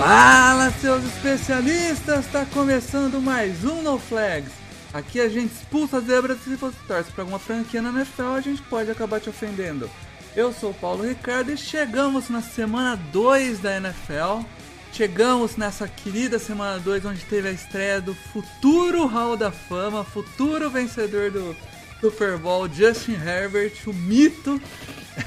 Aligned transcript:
Fala, 0.00 0.70
seus 0.80 1.04
especialistas! 1.04 2.24
Está 2.24 2.46
começando 2.46 3.20
mais 3.20 3.66
um 3.66 3.82
No 3.82 3.98
Flags. 3.98 4.50
Aqui 4.94 5.20
a 5.20 5.28
gente 5.28 5.52
expulsa 5.52 5.98
as 5.98 6.04
zebras 6.04 6.38
e 6.40 6.44
se 6.44 6.56
você 6.56 6.76
torce 6.88 7.12
para 7.12 7.22
alguma 7.22 7.38
franquia 7.38 7.82
na 7.82 7.90
NFL, 7.90 8.34
a 8.34 8.40
gente 8.40 8.62
pode 8.62 8.90
acabar 8.90 9.20
te 9.20 9.28
ofendendo. 9.28 9.90
Eu 10.34 10.54
sou 10.54 10.70
o 10.70 10.74
Paulo 10.74 11.06
Ricardo 11.06 11.52
e 11.52 11.56
chegamos 11.58 12.30
na 12.30 12.40
semana 12.40 12.96
2 13.12 13.58
da 13.58 13.76
NFL. 13.76 14.42
Chegamos 14.90 15.58
nessa 15.58 15.86
querida 15.86 16.38
semana 16.38 16.78
2, 16.78 17.04
onde 17.04 17.20
teve 17.26 17.48
a 17.48 17.52
estreia 17.52 18.00
do 18.00 18.14
futuro 18.14 19.04
Hall 19.04 19.36
da 19.36 19.52
Fama, 19.52 20.02
futuro 20.02 20.70
vencedor 20.70 21.30
do 21.30 21.54
Super 22.00 22.38
Bowl, 22.38 22.66
Justin 22.72 23.16
Herbert, 23.22 23.74
o 23.86 23.92
mito. 23.92 24.58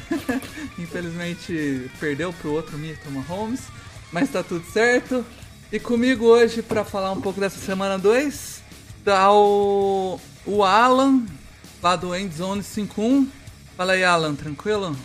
Infelizmente 0.79 1.91
perdeu 1.99 2.33
pro 2.33 2.53
outro 2.53 2.75
mito, 2.75 3.11
Mahomes 3.11 3.61
mas 4.13 4.30
tá 4.30 4.44
tudo 4.44 4.64
certo. 4.72 5.25
E 5.72 5.80
comigo 5.80 6.25
hoje 6.25 6.61
para 6.61 6.86
falar 6.86 7.11
um 7.11 7.19
pouco 7.19 7.39
dessa 7.39 7.59
semana 7.59 7.97
2, 7.97 8.61
tá 9.03 9.33
o, 9.33 10.20
o 10.45 10.64
Alan, 10.64 11.23
lá 11.81 11.95
do 11.95 12.16
Endzone 12.16 12.61
51. 12.61 13.28
Fala 13.75 13.94
aí, 13.94 14.03
Alan, 14.03 14.36
tranquilo? 14.36 14.95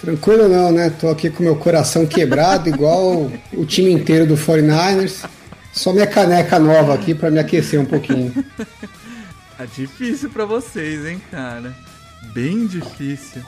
Tranquilo 0.00 0.48
não, 0.48 0.72
né? 0.72 0.90
Tô 0.90 1.08
aqui 1.08 1.30
com 1.30 1.44
meu 1.44 1.56
coração 1.56 2.04
quebrado, 2.04 2.68
igual 2.68 3.30
o 3.52 3.64
time 3.64 3.92
inteiro 3.92 4.26
do 4.26 4.36
49ers. 4.36 5.26
Só 5.72 5.92
minha 5.92 6.06
caneca 6.06 6.58
nova 6.58 6.94
aqui 6.94 7.14
para 7.14 7.30
me 7.30 7.38
aquecer 7.38 7.80
um 7.80 7.86
pouquinho. 7.86 8.34
Tá 9.56 9.64
difícil 9.64 10.28
para 10.28 10.44
vocês, 10.44 11.06
hein, 11.06 11.18
cara? 11.30 11.74
Bem 12.34 12.66
difícil. 12.66 13.42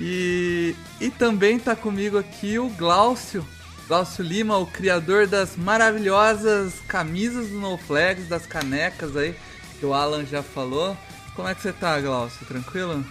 E, 0.00 0.74
e 1.00 1.08
também 1.10 1.56
tá 1.56 1.76
comigo 1.76 2.18
aqui 2.18 2.58
o 2.58 2.68
Glaucio, 2.70 3.46
Glaucio 3.88 4.24
Lima, 4.24 4.56
o 4.58 4.66
criador 4.66 5.26
das 5.26 5.56
maravilhosas 5.56 6.74
camisas 6.86 7.48
do 7.48 7.60
No 7.60 7.76
Flags, 7.76 8.28
das 8.28 8.46
canecas 8.46 9.16
aí, 9.16 9.34
que 9.78 9.86
o 9.86 9.92
Alan 9.92 10.24
já 10.24 10.42
falou. 10.42 10.96
Como 11.34 11.48
é 11.48 11.54
que 11.54 11.62
você 11.62 11.72
tá, 11.72 12.00
Glaucio? 12.00 12.46
Tranquilo? 12.46 13.04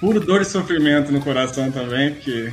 Puro 0.00 0.20
dor 0.20 0.42
e 0.42 0.44
sofrimento 0.44 1.10
no 1.10 1.22
coração 1.22 1.70
também, 1.70 2.14
porque. 2.14 2.52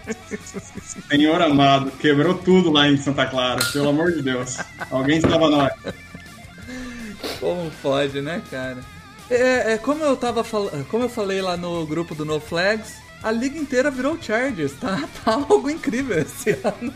Senhor 1.10 1.42
amado, 1.42 1.90
quebrou 1.92 2.34
tudo 2.34 2.70
lá 2.70 2.88
em 2.88 2.96
Santa 2.96 3.26
Clara, 3.26 3.62
pelo 3.72 3.90
amor 3.90 4.12
de 4.12 4.22
Deus. 4.22 4.56
Alguém 4.90 5.18
estava 5.18 5.50
nós. 5.50 5.72
Como 7.38 7.70
pode, 7.82 8.22
né, 8.22 8.42
cara? 8.50 8.78
É, 9.28 9.74
é, 9.74 9.78
como 9.78 10.04
eu 10.04 10.16
tava 10.16 10.42
falando, 10.42 10.86
como 10.86 11.04
eu 11.04 11.08
falei 11.08 11.42
lá 11.42 11.56
no 11.56 11.86
grupo 11.86 12.14
do 12.14 12.24
No 12.24 12.40
Flags, 12.40 12.94
a 13.24 13.32
liga 13.32 13.58
inteira 13.58 13.90
virou 13.90 14.20
Chargers, 14.20 14.74
tá? 14.74 15.08
Tá 15.24 15.32
algo 15.32 15.70
incrível 15.70 16.18
esse 16.18 16.50
ano. 16.62 16.92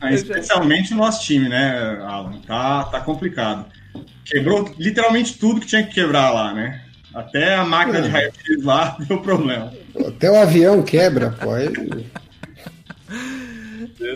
Ah, 0.00 0.12
especialmente 0.12 0.94
o 0.94 0.96
nosso 0.96 1.24
time, 1.24 1.48
né, 1.48 1.98
Alan? 2.02 2.38
Tá, 2.46 2.84
tá 2.84 3.00
complicado. 3.00 3.66
Quebrou 4.24 4.72
literalmente 4.78 5.36
tudo 5.36 5.60
que 5.60 5.66
tinha 5.66 5.82
que 5.82 5.94
quebrar 5.94 6.30
lá, 6.30 6.54
né? 6.54 6.82
Até 7.12 7.54
a 7.54 7.64
máquina 7.64 8.02
de 8.02 8.08
raio-x 8.08 8.62
lá 8.62 8.96
deu 9.08 9.20
problema. 9.20 9.72
Até 10.06 10.30
o 10.30 10.36
avião 10.36 10.82
quebra, 10.82 11.30
pô. 11.32 11.52
Aí... 11.54 11.68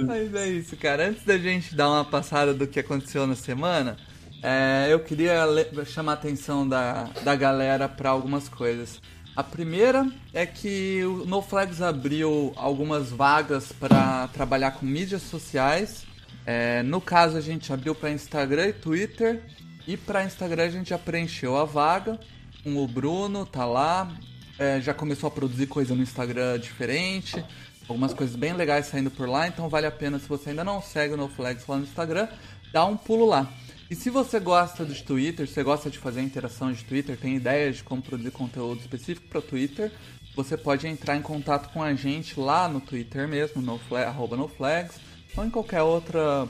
Mas 0.07 0.35
é 0.35 0.49
isso, 0.49 0.77
cara. 0.77 1.09
Antes 1.09 1.25
da 1.25 1.39
gente 1.39 1.75
dar 1.75 1.89
uma 1.89 2.05
passada 2.05 2.55
do 2.55 2.67
que 2.67 2.79
aconteceu 2.79 3.27
na 3.27 3.35
semana, 3.35 3.97
é, 4.43 4.89
eu 4.91 5.01
queria 5.01 5.45
chamar 5.87 6.13
a 6.13 6.15
atenção 6.15 6.69
da, 6.69 7.09
da 7.25 7.35
galera 7.35 7.89
para 7.89 8.11
algumas 8.11 8.49
coisas. 8.49 9.01
A 9.41 9.43
primeira 9.43 10.07
é 10.35 10.45
que 10.45 11.03
o 11.03 11.25
NoFlags 11.25 11.81
abriu 11.81 12.53
algumas 12.57 13.09
vagas 13.09 13.73
para 13.73 14.29
trabalhar 14.29 14.73
com 14.73 14.85
mídias 14.85 15.23
sociais. 15.23 16.05
É, 16.45 16.83
no 16.83 17.01
caso, 17.01 17.39
a 17.39 17.41
gente 17.41 17.73
abriu 17.73 17.95
para 17.95 18.11
Instagram 18.11 18.67
e 18.67 18.73
Twitter. 18.75 19.43
E 19.89 19.97
para 19.97 20.27
Instagram, 20.27 20.65
a 20.65 20.69
gente 20.69 20.91
já 20.91 20.99
preencheu 20.99 21.57
a 21.57 21.65
vaga. 21.65 22.21
O 22.67 22.87
Bruno, 22.87 23.47
tá 23.47 23.65
lá. 23.65 24.13
É, 24.59 24.79
já 24.79 24.93
começou 24.93 25.29
a 25.29 25.31
produzir 25.31 25.69
coisa 25.69 25.95
no 25.95 26.03
Instagram 26.03 26.59
diferente. 26.59 27.43
Algumas 27.89 28.13
coisas 28.13 28.37
bem 28.37 28.53
legais 28.53 28.89
saindo 28.89 29.11
por 29.11 29.27
lá. 29.27 29.49
Então, 29.49 29.71
vale 29.71 29.87
a 29.87 29.91
pena, 29.91 30.19
se 30.19 30.29
você 30.29 30.51
ainda 30.51 30.65
não 30.65 30.83
segue 30.83 31.15
o 31.15 31.17
NoFlags 31.17 31.67
lá 31.67 31.79
no 31.79 31.85
Instagram, 31.85 32.29
dá 32.75 32.85
um 32.85 32.95
pulo 32.95 33.25
lá. 33.25 33.51
E 33.91 33.97
se 33.97 34.09
você 34.09 34.39
gosta 34.39 34.87
de 34.87 35.03
Twitter, 35.03 35.49
você 35.49 35.65
gosta 35.65 35.91
de 35.91 35.99
fazer 35.99 36.23
interação 36.23 36.73
de 36.73 36.85
Twitter, 36.85 37.17
tem 37.17 37.35
ideias 37.35 37.79
de 37.79 37.83
como 37.83 38.01
produzir 38.01 38.31
conteúdo 38.31 38.81
específico 38.81 39.27
para 39.27 39.43
Twitter, 39.43 39.91
você 40.37 40.57
pode 40.57 40.87
entrar 40.87 41.17
em 41.17 41.23
contato 41.23 41.73
com 41.73 41.83
a 41.83 41.93
gente 41.93 42.39
lá 42.39 42.69
no 42.69 42.81
Twitter 42.81 43.27
mesmo, 43.27 43.61
no 43.61 43.81
arroba 43.97 44.37
noflags, 44.37 45.01
ou 45.37 45.45
em 45.45 45.51
qualquer 45.51 45.83
outra 45.83 46.47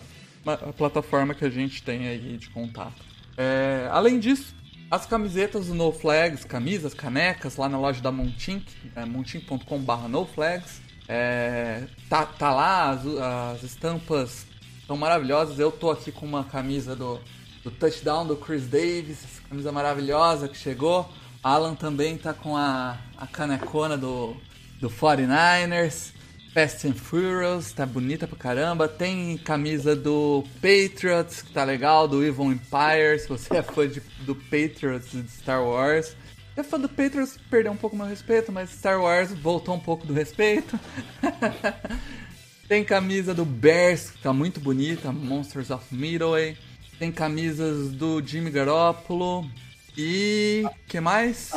plataforma 0.76 1.34
que 1.34 1.44
a 1.44 1.48
gente 1.48 1.82
tem 1.82 2.08
aí 2.08 2.36
de 2.36 2.50
contato. 2.50 3.02
É, 3.38 3.88
além 3.90 4.18
disso, 4.18 4.54
as 4.90 5.06
camisetas 5.06 5.68
do 5.68 5.74
No 5.74 5.92
Flags, 5.92 6.44
camisas, 6.44 6.92
canecas, 6.92 7.56
lá 7.56 7.70
na 7.70 7.78
loja 7.78 8.02
da 8.02 8.12
Montink, 8.12 8.66
é, 8.94 9.06
montink.com.br 9.06 10.08
noflags, 10.08 10.82
é, 11.08 11.84
tá, 12.06 12.26
tá 12.26 12.52
lá, 12.52 12.90
as, 12.90 13.06
as 13.06 13.62
estampas 13.62 14.49
são 14.90 14.96
maravilhosas. 14.96 15.56
Eu 15.60 15.70
tô 15.70 15.88
aqui 15.88 16.10
com 16.10 16.26
uma 16.26 16.42
camisa 16.42 16.96
do, 16.96 17.20
do 17.62 17.70
touchdown 17.70 18.26
do 18.26 18.34
Chris 18.34 18.66
Davis, 18.66 19.18
essa 19.22 19.40
camisa 19.48 19.70
maravilhosa 19.70 20.48
que 20.48 20.56
chegou. 20.56 21.08
Alan 21.44 21.76
também 21.76 22.18
tá 22.18 22.34
com 22.34 22.56
a, 22.56 22.98
a 23.16 23.24
canecona 23.24 23.96
do, 23.96 24.36
do 24.80 24.90
49ers. 24.90 26.12
Fast 26.52 26.88
and 26.88 26.94
Furious, 26.94 27.70
tá 27.70 27.86
bonita 27.86 28.26
pra 28.26 28.36
caramba. 28.36 28.88
Tem 28.88 29.38
camisa 29.38 29.94
do 29.94 30.42
Patriots, 30.56 31.42
que 31.42 31.52
tá 31.52 31.62
legal, 31.62 32.08
do 32.08 32.24
Evil 32.24 32.50
Empire. 32.50 33.16
Se 33.20 33.28
você 33.28 33.58
é 33.58 33.62
fã 33.62 33.86
de, 33.86 34.02
do 34.26 34.34
Patriots 34.34 35.12
de 35.12 35.30
Star 35.30 35.62
Wars. 35.62 36.16
É 36.56 36.64
fã 36.64 36.80
do 36.80 36.88
Patriots, 36.88 37.38
perdeu 37.48 37.70
um 37.70 37.76
pouco 37.76 37.94
meu 37.94 38.06
respeito, 38.06 38.50
mas 38.50 38.70
Star 38.70 39.00
Wars 39.00 39.32
voltou 39.32 39.72
um 39.72 39.80
pouco 39.80 40.04
do 40.04 40.12
respeito. 40.12 40.76
Tem 42.70 42.84
camisa 42.84 43.34
do 43.34 43.44
Bears, 43.44 44.10
que 44.10 44.18
tá 44.22 44.32
muito 44.32 44.60
bonita, 44.60 45.10
Monsters 45.10 45.70
of 45.70 45.84
Midway. 45.90 46.56
Tem 47.00 47.10
camisas 47.10 47.90
do 47.90 48.22
Jimmy 48.24 48.48
Garoppolo. 48.48 49.44
E. 49.98 50.64
que 50.86 51.00
mais? 51.00 51.50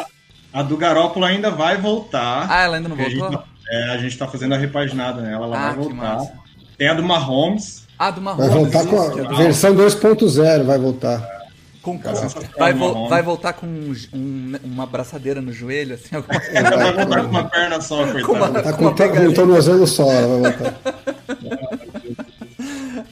A 0.52 0.64
do 0.64 0.76
Garoppolo 0.76 1.24
ainda 1.26 1.52
vai 1.52 1.78
voltar. 1.78 2.48
Ah, 2.50 2.64
ela 2.64 2.78
ainda 2.78 2.90
não 2.90 2.96
voltou? 2.96 3.28
A 3.28 3.30
gente, 3.30 3.44
é, 3.70 3.84
a 3.92 3.98
gente 4.00 4.18
tá 4.18 4.28
fazendo 4.28 4.56
a 4.56 4.58
repaginada 4.58 5.22
nela, 5.22 5.46
ela 5.46 5.56
Ah, 5.56 5.66
vai 5.74 5.86
que 5.86 5.94
voltar. 5.94 6.16
massa. 6.16 6.34
Tem 6.80 6.88
a 6.88 6.96
do 6.96 7.04
Mahomes. 7.04 7.88
Ah, 8.00 8.10
do 8.10 8.20
Mahomes. 8.20 8.48
Vai 8.48 8.58
voltar 8.58 8.88
com 8.88 9.00
a 9.00 9.38
versão 9.38 9.76
2.0, 9.76 10.64
vai 10.64 10.80
voltar. 10.80 11.43
Com- 11.84 12.00
com- 12.00 12.12
vai, 12.58 12.74
vo- 12.74 13.08
vai 13.10 13.22
voltar 13.22 13.54
com 13.54 13.68
um- 13.68 13.94
um- 14.14 14.54
uma 14.64 14.84
abraçadeira 14.84 15.40
no 15.42 15.52
joelho, 15.54 15.94
assim, 15.94 16.16
alguma 16.16 16.42
Ela 16.46 16.70
vai 16.78 16.94
voltar 16.94 17.22
com 17.24 17.30
uma 17.30 17.44
perna 17.50 17.82
só, 17.82 18.04
uma- 18.04 18.14
coitada. 18.24 18.64
Tá 18.64 18.72
Com 18.72 18.78
com, 18.78 18.84
uma 18.86 18.96
tá 18.96 19.04
com 19.04 19.10
pegadinha. 19.10 19.30
um 19.30 19.34
tornozelo 19.34 19.86
só, 19.86 20.12
ela 20.12 20.40
vai 20.40 20.52
voltar. 20.52 20.80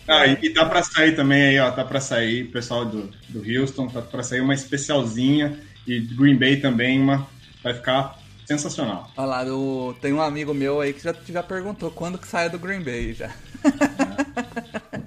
Ah, 0.07 0.27
e, 0.27 0.38
e 0.44 0.50
tá 0.53 0.65
pra 0.65 0.83
sair 0.83 1.15
também 1.15 1.41
aí, 1.41 1.59
ó. 1.59 1.71
Tá 1.71 1.85
pra 1.85 2.01
sair, 2.01 2.45
pessoal 2.51 2.83
do, 2.85 3.09
do 3.29 3.41
Houston, 3.62 3.88
tá 3.88 4.01
pra 4.01 4.21
sair 4.23 4.41
uma 4.41 4.53
especialzinha. 4.53 5.57
E 5.88 6.00
Green 6.01 6.38
Bay 6.38 6.57
também, 6.57 7.00
uma. 7.00 7.25
Vai 7.63 7.74
ficar 7.74 8.19
sensacional. 8.45 9.09
Olha 9.15 9.25
lá, 9.27 9.45
tem 10.01 10.12
um 10.12 10.21
amigo 10.21 10.53
meu 10.53 10.81
aí 10.81 10.91
que 10.91 11.01
já, 11.01 11.15
já 11.29 11.41
perguntou 11.41 11.89
quando 11.91 12.17
que 12.17 12.27
sai 12.27 12.50
do 12.50 12.59
Green 12.59 12.81
Bay 12.81 13.13
já. 13.13 13.29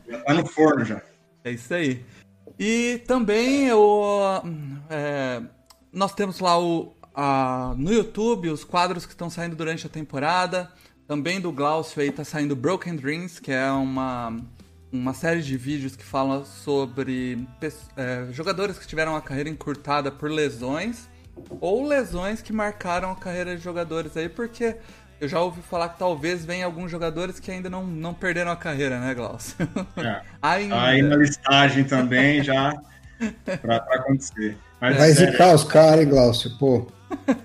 Já 0.08 0.18
tá 0.24 0.32
no 0.34 0.46
forno 0.46 0.84
já. 0.86 1.02
É 1.44 1.50
isso 1.50 1.74
aí. 1.74 2.02
E 2.58 3.02
também 3.06 3.72
o, 3.72 4.42
é, 4.88 5.42
nós 5.92 6.12
temos 6.14 6.38
lá 6.40 6.58
o, 6.60 6.94
a- 7.14 7.74
no 7.76 7.92
YouTube 7.92 8.48
os 8.50 8.64
quadros 8.64 9.04
que 9.06 9.12
estão 9.12 9.28
saindo 9.28 9.56
durante 9.56 9.86
a 9.86 9.90
temporada. 9.90 10.70
Também 11.06 11.40
do 11.40 11.52
Glaucio 11.52 12.00
aí 12.00 12.10
tá 12.10 12.24
saindo 12.24 12.54
Broken 12.56 12.96
Dreams, 12.96 13.40
que 13.40 13.52
é 13.52 13.70
uma, 13.70 14.36
uma 14.90 15.12
série 15.12 15.42
de 15.42 15.56
vídeos 15.56 15.94
que 15.96 16.04
fala 16.04 16.44
sobre 16.44 17.46
é, 17.96 18.28
jogadores 18.32 18.78
que 18.78 18.86
tiveram 18.86 19.14
a 19.16 19.20
carreira 19.20 19.50
encurtada 19.50 20.10
por 20.10 20.30
lesões. 20.30 21.08
ou 21.60 21.84
lesões 21.86 22.40
que 22.40 22.52
marcaram 22.52 23.10
a 23.10 23.16
carreira 23.16 23.56
de 23.56 23.62
jogadores 23.62 24.16
aí, 24.16 24.28
porque 24.28 24.76
eu 25.24 25.28
já 25.28 25.40
ouvi 25.40 25.62
falar 25.62 25.88
que 25.88 25.98
talvez 25.98 26.44
venha 26.44 26.66
alguns 26.66 26.90
jogadores 26.90 27.40
que 27.40 27.50
ainda 27.50 27.70
não, 27.70 27.84
não 27.84 28.12
perderam 28.12 28.50
a 28.50 28.56
carreira, 28.56 29.00
né, 29.00 29.14
Glaucio? 29.14 29.56
É. 29.96 30.20
ainda. 30.40 30.82
Aí 30.82 31.02
na 31.02 31.16
listagem 31.16 31.84
também 31.84 32.42
já 32.42 32.74
pra, 33.44 33.80
pra 33.80 33.96
acontecer. 33.96 34.56
Mas, 34.80 34.96
Vai 34.96 35.10
zicar 35.12 35.54
os 35.54 35.64
caras, 35.64 36.00
hein, 36.00 36.08
Glaucio, 36.08 36.50
pô. 36.58 36.86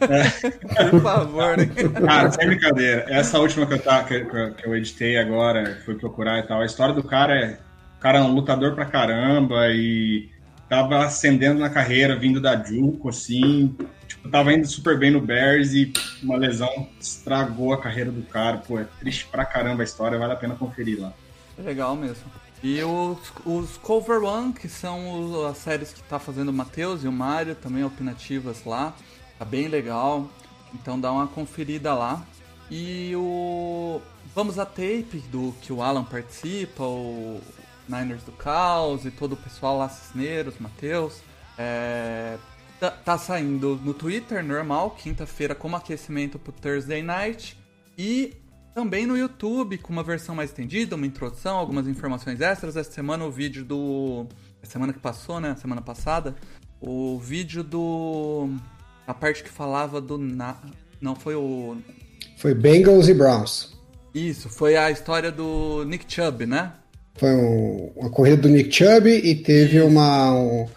É. 0.01 0.89
Por 0.89 1.01
favor, 1.01 1.57
né? 1.57 1.65
Cara, 2.05 2.31
sem 2.31 2.47
brincadeira. 2.47 3.05
Essa 3.07 3.39
última 3.39 3.65
que 3.65 3.73
eu, 3.73 3.79
tá, 3.79 4.03
que, 4.03 4.25
que 4.25 4.67
eu 4.67 4.75
editei 4.75 5.17
agora, 5.17 5.79
fui 5.85 5.95
procurar 5.95 6.39
e 6.39 6.43
tal, 6.43 6.61
a 6.61 6.65
história 6.65 6.93
do 6.93 7.03
cara 7.03 7.33
é. 7.33 7.59
O 7.97 8.01
cara 8.01 8.19
é 8.19 8.21
um 8.21 8.33
lutador 8.33 8.75
pra 8.75 8.85
caramba 8.85 9.67
e 9.69 10.29
tava 10.69 11.05
ascendendo 11.05 11.59
na 11.59 11.69
carreira, 11.69 12.17
vindo 12.17 12.39
da 12.41 12.61
Juco, 12.61 13.09
assim. 13.09 13.75
Tipo, 14.09 14.27
tava 14.27 14.51
indo 14.51 14.67
super 14.67 14.97
bem 14.97 15.11
no 15.11 15.21
Bears 15.21 15.71
e 15.71 15.93
uma 16.23 16.35
lesão 16.35 16.89
estragou 16.99 17.71
a 17.73 17.79
carreira 17.79 18.11
do 18.11 18.23
cara. 18.23 18.57
Pô, 18.57 18.79
é 18.79 18.83
triste 18.99 19.27
pra 19.27 19.45
caramba 19.45 19.83
a 19.83 19.85
história, 19.85 20.17
vale 20.17 20.33
a 20.33 20.35
pena 20.35 20.55
conferir 20.55 20.99
lá. 20.99 21.13
Legal 21.57 21.95
mesmo. 21.95 22.25
E 22.63 22.81
os, 22.83 23.19
os 23.45 23.77
Cover 23.77 24.23
One, 24.23 24.51
que 24.51 24.67
são 24.67 25.45
as 25.47 25.59
séries 25.59 25.93
que 25.93 26.01
tá 26.03 26.17
fazendo 26.17 26.49
o 26.49 26.53
Matheus 26.53 27.03
e 27.03 27.07
o 27.07 27.11
Mário, 27.11 27.53
também 27.53 27.83
opinativas 27.83 28.65
lá. 28.65 28.95
Tá 29.37 29.45
bem 29.45 29.67
legal. 29.67 30.27
Então 30.73 30.99
dá 30.99 31.11
uma 31.11 31.27
conferida 31.27 31.93
lá. 31.93 32.25
E 32.69 33.15
o. 33.15 34.01
Vamos 34.33 34.57
a 34.57 34.65
tape 34.65 35.23
do 35.31 35.53
que 35.61 35.71
o 35.71 35.81
Alan 35.81 36.03
participa, 36.03 36.83
o 36.83 37.39
Niners 37.87 38.23
do 38.23 38.31
Caos 38.31 39.05
e 39.05 39.11
todo 39.11 39.33
o 39.33 39.37
pessoal 39.37 39.77
lá, 39.77 39.89
Cisneiros, 39.89 40.55
Matheus. 40.59 41.21
É... 41.57 42.37
Tá, 42.79 42.91
tá, 42.91 43.17
saindo 43.17 43.79
no 43.83 43.93
Twitter 43.93 44.43
normal, 44.43 44.91
quinta-feira, 44.91 45.53
como 45.53 45.75
aquecimento 45.75 46.39
pro 46.39 46.53
Thursday 46.53 47.03
Night. 47.03 47.57
E 47.97 48.33
também 48.73 49.05
no 49.05 49.17
YouTube, 49.17 49.77
com 49.79 49.91
uma 49.91 50.03
versão 50.03 50.33
mais 50.33 50.49
estendida, 50.51 50.95
uma 50.95 51.05
introdução, 51.05 51.57
algumas 51.57 51.87
informações 51.87 52.39
extras. 52.39 52.77
Essa 52.77 52.91
semana 52.91 53.25
o 53.25 53.31
vídeo 53.31 53.65
do. 53.65 54.27
A 54.63 54.65
semana 54.65 54.93
que 54.93 54.99
passou, 54.99 55.39
né? 55.39 55.55
Semana 55.59 55.81
passada. 55.81 56.35
O 56.79 57.19
vídeo 57.19 57.63
do 57.63 58.49
a 59.09 59.13
parte 59.13 59.43
que 59.43 59.49
falava 59.49 59.99
do. 59.99 60.19
Na... 60.19 60.55
Não, 61.01 61.15
foi 61.15 61.33
o. 61.33 61.77
Foi 62.37 62.53
Bengals 62.53 63.09
e 63.09 63.13
Browns. 63.15 63.73
Isso, 64.13 64.49
foi 64.49 64.77
a 64.77 64.91
história 64.91 65.31
do 65.31 65.83
Nick 65.83 66.05
Chubb, 66.07 66.45
né? 66.45 66.73
Foi 67.15 67.29
um, 67.31 67.91
uma 67.95 68.09
corrida 68.11 68.43
do 68.43 68.49
Nick 68.49 68.71
Chubb 68.71 69.09
e 69.09 69.35
teve 69.35 69.81
uma. 69.81 70.31
Um, 70.31 70.67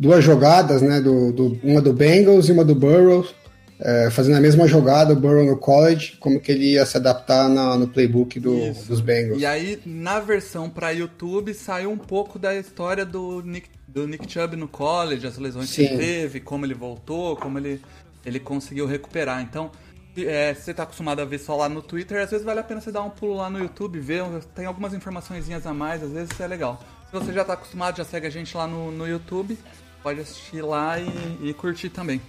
duas 0.00 0.24
jogadas, 0.24 0.80
né? 0.80 1.00
Do, 1.00 1.30
do, 1.30 1.60
uma 1.62 1.82
do 1.82 1.92
Bengals 1.92 2.48
e 2.48 2.52
uma 2.52 2.64
do 2.64 2.74
Burrows. 2.74 3.34
É, 3.82 4.10
fazendo 4.10 4.36
a 4.36 4.40
mesma 4.40 4.66
jogada, 4.66 5.14
o 5.14 5.16
Burrow 5.16 5.42
no 5.42 5.56
college, 5.56 6.18
como 6.20 6.38
que 6.38 6.52
ele 6.52 6.72
ia 6.72 6.84
se 6.84 6.98
adaptar 6.98 7.48
na, 7.48 7.78
no 7.78 7.88
playbook 7.88 8.38
do, 8.38 8.74
dos 8.86 9.00
Bengals. 9.00 9.40
E 9.40 9.46
aí, 9.46 9.80
na 9.86 10.20
versão 10.20 10.68
para 10.68 10.90
YouTube, 10.90 11.54
saiu 11.54 11.90
um 11.90 11.96
pouco 11.96 12.38
da 12.38 12.54
história 12.54 13.06
do 13.06 13.40
Nick 13.42 13.70
do 13.88 14.06
Nick 14.06 14.30
Chubb 14.30 14.54
no 14.54 14.68
college, 14.68 15.26
as 15.26 15.36
lesões 15.36 15.68
Sim. 15.68 15.86
que 15.86 15.94
ele 15.94 15.96
teve, 15.98 16.40
como 16.40 16.64
ele 16.64 16.74
voltou, 16.74 17.36
como 17.36 17.58
ele, 17.58 17.80
ele 18.24 18.38
conseguiu 18.38 18.86
recuperar. 18.86 19.42
Então, 19.42 19.70
é, 20.16 20.54
se 20.54 20.62
você 20.62 20.70
está 20.70 20.84
acostumado 20.84 21.20
a 21.20 21.24
ver 21.24 21.38
só 21.38 21.56
lá 21.56 21.68
no 21.68 21.82
Twitter, 21.82 22.22
às 22.22 22.30
vezes 22.30 22.44
vale 22.44 22.60
a 22.60 22.62
pena 22.62 22.80
você 22.80 22.92
dar 22.92 23.02
um 23.02 23.10
pulo 23.10 23.34
lá 23.36 23.50
no 23.50 23.58
YouTube, 23.58 23.98
ver, 23.98 24.22
tem 24.54 24.66
algumas 24.66 24.94
informações 24.94 25.48
a 25.66 25.74
mais, 25.74 26.02
às 26.02 26.12
vezes 26.12 26.38
é 26.38 26.46
legal. 26.46 26.80
Se 27.06 27.12
você 27.12 27.32
já 27.32 27.40
está 27.40 27.54
acostumado, 27.54 27.96
já 27.96 28.04
segue 28.04 28.26
a 28.26 28.30
gente 28.30 28.56
lá 28.56 28.66
no, 28.66 28.92
no 28.92 29.08
YouTube, 29.08 29.58
pode 30.02 30.20
assistir 30.20 30.62
lá 30.62 30.98
e, 30.98 31.38
e 31.42 31.54
curtir 31.54 31.90
também. 31.90 32.20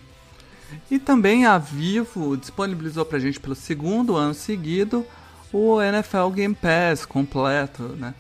E 0.90 0.98
também 0.98 1.46
a 1.46 1.58
Vivo 1.58 2.38
disponibilizou 2.38 3.06
pra 3.06 3.20
gente 3.20 3.40
pelo 3.40 3.56
segundo 3.56 4.16
ano 4.16 4.34
seguido 4.34 5.06
o 5.52 5.82
NFL 5.82 6.30
Game 6.30 6.56
Pass 6.56 7.06
completo, 7.06 7.84
né? 7.84 8.14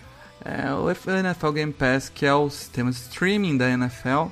é 0.44 0.74
o 0.74 0.90
NFL 0.90 1.52
Game 1.52 1.74
Pass, 1.74 2.10
que 2.10 2.26
é 2.26 2.34
o 2.34 2.50
sistema 2.50 2.92
de 2.92 2.98
streaming 2.98 3.58
da 3.58 3.70
NFL, 3.70 4.28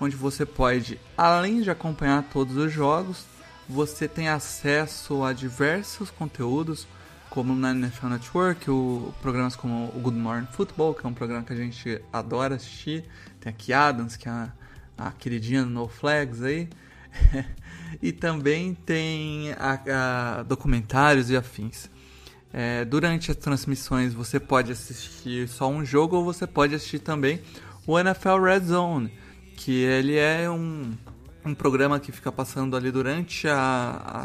onde 0.00 0.14
você 0.14 0.44
pode, 0.44 1.00
além 1.16 1.62
de 1.62 1.70
acompanhar 1.70 2.22
todos 2.24 2.56
os 2.56 2.72
jogos, 2.72 3.24
você 3.68 4.06
tem 4.06 4.28
acesso 4.28 5.24
a 5.24 5.32
diversos 5.32 6.10
conteúdos, 6.10 6.86
como 7.30 7.54
na 7.54 7.72
NFL 7.72 8.08
Network, 8.08 8.70
o, 8.70 9.12
programas 9.22 9.56
como 9.56 9.86
o 9.86 10.00
Good 10.00 10.18
Morning 10.18 10.46
Football, 10.52 10.94
que 10.94 11.04
é 11.04 11.08
um 11.08 11.14
programa 11.14 11.42
que 11.42 11.52
a 11.52 11.56
gente 11.56 12.00
adora 12.12 12.56
assistir, 12.56 13.04
tem 13.40 13.50
aqui 13.50 13.72
Adams, 13.72 14.16
que 14.16 14.28
é 14.28 14.32
a, 14.32 14.52
a 14.96 15.10
queridinha 15.12 15.64
No 15.64 15.88
Flags 15.88 16.42
aí, 16.42 16.68
e 18.02 18.12
também 18.12 18.74
tem 18.74 19.52
a, 19.52 20.38
a 20.38 20.42
documentários 20.42 21.30
e 21.30 21.36
afins. 21.36 21.90
É, 22.52 22.84
durante 22.84 23.32
as 23.32 23.36
transmissões 23.36 24.14
você 24.14 24.38
pode 24.38 24.70
assistir 24.70 25.48
só 25.48 25.68
um 25.68 25.84
jogo 25.84 26.16
ou 26.16 26.24
você 26.24 26.46
pode 26.46 26.72
assistir 26.72 27.00
também 27.00 27.40
o 27.84 27.98
NFL 27.98 28.40
Red 28.40 28.60
Zone, 28.60 29.12
que 29.56 29.82
ele 29.82 30.16
é 30.16 30.48
um, 30.48 30.92
um 31.44 31.54
programa 31.54 31.98
que 31.98 32.12
fica 32.12 32.30
passando 32.30 32.76
ali 32.76 32.90
durante 32.90 33.48
a, 33.48 33.56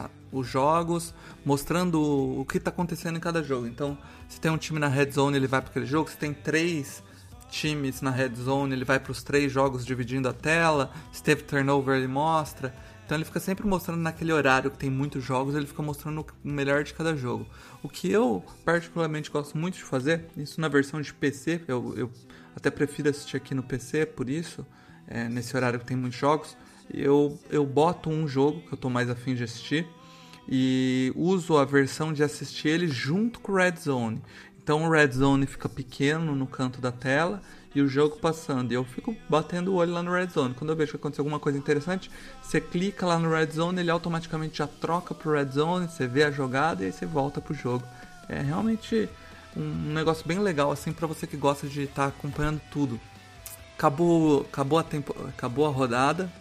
a, 0.06 0.10
os 0.32 0.48
jogos, 0.48 1.14
mostrando 1.44 2.00
o, 2.00 2.42
o 2.42 2.46
que 2.46 2.58
está 2.58 2.70
acontecendo 2.70 3.18
em 3.18 3.20
cada 3.20 3.44
jogo. 3.44 3.68
Então, 3.68 3.98
se 4.28 4.40
tem 4.40 4.52
um 4.52 4.58
time 4.58 4.80
na 4.80 4.88
Red 4.88 5.12
Zone, 5.12 5.36
ele 5.36 5.48
vai 5.48 5.62
para 5.62 5.72
aquele 5.72 5.86
jogo. 5.86 6.10
Se 6.10 6.18
tem 6.18 6.34
três 6.34 7.04
times 7.50 8.02
na 8.02 8.12
Red 8.12 8.36
Zone, 8.36 8.74
ele 8.74 8.86
vai 8.86 9.00
para 9.00 9.12
os 9.12 9.24
três 9.24 9.52
jogos 9.52 9.86
dividindo 9.86 10.30
a 10.30 10.34
tela. 10.34 10.92
Se 11.12 11.22
teve 11.22 11.44
turnover, 11.44 11.98
ele 11.98 12.08
mostra. 12.08 12.74
Então 13.06 13.18
ele 13.18 13.26
fica 13.26 13.40
sempre 13.40 13.66
mostrando 13.66 14.00
naquele 14.02 14.32
horário 14.32 14.70
que 14.70 14.78
tem 14.78 14.90
muitos 14.90 15.24
jogos, 15.24 15.56
ele 15.56 15.66
fica 15.66 15.82
mostrando 15.82 16.22
o 16.22 16.48
melhor 16.48 16.84
de 16.84 16.94
cada 16.94 17.16
jogo. 17.16 17.48
O 17.82 17.90
que 17.90 18.12
eu 18.12 18.46
particularmente 18.64 19.32
gosto 19.32 19.58
muito 19.58 19.78
de 19.78 19.84
fazer, 19.84 20.28
isso 20.38 20.62
na 20.62 20.68
versão 20.68 21.02
de 21.02 21.12
PC, 21.12 21.60
eu, 21.68 21.96
eu 21.98 22.12
até 22.56 22.70
prefiro 22.70 23.10
assistir 23.10 23.36
aqui 23.36 23.56
no 23.56 23.64
PC 23.64 24.06
por 24.06 24.30
isso, 24.30 24.64
é, 25.08 25.28
nesse 25.28 25.58
horário 25.58 25.80
que 25.80 25.86
tem 25.86 25.98
muitos 25.98 26.20
jogos, 26.20 26.56
eu, 26.94 27.40
eu 27.50 27.66
boto 27.66 28.12
um 28.12 28.28
jogo 28.28 28.62
que 28.62 28.74
eu 28.74 28.76
estou 28.76 28.92
mais 28.92 29.10
afim 29.10 29.34
de 29.34 29.44
assistir 29.44 29.88
e 30.48 31.12
uso 31.16 31.58
a 31.58 31.66
versão 31.66 32.12
de 32.12 32.24
assistir 32.24 32.70
ele 32.70 32.88
junto 32.88 33.40
com 33.40 33.52
o 33.52 33.56
Red 33.56 33.76
Zone. 33.78 34.22
Então 34.70 34.86
o 34.86 34.92
Red 34.92 35.14
Zone 35.14 35.48
fica 35.48 35.68
pequeno 35.68 36.36
no 36.36 36.46
canto 36.46 36.80
da 36.80 36.92
tela 36.92 37.42
e 37.74 37.82
o 37.82 37.88
jogo 37.88 38.18
passando. 38.18 38.72
E 38.72 38.76
eu 38.76 38.84
fico 38.84 39.18
batendo 39.28 39.72
o 39.72 39.74
olho 39.74 39.92
lá 39.92 40.04
no 40.04 40.14
Red 40.14 40.28
Zone. 40.28 40.54
Quando 40.54 40.70
eu 40.70 40.76
vejo 40.76 40.92
que 40.92 40.98
aconteceu 40.98 41.24
alguma 41.24 41.40
coisa 41.40 41.58
interessante, 41.58 42.12
você 42.40 42.62
clica 42.62 43.04
lá 43.04 43.18
no 43.18 43.32
Red 43.32 43.48
Zone, 43.48 43.80
ele 43.80 43.90
automaticamente 43.90 44.60
já 44.60 44.68
troca 44.68 45.16
pro 45.16 45.32
Red 45.32 45.48
Zone, 45.54 45.88
você 45.88 46.06
vê 46.06 46.24
a 46.24 46.30
jogada 46.30 46.84
e 46.84 46.86
aí 46.86 46.92
você 46.92 47.08
volta 47.08 47.42
pro 47.42 47.52
jogo. 47.52 47.84
É 48.30 48.44
realmente 48.44 49.10
um 49.58 49.92
negócio 49.92 50.24
bem 50.28 50.38
legal 50.38 50.72
assim 50.72 50.94
para 50.94 51.08
você 51.08 51.26
que 51.26 51.36
gosta 51.36 51.66
de 51.66 51.86
estar 51.86 52.04
tá 52.04 52.08
acompanhando 52.10 52.62
tudo. 52.70 53.02
Acabou, 53.76 54.42
acabou 54.42 54.78
a 54.78 54.84
tempo, 54.84 55.16
acabou 55.30 55.66
a 55.66 55.70
rodada. 55.72 56.32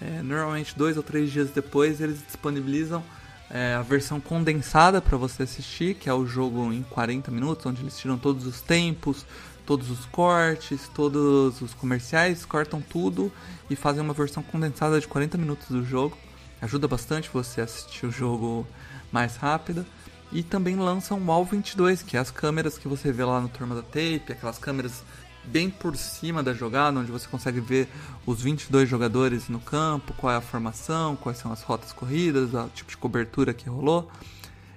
É, 0.00 0.20
normalmente 0.20 0.76
dois 0.76 0.96
ou 0.96 1.02
três 1.04 1.30
dias 1.30 1.50
depois 1.50 2.00
eles 2.00 2.24
disponibilizam 2.26 3.04
é, 3.52 3.74
a 3.74 3.82
versão 3.82 4.18
condensada 4.18 5.02
para 5.02 5.16
você 5.18 5.42
assistir, 5.42 5.94
que 5.94 6.08
é 6.08 6.14
o 6.14 6.26
jogo 6.26 6.72
em 6.72 6.82
40 6.82 7.30
minutos, 7.30 7.66
onde 7.66 7.82
eles 7.82 7.98
tiram 7.98 8.16
todos 8.16 8.46
os 8.46 8.62
tempos, 8.62 9.26
todos 9.66 9.90
os 9.90 10.06
cortes, 10.06 10.88
todos 10.94 11.60
os 11.60 11.74
comerciais, 11.74 12.46
cortam 12.46 12.80
tudo 12.80 13.30
e 13.68 13.76
fazem 13.76 14.02
uma 14.02 14.14
versão 14.14 14.42
condensada 14.42 14.98
de 14.98 15.06
40 15.06 15.36
minutos 15.36 15.68
do 15.68 15.84
jogo. 15.84 16.16
Ajuda 16.62 16.88
bastante 16.88 17.28
você 17.30 17.60
assistir 17.60 18.06
o 18.06 18.10
jogo 18.10 18.66
mais 19.10 19.36
rápido. 19.36 19.84
E 20.30 20.42
também 20.42 20.76
lançam 20.76 21.20
o 21.20 21.30
AL 21.30 21.44
22, 21.44 22.02
que 22.02 22.16
é 22.16 22.20
as 22.20 22.30
câmeras 22.30 22.78
que 22.78 22.88
você 22.88 23.12
vê 23.12 23.22
lá 23.22 23.38
no 23.38 23.50
Turma 23.50 23.74
da 23.74 23.82
Tape, 23.82 24.24
aquelas 24.30 24.56
câmeras 24.56 25.02
bem 25.44 25.68
por 25.70 25.96
cima 25.96 26.42
da 26.42 26.52
jogada, 26.52 26.98
onde 26.98 27.10
você 27.10 27.26
consegue 27.28 27.60
ver 27.60 27.88
os 28.26 28.42
22 28.42 28.88
jogadores 28.88 29.48
no 29.48 29.60
campo, 29.60 30.14
qual 30.16 30.32
é 30.32 30.36
a 30.36 30.40
formação, 30.40 31.16
quais 31.16 31.38
são 31.38 31.52
as 31.52 31.62
rotas 31.62 31.92
corridas, 31.92 32.54
o 32.54 32.68
tipo 32.68 32.90
de 32.90 32.96
cobertura 32.96 33.52
que 33.52 33.68
rolou. 33.68 34.10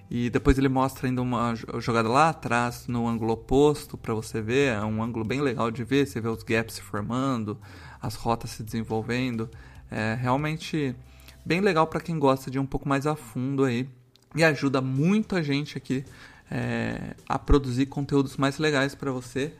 E 0.09 0.29
depois 0.29 0.57
ele 0.57 0.69
mostra 0.69 1.07
ainda 1.07 1.21
uma 1.21 1.55
jogada 1.79 2.07
lá 2.07 2.29
atrás, 2.29 2.87
no 2.87 3.07
ângulo 3.07 3.33
oposto, 3.33 3.97
para 3.97 4.13
você 4.13 4.41
ver. 4.41 4.73
É 4.73 4.81
um 4.81 5.01
ângulo 5.01 5.25
bem 5.25 5.41
legal 5.41 5.71
de 5.71 5.83
ver. 5.83 6.05
Você 6.05 6.21
vê 6.21 6.27
os 6.27 6.43
gaps 6.43 6.75
se 6.75 6.81
formando, 6.81 7.57
as 8.01 8.15
rotas 8.15 8.51
se 8.51 8.63
desenvolvendo. 8.63 9.49
É 9.89 10.13
realmente 10.13 10.95
bem 11.43 11.59
legal 11.59 11.87
para 11.87 11.99
quem 11.99 12.19
gosta 12.19 12.51
de 12.51 12.57
ir 12.57 12.61
um 12.61 12.65
pouco 12.65 12.87
mais 12.87 13.07
a 13.07 13.15
fundo 13.15 13.63
aí. 13.63 13.89
E 14.35 14.43
ajuda 14.43 14.79
muito 14.79 15.35
a 15.35 15.41
gente 15.41 15.77
aqui 15.77 16.05
é, 16.51 17.15
a 17.27 17.39
produzir 17.39 17.87
conteúdos 17.87 18.37
mais 18.37 18.59
legais 18.59 18.93
para 18.93 19.11
você. 19.11 19.53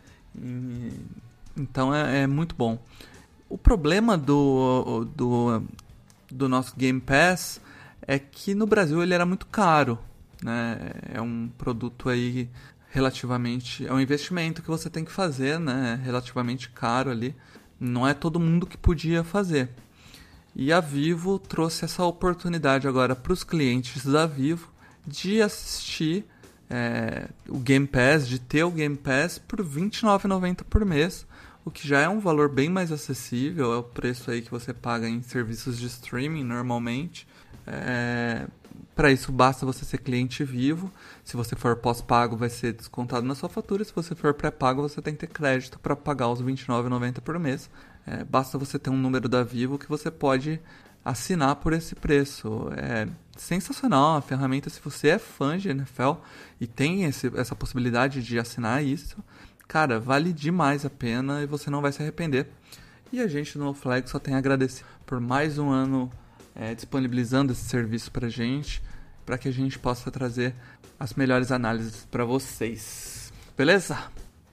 Então 1.58 1.94
é, 1.94 2.24
é, 2.24 2.28
muito 2.28 2.56
bom. 2.56 2.78
O 3.50 3.58
problema 3.58 4.18
do, 4.18 5.08
do, 5.16 5.64
do 6.30 6.50
nosso 6.50 6.76
Game 6.76 7.00
Pass 7.00 7.62
é 8.02 8.20
que 8.20 8.54
no 8.56 8.66
Brasil 8.66 9.02
ele 9.02 9.14
era 9.14 9.26
muito 9.26 9.46
caro 9.48 10.00
né? 10.46 10.78
É 11.14 11.22
um 11.22 11.50
produto 11.58 12.08
aí 12.08 12.50
relativamente, 12.90 13.86
é 13.86 13.92
um 13.92 14.00
investimento 14.00 14.62
que 14.62 14.68
você 14.68 14.90
tem 14.90 15.04
que 15.04 15.12
fazer, 15.12 15.60
né? 15.60 16.00
Relativamente 16.04 16.70
caro 16.70 17.10
ali. 17.10 17.36
Não 17.80 18.08
é 18.08 18.14
todo 18.14 18.40
mundo 18.40 18.68
que 18.68 18.78
podia 18.78 19.24
fazer. 19.24 19.70
E 20.56 20.72
a 20.72 20.80
Vivo 20.80 21.38
trouxe 21.38 21.84
essa 21.84 22.06
oportunidade 22.06 22.88
agora 22.88 23.16
para 23.16 23.34
os 23.34 23.44
clientes 23.44 24.06
da 24.06 24.26
Vivo 24.26 24.72
de 25.06 25.42
assistir 25.42 26.26
é, 26.70 27.28
o 27.48 27.60
Game 27.60 27.88
Pass, 27.88 28.28
de 28.28 28.40
ter 28.40 28.64
o 28.64 28.72
Game 28.72 28.96
Pass 28.96 29.38
por 29.38 29.60
R$ 29.60 29.66
29,90 29.66 30.64
por 30.64 30.84
mês, 30.86 31.26
o 31.64 31.72
que 31.72 31.88
já 31.88 32.02
é 32.02 32.10
um 32.10 32.20
valor 32.20 32.50
bem 32.50 32.70
mais 32.70 32.92
acessível, 32.92 33.74
é 33.74 33.78
o 33.78 33.84
preço 33.84 34.30
aí 34.30 34.42
que 34.42 34.52
você 34.52 34.74
paga 34.74 35.10
em 35.10 35.22
serviços 35.22 35.80
de 35.80 35.88
streaming 35.88 36.44
normalmente. 36.44 37.28
É, 37.66 38.46
para 38.96 39.12
isso 39.12 39.32
basta 39.32 39.66
você 39.66 39.84
ser 39.84 39.98
cliente 39.98 40.44
vivo. 40.44 40.92
Se 41.24 41.36
você 41.36 41.56
for 41.56 41.76
pós-pago, 41.76 42.38
vai 42.38 42.50
ser 42.50 42.74
descontado 42.74 43.26
na 43.26 43.36
sua 43.36 43.50
fatura. 43.50 43.84
Se 43.84 43.94
você 43.94 44.14
for 44.14 44.34
pré-pago, 44.34 44.82
você 44.82 45.02
tem 45.02 45.14
que 45.14 45.22
ter 45.22 45.28
crédito 45.28 45.80
para 45.80 45.96
pagar 45.96 46.30
os 46.30 46.40
R$ 46.40 46.46
29,90 46.46 47.22
por 47.22 47.40
mês. 47.40 47.70
É, 48.06 48.24
basta 48.24 48.58
você 48.58 48.78
ter 48.78 48.92
um 48.92 48.98
número 48.98 49.28
da 49.28 49.44
Vivo 49.44 49.80
que 49.80 49.90
você 49.90 50.12
pode 50.12 50.62
assinar 51.06 51.58
por 51.58 51.72
esse 51.72 51.94
preço. 51.94 52.70
É 52.76 53.08
sensacional 53.38 54.18
a 54.18 54.22
ferramenta. 54.22 54.70
Se 54.70 54.82
você 54.82 55.10
é 55.10 55.20
fã 55.20 55.58
de 55.58 55.70
NFL 55.70 56.14
e 56.60 56.66
tem 56.66 57.04
esse, 57.04 57.32
essa 57.36 57.56
possibilidade 57.56 58.24
de 58.24 58.40
assinar 58.40 58.84
isso, 58.84 59.18
cara, 59.68 60.00
vale 60.00 60.34
demais 60.34 60.84
a 60.84 60.90
pena 60.90 61.44
e 61.44 61.46
você 61.46 61.70
não 61.70 61.82
vai 61.82 61.92
se 61.92 62.02
arrepender. 62.02 62.48
E 63.12 63.20
a 63.22 63.28
gente 63.28 63.58
no 63.58 63.74
Flag 63.74 64.10
só 64.10 64.18
tem 64.18 64.34
a 64.34 64.40
agradecer 64.40 64.84
por 65.06 65.20
mais 65.20 65.60
um 65.60 65.70
ano 65.70 66.12
é, 66.56 66.74
disponibilizando 66.74 67.54
esse 67.54 67.66
serviço 67.66 68.12
para 68.12 68.28
gente, 68.28 68.82
para 69.26 69.38
que 69.38 69.48
a 69.48 69.52
gente 69.52 69.78
possa 69.78 70.10
trazer 70.10 70.56
as 71.00 71.14
melhores 71.14 71.52
análises 71.52 72.08
para 72.10 72.26
vocês. 72.26 73.32
Beleza? 73.56 73.98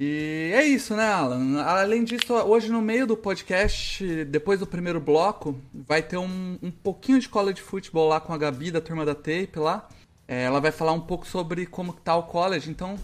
E 0.04 0.50
é 0.52 0.66
isso, 0.66 0.97
né, 0.97 1.06
Alan? 1.12 1.62
Além 1.62 2.02
disso, 2.02 2.35
hoje 2.35 2.68
no 2.68 2.82
meio 2.82 3.06
do 3.06 3.16
podcast, 3.16 4.25
depois 4.25 4.59
do 4.59 4.66
primeiro 4.66 4.99
bloco, 4.99 5.56
vai 5.73 6.02
ter 6.02 6.16
um, 6.16 6.59
um 6.61 6.73
pouquinho 6.73 7.21
de 7.21 7.28
college 7.28 7.62
futebol 7.62 8.09
lá 8.09 8.18
com 8.18 8.32
a 8.32 8.37
Gabi 8.37 8.73
da 8.73 8.80
turma 8.80 9.04
da 9.04 9.14
Tape 9.14 9.61
lá. 9.61 9.88
É, 10.26 10.42
ela 10.42 10.61
vai 10.61 10.73
falar 10.73 10.90
um 10.90 11.02
pouco 11.02 11.25
sobre 11.25 11.66
como 11.66 11.92
tá 11.92 12.16
o 12.16 12.25
college, 12.25 12.68
então 12.68 12.99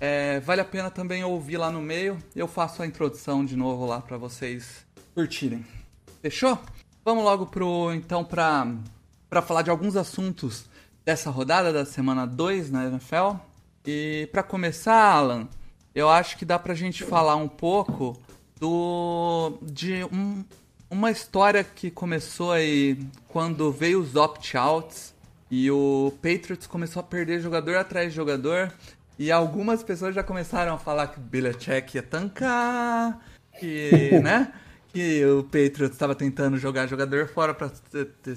é, 0.00 0.40
vale 0.40 0.62
a 0.62 0.64
pena 0.64 0.90
também 0.90 1.22
ouvir 1.22 1.58
lá 1.58 1.70
no 1.70 1.82
meio. 1.82 2.16
Eu 2.34 2.48
faço 2.48 2.82
a 2.82 2.86
introdução 2.86 3.44
de 3.44 3.54
novo 3.54 3.84
lá 3.84 4.00
para 4.00 4.16
vocês 4.16 4.86
curtirem. 5.14 5.66
Fechou? 6.22 6.58
Vamos 7.04 7.24
logo 7.24 7.44
pro 7.44 7.92
então 7.92 8.24
para 8.24 8.66
para 9.28 9.42
falar 9.42 9.60
de 9.60 9.68
alguns 9.68 9.96
assuntos 9.96 10.64
dessa 11.04 11.28
rodada 11.28 11.74
da 11.74 11.84
semana 11.84 12.26
2 12.26 12.70
na 12.70 12.86
NFL. 12.86 13.36
E 13.84 14.26
para 14.32 14.42
começar, 14.42 15.12
Alan, 15.12 15.46
eu 15.98 16.08
acho 16.08 16.36
que 16.36 16.44
dá 16.44 16.58
pra 16.58 16.74
gente 16.74 17.02
falar 17.02 17.34
um 17.34 17.48
pouco 17.48 18.16
do 18.60 19.58
de 19.62 20.04
um, 20.04 20.44
uma 20.88 21.10
história 21.10 21.64
que 21.64 21.90
começou 21.90 22.52
aí 22.52 22.98
quando 23.26 23.72
veio 23.72 24.00
os 24.00 24.14
opt-outs 24.14 25.12
e 25.50 25.68
o 25.70 26.12
Patriots 26.22 26.68
começou 26.68 27.00
a 27.00 27.02
perder 27.02 27.40
jogador 27.40 27.76
atrás 27.76 28.10
de 28.10 28.16
jogador 28.16 28.72
e 29.18 29.32
algumas 29.32 29.82
pessoas 29.82 30.14
já 30.14 30.22
começaram 30.22 30.74
a 30.74 30.78
falar 30.78 31.08
que 31.08 31.18
o 31.18 31.22
Belichick 31.22 31.96
ia 31.96 32.02
tancar, 32.02 33.18
que, 33.58 34.12
né? 34.22 34.52
que 34.92 35.24
o 35.24 35.42
Patriots 35.42 35.94
estava 35.94 36.14
tentando 36.14 36.56
jogar 36.58 36.86
jogador 36.86 37.26
fora 37.26 37.52
para 37.52 37.72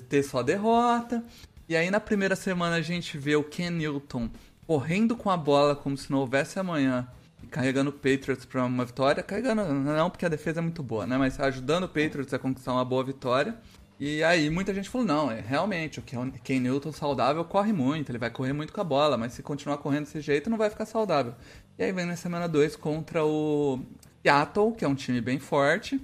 ter 0.09 0.23
só 0.23 0.41
derrota. 0.41 1.23
E 1.69 1.75
aí 1.75 1.91
na 1.91 1.99
primeira 1.99 2.35
semana 2.35 2.77
a 2.77 2.81
gente 2.81 3.19
vê 3.19 3.35
o 3.35 3.43
Ken 3.43 3.69
Newton 3.69 4.31
correndo 4.65 5.15
com 5.15 5.29
a 5.29 5.37
bola 5.37 5.75
como 5.75 5.95
se 5.95 6.09
não 6.09 6.19
houvesse 6.19 6.57
amanhã, 6.57 7.07
carregando 7.51 7.91
o 7.91 7.93
Patriots 7.93 8.45
para 8.45 8.65
uma 8.65 8.85
vitória, 8.85 9.21
carregando 9.21 9.63
não 9.65 10.09
porque 10.09 10.25
a 10.25 10.29
defesa 10.29 10.59
é 10.59 10.63
muito 10.63 10.81
boa, 10.81 11.05
né, 11.05 11.17
mas 11.17 11.39
ajudando 11.39 11.83
o 11.83 11.87
Patriots 11.87 12.33
a 12.33 12.39
conquistar 12.39 12.71
uma 12.71 12.85
boa 12.85 13.03
vitória. 13.03 13.55
E 13.99 14.23
aí 14.23 14.49
muita 14.49 14.73
gente 14.73 14.89
falou, 14.89 15.05
não, 15.05 15.29
é 15.29 15.39
realmente, 15.41 15.99
o 15.99 16.03
Ken 16.03 16.59
Newton 16.59 16.91
saudável 16.91 17.45
corre 17.45 17.71
muito, 17.71 18.09
ele 18.09 18.17
vai 18.17 18.31
correr 18.31 18.53
muito 18.53 18.73
com 18.73 18.81
a 18.81 18.83
bola, 18.83 19.15
mas 19.15 19.33
se 19.33 19.43
continuar 19.43 19.77
correndo 19.77 20.05
desse 20.05 20.21
jeito 20.21 20.49
não 20.49 20.57
vai 20.57 20.71
ficar 20.71 20.87
saudável. 20.87 21.35
E 21.77 21.83
aí 21.83 21.91
vem 21.91 22.05
na 22.05 22.15
semana 22.15 22.47
2 22.47 22.75
contra 22.77 23.23
o 23.23 23.79
Seattle, 24.23 24.71
que 24.73 24.83
é 24.83 24.87
um 24.87 24.95
time 24.95 25.21
bem 25.21 25.37
forte, 25.37 26.01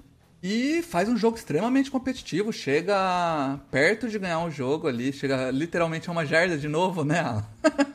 e 0.49 0.81
faz 0.81 1.09
um 1.09 1.17
jogo 1.17 1.35
extremamente 1.35 1.91
competitivo, 1.91 2.53
chega 2.53 3.59
perto 3.69 4.07
de 4.07 4.17
ganhar 4.17 4.39
um 4.39 4.49
jogo 4.49 4.87
ali, 4.87 5.11
chega 5.11 5.51
literalmente 5.51 6.07
a 6.07 6.11
uma 6.13 6.25
jarda 6.25 6.57
de 6.57 6.69
novo, 6.69 7.03
né? 7.03 7.43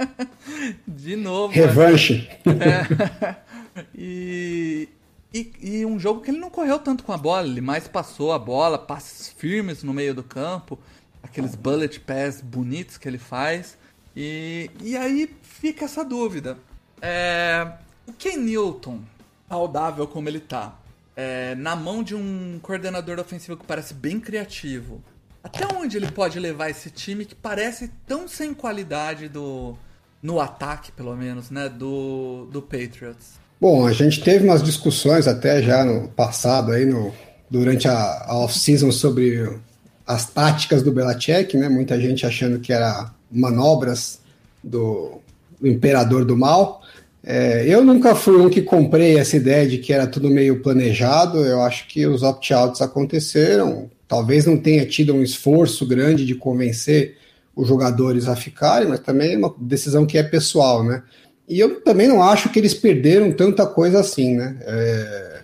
de 0.87 1.17
novo. 1.17 1.55
Revanche. 1.55 2.29
É. 2.47 3.53
E, 3.95 4.87
e, 5.33 5.51
e, 5.63 5.87
um 5.87 5.99
jogo 5.99 6.21
que 6.21 6.31
ele 6.31 6.39
não 6.39 6.51
correu 6.51 6.79
tanto 6.79 7.05
com 7.05 7.13
a 7.15 7.17
bola, 7.17 7.47
ele 7.47 7.63
mais 7.63 7.89
passou 7.89 8.31
a 8.31 8.39
bola, 8.39 8.79
passes 8.79 9.29
firmes 9.31 9.83
no 9.83 9.95
meio 9.95 10.15
do 10.15 10.23
campo, 10.23 10.79
aqueles 11.23 11.55
bullet 11.55 11.99
pass 12.01 12.43
bonitos 12.43 12.99
que 12.99 13.09
ele 13.09 13.17
faz. 13.17 13.79
E, 14.15 14.71
e 14.83 14.95
aí 14.95 15.35
fica 15.41 15.87
essa 15.87 16.05
dúvida. 16.05 16.59
É, 17.01 17.67
o 18.07 18.13
Ken 18.13 18.37
Newton, 18.37 19.01
saudável 19.49 20.07
como 20.07 20.29
ele 20.29 20.41
tá, 20.41 20.77
é, 21.17 21.55
na 21.55 21.77
mão 21.77 22.03
de 22.03 22.15
um 22.15 22.59
coordenador 22.63 23.19
ofensivo 23.19 23.57
que 23.57 23.67
parece 23.67 23.95
bem 23.95 24.19
criativo, 24.19 25.03
até 25.43 25.67
onde 25.75 25.97
ele 25.97 26.11
pode 26.11 26.39
levar 26.39 26.71
esse 26.71 26.91
time 26.91 27.25
que 27.25 27.35
parece 27.35 27.91
tão 28.07 28.29
sem 28.29 28.55
qualidade 28.55 29.29
do 29.29 29.77
no 30.23 30.41
ataque, 30.41 30.93
pelo 30.93 31.17
menos, 31.17 31.51
né, 31.51 31.69
do, 31.69 32.47
do 32.53 32.63
Patriots? 32.63 33.41
Bom, 33.61 33.85
a 33.87 33.93
gente 33.93 34.23
teve 34.23 34.45
umas 34.45 34.63
discussões 34.63 35.27
até 35.27 35.61
já 35.63 35.85
no 35.85 36.09
passado 36.09 36.73
aí 36.73 36.85
no 36.85 37.13
durante 37.51 37.87
a, 37.87 38.25
a 38.27 38.35
off-season 38.39 38.91
sobre 38.91 39.59
as 40.07 40.27
táticas 40.27 40.83
do 40.83 40.91
Belichick, 40.91 41.57
né? 41.57 41.69
Muita 41.69 42.01
gente 42.01 42.25
achando 42.25 42.59
que 42.59 42.73
era 42.73 43.13
manobras 43.31 44.21
do, 44.65 45.21
do 45.61 45.69
imperador 45.69 46.25
do 46.25 46.37
mal. 46.37 46.82
É, 47.25 47.65
eu 47.69 47.85
nunca 47.85 48.15
fui 48.17 48.37
um 48.37 48.51
que 48.51 48.61
comprei 48.61 49.17
essa 49.17 49.37
ideia 49.37 49.69
de 49.69 49.79
que 49.79 49.93
era 49.93 50.07
tudo 50.07 50.29
meio 50.29 50.61
planejado. 50.61 51.39
Eu 51.39 51.63
acho 51.63 51.87
que 51.87 52.07
os 52.07 52.23
opt-outs 52.23 52.83
aconteceram. 52.83 53.91
Talvez 54.09 54.45
não 54.45 54.57
tenha 54.57 54.85
tido 54.85 55.15
um 55.15 55.23
esforço 55.23 55.87
grande 55.87 56.27
de 56.27 56.35
convencer 56.35 57.17
os 57.55 57.69
jogadores 57.69 58.29
a 58.29 58.35
ficarem, 58.35 58.89
mas 58.89 59.01
também 59.01 59.35
é 59.35 59.39
uma 59.39 59.55
decisão 59.59 60.07
que 60.07 60.19
é 60.19 60.23
pessoal, 60.23 60.83
né? 60.83 61.03
E 61.49 61.61
eu 61.61 61.81
também 61.81 62.09
não 62.09 62.23
acho 62.23 62.49
que 62.49 62.59
eles 62.59 62.75
perderam 62.75 63.31
tanta 63.33 63.67
coisa 63.67 64.01
assim, 64.01 64.35
né? 64.35 64.57
É, 64.63 65.41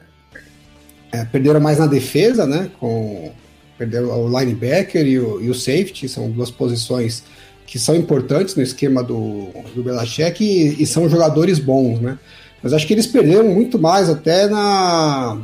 é, 1.13 1.25
perderam 1.25 1.61
mais 1.61 1.79
na 1.79 1.87
defesa, 1.87 2.47
né? 2.47 2.71
Com 2.81 3.31
perderam 3.77 4.09
o 4.09 4.41
linebacker 4.41 5.07
e 5.07 5.21
o, 5.21 5.41
e 5.41 5.49
o 5.49 5.55
safety, 5.55 6.09
são 6.09 6.29
duas 6.31 6.51
posições 6.51 7.23
que 7.69 7.79
são 7.79 7.95
importantes 7.95 8.57
no 8.57 8.63
esquema 8.63 9.03
do, 9.03 9.51
do 9.75 9.83
Belichick 9.83 10.43
e, 10.43 10.83
e 10.83 10.87
são 10.87 11.07
jogadores 11.07 11.59
bons, 11.59 12.01
né? 12.01 12.19
Mas 12.63 12.73
acho 12.73 12.87
que 12.87 12.95
eles 12.95 13.07
perderam 13.07 13.47
muito 13.51 13.79
mais 13.79 14.09
até 14.09 14.49
na, 14.49 15.39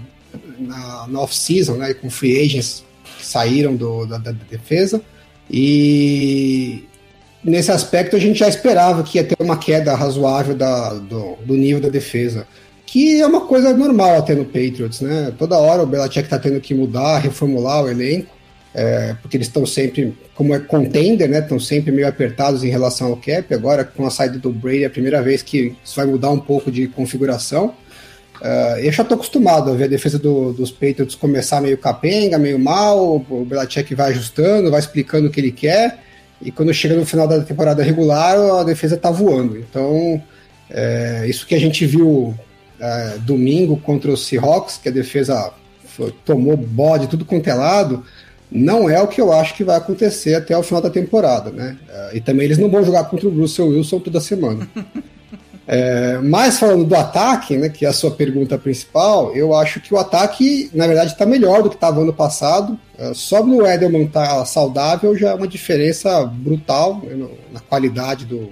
na, 0.58 1.06
na 1.06 1.20
off-season, 1.20 1.74
né? 1.74 1.92
Com 1.92 2.08
free 2.08 2.40
agents 2.40 2.82
que 3.18 3.26
saíram 3.26 3.76
do, 3.76 4.06
da, 4.06 4.16
da, 4.16 4.32
defesa. 4.50 5.02
E 5.50 6.84
nesse 7.44 7.70
aspecto 7.70 8.16
a 8.16 8.18
gente 8.18 8.38
já 8.38 8.48
esperava 8.48 9.02
que 9.02 9.18
ia 9.18 9.24
ter 9.24 9.36
uma 9.38 9.58
queda 9.58 9.94
razoável 9.94 10.54
da, 10.54 10.94
do, 10.94 11.36
do 11.44 11.54
nível 11.54 11.82
da 11.82 11.90
defesa. 11.90 12.46
Que 12.86 13.20
é 13.20 13.26
uma 13.26 13.42
coisa 13.42 13.76
normal 13.76 14.16
até 14.16 14.34
no 14.34 14.46
Patriots, 14.46 15.02
né? 15.02 15.30
Toda 15.38 15.58
hora 15.58 15.82
o 15.82 15.86
Belichick 15.86 16.26
tá 16.26 16.38
tendo 16.38 16.58
que 16.58 16.74
mudar, 16.74 17.18
reformular 17.18 17.84
o 17.84 17.90
elenco 17.90 18.33
é, 18.74 19.14
porque 19.22 19.36
eles 19.36 19.46
estão 19.46 19.64
sempre, 19.64 20.12
como 20.34 20.52
é 20.52 20.58
contender, 20.58 21.28
né, 21.28 21.38
estão 21.38 21.60
sempre 21.60 21.92
meio 21.92 22.08
apertados 22.08 22.64
em 22.64 22.68
relação 22.68 23.08
ao 23.08 23.16
cap. 23.16 23.54
Agora, 23.54 23.84
com 23.84 24.04
a 24.04 24.10
saída 24.10 24.38
do 24.38 24.50
Brady, 24.50 24.82
é 24.82 24.86
a 24.86 24.90
primeira 24.90 25.22
vez 25.22 25.42
que 25.42 25.76
isso 25.84 25.94
vai 25.94 26.06
mudar 26.06 26.30
um 26.30 26.40
pouco 26.40 26.72
de 26.72 26.88
configuração. 26.88 27.74
Uh, 28.40 28.78
eu 28.80 28.90
já 28.90 29.02
estou 29.02 29.14
acostumado 29.14 29.70
a 29.70 29.74
ver 29.74 29.84
a 29.84 29.88
defesa 29.88 30.18
do, 30.18 30.52
dos 30.52 30.70
Patriots 30.72 31.14
começar 31.14 31.60
meio 31.60 31.78
capenga, 31.78 32.36
meio 32.36 32.58
mal, 32.58 33.24
o 33.30 33.44
Belichick 33.44 33.94
vai 33.94 34.10
ajustando, 34.10 34.70
vai 34.72 34.80
explicando 34.80 35.28
o 35.28 35.30
que 35.30 35.40
ele 35.40 35.52
quer, 35.52 36.00
e 36.42 36.50
quando 36.50 36.74
chega 36.74 36.96
no 36.96 37.06
final 37.06 37.28
da 37.28 37.40
temporada 37.40 37.82
regular, 37.82 38.36
a 38.36 38.64
defesa 38.64 38.96
está 38.96 39.10
voando. 39.10 39.56
Então, 39.56 40.20
é, 40.68 41.24
isso 41.28 41.46
que 41.46 41.54
a 41.54 41.60
gente 41.60 41.86
viu 41.86 42.34
é, 42.80 43.18
domingo 43.20 43.76
contra 43.76 44.10
os 44.10 44.26
Seahawks, 44.26 44.78
que 44.78 44.88
a 44.88 44.92
defesa 44.92 45.52
foi, 45.84 46.12
tomou 46.24 46.56
bode 46.56 47.06
tudo 47.06 47.24
quanto 47.24 47.48
é 47.48 47.54
lado, 47.54 48.04
não 48.50 48.88
é 48.88 49.00
o 49.00 49.08
que 49.08 49.20
eu 49.20 49.32
acho 49.32 49.54
que 49.54 49.64
vai 49.64 49.76
acontecer 49.76 50.34
até 50.34 50.56
o 50.56 50.62
final 50.62 50.80
da 50.80 50.90
temporada, 50.90 51.50
né? 51.50 51.76
É, 51.88 52.16
e 52.16 52.20
também 52.20 52.44
eles 52.44 52.58
não 52.58 52.70
vão 52.70 52.84
jogar 52.84 53.04
contra 53.04 53.28
o 53.28 53.40
Russell 53.40 53.68
Wilson 53.68 54.00
toda 54.00 54.20
semana. 54.20 54.68
É, 55.66 56.18
mas 56.18 56.58
falando 56.58 56.84
do 56.84 56.94
ataque, 56.94 57.56
né, 57.56 57.70
que 57.70 57.86
é 57.86 57.88
a 57.88 57.92
sua 57.92 58.10
pergunta 58.10 58.58
principal, 58.58 59.34
eu 59.34 59.54
acho 59.54 59.80
que 59.80 59.94
o 59.94 59.98
ataque, 59.98 60.70
na 60.74 60.86
verdade, 60.86 61.12
está 61.12 61.24
melhor 61.24 61.62
do 61.62 61.70
que 61.70 61.76
estava 61.76 62.02
ano 62.02 62.12
passado. 62.12 62.78
É, 62.98 63.14
só 63.14 63.44
no 63.44 63.66
Edelman 63.66 64.04
estar 64.04 64.28
tá 64.28 64.44
saudável 64.44 65.16
já 65.16 65.30
é 65.30 65.34
uma 65.34 65.48
diferença 65.48 66.24
brutal 66.26 67.00
né, 67.02 67.26
na 67.52 67.60
qualidade 67.60 68.26
do, 68.26 68.50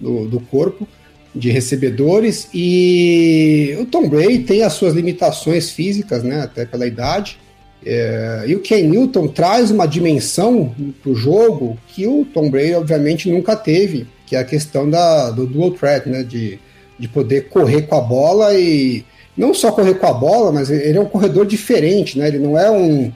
do, 0.00 0.28
do, 0.28 0.40
corpo 0.40 0.86
de 1.34 1.50
recebedores. 1.50 2.48
E 2.54 3.76
o 3.80 3.86
Tom 3.86 4.08
Brady 4.08 4.40
tem 4.40 4.62
as 4.62 4.74
suas 4.74 4.94
limitações 4.94 5.70
físicas, 5.70 6.22
né, 6.22 6.42
até 6.42 6.64
pela 6.64 6.86
idade. 6.86 7.38
É, 7.84 8.44
e 8.46 8.54
o 8.54 8.60
Ken 8.60 8.82
Newton 8.82 9.26
traz 9.28 9.70
uma 9.70 9.86
dimensão 9.86 10.74
para 11.02 11.10
o 11.10 11.14
jogo 11.14 11.76
que 11.88 12.06
o 12.06 12.24
Tom 12.24 12.48
Brady, 12.48 12.74
obviamente, 12.74 13.30
nunca 13.30 13.56
teve, 13.56 14.06
que 14.26 14.36
é 14.36 14.38
a 14.38 14.44
questão 14.44 14.88
da, 14.88 15.30
do 15.30 15.46
dual 15.46 15.72
threat, 15.72 16.08
né? 16.08 16.22
De, 16.22 16.58
de 16.98 17.08
poder 17.08 17.48
correr 17.48 17.82
com 17.82 17.96
a 17.96 18.00
bola 18.00 18.54
e 18.54 19.04
não 19.36 19.52
só 19.52 19.72
correr 19.72 19.94
com 19.94 20.06
a 20.06 20.12
bola, 20.12 20.52
mas 20.52 20.70
ele 20.70 20.96
é 20.96 21.00
um 21.00 21.06
corredor 21.06 21.46
diferente, 21.46 22.18
né? 22.18 22.28
Ele 22.28 22.38
não 22.38 22.58
é 22.58 22.70
um 22.70 23.12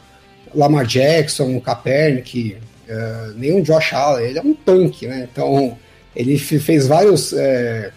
Lamar 0.54 0.86
Jackson, 0.86 1.44
um 1.44 1.60
Kaepernick, 1.60 2.56
uh, 2.88 3.32
nem 3.36 3.52
um 3.52 3.62
Josh 3.62 3.92
Allen, 3.92 4.26
ele 4.26 4.38
é 4.38 4.42
um 4.42 4.54
tanque, 4.54 5.06
né? 5.06 5.28
Então 5.30 5.76
ele 6.14 6.38
fez 6.38 6.86
vários 6.86 7.32
é, 7.34 7.92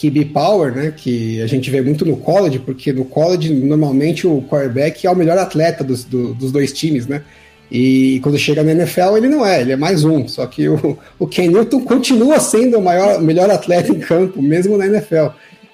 QB 0.00 0.26
Power, 0.26 0.74
né? 0.74 0.92
Que 0.96 1.40
a 1.42 1.46
gente 1.46 1.70
vê 1.70 1.80
muito 1.80 2.04
no 2.04 2.16
college, 2.16 2.58
porque 2.58 2.92
no 2.92 3.04
college 3.04 3.52
normalmente 3.52 4.26
o 4.26 4.42
quarterback 4.42 5.06
é 5.06 5.10
o 5.10 5.16
melhor 5.16 5.38
atleta 5.38 5.84
dos, 5.84 6.04
do, 6.04 6.34
dos 6.34 6.50
dois 6.50 6.72
times, 6.72 7.06
né? 7.06 7.22
E 7.70 8.20
quando 8.22 8.38
chega 8.38 8.62
na 8.62 8.72
NFL 8.72 9.16
ele 9.16 9.28
não 9.28 9.44
é, 9.44 9.60
ele 9.60 9.72
é 9.72 9.76
mais 9.76 10.04
um. 10.04 10.28
Só 10.28 10.46
que 10.46 10.68
o, 10.68 10.98
o 11.18 11.26
Ken 11.26 11.48
Newton 11.48 11.80
continua 11.80 12.38
sendo 12.40 12.78
o 12.78 12.82
maior, 12.82 13.20
melhor 13.20 13.50
atleta 13.50 13.90
em 13.90 14.00
campo, 14.00 14.42
mesmo 14.42 14.76
na 14.76 14.86
NFL. 14.86 15.28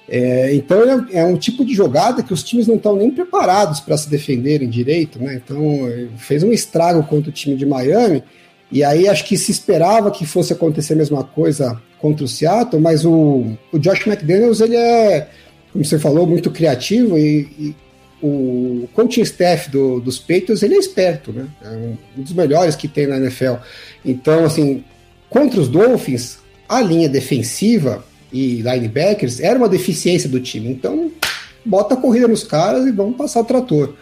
É, 0.07 0.53
então 0.53 1.07
é, 1.09 1.19
é, 1.19 1.25
um 1.25 1.37
tipo 1.37 1.63
de 1.63 1.73
jogada 1.73 2.21
que 2.21 2.33
os 2.33 2.43
times 2.43 2.67
não 2.67 2.75
estão 2.75 2.95
nem 2.97 3.11
preparados 3.11 3.79
para 3.79 3.97
se 3.97 4.09
defenderem 4.09 4.69
direito, 4.69 5.21
né? 5.21 5.35
Então 5.35 5.61
fez 6.17 6.43
um 6.43 6.51
estrago 6.51 7.03
contra 7.03 7.29
o 7.29 7.33
time 7.33 7.55
de 7.55 7.65
Miami. 7.65 8.23
E 8.71 8.83
aí 8.83 9.07
acho 9.07 9.25
que 9.25 9.37
se 9.37 9.51
esperava 9.51 10.11
que 10.11 10.25
fosse 10.25 10.53
acontecer 10.53 10.93
a 10.93 10.97
mesma 10.97 11.23
coisa 11.23 11.81
contra 12.01 12.25
o 12.25 12.27
Seattle, 12.27 12.81
mas 12.81 13.05
o, 13.05 13.53
o 13.71 13.79
Josh 13.79 14.07
McDaniels 14.07 14.59
ele 14.59 14.75
é, 14.75 15.29
como 15.71 15.85
você 15.85 15.99
falou, 15.99 16.25
muito 16.25 16.49
criativo 16.49 17.17
e, 17.17 17.47
e 17.59 17.75
o 18.21 18.87
coaching 18.93 19.21
staff 19.21 19.69
do, 19.69 19.99
dos 19.99 20.19
Patriots 20.19 20.63
ele 20.63 20.75
é 20.75 20.77
esperto, 20.77 21.31
né? 21.31 21.47
É 21.63 21.69
um 22.17 22.21
dos 22.21 22.33
melhores 22.33 22.75
que 22.75 22.87
tem 22.87 23.07
na 23.07 23.17
NFL. 23.17 23.55
Então 24.03 24.45
assim, 24.45 24.83
contra 25.29 25.59
os 25.59 25.67
Dolphins 25.67 26.41
a 26.71 26.81
linha 26.81 27.09
defensiva 27.09 28.01
e 28.31 28.61
linebackers 28.61 29.41
era 29.41 29.59
uma 29.59 29.67
deficiência 29.67 30.29
do 30.29 30.39
time. 30.39 30.69
Então, 30.69 31.11
bota 31.65 31.95
a 31.95 31.97
corrida 31.97 32.29
nos 32.29 32.45
caras 32.45 32.87
e 32.87 32.91
vamos 32.91 33.17
passar 33.17 33.41
o 33.41 33.45
trator. 33.45 33.93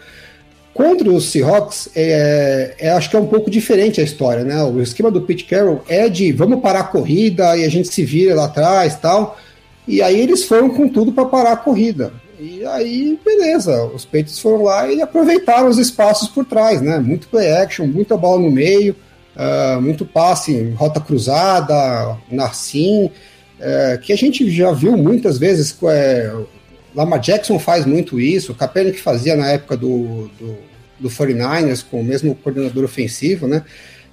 Contra 0.79 1.11
os 1.11 1.29
Seahawks, 1.29 1.89
é, 1.93 2.73
é, 2.79 2.89
acho 2.91 3.09
que 3.09 3.15
é 3.17 3.19
um 3.19 3.27
pouco 3.27 3.51
diferente 3.51 3.99
a 3.99 4.03
história, 4.05 4.45
né? 4.45 4.63
O 4.63 4.81
esquema 4.81 5.11
do 5.11 5.19
Pete 5.19 5.43
Carroll 5.43 5.83
é 5.89 6.07
de 6.07 6.31
vamos 6.31 6.61
parar 6.61 6.79
a 6.79 6.83
corrida 6.83 7.57
e 7.57 7.65
a 7.65 7.69
gente 7.69 7.89
se 7.89 8.05
vira 8.05 8.33
lá 8.33 8.45
atrás 8.45 8.95
tal. 8.95 9.37
E 9.85 10.01
aí 10.01 10.17
eles 10.17 10.45
foram 10.45 10.69
com 10.69 10.87
tudo 10.87 11.11
para 11.11 11.25
parar 11.25 11.51
a 11.51 11.57
corrida. 11.57 12.13
E 12.39 12.63
aí, 12.65 13.19
beleza, 13.25 13.87
os 13.87 14.05
Peitos 14.05 14.39
foram 14.39 14.63
lá 14.63 14.89
e 14.89 15.01
aproveitaram 15.01 15.67
os 15.67 15.77
espaços 15.77 16.29
por 16.29 16.45
trás, 16.45 16.81
né? 16.81 16.97
Muito 16.97 17.27
play 17.27 17.51
action, 17.51 17.85
muita 17.85 18.15
bola 18.15 18.39
no 18.41 18.49
meio, 18.49 18.95
uh, 19.35 19.81
muito 19.81 20.05
passe, 20.05 20.73
rota 20.77 21.01
cruzada, 21.01 22.15
narcim 22.31 23.11
é, 23.59 23.99
que 24.01 24.13
a 24.13 24.15
gente 24.15 24.49
já 24.49 24.71
viu 24.71 24.95
muitas 24.95 25.37
vezes. 25.37 25.77
É, 25.83 26.33
Lama 26.95 27.17
Jackson 27.17 27.59
faz 27.59 27.85
muito 27.85 28.17
isso, 28.17 28.53
o 28.53 28.55
Kaepernick 28.55 29.01
fazia 29.01 29.35
na 29.35 29.51
época 29.51 29.75
do, 29.75 30.31
do, 30.39 30.68
do 30.99 31.09
49ers, 31.09 31.85
com 31.89 32.01
o 32.01 32.03
mesmo 32.03 32.35
coordenador 32.35 32.83
ofensivo, 32.83 33.47
né? 33.47 33.63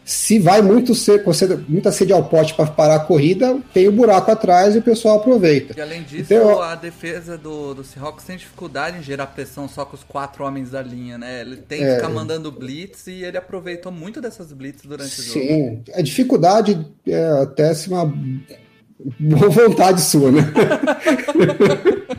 Se 0.04 0.38
vai 0.38 0.62
muito 0.62 0.94
ser, 0.94 1.24
muita 1.68 1.90
sede 1.90 2.12
ao 2.12 2.28
pote 2.28 2.54
para 2.54 2.66
parar 2.66 2.94
a 2.94 3.00
corrida, 3.00 3.58
tem 3.74 3.88
o 3.88 3.90
um 3.90 3.96
buraco 3.96 4.30
atrás 4.30 4.76
e 4.76 4.78
o 4.78 4.82
pessoal 4.82 5.16
aproveita. 5.16 5.74
E 5.76 5.80
além 5.80 6.04
disso, 6.04 6.32
então, 6.32 6.62
a 6.62 6.76
defesa 6.76 7.36
do, 7.36 7.74
do 7.74 7.82
Seahawks 7.82 8.24
tem 8.24 8.36
dificuldade 8.36 8.98
em 8.98 9.02
gerar 9.02 9.26
pressão 9.26 9.68
só 9.68 9.84
com 9.84 9.96
os 9.96 10.04
quatro 10.04 10.44
homens 10.44 10.70
da 10.70 10.80
linha, 10.80 11.18
né? 11.18 11.40
Ele 11.40 11.56
tem 11.56 11.78
que 11.78 11.84
é, 11.86 11.96
ficar 11.96 12.08
mandando 12.08 12.52
blitz 12.52 13.08
e 13.08 13.24
ele 13.24 13.36
aproveitou 13.36 13.90
muito 13.90 14.20
dessas 14.20 14.52
blitz 14.52 14.82
durante 14.84 15.20
o 15.20 15.24
jogo. 15.24 15.40
Sim, 15.40 15.82
a 15.92 16.00
dificuldade 16.00 16.86
é 17.04 17.42
até 17.42 17.74
se 17.74 17.88
uma 17.88 18.06
boa 19.18 19.48
vontade 19.48 20.00
sua, 20.00 20.30
né? 20.30 20.42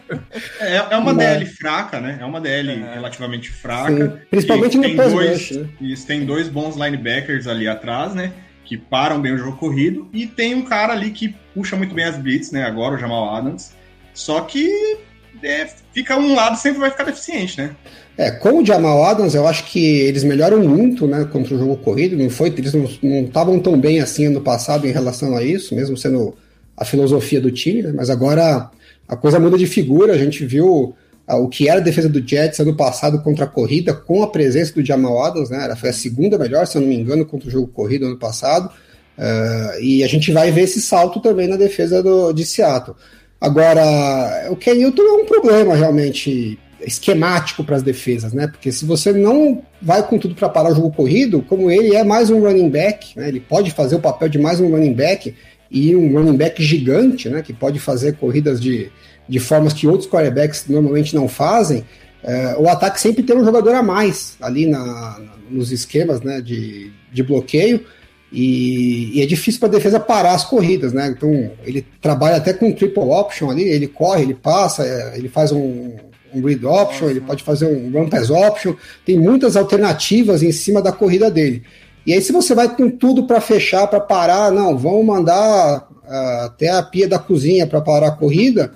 é, 0.59 0.75
é 0.91 0.97
uma 0.97 1.13
Mas... 1.13 1.17
DL 1.17 1.45
fraca, 1.45 1.99
né? 1.99 2.17
É 2.19 2.25
uma 2.25 2.39
DL 2.41 2.71
é. 2.71 2.93
relativamente 2.95 3.49
fraca. 3.49 4.09
Sim. 4.09 4.17
Principalmente 4.29 4.77
no 4.77 4.95
pass 4.95 5.11
dois, 5.11 5.51
né? 5.51 5.67
Isso, 5.81 6.07
tem 6.07 6.25
dois 6.25 6.47
bons 6.47 6.75
linebackers 6.75 7.47
ali 7.47 7.67
atrás, 7.67 8.13
né? 8.13 8.31
Que 8.65 8.77
param 8.77 9.21
bem 9.21 9.33
o 9.33 9.37
jogo 9.37 9.57
corrido. 9.57 10.09
E 10.13 10.27
tem 10.27 10.55
um 10.55 10.63
cara 10.63 10.93
ali 10.93 11.11
que 11.11 11.35
puxa 11.53 11.75
muito 11.75 11.93
bem 11.93 12.05
as 12.05 12.17
blitz, 12.17 12.51
né? 12.51 12.63
Agora, 12.63 12.95
o 12.95 12.97
Jamal 12.97 13.35
Adams. 13.35 13.71
Só 14.13 14.41
que 14.41 14.97
é, 15.43 15.67
fica 15.93 16.17
um 16.17 16.33
lado 16.33 16.57
sempre 16.57 16.79
vai 16.79 16.89
ficar 16.89 17.03
deficiente, 17.03 17.59
né? 17.59 17.75
É, 18.17 18.31
com 18.31 18.61
o 18.61 18.65
Jamal 18.65 19.03
Adams, 19.03 19.35
eu 19.35 19.47
acho 19.47 19.65
que 19.65 19.79
eles 19.79 20.23
melhoram 20.23 20.59
muito, 20.63 21.05
né, 21.05 21.23
contra 21.31 21.53
o 21.53 21.59
jogo 21.59 21.77
corrido. 21.77 22.17
Não 22.17 22.29
foi, 22.31 22.49
eles 22.49 22.73
não 22.73 22.85
estavam 23.25 23.59
tão 23.59 23.79
bem 23.79 24.01
assim 24.01 24.25
ano 24.25 24.41
passado 24.41 24.87
em 24.87 24.91
relação 24.91 25.37
a 25.37 25.43
isso, 25.43 25.75
mesmo 25.75 25.95
sendo 25.95 26.35
a 26.75 26.83
filosofia 26.83 27.39
do 27.39 27.51
time, 27.51 27.83
né? 27.83 27.91
mas 27.95 28.09
agora 28.09 28.69
a 29.07 29.15
coisa 29.15 29.39
muda 29.39 29.57
de 29.57 29.65
figura. 29.65 30.13
A 30.13 30.17
gente 30.17 30.45
viu 30.45 30.95
ah, 31.27 31.37
o 31.37 31.47
que 31.47 31.69
era 31.69 31.79
a 31.79 31.83
defesa 31.83 32.09
do 32.09 32.25
Jets 32.25 32.59
ano 32.59 32.75
passado 32.75 33.21
contra 33.21 33.45
a 33.45 33.47
corrida, 33.47 33.93
com 33.93 34.23
a 34.23 34.27
presença 34.27 34.73
do 34.73 34.85
Jamal 34.85 35.23
Adams, 35.23 35.49
né? 35.49 35.63
Ela 35.63 35.75
foi 35.75 35.89
a 35.89 35.93
segunda 35.93 36.37
melhor, 36.37 36.65
se 36.67 36.77
eu 36.77 36.81
não 36.81 36.87
me 36.87 36.95
engano, 36.95 37.25
contra 37.25 37.47
o 37.47 37.51
jogo 37.51 37.67
corrido 37.67 38.05
ano 38.05 38.17
passado. 38.17 38.69
Uh, 39.17 39.81
e 39.81 40.03
a 40.03 40.07
gente 40.07 40.31
vai 40.31 40.51
ver 40.51 40.61
esse 40.61 40.81
salto 40.81 41.19
também 41.19 41.47
na 41.47 41.55
defesa 41.55 42.03
do, 42.03 42.31
de 42.31 42.45
Seattle. 42.45 42.95
Agora, 43.41 44.47
o 44.49 44.55
Ken 44.55 44.75
Newton 44.75 45.01
é 45.01 45.11
um 45.21 45.25
problema 45.25 45.75
realmente 45.75 46.59
esquemático 46.81 47.63
para 47.63 47.75
as 47.75 47.83
defesas, 47.83 48.33
né? 48.33 48.47
Porque 48.47 48.71
se 48.71 48.85
você 48.85 49.11
não 49.11 49.63
vai 49.81 50.07
com 50.07 50.17
tudo 50.17 50.35
para 50.35 50.49
parar 50.49 50.71
o 50.71 50.75
jogo 50.75 50.91
corrido, 50.91 51.41
como 51.41 51.69
ele 51.69 51.95
é 51.95 52.03
mais 52.03 52.29
um 52.29 52.39
running 52.39 52.69
back, 52.69 53.17
né? 53.17 53.27
ele 53.27 53.39
pode 53.39 53.71
fazer 53.71 53.95
o 53.95 53.99
papel 53.99 54.29
de 54.29 54.39
mais 54.39 54.59
um 54.59 54.69
running 54.69 54.93
back, 54.93 55.33
e 55.69 55.95
um 55.95 56.11
running 56.13 56.37
back 56.37 56.61
gigante, 56.63 57.29
né, 57.29 57.41
que 57.41 57.53
pode 57.53 57.79
fazer 57.79 58.15
corridas 58.17 58.59
de, 58.59 58.91
de 59.27 59.39
formas 59.39 59.73
que 59.73 59.87
outros 59.87 60.09
quarterbacks 60.09 60.65
normalmente 60.67 61.15
não 61.15 61.27
fazem, 61.27 61.83
é, 62.23 62.55
o 62.57 62.67
ataque 62.67 62.99
sempre 62.99 63.23
tem 63.23 63.35
um 63.35 63.45
jogador 63.45 63.75
a 63.75 63.83
mais 63.83 64.35
ali 64.41 64.65
na, 64.65 65.19
nos 65.49 65.71
esquemas 65.71 66.21
né, 66.21 66.41
de, 66.41 66.91
de 67.11 67.23
bloqueio. 67.23 67.85
E, 68.31 69.17
e, 69.17 69.21
é 69.21 69.25
difícil 69.25 69.59
para 69.59 69.69
a 69.69 69.71
defesa 69.71 70.01
parar 70.01 70.33
as 70.33 70.43
corridas, 70.43 70.91
né? 70.91 71.07
Então 71.07 71.49
ele 71.63 71.85
trabalha 72.01 72.35
até 72.35 72.51
com 72.51 72.73
triple 72.73 73.01
option 73.03 73.49
ali, 73.49 73.63
ele 73.63 73.87
corre, 73.87 74.23
ele 74.23 74.33
passa, 74.33 74.85
é, 74.85 75.17
ele 75.17 75.29
faz 75.29 75.53
um, 75.53 75.95
um 76.33 76.41
read 76.41 76.65
option, 76.65 77.09
ele 77.09 77.21
pode 77.21 77.41
fazer 77.41 77.67
um 77.67 77.89
run 77.89 78.09
pass 78.09 78.29
option, 78.29 78.73
tem 79.05 79.17
muitas 79.17 79.55
alternativas 79.55 80.43
em 80.43 80.51
cima 80.51 80.81
da 80.81 80.91
corrida 80.91 81.31
dele. 81.31 81.63
E 82.07 82.13
aí, 82.13 82.21
se 82.21 82.31
você 82.31 82.55
vai 82.55 82.73
com 82.73 82.89
tudo 82.89 83.27
para 83.27 83.41
fechar, 83.41 83.85
para 83.85 83.99
parar, 83.99 84.49
não, 84.49 84.77
vamos 84.77 85.05
mandar 85.05 85.89
uh, 85.91 86.45
até 86.45 86.69
a 86.69 86.81
pia 86.81 87.05
da 87.05 87.19
cozinha 87.19 87.67
para 87.67 87.81
parar 87.81 88.07
a 88.07 88.11
corrida, 88.11 88.71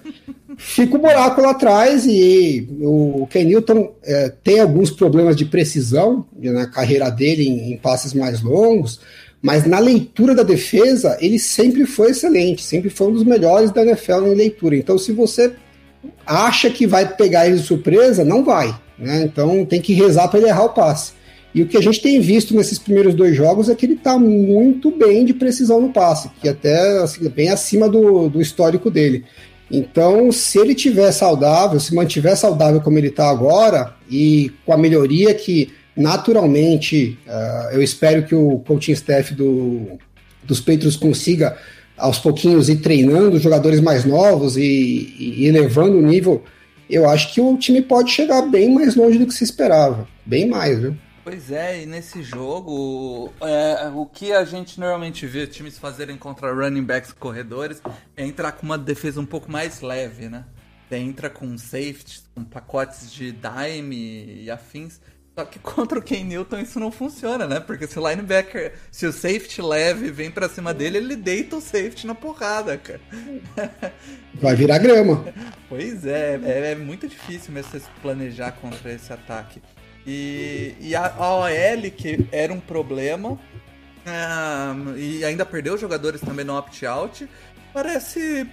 fica 0.57 0.95
o 0.95 0.97
um 0.97 1.01
buraco 1.01 1.39
lá 1.39 1.51
atrás 1.51 2.05
e 2.05 2.67
o 2.81 3.25
Ken 3.31 3.45
Newton 3.45 3.93
é, 4.03 4.33
tem 4.43 4.59
alguns 4.59 4.91
problemas 4.91 5.37
de 5.37 5.45
precisão 5.45 6.25
na 6.37 6.67
carreira 6.67 7.09
dele 7.09 7.47
em, 7.47 7.71
em, 7.71 7.77
passes 7.77 8.13
mais 8.13 8.41
longos, 8.41 8.99
mas 9.41 9.65
na 9.65 9.79
leitura 9.79 10.35
da 10.35 10.43
defesa 10.43 11.17
ele 11.21 11.39
sempre 11.39 11.85
foi 11.85 12.11
excelente, 12.11 12.61
sempre 12.61 12.89
foi 12.89 13.07
um 13.07 13.13
dos 13.13 13.23
melhores 13.23 13.71
da 13.71 13.81
NFL 13.81 14.27
em 14.27 14.35
leitura. 14.35 14.75
Então, 14.75 14.97
se 14.97 15.13
você 15.13 15.53
acha 16.25 16.69
que 16.69 16.85
vai 16.85 17.07
pegar 17.07 17.47
ele 17.47 17.55
de 17.55 17.63
surpresa, 17.63 18.25
não 18.25 18.43
vai. 18.43 18.77
Né? 18.99 19.23
Então, 19.23 19.63
tem 19.63 19.79
que 19.79 19.93
rezar 19.93 20.27
para 20.27 20.39
ele 20.39 20.49
errar 20.49 20.65
o 20.65 20.73
passe. 20.73 21.13
E 21.53 21.61
o 21.61 21.67
que 21.67 21.77
a 21.77 21.81
gente 21.81 22.01
tem 22.01 22.19
visto 22.19 22.55
nesses 22.55 22.79
primeiros 22.79 23.13
dois 23.13 23.35
jogos 23.35 23.69
é 23.69 23.75
que 23.75 23.85
ele 23.85 23.93
está 23.93 24.17
muito 24.17 24.89
bem 24.91 25.25
de 25.25 25.33
precisão 25.33 25.81
no 25.81 25.89
passe, 25.89 26.29
que 26.41 26.47
até 26.47 26.99
assim, 26.99 27.27
bem 27.29 27.49
acima 27.49 27.89
do, 27.89 28.29
do 28.29 28.41
histórico 28.41 28.89
dele. 28.89 29.25
Então, 29.69 30.31
se 30.31 30.59
ele 30.59 30.75
tiver 30.75 31.11
saudável, 31.11 31.79
se 31.79 31.95
mantiver 31.95 32.35
saudável 32.35 32.81
como 32.81 32.97
ele 32.97 33.07
está 33.07 33.29
agora, 33.29 33.93
e 34.09 34.51
com 34.65 34.73
a 34.73 34.77
melhoria 34.77 35.33
que 35.33 35.69
naturalmente 35.95 37.17
uh, 37.27 37.73
eu 37.73 37.81
espero 37.81 38.25
que 38.25 38.35
o 38.35 38.59
coaching 38.59 38.93
staff 38.93 39.33
do, 39.33 39.97
dos 40.43 40.59
Patriots 40.59 40.95
consiga 40.95 41.57
aos 41.97 42.17
pouquinhos 42.17 42.67
ir 42.67 42.77
treinando 42.77 43.39
jogadores 43.39 43.79
mais 43.79 44.03
novos 44.03 44.57
e, 44.57 45.13
e 45.17 45.45
elevando 45.45 45.97
o 45.97 46.01
nível, 46.01 46.43
eu 46.89 47.07
acho 47.07 47.33
que 47.33 47.39
o 47.39 47.57
time 47.57 47.81
pode 47.81 48.11
chegar 48.11 48.41
bem 48.43 48.73
mais 48.73 48.95
longe 48.95 49.17
do 49.17 49.27
que 49.27 49.33
se 49.33 49.43
esperava. 49.43 50.07
Bem 50.25 50.47
mais, 50.47 50.79
viu? 50.79 50.95
Pois 51.23 51.51
é, 51.51 51.83
e 51.83 51.85
nesse 51.85 52.23
jogo, 52.23 53.31
é, 53.41 53.89
o 53.93 54.05
que 54.05 54.33
a 54.33 54.43
gente 54.43 54.79
normalmente 54.79 55.27
vê 55.27 55.45
times 55.45 55.77
fazerem 55.77 56.17
contra 56.17 56.51
running 56.51 56.83
backs 56.83 57.11
corredores 57.11 57.81
é 58.17 58.25
entrar 58.25 58.53
com 58.53 58.65
uma 58.65 58.77
defesa 58.77 59.21
um 59.21 59.25
pouco 59.25 59.51
mais 59.51 59.81
leve, 59.81 60.29
né? 60.29 60.45
entra 60.97 61.29
com 61.29 61.57
safeties, 61.57 62.23
com 62.35 62.43
pacotes 62.43 63.11
de 63.11 63.31
dime 63.31 64.43
e 64.43 64.51
afins. 64.51 64.99
Só 65.37 65.45
que 65.45 65.59
contra 65.59 65.99
o 65.99 66.01
Ken 66.01 66.23
Newton 66.23 66.59
isso 66.59 66.79
não 66.79 66.91
funciona, 66.91 67.47
né? 67.47 67.59
Porque 67.59 67.87
se 67.87 67.97
o 67.97 68.09
linebacker, 68.09 68.73
se 68.91 69.05
o 69.05 69.13
safety 69.13 69.61
leve 69.61 70.11
vem 70.11 70.29
para 70.29 70.49
cima 70.49 70.73
dele, 70.73 70.97
ele 70.97 71.15
deita 71.15 71.55
o 71.55 71.61
safety 71.61 72.05
na 72.05 72.15
porrada, 72.15 72.77
cara. 72.77 73.01
Vai 74.35 74.55
virar 74.55 74.79
grama. 74.79 75.25
Pois 75.69 76.05
é, 76.05 76.39
é, 76.43 76.71
é 76.71 76.75
muito 76.75 77.07
difícil 77.07 77.53
mesmo 77.53 77.71
você 77.71 77.81
planejar 78.01 78.51
contra 78.53 78.91
esse 78.91 79.11
ataque. 79.13 79.61
E, 80.05 80.75
e 80.79 80.95
a, 80.95 81.13
OL, 81.17 81.91
que 81.95 82.25
era 82.31 82.51
um 82.51 82.59
problema, 82.59 83.39
é, 84.05 84.97
e 84.97 85.23
ainda 85.23 85.45
perdeu 85.45 85.77
jogadores 85.77 86.21
também 86.21 86.45
no 86.45 86.57
opt-out, 86.57 87.27
parece, 87.73 88.47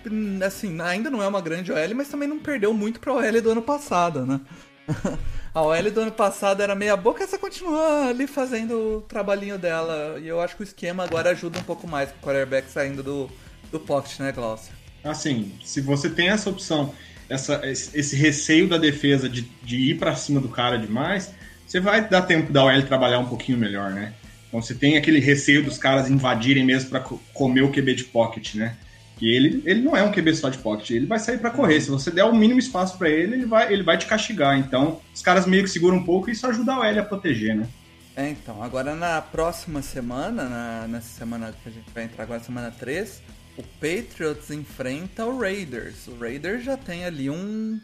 assim, 0.47 0.81
ainda 0.81 1.11
não 1.11 1.23
é 1.23 1.29
uma 1.29 1.41
grande 1.41 1.73
OL, 1.73 1.95
mas 1.95 2.09
também 2.09 2.29
não 2.29 2.39
perdeu 2.39 2.73
muito 2.73 3.01
pra 3.01 3.15
OL 3.15 3.43
do 3.43 3.51
ano 3.51 3.63
passado, 3.63 4.27
né? 4.27 4.41
A 5.55 5.63
OL 5.63 5.91
do 5.91 6.01
ano 6.03 6.13
passado 6.13 6.63
era 6.63 6.75
meia 6.75 6.97
boca, 6.97 7.25
essa 7.25 7.39
continua 7.39 8.09
ali 8.09 8.27
fazendo 8.27 8.99
o 8.99 9.01
trabalhinho 9.01 9.59
dela. 9.59 10.19
E 10.21 10.29
eu 10.29 10.41
acho 10.41 10.55
que 10.55 10.63
o 10.63 10.65
esquema 10.65 11.05
agora 11.05 11.31
ajuda 11.31 11.59
um 11.59 11.63
pouco 11.63 11.89
mais 11.89 12.11
com 12.11 12.19
o 12.19 12.21
quarterback 12.21 12.71
saindo 12.71 13.03
do, 13.03 13.31
do 13.73 13.81
pocket, 13.81 14.21
né, 14.21 14.31
Glaucia? 14.31 14.73
Assim, 15.03 15.53
se 15.65 15.81
você 15.81 16.11
tem 16.11 16.29
essa 16.29 16.51
opção, 16.51 16.95
essa, 17.29 17.61
esse 17.67 18.15
receio 18.15 18.69
da 18.69 18.79
defesa 18.79 19.29
de, 19.29 19.43
de 19.63 19.91
ir 19.91 19.99
para 19.99 20.15
cima 20.15 20.41
do 20.41 20.49
cara 20.49 20.79
demais, 20.79 21.33
você 21.69 21.81
vai 21.81 22.09
dar 22.09 22.23
tempo 22.23 22.51
da 22.51 22.65
OL 22.65 22.83
trabalhar 22.83 23.19
um 23.19 23.27
pouquinho 23.27 23.59
melhor, 23.59 23.91
né? 23.91 24.15
Então 24.49 24.63
você 24.63 24.75
tem 24.75 24.97
aquele 24.97 25.21
receio 25.21 25.63
dos 25.63 25.77
caras 25.77 26.09
invadirem 26.09 26.65
mesmo 26.65 26.89
para 26.89 27.01
comer 27.35 27.61
o 27.61 27.71
QB 27.71 27.95
de 27.95 28.05
pocket, 28.05 28.55
né? 28.55 28.75
E 29.21 29.31
ele, 29.31 29.63
ele 29.67 29.83
não 29.83 29.95
é 29.95 30.03
um 30.03 30.11
QB 30.11 30.35
só 30.35 30.49
de 30.49 30.59
pocket, 30.59 30.91
ele 30.91 31.05
vai 31.05 31.19
sair 31.19 31.39
para 31.39 31.51
correr. 31.51 31.81
Se 31.81 31.91
você 31.91 32.11
der 32.11 32.25
o 32.25 32.35
mínimo 32.35 32.59
espaço 32.59 32.97
para 32.97 33.11
ele, 33.11 33.35
ele 33.35 33.47
vai, 33.47 33.71
ele 33.71 33.83
vai 33.83 33.99
te 33.99 34.07
castigar. 34.07 34.59
Então, 34.59 35.01
os 35.15 35.21
caras 35.21 35.45
meio 35.45 35.65
que 35.65 35.69
seguram 35.69 35.99
um 35.99 36.05
pouco 36.05 36.31
e 36.31 36.33
isso 36.33 36.47
ajuda 36.47 36.73
a 36.73 36.79
OL 36.79 36.99
a 37.01 37.03
proteger, 37.03 37.55
né? 37.55 37.67
É, 38.17 38.31
então, 38.31 38.63
agora 38.63 38.95
na 38.95 39.21
próxima 39.21 39.83
semana, 39.83 40.49
na, 40.49 40.89
nessa 40.89 41.19
semana 41.19 41.55
que 41.63 41.69
a 41.69 41.73
gente 41.73 41.91
vai 41.93 42.05
entrar 42.05 42.25
agora, 42.25 42.41
semana 42.41 42.71
3, 42.71 43.23
o 43.59 43.63
Patriots 43.63 44.51
enfrenta 44.51 45.27
o 45.27 45.39
Raiders. 45.39 46.07
O 46.07 46.17
Raiders 46.19 46.65
já 46.65 46.77
tem 46.77 47.05
ali 47.05 47.29
um, 47.29 47.79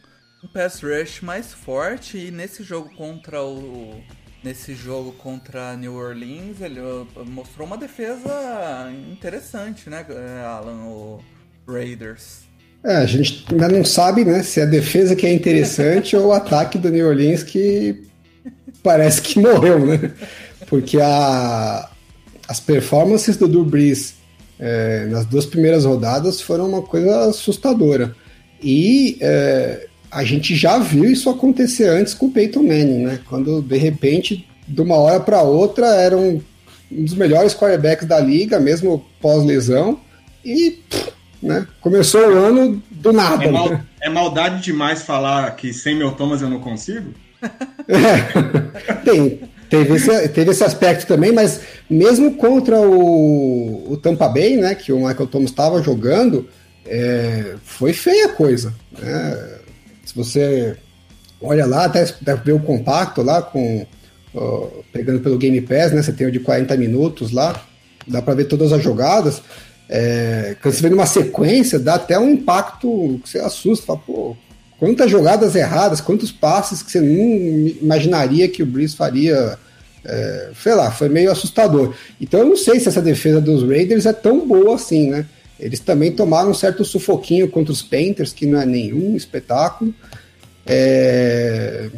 um 0.44 0.46
pass 0.46 0.82
rush 0.82 1.22
mais 1.22 1.52
forte 1.52 2.18
e 2.18 2.30
nesse 2.30 2.62
jogo 2.62 2.90
contra 2.94 3.42
o 3.42 3.94
nesse 4.42 4.74
jogo 4.74 5.12
contra 5.12 5.74
New 5.74 5.94
Orleans, 5.94 6.60
ele 6.60 6.78
uh, 6.78 7.06
mostrou 7.24 7.66
uma 7.66 7.78
defesa 7.78 8.92
interessante, 9.10 9.88
né, 9.88 10.04
Alan, 10.46 10.84
o 10.84 11.20
Raiders. 11.66 12.40
É, 12.84 12.96
a 12.96 13.06
gente 13.06 13.46
ainda 13.50 13.68
não 13.70 13.82
sabe, 13.82 14.22
né, 14.22 14.42
se 14.42 14.60
é 14.60 14.64
a 14.64 14.66
defesa 14.66 15.16
que 15.16 15.26
é 15.26 15.32
interessante 15.32 16.14
ou 16.16 16.26
o 16.26 16.32
ataque 16.32 16.76
do 16.76 16.90
New 16.90 17.08
Orleans 17.08 17.42
que 17.42 18.02
parece 18.82 19.22
que 19.22 19.38
morreu, 19.40 19.86
né? 19.86 20.12
Porque 20.68 21.00
a, 21.00 21.88
as 22.46 22.60
performances 22.60 23.38
do 23.38 23.64
Brees 23.64 24.16
é, 24.60 25.06
nas 25.06 25.24
duas 25.24 25.46
primeiras 25.46 25.86
rodadas 25.86 26.42
foram 26.42 26.68
uma 26.68 26.82
coisa 26.82 27.30
assustadora. 27.30 28.14
E 28.62 29.16
é, 29.22 29.88
a 30.14 30.22
gente 30.22 30.54
já 30.54 30.78
viu 30.78 31.04
isso 31.04 31.28
acontecer 31.28 31.88
antes 31.88 32.14
com 32.14 32.26
o 32.26 32.30
Peyton 32.30 32.62
Manning, 32.62 33.04
né? 33.04 33.18
Quando 33.28 33.60
de 33.60 33.76
repente, 33.76 34.48
de 34.66 34.80
uma 34.80 34.94
hora 34.94 35.18
para 35.18 35.42
outra, 35.42 35.86
era 35.86 36.16
um, 36.16 36.40
um, 36.90 37.04
dos 37.04 37.14
melhores 37.14 37.52
quarterbacks 37.52 38.06
da 38.06 38.20
liga, 38.20 38.60
mesmo 38.60 39.04
pós-lesão, 39.20 39.98
e 40.44 40.78
né, 41.42 41.66
começou 41.80 42.20
o 42.20 42.38
ano 42.38 42.80
do 42.92 43.12
nada. 43.12 43.44
É, 43.44 43.50
mal, 43.50 43.70
né? 43.70 43.84
é 44.00 44.08
maldade 44.08 44.62
demais 44.62 45.02
falar 45.02 45.50
que 45.56 45.72
sem 45.72 45.96
meu 45.96 46.12
Thomas 46.12 46.40
eu 46.40 46.48
não 46.48 46.60
consigo? 46.60 47.12
É, 47.88 48.94
tem, 49.04 49.40
teve, 49.68 49.96
esse, 49.96 50.28
teve 50.28 50.50
esse 50.52 50.62
aspecto 50.62 51.08
também, 51.08 51.32
mas 51.32 51.60
mesmo 51.90 52.36
contra 52.36 52.78
o, 52.78 53.92
o 53.92 53.96
Tampa 53.96 54.28
Bay, 54.28 54.56
né, 54.56 54.76
que 54.76 54.92
o 54.92 54.98
Michael 54.98 55.26
Thomas 55.26 55.50
estava 55.50 55.82
jogando, 55.82 56.48
é, 56.86 57.56
foi 57.64 57.92
feia 57.92 58.26
a 58.26 58.32
coisa. 58.32 58.72
Né? 58.96 59.54
Se 60.14 60.16
você 60.16 60.76
olha 61.40 61.66
lá, 61.66 61.86
até 61.86 62.06
deve 62.20 62.42
ver 62.44 62.52
o 62.52 62.60
compacto 62.60 63.20
lá, 63.20 63.42
com 63.42 63.84
uh, 64.34 64.84
pegando 64.92 65.20
pelo 65.20 65.36
Game 65.36 65.60
Pass, 65.60 65.92
né? 65.92 66.02
Você 66.02 66.12
tem 66.12 66.26
o 66.26 66.32
de 66.32 66.38
40 66.38 66.76
minutos 66.76 67.32
lá, 67.32 67.64
dá 68.06 68.22
para 68.22 68.34
ver 68.34 68.44
todas 68.44 68.72
as 68.72 68.82
jogadas. 68.82 69.42
É, 69.88 70.56
quando 70.62 70.74
você 70.74 70.82
vê 70.82 70.88
numa 70.88 71.06
sequência, 71.06 71.78
dá 71.78 71.96
até 71.96 72.18
um 72.18 72.30
impacto 72.30 73.20
que 73.22 73.28
você 73.28 73.38
assusta, 73.38 73.86
fala, 73.86 73.98
pô, 73.98 74.36
quantas 74.78 75.10
jogadas 75.10 75.54
erradas, 75.54 76.00
quantos 76.00 76.32
passes 76.32 76.82
que 76.82 76.90
você 76.90 77.00
não 77.00 77.68
imaginaria 77.82 78.48
que 78.48 78.62
o 78.62 78.66
Breeze 78.66 78.96
faria. 78.96 79.58
É, 80.06 80.50
sei 80.62 80.74
lá, 80.74 80.90
foi 80.90 81.08
meio 81.08 81.32
assustador. 81.32 81.94
Então 82.20 82.40
eu 82.40 82.46
não 82.46 82.56
sei 82.56 82.78
se 82.78 82.88
essa 82.88 83.00
defesa 83.00 83.40
dos 83.40 83.66
Raiders 83.66 84.04
é 84.04 84.12
tão 84.12 84.46
boa 84.46 84.74
assim, 84.74 85.08
né? 85.08 85.24
Eles 85.58 85.80
também 85.80 86.12
tomaram 86.12 86.50
um 86.50 86.54
certo 86.54 86.84
sufoquinho 86.84 87.48
contra 87.48 87.72
os 87.72 87.82
Panthers, 87.82 88.32
que 88.32 88.46
não 88.46 88.60
é 88.60 88.66
nenhum 88.66 89.16
espetáculo. 89.16 89.94
É... 90.66 91.88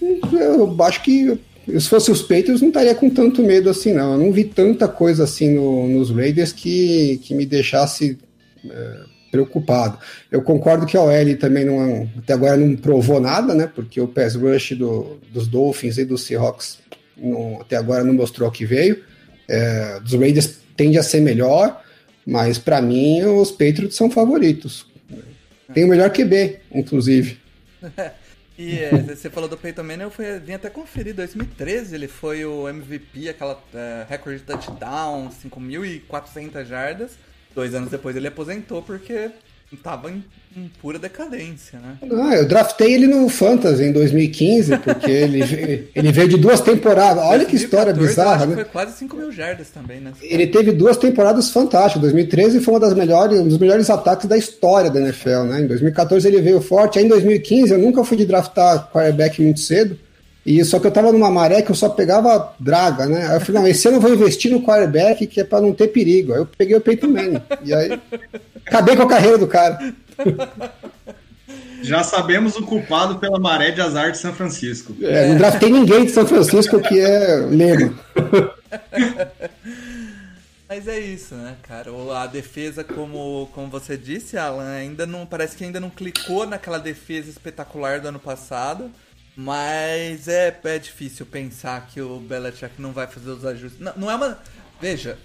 Eu 0.00 0.76
acho 0.82 1.02
que 1.02 1.38
se 1.66 1.88
fosse 1.88 2.10
os 2.12 2.22
Patriots, 2.22 2.60
não 2.60 2.68
estaria 2.68 2.94
com 2.94 3.10
tanto 3.10 3.42
medo 3.42 3.68
assim, 3.68 3.92
não. 3.92 4.12
Eu 4.12 4.18
não 4.18 4.32
vi 4.32 4.44
tanta 4.44 4.86
coisa 4.86 5.24
assim 5.24 5.52
no, 5.52 5.88
nos 5.88 6.10
Raiders 6.10 6.52
que, 6.52 7.18
que 7.24 7.34
me 7.34 7.44
deixasse 7.44 8.16
é, 8.64 8.98
preocupado. 9.32 9.98
Eu 10.30 10.42
concordo 10.42 10.86
que 10.86 10.96
a 10.96 11.02
OL 11.02 11.36
também 11.38 11.64
não, 11.64 12.08
até 12.18 12.34
agora 12.34 12.56
não 12.56 12.76
provou 12.76 13.20
nada, 13.20 13.52
né? 13.52 13.68
Porque 13.72 14.00
o 14.00 14.06
pass 14.06 14.36
rush 14.36 14.72
do, 14.72 15.18
dos 15.32 15.48
Dolphins 15.48 15.98
e 15.98 16.04
dos 16.04 16.22
Seahawks 16.22 16.78
não, 17.16 17.60
até 17.60 17.76
agora 17.76 18.04
não 18.04 18.14
mostrou 18.14 18.50
que 18.50 18.64
veio. 18.64 19.02
É, 19.48 19.98
dos 20.00 20.14
Raiders 20.14 20.58
tende 20.76 20.98
a 20.98 21.02
ser 21.02 21.20
melhor. 21.20 21.82
Mas 22.26 22.58
para 22.58 22.82
mim, 22.82 23.22
os 23.22 23.52
Patriots 23.52 23.94
são 23.94 24.10
favoritos. 24.10 24.86
Tem 25.72 25.84
o 25.84 25.88
melhor 25.88 26.10
QB, 26.10 26.58
inclusive. 26.72 27.38
e 28.58 28.78
é, 28.78 28.90
você 29.14 29.30
falou 29.30 29.48
do 29.48 29.56
Peyton 29.56 29.84
Manning, 29.84 30.02
eu 30.02 30.10
fui, 30.10 30.38
vim 30.40 30.54
até 30.54 30.68
conferir, 30.68 31.14
2013 31.14 31.94
ele 31.94 32.08
foi 32.08 32.44
o 32.44 32.68
MVP, 32.68 33.28
aquela 33.28 33.62
é, 33.72 34.06
recorde 34.08 34.40
de 34.40 34.44
touchdown, 34.44 35.30
5.400 35.30 36.64
jardas. 36.64 37.12
Dois 37.54 37.74
anos 37.74 37.90
depois 37.90 38.16
ele 38.16 38.26
aposentou 38.26 38.82
porque 38.82 39.30
tava 39.74 40.10
em, 40.10 40.22
em, 40.56 40.70
pura 40.80 40.96
decadência, 40.96 41.80
né? 41.80 41.98
Ah, 42.02 42.36
eu 42.36 42.46
draftei 42.46 42.94
ele 42.94 43.08
no 43.08 43.28
Fantasy 43.28 43.82
em 43.82 43.92
2015, 43.92 44.78
porque 44.78 45.10
ele, 45.10 45.42
veio, 45.42 45.88
ele 45.92 46.12
veio 46.12 46.28
de 46.28 46.36
duas 46.36 46.60
temporadas. 46.60 47.24
Olha 47.24 47.44
2014, 47.44 47.46
que 47.46 47.56
história 47.56 47.92
bizarra, 47.92 48.46
né? 48.46 48.54
Foi 48.54 48.64
quase 48.64 48.96
5 48.96 49.16
mil 49.16 49.32
jardas 49.32 49.70
também, 49.70 50.00
né? 50.00 50.12
Ele 50.22 50.46
teve 50.46 50.70
duas 50.70 50.96
temporadas 50.96 51.50
fantásticas. 51.50 52.02
2013 52.02 52.60
foi 52.60 52.74
uma 52.74 52.80
das 52.80 52.94
melhores, 52.94 53.40
um 53.40 53.48
dos 53.48 53.58
melhores 53.58 53.90
ataques 53.90 54.26
da 54.26 54.36
história 54.36 54.88
da 54.88 55.00
NFL, 55.00 55.42
né? 55.48 55.62
Em 55.62 55.66
2014 55.66 56.28
ele 56.28 56.40
veio 56.40 56.60
forte. 56.60 57.00
Aí 57.00 57.04
em 57.04 57.08
2015 57.08 57.72
eu 57.72 57.78
nunca 57.78 58.04
fui 58.04 58.16
de 58.16 58.24
draftar 58.24 58.88
quarterback 58.92 59.42
muito 59.42 59.58
cedo. 59.58 59.98
E 60.46 60.64
só 60.64 60.78
que 60.78 60.86
eu 60.86 60.92
tava 60.92 61.10
numa 61.10 61.28
maré 61.28 61.60
que 61.60 61.72
eu 61.72 61.74
só 61.74 61.88
pegava 61.88 62.54
draga, 62.60 63.06
né? 63.06 63.26
Aí 63.26 63.34
eu 63.34 63.40
falei, 63.40 63.60
não, 63.60 63.68
esse 63.68 63.88
ano 63.88 63.96
eu 63.96 64.00
vou 64.00 64.14
investir 64.14 64.52
no 64.52 64.62
quarterback 64.62 65.26
que 65.26 65.40
é 65.40 65.44
pra 65.44 65.60
não 65.60 65.74
ter 65.74 65.88
perigo. 65.88 66.32
Aí 66.32 66.38
eu 66.38 66.46
peguei 66.46 66.76
o 66.76 66.80
Peyton 66.80 67.08
Manning. 67.08 67.42
E 67.64 67.74
aí 67.74 68.00
acabei 68.64 68.94
com 68.94 69.02
a 69.02 69.08
carreira 69.08 69.38
do 69.38 69.48
cara. 69.48 69.92
Já 71.82 72.04
sabemos 72.04 72.54
o 72.54 72.64
culpado 72.64 73.18
pela 73.18 73.40
maré 73.40 73.72
de 73.72 73.80
azar 73.80 74.12
de 74.12 74.18
São 74.18 74.32
Francisco. 74.32 74.94
É, 75.02 75.28
não 75.30 75.36
draftei 75.36 75.68
ninguém 75.68 76.04
de 76.04 76.12
São 76.12 76.24
Francisco 76.24 76.80
que 76.80 77.00
é 77.00 77.36
lema. 77.50 77.92
Mas 80.68 80.86
é 80.86 80.98
isso, 81.00 81.34
né, 81.34 81.56
cara? 81.62 81.90
A 82.22 82.26
defesa, 82.28 82.84
como, 82.84 83.48
como 83.52 83.68
você 83.68 83.96
disse, 83.96 84.38
Alan, 84.38 84.76
ainda 84.76 85.06
não 85.06 85.26
parece 85.26 85.56
que 85.56 85.64
ainda 85.64 85.80
não 85.80 85.90
clicou 85.90 86.46
naquela 86.46 86.78
defesa 86.78 87.30
espetacular 87.30 88.00
do 88.00 88.08
ano 88.08 88.20
passado. 88.20 88.92
Mas 89.36 90.28
é, 90.28 90.58
é 90.64 90.78
difícil 90.78 91.26
pensar 91.26 91.86
que 91.88 92.00
o 92.00 92.18
Belichick 92.18 92.80
não 92.80 92.92
vai 92.92 93.06
fazer 93.06 93.30
os 93.30 93.44
ajustes. 93.44 93.78
Não, 93.78 93.92
não 93.94 94.10
é 94.10 94.14
uma. 94.14 94.38
Veja, 94.80 95.18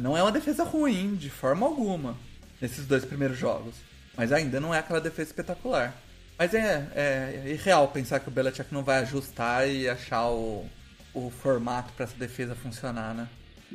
não 0.00 0.16
é 0.16 0.22
uma 0.22 0.30
defesa 0.30 0.62
ruim, 0.62 1.16
de 1.16 1.28
forma 1.28 1.66
alguma, 1.66 2.16
nesses 2.60 2.86
dois 2.86 3.04
primeiros 3.04 3.36
jogos. 3.36 3.74
Mas 4.16 4.30
ainda 4.30 4.60
não 4.60 4.72
é 4.72 4.78
aquela 4.78 5.00
defesa 5.00 5.30
espetacular. 5.30 5.92
Mas 6.38 6.54
é, 6.54 6.86
é, 6.94 7.42
é 7.44 7.50
irreal 7.50 7.88
pensar 7.88 8.20
que 8.20 8.28
o 8.28 8.30
Belichick 8.30 8.72
não 8.72 8.84
vai 8.84 9.00
ajustar 9.00 9.68
e 9.68 9.88
achar 9.88 10.28
o, 10.28 10.64
o 11.12 11.30
formato 11.30 11.92
para 11.94 12.04
essa 12.04 12.16
defesa 12.16 12.54
funcionar, 12.54 13.12
né? 13.12 13.26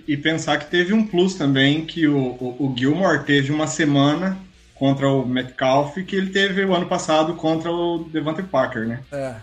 E 0.07 0.15
pensar 0.15 0.59
que 0.59 0.67
teve 0.67 0.93
um 0.93 1.05
plus 1.05 1.35
também, 1.35 1.85
que 1.85 2.07
o, 2.07 2.17
o, 2.17 2.71
o 2.71 2.75
Gilmore 2.77 3.25
teve 3.25 3.51
uma 3.51 3.67
semana 3.67 4.37
contra 4.75 5.09
o 5.09 5.25
Metcalf 5.25 5.97
que 6.05 6.15
ele 6.15 6.29
teve 6.29 6.63
o 6.63 6.73
ano 6.73 6.85
passado 6.85 7.33
contra 7.33 7.71
o 7.71 8.07
Devante 8.11 8.43
Parker, 8.43 8.87
né? 8.87 9.01
É 9.11 9.35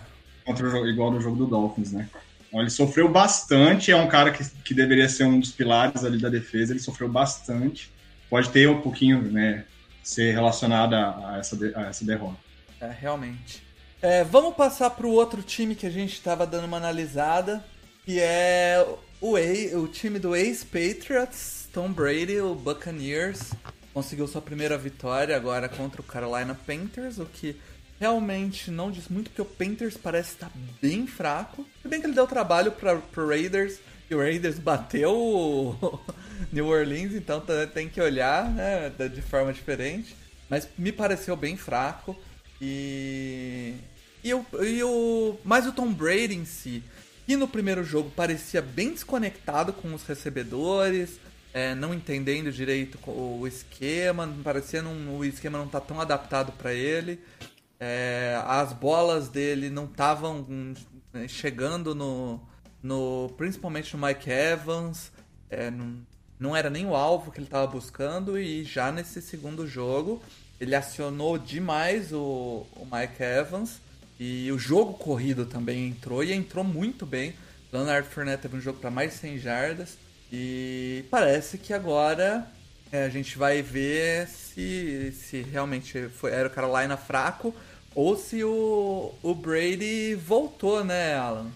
contra 0.45 0.67
igual 0.89 1.11
no 1.11 1.19
jogo 1.19 1.37
do 1.37 1.45
Dolphins, 1.47 1.91
né? 1.91 2.09
Então 2.47 2.61
ele 2.61 2.69
sofreu 2.69 3.09
bastante, 3.09 3.91
é 3.91 3.95
um 3.95 4.07
cara 4.07 4.31
que, 4.31 4.43
que 4.63 4.73
deveria 4.73 5.09
ser 5.09 5.25
um 5.25 5.39
dos 5.39 5.51
pilares 5.51 6.05
ali 6.05 6.19
da 6.19 6.29
defesa, 6.29 6.71
ele 6.71 6.79
sofreu 6.79 7.09
bastante. 7.09 7.91
Pode 8.29 8.49
ter 8.49 8.69
um 8.69 8.81
pouquinho, 8.81 9.21
né, 9.21 9.65
ser 10.03 10.33
relacionado 10.33 10.93
a, 10.93 11.33
a 11.33 11.37
essa, 11.37 11.57
a 11.75 11.81
essa 11.87 12.05
derrota. 12.05 12.37
É, 12.79 12.89
realmente. 12.89 13.63
É, 14.01 14.23
vamos 14.23 14.55
passar 14.55 14.91
para 14.91 15.07
o 15.07 15.11
outro 15.11 15.41
time 15.41 15.75
que 15.75 15.85
a 15.85 15.89
gente 15.89 16.13
estava 16.13 16.45
dando 16.45 16.65
uma 16.65 16.77
analisada, 16.77 17.63
que 18.05 18.19
é 18.19 18.85
o, 19.19 19.35
o 19.79 19.87
time 19.87 20.19
do 20.19 20.35
ex-Patriots, 20.35 21.67
Tom 21.73 21.91
Brady, 21.91 22.39
o 22.39 22.53
Buccaneers, 22.55 23.51
conseguiu 23.93 24.27
sua 24.27 24.41
primeira 24.41 24.77
vitória 24.77 25.35
agora 25.35 25.67
contra 25.67 26.01
o 26.01 26.03
Carolina 26.03 26.53
Panthers, 26.53 27.17
o 27.17 27.25
que 27.25 27.55
realmente 27.99 28.69
não 28.71 28.91
diz 28.91 29.07
muito, 29.07 29.29
porque 29.29 29.41
o 29.41 29.45
Panthers 29.45 29.97
parece 29.97 30.33
estar 30.33 30.51
bem 30.81 31.07
fraco. 31.07 31.65
Se 31.81 31.87
bem 31.87 31.99
que 31.99 32.07
ele 32.07 32.13
deu 32.13 32.27
trabalho 32.27 32.71
para 32.71 32.97
pro 32.97 33.27
Raiders, 33.27 33.79
e 34.09 34.15
o 34.15 34.19
Raiders 34.19 34.59
bateu 34.59 35.11
o 35.11 35.99
New 36.51 36.67
Orleans, 36.67 37.13
então 37.13 37.43
tem 37.73 37.89
que 37.89 37.99
olhar 37.99 38.49
né, 38.49 38.91
de 39.09 39.21
forma 39.21 39.51
diferente. 39.51 40.15
Mas 40.49 40.67
me 40.77 40.91
pareceu 40.91 41.35
bem 41.35 41.57
fraco. 41.57 42.15
E. 42.61 43.73
E 44.23 44.33
o, 44.33 44.45
e 44.63 44.83
o. 44.83 45.37
Mas 45.43 45.65
o 45.65 45.71
Tom 45.71 45.91
Brady 45.91 46.35
em 46.35 46.45
si, 46.45 46.83
que 47.25 47.35
no 47.35 47.47
primeiro 47.47 47.83
jogo 47.83 48.11
parecia 48.11 48.61
bem 48.61 48.91
desconectado 48.91 49.73
com 49.73 49.93
os 49.93 50.03
recebedores, 50.03 51.19
é, 51.53 51.73
não 51.73 51.93
entendendo 51.93 52.51
direito 52.51 52.99
o 53.07 53.47
esquema, 53.47 54.31
parecia 54.43 54.83
o 54.83 55.25
esquema 55.25 55.57
não 55.57 55.67
tá 55.67 55.79
tão 55.79 55.99
adaptado 55.99 56.51
para 56.51 56.73
ele. 56.73 57.19
É, 57.79 58.39
as 58.45 58.73
bolas 58.73 59.29
dele 59.29 59.69
não 59.69 59.85
estavam 59.85 60.45
né, 61.13 61.27
chegando 61.27 61.93
no, 61.93 62.39
no, 62.81 63.33
principalmente 63.37 63.95
no 63.95 64.05
Mike 64.05 64.29
Evans, 64.29 65.11
é, 65.49 65.69
não, 65.69 65.97
não 66.39 66.55
era 66.55 66.69
nem 66.69 66.85
o 66.85 66.95
alvo 66.95 67.31
que 67.31 67.39
ele 67.39 67.47
estava 67.47 67.67
buscando 67.67 68.37
e 68.39 68.63
já 68.63 68.91
nesse 68.91 69.21
segundo 69.21 69.67
jogo 69.67 70.21
ele 70.59 70.75
acionou 70.75 71.37
demais 71.37 72.13
o, 72.13 72.65
o 72.75 72.87
Mike 72.91 73.21
Evans 73.21 73.81
e 74.19 74.49
o 74.51 74.57
jogo 74.57 74.93
corrido 74.93 75.45
também 75.45 75.87
entrou 75.87 76.23
e 76.23 76.31
entrou 76.31 76.63
muito 76.63 77.05
bem. 77.05 77.33
Leonard 77.71 78.07
Fournette 78.07 78.43
teve 78.43 78.55
um 78.55 78.61
jogo 78.61 78.79
para 78.79 78.89
mais 78.89 79.13
100 79.13 79.39
jardas. 79.39 79.97
E 80.31 81.03
parece 81.11 81.57
que 81.57 81.73
agora 81.73 82.47
é, 82.91 83.03
a 83.03 83.09
gente 83.09 83.37
vai 83.37 83.61
ver 83.61 84.27
se, 84.55 85.11
se 85.11 85.45
realmente 85.51 86.07
foi, 86.07 86.31
era 86.31 86.47
o 86.47 86.51
Carolina 86.51 86.95
fraco 86.95 87.53
ou 87.93 88.17
se 88.17 88.43
o, 88.43 89.11
o 89.21 89.35
Brady 89.35 90.15
voltou, 90.15 90.83
né, 90.83 91.15
Alan? 91.15 91.47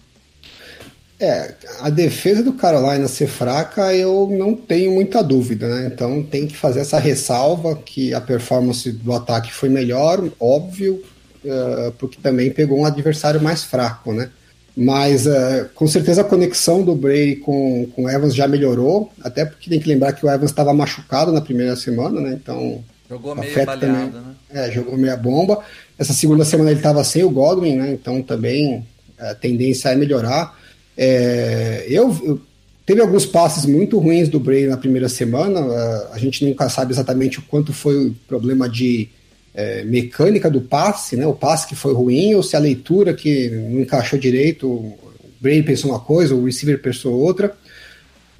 É, 1.18 1.54
a 1.80 1.90
defesa 1.90 2.42
do 2.42 2.54
Carolina 2.54 3.06
ser 3.06 3.26
fraca 3.26 3.94
eu 3.94 4.28
não 4.30 4.54
tenho 4.54 4.92
muita 4.92 5.22
dúvida, 5.22 5.68
né? 5.68 5.90
Então 5.92 6.22
tem 6.22 6.46
que 6.46 6.56
fazer 6.56 6.80
essa 6.80 6.98
ressalva 6.98 7.76
que 7.76 8.14
a 8.14 8.20
performance 8.20 8.90
do 8.90 9.12
ataque 9.12 9.52
foi 9.52 9.68
melhor, 9.68 10.22
óbvio, 10.40 11.02
uh, 11.44 11.92
porque 11.98 12.18
também 12.22 12.50
pegou 12.50 12.78
um 12.78 12.86
adversário 12.86 13.42
mais 13.42 13.64
fraco, 13.64 14.14
né? 14.14 14.30
Mas 14.74 15.26
uh, 15.26 15.68
com 15.74 15.86
certeza 15.86 16.22
a 16.22 16.24
conexão 16.24 16.82
do 16.82 16.94
Brady 16.94 17.36
com, 17.36 17.86
com 17.94 18.04
o 18.04 18.10
Evans 18.10 18.34
já 18.34 18.48
melhorou, 18.48 19.12
até 19.22 19.44
porque 19.44 19.68
tem 19.68 19.78
que 19.80 19.88
lembrar 19.88 20.14
que 20.14 20.24
o 20.24 20.30
Evans 20.30 20.50
estava 20.50 20.72
machucado 20.72 21.32
na 21.32 21.42
primeira 21.42 21.76
semana, 21.76 22.18
né? 22.20 22.32
Então. 22.32 22.82
Jogou 23.10 23.34
meio 23.34 23.52
baleado, 23.66 23.80
também, 23.80 24.22
né? 24.22 24.34
É, 24.52 24.70
jogou 24.70 24.96
meia 24.96 25.16
bomba. 25.16 25.64
Essa 25.98 26.12
segunda 26.12 26.44
semana 26.44 26.70
ele 26.70 26.78
estava 26.78 27.02
sem 27.02 27.24
o 27.24 27.30
Godwin, 27.30 27.74
né? 27.74 27.90
Então 27.92 28.22
também 28.22 28.86
a 29.18 29.34
tendência 29.34 29.88
é 29.88 29.96
melhorar. 29.96 30.56
É, 30.96 31.84
eu, 31.88 32.16
eu, 32.22 32.40
teve 32.86 33.00
alguns 33.00 33.26
passes 33.26 33.66
muito 33.66 33.98
ruins 33.98 34.28
do 34.28 34.38
Brady 34.38 34.68
na 34.68 34.76
primeira 34.76 35.08
semana. 35.08 35.60
Uh, 35.60 36.12
a 36.12 36.18
gente 36.18 36.44
nunca 36.44 36.68
sabe 36.68 36.92
exatamente 36.92 37.40
o 37.40 37.42
quanto 37.42 37.72
foi 37.72 38.10
o 38.10 38.14
problema 38.28 38.68
de 38.68 39.08
é, 39.52 39.82
mecânica 39.82 40.48
do 40.48 40.60
passe, 40.60 41.16
né? 41.16 41.26
O 41.26 41.34
passe 41.34 41.66
que 41.66 41.74
foi 41.74 41.92
ruim, 41.92 42.36
ou 42.36 42.44
se 42.44 42.54
a 42.54 42.60
leitura 42.60 43.12
que 43.12 43.50
não 43.50 43.80
encaixou 43.80 44.20
direito, 44.20 44.68
o 44.68 44.96
Brady 45.40 45.64
pensou 45.64 45.90
uma 45.90 45.98
coisa, 45.98 46.32
o 46.32 46.44
receiver 46.44 46.80
pensou 46.80 47.12
outra. 47.12 47.56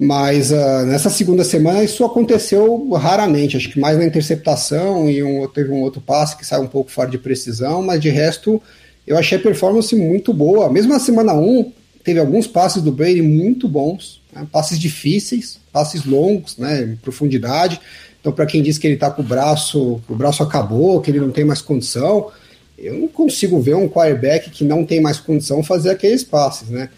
Mas 0.03 0.49
uh, 0.49 0.83
nessa 0.87 1.11
segunda 1.11 1.43
semana 1.43 1.83
isso 1.83 2.03
aconteceu 2.03 2.89
raramente, 2.93 3.55
acho 3.55 3.69
que 3.69 3.79
mais 3.79 3.99
na 3.99 4.03
interceptação 4.03 5.07
e 5.07 5.21
um, 5.21 5.47
teve 5.47 5.69
um 5.69 5.79
outro 5.81 6.01
passe 6.01 6.35
que 6.35 6.43
saiu 6.43 6.63
um 6.63 6.67
pouco 6.67 6.89
fora 6.89 7.07
de 7.07 7.19
precisão, 7.19 7.83
mas 7.83 8.01
de 8.01 8.09
resto 8.09 8.59
eu 9.05 9.15
achei 9.15 9.37
a 9.37 9.41
performance 9.41 9.95
muito 9.95 10.33
boa. 10.33 10.71
Mesmo 10.71 10.91
na 10.91 10.97
semana 10.97 11.35
1, 11.35 11.71
teve 12.03 12.19
alguns 12.19 12.47
passes 12.47 12.81
do 12.81 12.91
Brady 12.91 13.21
muito 13.21 13.67
bons, 13.67 14.23
né? 14.33 14.47
passes 14.51 14.79
difíceis, 14.79 15.59
passes 15.71 16.03
longos, 16.03 16.57
né, 16.57 16.81
em 16.81 16.95
profundidade. 16.95 17.79
Então, 18.19 18.31
para 18.31 18.47
quem 18.47 18.63
diz 18.63 18.79
que 18.79 18.87
ele 18.87 18.95
está 18.95 19.11
com 19.11 19.21
o 19.21 19.25
braço, 19.25 20.01
o 20.09 20.15
braço 20.15 20.41
acabou, 20.41 20.99
que 20.99 21.11
ele 21.11 21.19
não 21.19 21.29
tem 21.29 21.45
mais 21.45 21.61
condição, 21.61 22.31
eu 22.75 22.95
não 22.95 23.07
consigo 23.07 23.59
ver 23.59 23.75
um 23.75 23.87
quarterback 23.87 24.49
que 24.49 24.63
não 24.63 24.83
tem 24.83 24.99
mais 24.99 25.19
condição 25.19 25.61
fazer 25.61 25.91
aqueles 25.91 26.23
passes, 26.23 26.69
né? 26.69 26.89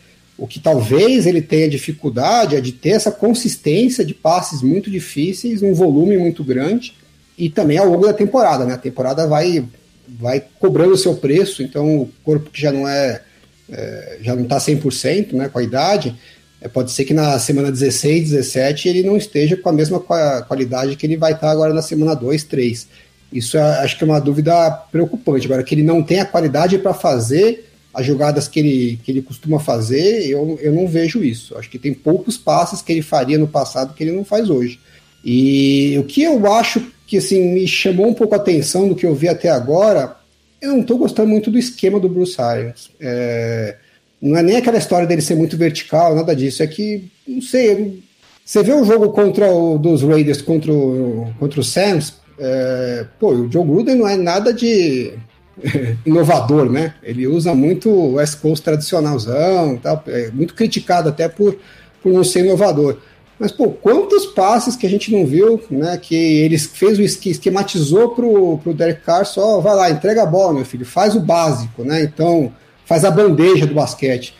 O 0.44 0.46
que 0.46 0.60
talvez 0.60 1.26
ele 1.26 1.42
tenha 1.42 1.70
dificuldade 1.70 2.58
é 2.58 2.60
de 2.60 2.74
ter 2.74 2.90
essa 2.90 3.10
consistência 3.10 4.04
de 4.04 4.14
passes 4.14 4.62
muito 4.62 4.92
difíceis, 4.92 5.64
um 5.64 5.74
volume 5.74 6.18
muito 6.18 6.44
grande, 6.44 6.94
e 7.38 7.50
também 7.50 7.78
ao 7.78 7.88
longo 7.88 8.06
da 8.06 8.12
temporada, 8.12 8.66
né? 8.66 8.74
A 8.74 8.78
temporada 8.78 9.26
vai, 9.26 9.64
vai 10.06 10.44
cobrando 10.60 10.96
o 10.96 10.98
seu 10.98 11.16
preço, 11.16 11.64
então 11.64 12.02
o 12.02 12.10
corpo 12.26 12.50
que 12.50 12.62
já 12.62 12.74
não 12.74 12.86
é, 12.86 13.22
é 13.72 14.18
já 14.22 14.36
não 14.36 14.44
está 14.44 14.58
100%, 14.58 15.32
né, 15.32 15.48
com 15.48 15.60
a 15.60 15.64
idade, 15.64 16.14
é, 16.60 16.68
pode 16.68 16.92
ser 16.92 17.06
que 17.06 17.14
na 17.14 17.40
semana 17.40 17.72
16, 17.72 18.32
17 18.32 18.90
ele 18.90 19.02
não 19.02 19.16
esteja 19.16 19.56
com 19.56 19.70
a 19.70 19.74
mesma 19.74 20.02
qualidade 20.02 20.98
que 20.98 21.06
ele 21.06 21.16
vai 21.16 21.32
estar 21.32 21.52
agora 21.52 21.74
na 21.74 21.82
semana 21.82 22.14
2, 22.18 22.44
3. 22.44 22.90
Isso 23.32 23.56
é, 23.56 23.62
acho 23.80 23.98
que 23.98 24.04
é 24.04 24.08
uma 24.08 24.20
dúvida 24.20 24.70
preocupante. 24.92 25.46
Agora, 25.46 25.64
que 25.64 25.74
ele 25.74 25.84
não 25.84 26.04
tem 26.04 26.20
a 26.20 26.26
qualidade 26.26 26.78
para 26.80 26.94
fazer 26.94 27.70
as 27.94 28.06
jogadas 28.06 28.48
que 28.48 28.60
ele, 28.60 29.00
que 29.04 29.12
ele 29.12 29.22
costuma 29.22 29.60
fazer, 29.60 30.28
eu, 30.28 30.58
eu 30.62 30.74
não 30.74 30.88
vejo 30.88 31.24
isso. 31.24 31.56
Acho 31.58 31.70
que 31.70 31.78
tem 31.78 31.94
poucos 31.94 32.38
passes 32.38 32.82
que 32.82 32.92
ele 32.92 33.02
faria 33.02 33.38
no 33.38 33.48
passado 33.48 33.94
que 33.94 34.04
ele 34.04 34.12
não 34.12 34.26
faz 34.26 34.50
hoje. 34.50 34.80
E 35.24 35.96
o 36.00 36.04
que 36.04 36.24
eu 36.24 36.52
acho 36.52 36.82
que 37.06 37.18
assim, 37.18 37.54
me 37.54 37.68
chamou 37.68 38.08
um 38.08 38.14
pouco 38.14 38.34
a 38.34 38.38
atenção 38.38 38.88
do 38.88 38.96
que 38.96 39.06
eu 39.06 39.14
vi 39.14 39.28
até 39.28 39.50
agora, 39.50 40.16
eu 40.62 40.72
não 40.72 40.82
estou 40.82 40.98
gostando 40.98 41.30
muito 41.30 41.52
do 41.52 41.60
esquema 41.60 42.00
do 42.00 42.10
Bruce 42.10 42.42
Arians. 42.42 42.90
É, 43.00 43.76
não 44.22 44.38
é 44.38 44.42
nem 44.42 44.56
aquela 44.56 44.78
história 44.78 45.06
dele 45.06 45.22
ser 45.22 45.36
muito 45.36 45.56
vertical, 45.56 46.16
nada 46.16 46.36
disso. 46.36 46.64
É 46.64 46.68
que, 46.68 47.12
não 47.28 47.42
sei, 47.42 48.02
você 48.44 48.64
vê 48.64 48.74
o 48.74 48.84
jogo 48.84 49.10
contra 49.10 49.52
o, 49.52 49.78
dos 49.78 50.02
Raiders 50.02 50.42
contra 50.42 50.72
o, 50.72 51.32
contra 51.40 51.60
o 51.60 51.64
Sam's, 51.64 52.16
é, 52.40 53.06
pô, 53.20 53.32
o 53.32 53.52
Joe 53.52 53.66
Gruden 53.66 53.96
não 53.96 54.08
é 54.08 54.18
nada 54.18 54.54
de 54.54 55.14
inovador, 56.06 56.70
né? 56.70 56.96
Ele 57.04 57.28
usa 57.28 57.54
muito 57.54 57.89
o 57.89 58.13
West 58.13 58.39
Coast 58.39 58.63
tradicionalzão, 58.63 59.78
tal, 59.78 60.04
é 60.08 60.32
muito 60.32 60.54
criticado 60.54 61.10
até 61.10 61.28
por, 61.28 61.58
por 62.02 62.12
não 62.12 62.24
ser 62.24 62.46
inovador. 62.46 62.98
Mas, 63.39 63.52
pô, 63.52 63.70
quantos 63.70 64.26
passes 64.28 64.76
que 64.76 64.86
a 64.86 64.89
gente 64.89 65.12
não 65.12 65.26
viu, 65.26 65.62
né? 65.70 65.98
Que 66.02 66.16
ele 66.16 66.58
fez 66.58 67.00
o 67.00 67.02
esquematizou 67.02 68.10
pro, 68.10 68.58
pro 68.60 68.74
Derek 68.74 69.02
Carr, 69.02 69.26
só 69.26 69.60
vai 69.60 69.76
lá, 69.76 69.89
entrega 69.89 70.24
a 70.24 70.26
bola, 70.26 70.54
meu 70.54 70.66
filho, 70.66 70.86
faz 70.86 71.16
o 71.16 71.20
básico, 71.20 71.84
né? 71.84 72.04
Então, 72.04 72.54
faz 72.86 73.04
a 73.04 73.12
bandeja 73.12 73.66
do 73.66 73.74
basquete. 73.74 74.36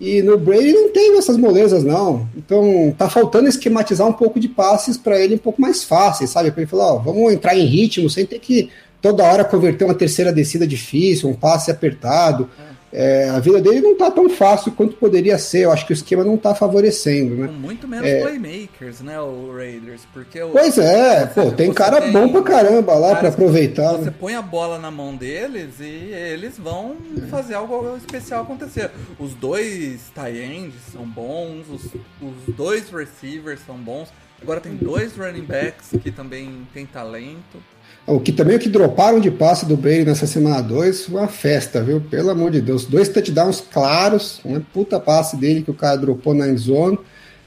E 0.00 0.22
no 0.22 0.36
Brady 0.36 0.72
não 0.72 0.90
tem 0.90 1.16
essas 1.16 1.36
molezas, 1.36 1.84
não. 1.84 2.28
Então 2.36 2.94
tá 2.98 3.08
faltando 3.08 3.48
esquematizar 3.48 4.06
um 4.06 4.12
pouco 4.12 4.40
de 4.40 4.48
passes 4.48 4.98
para 4.98 5.18
ele 5.18 5.36
um 5.36 5.38
pouco 5.38 5.60
mais 5.62 5.84
fáceis, 5.84 6.30
sabe? 6.30 6.50
Para 6.50 6.62
ele 6.62 6.70
falar, 6.70 6.94
ó, 6.94 6.98
vamos 6.98 7.32
entrar 7.32 7.56
em 7.56 7.64
ritmo 7.64 8.10
sem 8.10 8.26
ter 8.26 8.38
que 8.40 8.70
toda 9.04 9.22
hora 9.22 9.44
converter 9.44 9.84
uma 9.84 9.94
terceira 9.94 10.32
descida 10.32 10.66
difícil, 10.66 11.28
um 11.28 11.34
passe 11.34 11.70
apertado. 11.70 12.48
É, 12.90 13.28
a 13.28 13.38
vida 13.38 13.60
dele 13.60 13.82
não 13.82 13.94
tá 13.98 14.10
tão 14.10 14.30
fácil 14.30 14.72
quanto 14.72 14.96
poderia 14.96 15.36
ser. 15.36 15.64
Eu 15.64 15.72
acho 15.72 15.84
que 15.84 15.92
o 15.92 15.94
esquema 15.94 16.24
não 16.24 16.38
tá 16.38 16.54
favorecendo, 16.54 17.34
né? 17.34 17.48
Muito 17.48 17.86
menos 17.86 18.06
é... 18.06 18.22
playmakers, 18.22 19.02
né, 19.02 19.20
o 19.20 19.52
Raiders? 19.54 20.02
Porque 20.10 20.40
o... 20.40 20.50
Pois 20.50 20.78
é, 20.78 21.26
pô, 21.26 21.50
tem 21.50 21.70
cara 21.74 22.00
tem... 22.00 22.12
bom 22.12 22.30
pra 22.30 22.42
caramba 22.42 22.94
lá 22.94 23.16
para 23.16 23.28
aproveitar. 23.28 23.92
Você 23.92 24.04
né? 24.06 24.14
põe 24.18 24.36
a 24.36 24.40
bola 24.40 24.78
na 24.78 24.90
mão 24.90 25.14
deles 25.14 25.80
e 25.80 25.84
eles 25.84 26.56
vão 26.56 26.96
é. 27.18 27.26
fazer 27.26 27.54
algo 27.54 27.96
especial 27.98 28.42
acontecer. 28.42 28.90
Os 29.18 29.34
dois 29.34 30.10
tie 30.14 30.72
são 30.90 31.04
bons, 31.04 31.66
os, 31.68 31.84
os 32.22 32.54
dois 32.54 32.88
receivers 32.88 33.60
são 33.66 33.76
bons. 33.76 34.08
Agora 34.42 34.60
tem 34.60 34.74
dois 34.74 35.16
running 35.16 35.44
backs 35.44 35.90
que 36.02 36.10
também 36.10 36.66
têm 36.72 36.84
talento. 36.84 37.62
O 38.06 38.20
que 38.20 38.32
também 38.32 38.56
o 38.56 38.58
que 38.58 38.68
droparam 38.68 39.18
de 39.18 39.30
passe 39.30 39.64
do 39.64 39.76
Brady 39.76 40.04
nessa 40.04 40.26
semana 40.26 40.60
2 40.60 41.06
foi 41.06 41.20
uma 41.20 41.28
festa, 41.28 41.82
viu? 41.82 42.02
Pelo 42.02 42.30
amor 42.30 42.50
de 42.50 42.60
Deus. 42.60 42.84
Dois 42.84 43.08
touchdowns 43.08 43.62
claros, 43.62 44.40
uma 44.44 44.60
puta 44.60 45.00
passe 45.00 45.36
dele 45.38 45.62
que 45.62 45.70
o 45.70 45.74
cara 45.74 45.96
dropou 45.96 46.34
na 46.34 46.46
endzone. 46.46 46.98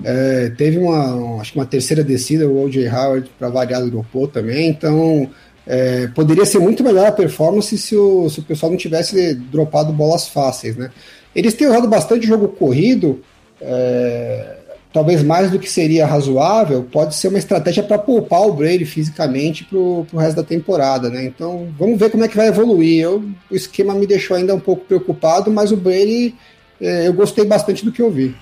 É, 0.04 0.50
teve 0.50 0.80
uma, 0.80 1.40
acho 1.40 1.54
que 1.54 1.60
uma 1.60 1.66
terceira 1.66 2.04
descida, 2.04 2.48
o 2.48 2.64
O.J. 2.64 2.88
Howard, 2.90 3.30
para 3.38 3.50
variar, 3.50 3.86
dropou 3.86 4.28
também. 4.28 4.70
Então, 4.70 5.30
é, 5.66 6.08
poderia 6.08 6.46
ser 6.46 6.60
muito 6.60 6.84
melhor 6.84 7.08
a 7.08 7.12
performance 7.12 7.78
se 7.78 7.96
o, 7.96 8.28
se 8.28 8.40
o 8.40 8.44
pessoal 8.44 8.72
não 8.72 8.78
tivesse 8.78 9.36
dropado 9.36 9.94
bolas 9.94 10.28
fáceis, 10.28 10.76
né? 10.76 10.90
Eles 11.36 11.54
têm 11.54 11.68
usado 11.68 11.88
bastante 11.88 12.26
jogo 12.26 12.48
corrido. 12.48 13.22
É, 13.62 14.58
talvez 14.92 15.24
mais 15.24 15.52
do 15.52 15.60
que 15.60 15.70
seria 15.70 16.06
razoável, 16.06 16.84
pode 16.84 17.16
ser 17.16 17.28
uma 17.28 17.38
estratégia 17.38 17.84
para 17.84 17.98
poupar 17.98 18.42
o 18.42 18.54
Brady 18.54 18.86
fisicamente 18.86 19.64
para 19.64 19.78
o 19.78 20.06
resto 20.18 20.38
da 20.38 20.44
temporada, 20.44 21.10
né? 21.10 21.26
Então 21.26 21.68
vamos 21.78 22.00
ver 22.00 22.10
como 22.10 22.24
é 22.24 22.28
que 22.28 22.38
vai 22.38 22.48
evoluir. 22.48 23.02
Eu, 23.02 23.24
o 23.50 23.56
esquema 23.56 23.94
me 23.94 24.08
deixou 24.08 24.36
ainda 24.38 24.56
um 24.56 24.60
pouco 24.60 24.86
preocupado, 24.86 25.52
mas 25.52 25.72
o 25.72 25.78
Brady 25.78 26.36
é, 26.80 27.08
eu 27.08 27.14
gostei 27.14 27.46
bastante 27.46 27.84
do 27.84 27.92
que 27.92 28.02
eu 28.02 28.12
vi. 28.12 28.36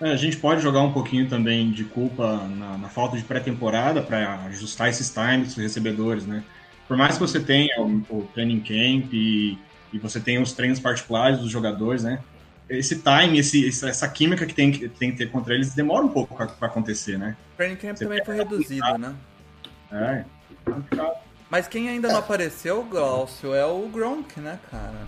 É, 0.00 0.10
a 0.10 0.16
gente 0.16 0.36
pode 0.36 0.60
jogar 0.60 0.82
um 0.82 0.92
pouquinho 0.92 1.28
também 1.28 1.70
de 1.70 1.84
culpa 1.84 2.48
na, 2.48 2.76
na 2.76 2.88
falta 2.88 3.16
de 3.16 3.22
pré-temporada 3.22 4.02
para 4.02 4.40
ajustar 4.46 4.88
esses 4.88 5.08
times 5.10 5.54
dos 5.54 5.56
recebedores, 5.56 6.26
né? 6.26 6.42
Por 6.88 6.96
mais 6.96 7.14
que 7.14 7.20
você 7.20 7.38
tenha 7.38 7.80
o, 7.80 8.02
o 8.10 8.28
training 8.34 8.60
camp 8.60 9.12
e, 9.12 9.56
e 9.92 9.98
você 9.98 10.18
tenha 10.18 10.42
os 10.42 10.52
treinos 10.52 10.80
particulares 10.80 11.38
dos 11.38 11.50
jogadores, 11.50 12.02
né? 12.02 12.18
Esse 12.68 12.96
time, 12.96 13.38
esse, 13.38 13.68
essa 13.68 14.08
química 14.08 14.46
que 14.46 14.54
tem, 14.54 14.70
que 14.70 14.88
tem 14.88 15.12
que 15.12 15.18
ter 15.18 15.30
contra 15.30 15.54
eles 15.54 15.74
demora 15.74 16.04
um 16.04 16.08
pouco 16.08 16.34
para 16.34 16.68
acontecer, 16.68 17.18
né? 17.18 17.36
O 17.54 17.56
training 17.56 17.76
camp 17.76 17.96
Você 17.96 18.04
também 18.04 18.24
foi 18.24 18.36
reduzido, 18.36 18.98
né? 18.98 19.14
É, 19.92 20.24
Mas 21.50 21.68
quem 21.68 21.88
ainda 21.88 22.08
não 22.08 22.18
apareceu, 22.18 22.82
Glaucio, 22.84 23.54
é 23.54 23.64
o 23.66 23.86
Gronk, 23.88 24.40
né, 24.40 24.58
cara? 24.70 25.06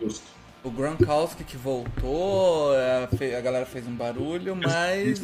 Justo. 0.00 0.34
O 0.64 0.70
Gronkowski 0.70 1.44
que 1.44 1.58
voltou, 1.58 2.74
é, 2.74 3.06
a 3.36 3.40
galera 3.42 3.66
fez 3.66 3.86
um 3.86 3.94
barulho, 3.94 4.56
mas. 4.56 5.20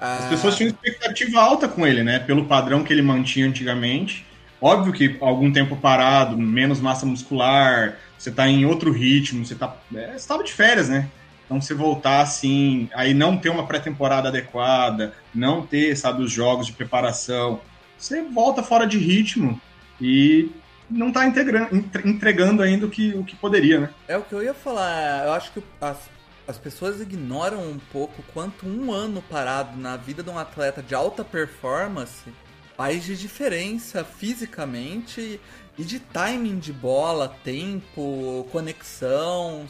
As 0.00 0.24
pessoas 0.30 0.56
tinham 0.56 0.70
expectativa 0.70 1.40
alta 1.40 1.68
com 1.68 1.86
ele, 1.86 2.02
né? 2.02 2.18
Pelo 2.18 2.46
padrão 2.46 2.82
que 2.82 2.90
ele 2.90 3.02
mantinha 3.02 3.46
antigamente. 3.46 4.26
Óbvio 4.60 4.92
que 4.94 5.18
algum 5.20 5.52
tempo 5.52 5.76
parado, 5.76 6.38
menos 6.38 6.80
massa 6.80 7.04
muscular, 7.04 7.98
você 8.18 8.30
tá 8.30 8.48
em 8.48 8.64
outro 8.64 8.92
ritmo, 8.92 9.44
você 9.44 9.54
tá. 9.54 9.76
É, 9.94 10.16
você 10.16 10.26
tava 10.26 10.44
de 10.44 10.52
férias, 10.52 10.88
né? 10.88 11.08
Então 11.44 11.60
você 11.60 11.74
voltar 11.74 12.20
assim, 12.20 12.88
aí 12.94 13.12
não 13.12 13.36
ter 13.36 13.50
uma 13.50 13.66
pré-temporada 13.66 14.28
adequada, 14.28 15.14
não 15.34 15.66
ter, 15.66 15.94
sabe, 15.96 16.22
os 16.22 16.32
jogos 16.32 16.66
de 16.66 16.72
preparação, 16.72 17.60
você 17.98 18.22
volta 18.22 18.62
fora 18.62 18.86
de 18.86 18.98
ritmo 18.98 19.60
e 20.00 20.50
não 20.90 21.12
tá 21.12 21.26
entregando 21.26 22.62
ainda 22.62 22.86
o 22.86 22.90
que, 22.90 23.14
o 23.14 23.24
que 23.24 23.36
poderia, 23.36 23.80
né? 23.80 23.90
É 24.08 24.16
o 24.16 24.22
que 24.22 24.32
eu 24.32 24.42
ia 24.42 24.54
falar. 24.54 25.24
Eu 25.26 25.32
acho 25.32 25.52
que 25.52 25.62
as, 25.80 25.98
as 26.46 26.58
pessoas 26.58 27.00
ignoram 27.00 27.62
um 27.62 27.78
pouco 27.92 28.22
quanto 28.32 28.66
um 28.66 28.92
ano 28.92 29.22
parado 29.22 29.78
na 29.78 29.96
vida 29.96 30.22
de 30.22 30.30
um 30.30 30.38
atleta 30.38 30.82
de 30.82 30.94
alta 30.94 31.24
performance 31.24 32.32
faz 32.76 33.04
de 33.04 33.16
diferença 33.16 34.04
fisicamente 34.04 35.40
e 35.76 35.82
de 35.82 35.98
timing 35.98 36.58
de 36.58 36.72
bola, 36.72 37.34
tempo, 37.42 38.46
conexão, 38.52 39.66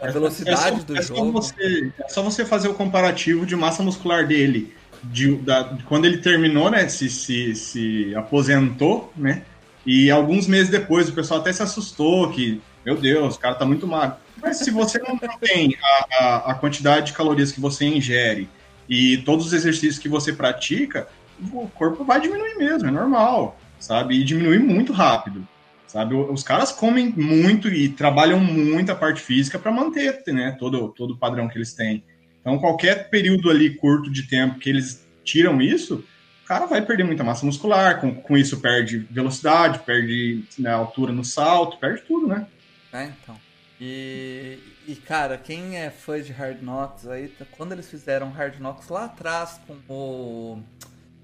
a 0.00 0.10
velocidade 0.10 0.76
é 0.76 0.78
só, 0.78 0.84
do 0.84 0.98
é 0.98 1.02
jogo. 1.02 1.20
Só 1.20 1.30
você, 1.30 1.92
é 1.98 2.08
só 2.08 2.22
você 2.22 2.44
fazer 2.44 2.68
o 2.68 2.74
comparativo 2.74 3.46
de 3.46 3.54
massa 3.54 3.82
muscular 3.82 4.26
dele. 4.26 4.74
De, 5.02 5.36
da, 5.36 5.62
de 5.62 5.82
quando 5.84 6.06
ele 6.06 6.18
terminou, 6.18 6.70
né? 6.70 6.88
Se, 6.88 7.10
se, 7.10 7.54
se 7.54 8.14
aposentou, 8.14 9.12
né? 9.14 9.42
E 9.84 10.10
alguns 10.10 10.46
meses 10.46 10.70
depois 10.70 11.08
o 11.08 11.12
pessoal 11.12 11.40
até 11.40 11.52
se 11.52 11.62
assustou 11.62 12.30
que, 12.30 12.60
meu 12.84 12.96
Deus, 12.96 13.36
o 13.36 13.38
cara 13.38 13.54
tá 13.54 13.66
muito 13.66 13.86
magro. 13.86 14.16
Mas 14.40 14.58
se 14.58 14.70
você 14.70 14.98
não 14.98 15.18
tem 15.18 15.76
a, 15.82 16.24
a, 16.24 16.36
a 16.52 16.54
quantidade 16.54 17.06
de 17.06 17.12
calorias 17.12 17.52
que 17.52 17.60
você 17.60 17.84
ingere 17.84 18.48
e 18.88 19.18
todos 19.18 19.46
os 19.46 19.52
exercícios 19.52 19.98
que 19.98 20.08
você 20.08 20.32
pratica, 20.32 21.06
o 21.52 21.68
corpo 21.68 22.02
vai 22.04 22.20
diminuir 22.20 22.56
mesmo, 22.56 22.88
é 22.88 22.90
normal, 22.90 23.58
sabe? 23.84 24.14
E 24.14 24.24
diminuir 24.24 24.58
muito 24.58 24.92
rápido, 24.92 25.46
sabe? 25.86 26.14
Os 26.14 26.42
caras 26.42 26.72
comem 26.72 27.10
muito 27.10 27.68
e 27.68 27.88
trabalham 27.88 28.40
muito 28.40 28.90
a 28.90 28.96
parte 28.96 29.20
física 29.20 29.58
para 29.58 29.70
manter, 29.70 30.22
né? 30.28 30.56
Todo, 30.58 30.88
todo 30.88 31.12
o 31.12 31.18
padrão 31.18 31.48
que 31.48 31.58
eles 31.58 31.74
têm. 31.74 32.02
Então, 32.40 32.58
qualquer 32.58 33.10
período 33.10 33.50
ali 33.50 33.70
curto 33.70 34.10
de 34.10 34.24
tempo 34.24 34.58
que 34.58 34.68
eles 34.68 35.06
tiram 35.22 35.60
isso, 35.60 36.04
o 36.42 36.46
cara 36.46 36.66
vai 36.66 36.82
perder 36.82 37.04
muita 37.04 37.24
massa 37.24 37.46
muscular, 37.46 38.00
com, 38.00 38.14
com 38.14 38.36
isso 38.36 38.60
perde 38.60 38.98
velocidade, 39.10 39.78
perde 39.80 40.44
né, 40.58 40.70
altura 40.70 41.12
no 41.12 41.24
salto, 41.24 41.78
perde 41.78 42.02
tudo, 42.02 42.26
né? 42.26 42.46
É, 42.92 43.04
então. 43.04 43.36
E, 43.80 44.58
e, 44.86 44.94
cara, 44.94 45.36
quem 45.36 45.76
é 45.76 45.90
fã 45.90 46.20
de 46.20 46.32
Hard 46.32 46.62
Knocks 46.62 47.06
aí, 47.06 47.32
quando 47.52 47.72
eles 47.72 47.88
fizeram 47.90 48.30
Hard 48.30 48.58
Knocks 48.60 48.88
lá 48.88 49.06
atrás 49.06 49.60
com 49.66 49.74
o, 49.88 50.62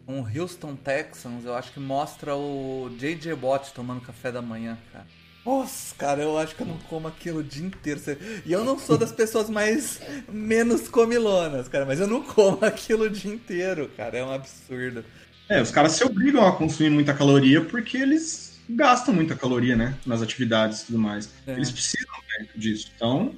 o 0.06 0.26
Houston 0.38 0.76
Texans, 0.76 1.44
eu 1.44 1.54
acho 1.54 1.72
que 1.72 1.80
mostra 1.80 2.34
o 2.34 2.90
J.J. 2.98 3.32
Watt 3.34 3.72
tomando 3.72 4.00
café 4.00 4.32
da 4.32 4.42
manhã, 4.42 4.76
cara. 4.92 5.06
Nossa, 5.44 5.94
cara, 5.94 6.22
eu 6.22 6.36
acho 6.36 6.54
que 6.54 6.62
eu 6.62 6.66
não 6.66 6.76
como 6.88 7.08
aquilo 7.08 7.38
o 7.38 7.42
dia 7.42 7.64
inteiro. 7.64 8.00
E 8.44 8.52
eu 8.52 8.64
não 8.64 8.78
sou 8.78 8.98
das 8.98 9.10
pessoas 9.10 9.48
mais 9.48 10.00
menos 10.30 10.86
comilonas, 10.88 11.66
cara, 11.66 11.86
mas 11.86 11.98
eu 11.98 12.06
não 12.06 12.22
como 12.22 12.58
aquilo 12.64 13.04
o 13.04 13.10
dia 13.10 13.32
inteiro, 13.32 13.90
cara. 13.96 14.18
É 14.18 14.24
um 14.24 14.32
absurdo. 14.32 15.04
É, 15.48 15.60
os 15.60 15.70
caras 15.70 15.92
se 15.92 16.04
obrigam 16.04 16.46
a 16.46 16.52
consumir 16.52 16.90
muita 16.90 17.14
caloria 17.14 17.64
porque 17.64 17.96
eles 17.96 18.60
gastam 18.68 19.14
muita 19.14 19.34
caloria, 19.34 19.74
né? 19.74 19.96
Nas 20.06 20.22
atividades 20.22 20.82
e 20.82 20.86
tudo 20.86 20.98
mais. 20.98 21.30
É. 21.46 21.52
Eles 21.52 21.70
precisam 21.70 22.14
né, 22.38 22.46
disso. 22.54 22.92
Então, 22.94 23.34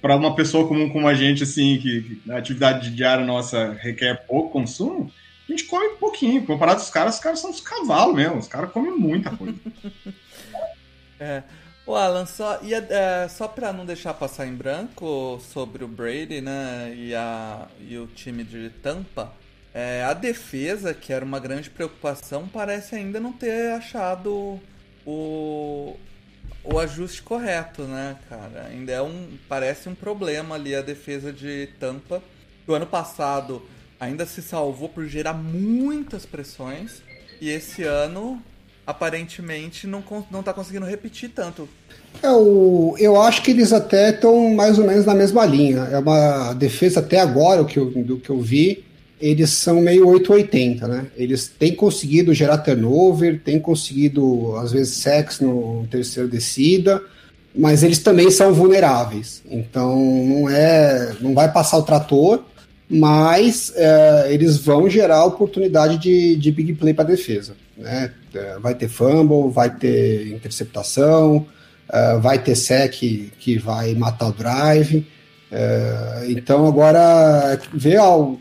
para 0.00 0.14
uma 0.14 0.34
pessoa 0.34 0.68
comum 0.68 0.90
como 0.90 1.08
a 1.08 1.14
gente, 1.14 1.42
assim, 1.42 1.78
que, 1.78 2.02
que 2.02 2.30
a 2.30 2.36
atividade 2.36 2.90
diária 2.90 3.24
nossa 3.24 3.72
requer 3.72 4.26
pouco 4.26 4.50
consumo, 4.50 5.10
a 5.50 5.56
gente 5.56 5.64
come 5.64 5.94
um 5.94 5.96
pouquinho. 5.96 6.46
Comparado 6.46 6.80
aos 6.80 6.90
caras, 6.90 7.16
os 7.16 7.20
caras 7.20 7.40
são 7.40 7.50
os 7.50 7.60
cavalos 7.60 8.14
mesmo. 8.14 8.38
Os 8.38 8.48
caras 8.48 8.70
comem 8.70 8.96
muita 8.96 9.36
coisa. 9.36 9.58
É. 11.22 11.42
O 11.86 11.94
Alan, 11.94 12.24
só, 12.24 12.58
é, 12.62 13.28
só 13.28 13.46
pra 13.46 13.74
não 13.74 13.84
deixar 13.84 14.14
passar 14.14 14.46
em 14.46 14.54
branco 14.54 15.38
sobre 15.52 15.84
o 15.84 15.88
Brady, 15.88 16.40
né, 16.40 16.94
e, 16.96 17.14
a, 17.14 17.68
e 17.78 17.98
o 17.98 18.06
time 18.06 18.42
de 18.42 18.70
Tampa, 18.82 19.30
é, 19.74 20.02
a 20.02 20.14
defesa, 20.14 20.94
que 20.94 21.12
era 21.12 21.22
uma 21.22 21.38
grande 21.38 21.68
preocupação, 21.68 22.48
parece 22.48 22.94
ainda 22.94 23.20
não 23.20 23.32
ter 23.32 23.72
achado 23.72 24.58
o, 25.04 25.96
o 26.64 26.78
ajuste 26.78 27.22
correto, 27.22 27.82
né, 27.82 28.16
cara? 28.28 28.66
Ainda 28.70 28.92
é 28.92 29.02
um, 29.02 29.36
parece 29.48 29.88
um 29.88 29.94
problema 29.94 30.54
ali 30.54 30.74
a 30.74 30.80
defesa 30.82 31.30
de 31.30 31.68
Tampa. 31.78 32.22
O 32.66 32.72
ano 32.72 32.86
passado 32.86 33.62
ainda 34.00 34.24
se 34.24 34.40
salvou 34.40 34.88
por 34.88 35.06
gerar 35.06 35.34
muitas 35.34 36.24
pressões, 36.24 37.02
e 37.40 37.50
esse 37.50 37.84
ano 37.84 38.42
aparentemente 38.86 39.86
não, 39.86 40.02
não 40.30 40.42
tá 40.42 40.52
conseguindo 40.52 40.86
repetir 40.86 41.30
tanto. 41.30 41.68
É, 42.22 42.26
eu 42.26 43.20
acho 43.20 43.42
que 43.42 43.52
eles 43.52 43.72
até 43.72 44.10
estão 44.10 44.52
mais 44.54 44.78
ou 44.78 44.86
menos 44.86 45.06
na 45.06 45.14
mesma 45.14 45.44
linha. 45.44 45.88
É 45.92 45.98
uma 45.98 46.52
defesa 46.54 47.00
até 47.00 47.20
agora, 47.20 47.62
o 47.62 47.66
que 47.66 47.78
eu, 47.78 47.86
do 47.86 48.18
que 48.18 48.30
eu 48.30 48.40
vi, 48.40 48.84
eles 49.20 49.50
são 49.50 49.80
meio 49.80 50.08
880, 50.08 50.88
né? 50.88 51.06
Eles 51.16 51.46
têm 51.46 51.74
conseguido 51.74 52.32
gerar 52.32 52.58
turnover, 52.58 53.40
têm 53.44 53.60
conseguido, 53.60 54.56
às 54.56 54.72
vezes, 54.72 54.94
sex 54.94 55.40
no 55.40 55.86
terceiro 55.90 56.28
descida, 56.28 57.02
mas 57.54 57.82
eles 57.82 57.98
também 57.98 58.30
são 58.30 58.52
vulneráveis. 58.52 59.42
Então 59.48 59.96
não 60.24 60.48
é. 60.48 61.14
não 61.20 61.34
vai 61.34 61.52
passar 61.52 61.76
o 61.78 61.82
trator, 61.82 62.42
mas 62.90 63.72
é, 63.76 64.34
eles 64.34 64.56
vão 64.56 64.90
gerar 64.90 65.24
oportunidade 65.24 65.96
de, 65.96 66.34
de 66.34 66.50
big 66.50 66.72
play 66.74 66.92
para 66.92 67.04
defesa. 67.04 67.54
Né? 67.78 68.10
É, 68.34 68.58
vai 68.58 68.74
ter 68.74 68.88
fumble, 68.88 69.48
vai 69.48 69.70
ter 69.70 70.26
interceptação, 70.32 71.46
é, 71.88 72.18
vai 72.18 72.42
ter 72.42 72.56
sec 72.56 72.92
que 73.38 73.58
vai 73.58 73.94
matar 73.94 74.30
o 74.30 74.32
drive. 74.32 75.06
É, 75.52 76.26
então 76.30 76.66
agora 76.66 77.60
ver 77.72 77.96
ao, 77.96 78.40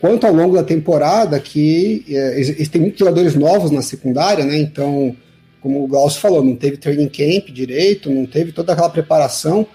quanto 0.00 0.28
ao 0.28 0.32
longo 0.32 0.54
da 0.54 0.62
temporada 0.62 1.40
que 1.40 2.04
existem 2.08 2.80
muitos 2.80 3.00
jogadores 3.00 3.34
novos 3.34 3.72
na 3.72 3.82
secundária, 3.82 4.44
né? 4.44 4.58
Então, 4.58 5.16
como 5.60 5.82
o 5.82 5.88
Gauss 5.88 6.16
falou, 6.16 6.44
não 6.44 6.54
teve 6.54 6.76
training 6.76 7.08
camp 7.08 7.48
direito, 7.52 8.10
não 8.10 8.26
teve 8.26 8.52
toda 8.52 8.72
aquela 8.72 8.90
preparação. 8.90 9.66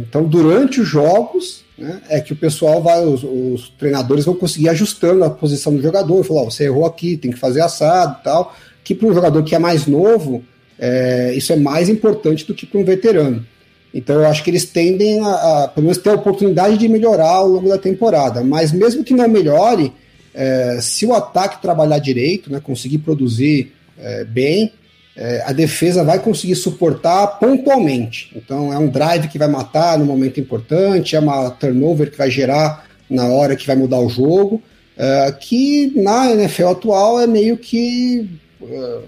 então, 0.00 0.24
durante 0.24 0.80
os 0.80 0.88
jogos, 0.88 1.64
né, 1.78 2.00
é 2.08 2.20
que 2.20 2.32
o 2.32 2.36
pessoal 2.36 2.82
vai, 2.82 3.04
os, 3.04 3.22
os, 3.22 3.68
treinadores 3.78 4.24
vão 4.24 4.34
conseguir 4.34 4.68
ajustando 4.68 5.24
a 5.24 5.30
posição 5.30 5.74
do 5.74 5.80
jogador, 5.80 6.24
falar, 6.24 6.42
oh, 6.42 6.50
você 6.50 6.64
errou 6.64 6.84
aqui, 6.84 7.16
tem 7.16 7.30
que 7.30 7.38
fazer 7.38 7.60
assado 7.60 8.18
tal, 8.24 8.54
que 8.82 8.94
para 8.94 9.06
um 9.06 9.14
jogador 9.14 9.42
que 9.44 9.54
é 9.54 9.58
mais 9.58 9.86
novo, 9.86 10.42
é, 10.78 11.32
isso 11.34 11.52
é 11.52 11.56
mais 11.56 11.88
importante 11.88 12.44
do 12.44 12.54
que 12.54 12.66
para 12.66 12.80
um 12.80 12.84
veterano. 12.84 13.46
Então 13.94 14.16
eu 14.16 14.26
acho 14.26 14.42
que 14.42 14.50
eles 14.50 14.64
tendem 14.64 15.20
a, 15.20 15.64
a, 15.64 15.68
pelo 15.68 15.84
menos, 15.84 15.98
ter 15.98 16.10
a 16.10 16.14
oportunidade 16.14 16.76
de 16.76 16.88
melhorar 16.88 17.30
ao 17.30 17.48
longo 17.48 17.68
da 17.68 17.78
temporada, 17.78 18.42
mas 18.42 18.72
mesmo 18.72 19.04
que 19.04 19.14
não 19.14 19.28
melhore, 19.28 19.92
é, 20.34 20.78
se 20.80 21.06
o 21.06 21.14
ataque 21.14 21.62
trabalhar 21.62 21.98
direito, 21.98 22.50
né, 22.50 22.60
conseguir 22.60 22.98
produzir 22.98 23.72
é, 23.98 24.24
bem, 24.24 24.72
é, 25.18 25.42
a 25.44 25.52
defesa 25.52 26.04
vai 26.04 26.20
conseguir 26.20 26.54
suportar 26.54 27.26
pontualmente. 27.40 28.30
Então, 28.36 28.72
é 28.72 28.78
um 28.78 28.88
drive 28.88 29.26
que 29.26 29.36
vai 29.36 29.48
matar 29.48 29.98
no 29.98 30.04
momento 30.04 30.38
importante, 30.38 31.16
é 31.16 31.18
uma 31.18 31.50
turnover 31.50 32.08
que 32.08 32.16
vai 32.16 32.30
gerar 32.30 32.86
na 33.10 33.26
hora 33.26 33.56
que 33.56 33.66
vai 33.66 33.74
mudar 33.74 33.98
o 33.98 34.08
jogo, 34.08 34.62
é, 34.96 35.32
que 35.32 35.92
na 35.96 36.30
NFL 36.30 36.68
atual 36.68 37.20
é 37.20 37.26
meio 37.26 37.56
que 37.56 38.30
uh, 38.60 39.02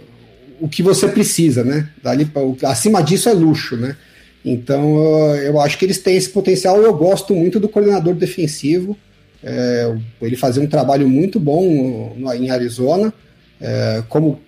o 0.61 0.69
que 0.69 0.83
você 0.83 1.07
precisa, 1.07 1.63
né? 1.63 1.89
Dali, 2.03 2.29
acima 2.65 3.03
disso 3.03 3.29
é 3.29 3.33
luxo, 3.33 3.77
né? 3.77 3.97
Então, 4.45 4.95
uh, 4.95 5.37
eu 5.37 5.61
acho 5.61 5.79
que 5.79 5.85
eles 5.85 5.99
têm 5.99 6.17
esse 6.17 6.31
potencial. 6.31 6.77
Eu 6.79 6.95
gosto 6.95 7.35
muito 7.37 7.61
do 7.61 7.69
coordenador 7.69 8.15
defensivo. 8.15 8.97
É, 9.43 9.95
ele 10.21 10.37
fazia 10.37 10.63
um 10.63 10.67
trabalho 10.67 11.09
muito 11.09 11.41
bom 11.41 11.65
no, 11.65 12.15
no, 12.17 12.35
em 12.35 12.51
Arizona. 12.51 13.13
É, 13.61 14.03
como 14.09 14.41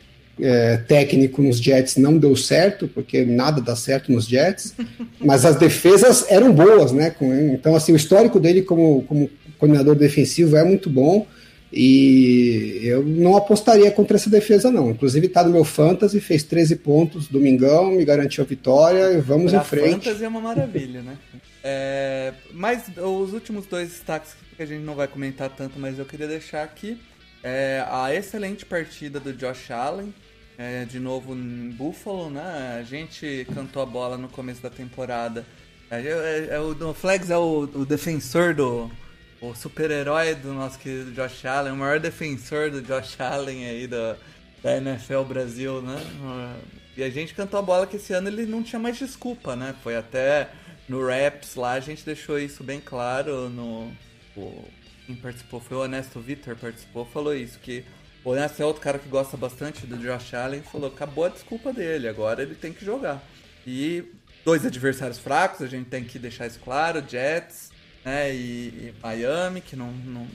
é, 0.43 0.77
técnico 0.77 1.41
nos 1.41 1.59
Jets 1.59 1.97
não 1.97 2.19
deu 2.19 2.35
certo, 2.37 2.89
porque 2.89 3.25
nada 3.25 3.61
dá 3.61 3.77
certo 3.77 4.11
nos 4.11 4.27
Jets, 4.27 4.75
mas 5.21 5.45
as 5.45 5.57
defesas 5.57 6.27
eram 6.29 6.53
boas, 6.53 6.93
né? 6.93 7.15
Então, 7.53 7.75
assim, 7.75 7.93
o 7.93 7.97
histórico 7.97 8.41
dele 8.41 8.63
como, 8.63 9.03
como 9.03 9.31
coordenador 9.59 9.95
defensivo 9.95 10.57
é 10.57 10.65
muito 10.65 10.91
bom 10.91 11.27
e 11.73 12.81
eu 12.83 13.03
não 13.03 13.37
apostaria 13.37 13.91
contra 13.91 14.17
essa 14.17 14.29
defesa, 14.29 14.71
não. 14.71 14.91
Inclusive, 14.91 15.29
tá 15.29 15.43
no 15.43 15.51
meu 15.51 15.65
Fantasy, 15.65 16.21
fez 16.21 16.43
13 16.43 16.77
pontos, 16.77 17.29
domingão, 17.29 17.93
me 17.93 18.05
garantiu 18.05 18.45
a 18.45 18.47
vitória 18.47 19.13
e 19.13 19.21
vamos 19.21 19.53
pra 19.53 19.61
em 19.61 19.65
frente. 19.65 20.05
Fantasy 20.05 20.25
é 20.25 20.29
uma 20.29 20.41
maravilha, 20.41 21.01
né? 21.01 21.17
É, 21.65 22.35
mas 22.53 22.83
os 22.97 23.33
últimos 23.33 23.65
dois 23.67 23.89
destaques 23.89 24.33
que 24.57 24.63
a 24.63 24.67
gente 24.67 24.83
não 24.83 24.95
vai 24.95 25.09
comentar 25.09 25.49
tanto, 25.49 25.79
mas 25.79 25.99
eu 25.99 26.05
queria 26.05 26.27
deixar 26.27 26.63
aqui 26.63 26.99
é 27.43 27.85
a 27.89 28.15
excelente 28.15 28.65
partida 28.65 29.19
do 29.19 29.33
Josh 29.33 29.71
Allen, 29.71 30.15
é, 30.63 30.85
de 30.85 31.01
novo 31.01 31.35
em 31.35 31.71
Buffalo, 31.71 32.31
né? 32.31 32.79
A 32.79 32.85
gente 32.85 33.45
cantou 33.53 33.83
a 33.83 33.87
bola 33.87 34.17
no 34.17 34.29
começo 34.29 34.63
da 34.63 34.71
temporada. 34.71 35.45
É, 35.91 36.01
é, 36.01 36.49
é 36.55 36.61
o, 36.61 36.95
Flags 36.95 37.31
é 37.31 37.37
o, 37.37 37.69
o 37.75 37.85
defensor 37.85 38.55
do. 38.55 38.89
O 39.41 39.57
super-herói 39.57 40.37
do 40.37 40.55
nosso 40.55 40.79
querido 40.79 41.11
Josh 41.11 41.45
Allen, 41.45 41.73
o 41.73 41.77
maior 41.77 41.99
defensor 41.99 42.71
do 42.71 42.81
Josh 42.81 43.21
Allen 43.21 43.67
aí 43.67 43.89
da, 43.89 44.17
da 44.63 44.77
NFL 44.77 45.23
Brasil, 45.23 45.83
né? 45.83 46.01
E 46.97 47.03
a 47.03 47.11
gente 47.11 47.35
cantou 47.35 47.59
a 47.59 47.63
bola 47.63 47.85
que 47.85 47.97
esse 47.97 48.13
ano 48.13 48.29
ele 48.29 48.47
não 48.47 48.63
tinha 48.63 48.79
mais 48.79 48.97
desculpa, 48.97 49.57
né? 49.57 49.75
Foi 49.83 49.97
até 49.97 50.49
no 50.89 51.05
Raps 51.05 51.57
lá, 51.57 51.73
a 51.73 51.81
gente 51.81 52.05
deixou 52.05 52.39
isso 52.39 52.63
bem 52.63 52.81
claro 52.81 53.51
no. 53.51 53.91
Quem 55.07 55.17
participou 55.17 55.59
foi 55.59 55.77
o 55.77 55.81
Honesto 55.81 56.21
Vitor 56.21 56.55
participou, 56.55 57.05
falou 57.05 57.35
isso, 57.35 57.59
que 57.59 57.85
o 58.25 58.31
Honesto 58.31 58.63
é 58.63 58.65
outro 58.65 58.83
cara 58.83 58.99
que 58.99 59.09
gosta 59.09 59.37
bastante 59.37 59.87
do 59.87 59.97
Josh 59.97 60.35
Allen, 60.35 60.63
falou, 60.63 60.89
acabou 60.89 61.25
a 61.25 61.29
desculpa 61.29 61.73
dele, 61.73 62.09
agora 62.09 62.43
ele 62.43 62.55
tem 62.55 62.73
que 62.73 62.85
jogar. 62.85 63.23
E 63.67 64.05
dois 64.45 64.65
adversários 64.65 65.19
fracos, 65.19 65.63
a 65.63 65.67
gente 65.67 65.89
tem 65.89 66.05
que 66.05 66.19
deixar 66.19 66.47
isso 66.47 66.61
claro, 66.61 67.03
Jets 67.07 67.73
né, 68.05 68.35
e, 68.35 68.69
e 68.69 68.95
Miami, 69.03 69.61
que 69.61 69.77
não, 69.77 69.93
não, 69.93 70.29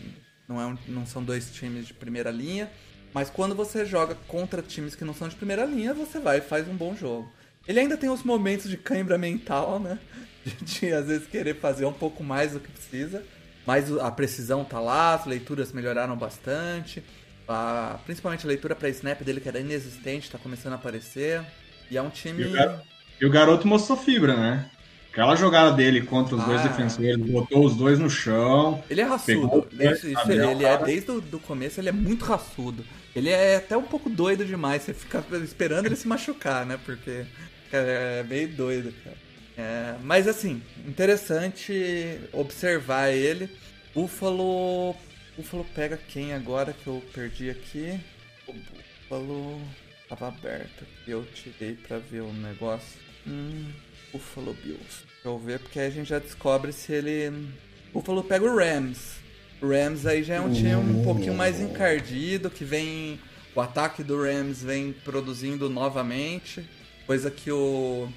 não, 0.47 0.61
é 0.61 0.65
um, 0.65 0.77
não 0.87 1.05
são 1.05 1.23
dois 1.23 1.51
times 1.51 1.87
de 1.87 1.93
primeira 1.93 2.31
linha. 2.31 2.69
Mas 3.13 3.29
quando 3.29 3.55
você 3.55 3.85
joga 3.85 4.15
contra 4.27 4.61
times 4.61 4.95
que 4.95 5.05
não 5.05 5.13
são 5.13 5.27
de 5.27 5.35
primeira 5.35 5.65
linha, 5.65 5.93
você 5.93 6.19
vai 6.19 6.37
e 6.37 6.41
faz 6.41 6.67
um 6.67 6.75
bom 6.75 6.95
jogo. 6.95 7.31
Ele 7.67 7.79
ainda 7.79 7.97
tem 7.97 8.09
os 8.09 8.23
momentos 8.23 8.69
de 8.69 8.77
cãibra 8.77 9.17
mental, 9.17 9.79
né? 9.79 9.99
De, 10.47 10.63
de, 10.63 10.93
às 10.93 11.07
vezes 11.07 11.27
querer 11.27 11.55
fazer 11.55 11.83
um 11.83 11.91
pouco 11.91 12.23
mais 12.23 12.53
do 12.53 12.61
que 12.61 12.71
precisa. 12.71 13.21
Mas 13.65 13.91
a 13.97 14.09
precisão 14.09 14.63
tá 14.63 14.79
lá, 14.79 15.13
as 15.13 15.25
leituras 15.25 15.73
melhoraram 15.73 16.15
bastante. 16.15 17.03
A, 17.47 17.99
principalmente 18.05 18.45
a 18.45 18.47
leitura 18.47 18.75
para 18.75 18.89
snap 18.89 19.21
dele, 19.21 19.39
que 19.39 19.47
era 19.47 19.59
inexistente, 19.59 20.29
tá 20.29 20.37
começando 20.37 20.73
a 20.73 20.75
aparecer. 20.75 21.41
E 21.89 21.97
é 21.97 22.01
um 22.01 22.09
time. 22.09 22.43
E 22.43 22.45
o, 22.45 22.51
gar... 22.51 22.83
e 23.21 23.25
o 23.25 23.29
garoto 23.29 23.67
mostrou 23.67 23.97
fibra, 23.97 24.35
né? 24.35 24.69
Aquela 25.11 25.35
jogada 25.35 25.71
dele 25.71 26.01
contra 26.01 26.35
os 26.35 26.43
ah, 26.43 26.45
dois 26.45 26.61
defensores, 26.61 27.17
botou 27.17 27.65
os 27.65 27.75
dois 27.75 27.97
no 27.97 28.07
chão. 28.07 28.83
Ele 28.87 29.01
é 29.01 29.03
raçudo. 29.03 29.67
Isso, 29.71 30.07
isso, 30.07 30.31
ele 30.31 30.63
é, 30.63 30.77
desde 30.77 31.09
o 31.09 31.39
começo, 31.39 31.79
ele 31.81 31.89
é 31.89 31.91
muito 31.91 32.23
raçudo. 32.23 32.85
Ele 33.15 33.31
é 33.31 33.55
até 33.55 33.75
um 33.75 33.81
pouco 33.81 34.11
doido 34.11 34.45
demais. 34.45 34.83
Você 34.83 34.93
fica 34.93 35.23
esperando 35.43 35.87
ele 35.87 35.95
se 35.95 36.07
machucar, 36.07 36.67
né? 36.67 36.79
Porque 36.85 37.25
é 37.71 38.23
meio 38.29 38.49
doido, 38.49 38.93
cara. 39.03 39.17
É, 39.57 39.95
mas 40.03 40.27
assim, 40.27 40.61
interessante 40.87 42.19
observar 42.31 43.09
ele. 43.09 43.49
Buffalo. 43.95 44.95
Buffalo 45.37 45.63
pega 45.75 45.95
quem 45.95 46.33
agora 46.33 46.73
que 46.73 46.87
eu 46.87 47.01
perdi 47.13 47.51
aqui? 47.51 47.99
O 48.47 48.53
Buffalo 48.53 49.61
tava 50.09 50.29
aberto. 50.29 50.83
Eu 51.07 51.23
tirei 51.25 51.75
pra 51.75 51.99
ver 51.99 52.21
o 52.21 52.33
negócio. 52.33 52.99
Hum, 53.27 53.71
Buffalo 54.11 54.55
Bills. 54.55 55.03
Deixa 55.13 55.27
eu 55.27 55.37
ver, 55.37 55.59
porque 55.59 55.79
aí 55.79 55.87
a 55.87 55.91
gente 55.91 56.09
já 56.09 56.17
descobre 56.17 56.71
se 56.71 56.91
ele. 56.91 57.51
Buffalo 57.93 58.23
pega 58.23 58.45
o 58.45 58.57
Rams. 58.57 59.17
O 59.61 59.67
Rams 59.67 60.07
aí 60.07 60.23
já 60.23 60.35
é 60.35 60.41
um 60.41 60.51
time 60.51 60.75
um 60.75 61.03
pouquinho 61.03 61.35
mais 61.35 61.59
encardido, 61.59 62.49
que 62.49 62.65
vem. 62.65 63.19
O 63.53 63.61
ataque 63.61 64.03
do 64.03 64.19
Rams 64.19 64.63
vem 64.63 64.91
produzindo 64.91 65.69
novamente. 65.69 66.67
Coisa 67.05 67.29
que 67.29 67.51
o. 67.51 68.09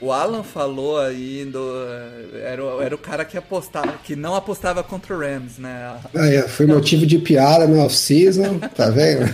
O 0.00 0.12
Alan 0.12 0.44
falou 0.44 1.00
aí 1.00 1.44
do. 1.44 1.58
Era, 2.34 2.62
era 2.84 2.94
o 2.94 2.98
cara 2.98 3.24
que 3.24 3.36
apostava, 3.36 3.98
que 4.04 4.14
não 4.14 4.34
apostava 4.34 4.82
contra 4.82 5.16
o 5.16 5.18
Rams, 5.18 5.58
né? 5.58 5.98
Ah, 6.14 6.28
é, 6.28 6.42
foi 6.46 6.66
motivo 6.66 7.04
de 7.04 7.18
piada 7.18 7.66
no 7.66 7.80
off-season, 7.80 8.60
tá 8.60 8.90
vendo? 8.90 9.26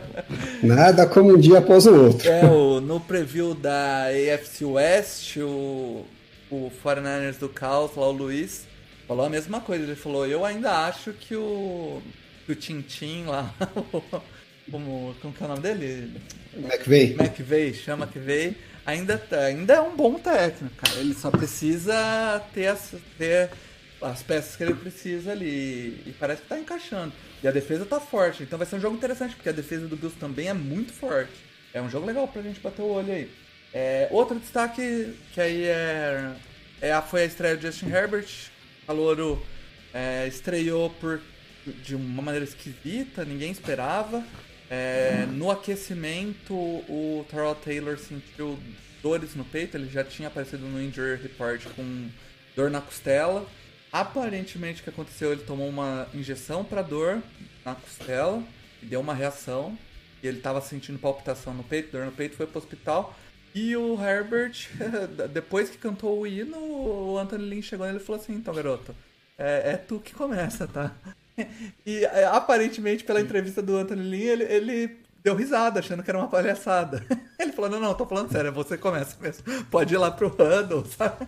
Nada 0.62 1.06
como 1.06 1.34
um 1.34 1.38
dia 1.38 1.58
após 1.58 1.86
o 1.86 1.94
outro. 1.94 2.28
É, 2.28 2.44
o, 2.44 2.78
no 2.80 3.00
preview 3.00 3.54
da 3.54 4.08
AFC 4.08 4.66
West, 4.66 5.36
o, 5.38 6.04
o 6.50 6.70
49ers 6.84 7.38
do 7.38 7.48
Caos, 7.48 7.92
lá 7.96 8.06
o 8.06 8.12
Luiz, 8.12 8.66
falou 9.08 9.24
a 9.24 9.30
mesma 9.30 9.60
coisa. 9.60 9.84
Ele 9.84 9.96
falou: 9.96 10.26
Eu 10.26 10.44
ainda 10.44 10.86
acho 10.86 11.12
que 11.12 11.34
o, 11.34 12.02
que 12.44 12.52
o 12.52 12.54
Tintin 12.54 13.24
lá, 13.24 13.54
como, 14.70 15.14
como 15.22 15.32
que 15.32 15.42
é 15.42 15.46
o 15.46 15.48
nome 15.48 15.62
dele? 15.62 16.12
McVeigh. 16.54 17.16
McVeigh, 17.18 17.72
chama 17.72 18.04
McVeigh. 18.04 18.54
Ainda, 18.84 19.22
ainda 19.46 19.74
é 19.74 19.80
um 19.80 19.96
bom 19.96 20.18
técnico, 20.18 20.74
cara. 20.76 20.98
Ele 20.98 21.14
só 21.14 21.30
precisa 21.30 22.42
ter 22.52 22.66
as, 22.66 22.94
ter 23.16 23.50
as 24.00 24.22
peças 24.22 24.56
que 24.56 24.62
ele 24.64 24.74
precisa 24.74 25.30
ali. 25.30 26.02
E 26.06 26.14
parece 26.18 26.42
que 26.42 26.48
tá 26.48 26.58
encaixando. 26.58 27.12
E 27.42 27.48
a 27.48 27.52
defesa 27.52 27.84
tá 27.84 28.00
forte. 28.00 28.42
Então 28.42 28.58
vai 28.58 28.66
ser 28.66 28.76
um 28.76 28.80
jogo 28.80 28.96
interessante, 28.96 29.36
porque 29.36 29.48
a 29.48 29.52
defesa 29.52 29.86
do 29.86 29.96
Bills 29.96 30.18
também 30.18 30.48
é 30.48 30.54
muito 30.54 30.92
forte. 30.92 31.32
É 31.72 31.80
um 31.80 31.88
jogo 31.88 32.06
legal 32.06 32.26
pra 32.26 32.42
gente 32.42 32.60
bater 32.60 32.82
o 32.82 32.88
olho 32.88 33.12
aí. 33.12 33.30
É, 33.72 34.08
outro 34.10 34.38
destaque 34.38 35.14
que 35.32 35.40
aí 35.40 35.64
é, 35.64 36.32
é 36.80 36.92
a, 36.92 37.00
foi 37.00 37.22
a 37.22 37.26
estreia 37.26 37.56
do 37.56 37.62
Justin 37.62 37.88
Herbert. 37.88 38.28
Calouro 38.86 39.40
é, 39.94 40.26
estreou 40.26 40.90
por, 40.90 41.20
de 41.84 41.94
uma 41.94 42.22
maneira 42.22 42.44
esquisita, 42.44 43.24
ninguém 43.24 43.50
esperava. 43.52 44.24
É, 44.74 45.26
no 45.26 45.50
aquecimento, 45.50 46.54
o 46.54 47.26
Terrell 47.28 47.54
Taylor 47.56 47.98
sentiu 47.98 48.58
dores 49.02 49.34
no 49.34 49.44
peito, 49.44 49.76
ele 49.76 49.86
já 49.90 50.02
tinha 50.02 50.28
aparecido 50.28 50.66
no 50.66 50.82
Injury 50.82 51.20
Report 51.20 51.62
com 51.76 52.08
dor 52.56 52.70
na 52.70 52.80
costela. 52.80 53.46
Aparentemente, 53.92 54.80
o 54.80 54.84
que 54.84 54.88
aconteceu? 54.88 55.30
Ele 55.30 55.42
tomou 55.42 55.68
uma 55.68 56.08
injeção 56.14 56.64
para 56.64 56.80
dor 56.80 57.22
na 57.62 57.74
costela 57.74 58.42
e 58.82 58.86
deu 58.86 59.00
uma 59.00 59.12
reação. 59.12 59.76
E 60.22 60.26
ele 60.26 60.38
estava 60.38 60.62
sentindo 60.62 60.98
palpitação 60.98 61.52
no 61.52 61.62
peito, 61.62 61.92
dor 61.92 62.06
no 62.06 62.12
peito, 62.12 62.34
foi 62.34 62.46
para 62.46 62.58
o 62.58 62.62
hospital. 62.62 63.14
E 63.54 63.76
o 63.76 64.02
Herbert, 64.02 64.70
depois 65.34 65.68
que 65.68 65.76
cantou 65.76 66.18
o 66.18 66.26
hino, 66.26 66.56
o 66.56 67.18
Anthony 67.18 67.44
Lynn 67.44 67.60
chegou 67.60 67.86
nele 67.86 67.98
e 67.98 68.02
falou 68.02 68.22
assim: 68.22 68.32
então, 68.32 68.54
garoto, 68.54 68.96
é, 69.36 69.72
é 69.72 69.76
tu 69.76 70.00
que 70.00 70.14
começa, 70.14 70.66
tá? 70.66 70.96
E 71.86 72.04
é, 72.04 72.24
aparentemente, 72.24 73.04
pela 73.04 73.20
entrevista 73.20 73.62
do 73.62 73.76
Anthony 73.76 74.02
Lynn, 74.02 74.28
ele, 74.30 74.44
ele 74.44 75.02
deu 75.22 75.34
risada, 75.34 75.80
achando 75.80 76.02
que 76.02 76.10
era 76.10 76.18
uma 76.18 76.28
palhaçada. 76.28 77.04
Ele 77.38 77.52
falou: 77.52 77.70
Não, 77.70 77.80
não, 77.80 77.94
tô 77.94 78.06
falando 78.06 78.30
sério, 78.30 78.52
você 78.52 78.76
começa 78.76 79.16
mesmo. 79.20 79.44
Pode 79.70 79.94
ir 79.94 79.98
lá 79.98 80.10
pro 80.10 80.28
Huddle, 80.28 80.84
sabe? 80.96 81.26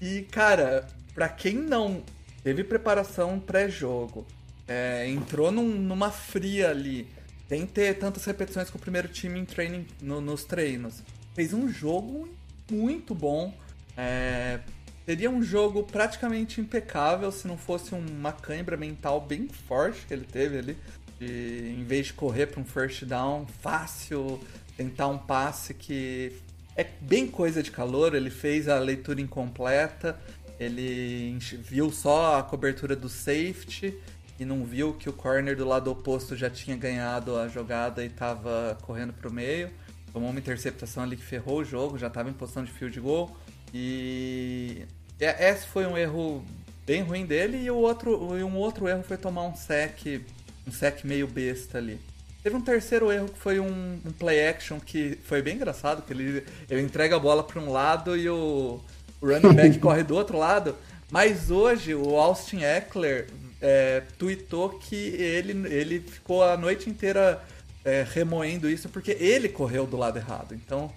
E, 0.00 0.22
cara, 0.30 0.86
pra 1.14 1.28
quem 1.28 1.54
não 1.54 2.02
teve 2.42 2.64
preparação 2.64 3.38
pré-jogo, 3.38 4.26
é, 4.66 5.08
entrou 5.08 5.50
num, 5.50 5.68
numa 5.68 6.10
fria 6.10 6.70
ali, 6.70 7.06
sem 7.48 7.66
ter 7.66 7.98
tantas 7.98 8.24
repetições 8.24 8.70
com 8.70 8.78
o 8.78 8.80
primeiro 8.80 9.08
time 9.08 9.38
em 9.38 9.44
training, 9.44 9.86
no, 10.00 10.20
nos 10.20 10.44
treinos, 10.44 11.02
fez 11.34 11.52
um 11.52 11.68
jogo 11.68 12.28
muito 12.70 13.14
bom. 13.14 13.54
É, 13.96 14.60
Seria 15.04 15.28
um 15.28 15.42
jogo 15.42 15.82
praticamente 15.82 16.60
impecável 16.60 17.32
se 17.32 17.48
não 17.48 17.58
fosse 17.58 17.92
uma 17.94 18.32
cãibra 18.32 18.76
mental 18.76 19.20
bem 19.20 19.48
forte 19.48 20.06
que 20.06 20.14
ele 20.14 20.24
teve 20.24 20.58
ali. 20.58 20.76
De, 21.18 21.74
em 21.78 21.84
vez 21.84 22.06
de 22.06 22.12
correr 22.12 22.46
para 22.46 22.60
um 22.60 22.64
first 22.64 23.04
down 23.04 23.46
fácil, 23.60 24.40
tentar 24.76 25.08
um 25.08 25.18
passe 25.18 25.74
que 25.74 26.32
é 26.76 26.84
bem 27.00 27.26
coisa 27.26 27.62
de 27.62 27.70
calor. 27.70 28.14
Ele 28.14 28.30
fez 28.30 28.68
a 28.68 28.78
leitura 28.78 29.20
incompleta, 29.20 30.18
ele 30.58 31.36
viu 31.58 31.90
só 31.90 32.38
a 32.38 32.42
cobertura 32.42 32.94
do 32.94 33.08
safety 33.08 33.98
e 34.38 34.44
não 34.44 34.64
viu 34.64 34.94
que 34.94 35.08
o 35.08 35.12
corner 35.12 35.56
do 35.56 35.64
lado 35.64 35.90
oposto 35.90 36.36
já 36.36 36.48
tinha 36.48 36.76
ganhado 36.76 37.36
a 37.36 37.48
jogada 37.48 38.04
e 38.04 38.06
estava 38.06 38.78
correndo 38.82 39.12
para 39.12 39.28
o 39.28 39.32
meio. 39.32 39.68
Tomou 40.12 40.30
uma 40.30 40.38
interceptação 40.38 41.02
ali 41.02 41.16
que 41.16 41.24
ferrou 41.24 41.60
o 41.60 41.64
jogo, 41.64 41.98
já 41.98 42.06
estava 42.06 42.30
em 42.30 42.32
posição 42.32 42.62
de 42.62 42.70
field 42.70 43.00
goal. 43.00 43.36
E 43.72 44.86
esse 45.18 45.66
foi 45.66 45.86
um 45.86 45.96
erro 45.96 46.44
bem 46.86 47.02
ruim 47.02 47.24
dele 47.24 47.58
e 47.58 47.70
o 47.70 47.76
outro, 47.76 48.36
e 48.38 48.42
um 48.42 48.56
outro 48.56 48.88
erro 48.88 49.02
foi 49.02 49.16
tomar 49.16 49.44
um 49.44 49.54
sec, 49.54 50.22
um 50.66 50.72
sec 50.72 51.04
meio 51.04 51.26
besta 51.26 51.78
ali. 51.78 52.00
Teve 52.42 52.56
um 52.56 52.60
terceiro 52.60 53.12
erro 53.12 53.28
que 53.28 53.38
foi 53.38 53.60
um, 53.60 54.00
um 54.04 54.12
play 54.12 54.48
action 54.48 54.80
que 54.80 55.16
foi 55.24 55.40
bem 55.40 55.54
engraçado, 55.54 56.02
que 56.02 56.12
ele, 56.12 56.44
ele 56.68 56.82
entrega 56.82 57.14
a 57.16 57.18
bola 57.18 57.44
para 57.44 57.60
um 57.60 57.70
lado 57.70 58.16
e 58.16 58.28
o, 58.28 58.80
o 59.20 59.26
running 59.26 59.54
back 59.54 59.78
corre 59.80 60.02
do 60.02 60.16
outro 60.16 60.36
lado. 60.36 60.76
Mas 61.10 61.50
hoje 61.50 61.94
o 61.94 62.16
Austin 62.16 62.62
Eckler 62.62 63.28
é, 63.60 64.02
tweetou 64.18 64.70
que 64.70 64.96
ele, 64.96 65.52
ele 65.72 66.00
ficou 66.00 66.42
a 66.42 66.56
noite 66.56 66.90
inteira 66.90 67.40
é, 67.84 68.04
remoendo 68.12 68.68
isso 68.68 68.88
porque 68.88 69.12
ele 69.12 69.48
correu 69.48 69.86
do 69.86 69.96
lado 69.96 70.18
errado. 70.18 70.52
Então 70.52 70.92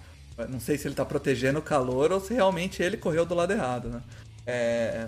não 0.49 0.59
sei 0.59 0.77
se 0.77 0.88
ele 0.88 0.95
tá 0.95 1.05
protegendo 1.05 1.59
o 1.59 1.61
calor 1.61 2.11
ou 2.11 2.19
se 2.19 2.33
realmente 2.33 2.83
ele 2.83 2.97
correu 2.97 3.25
do 3.25 3.33
lado 3.33 3.53
errado, 3.53 3.89
né? 3.89 4.03
É, 4.45 5.07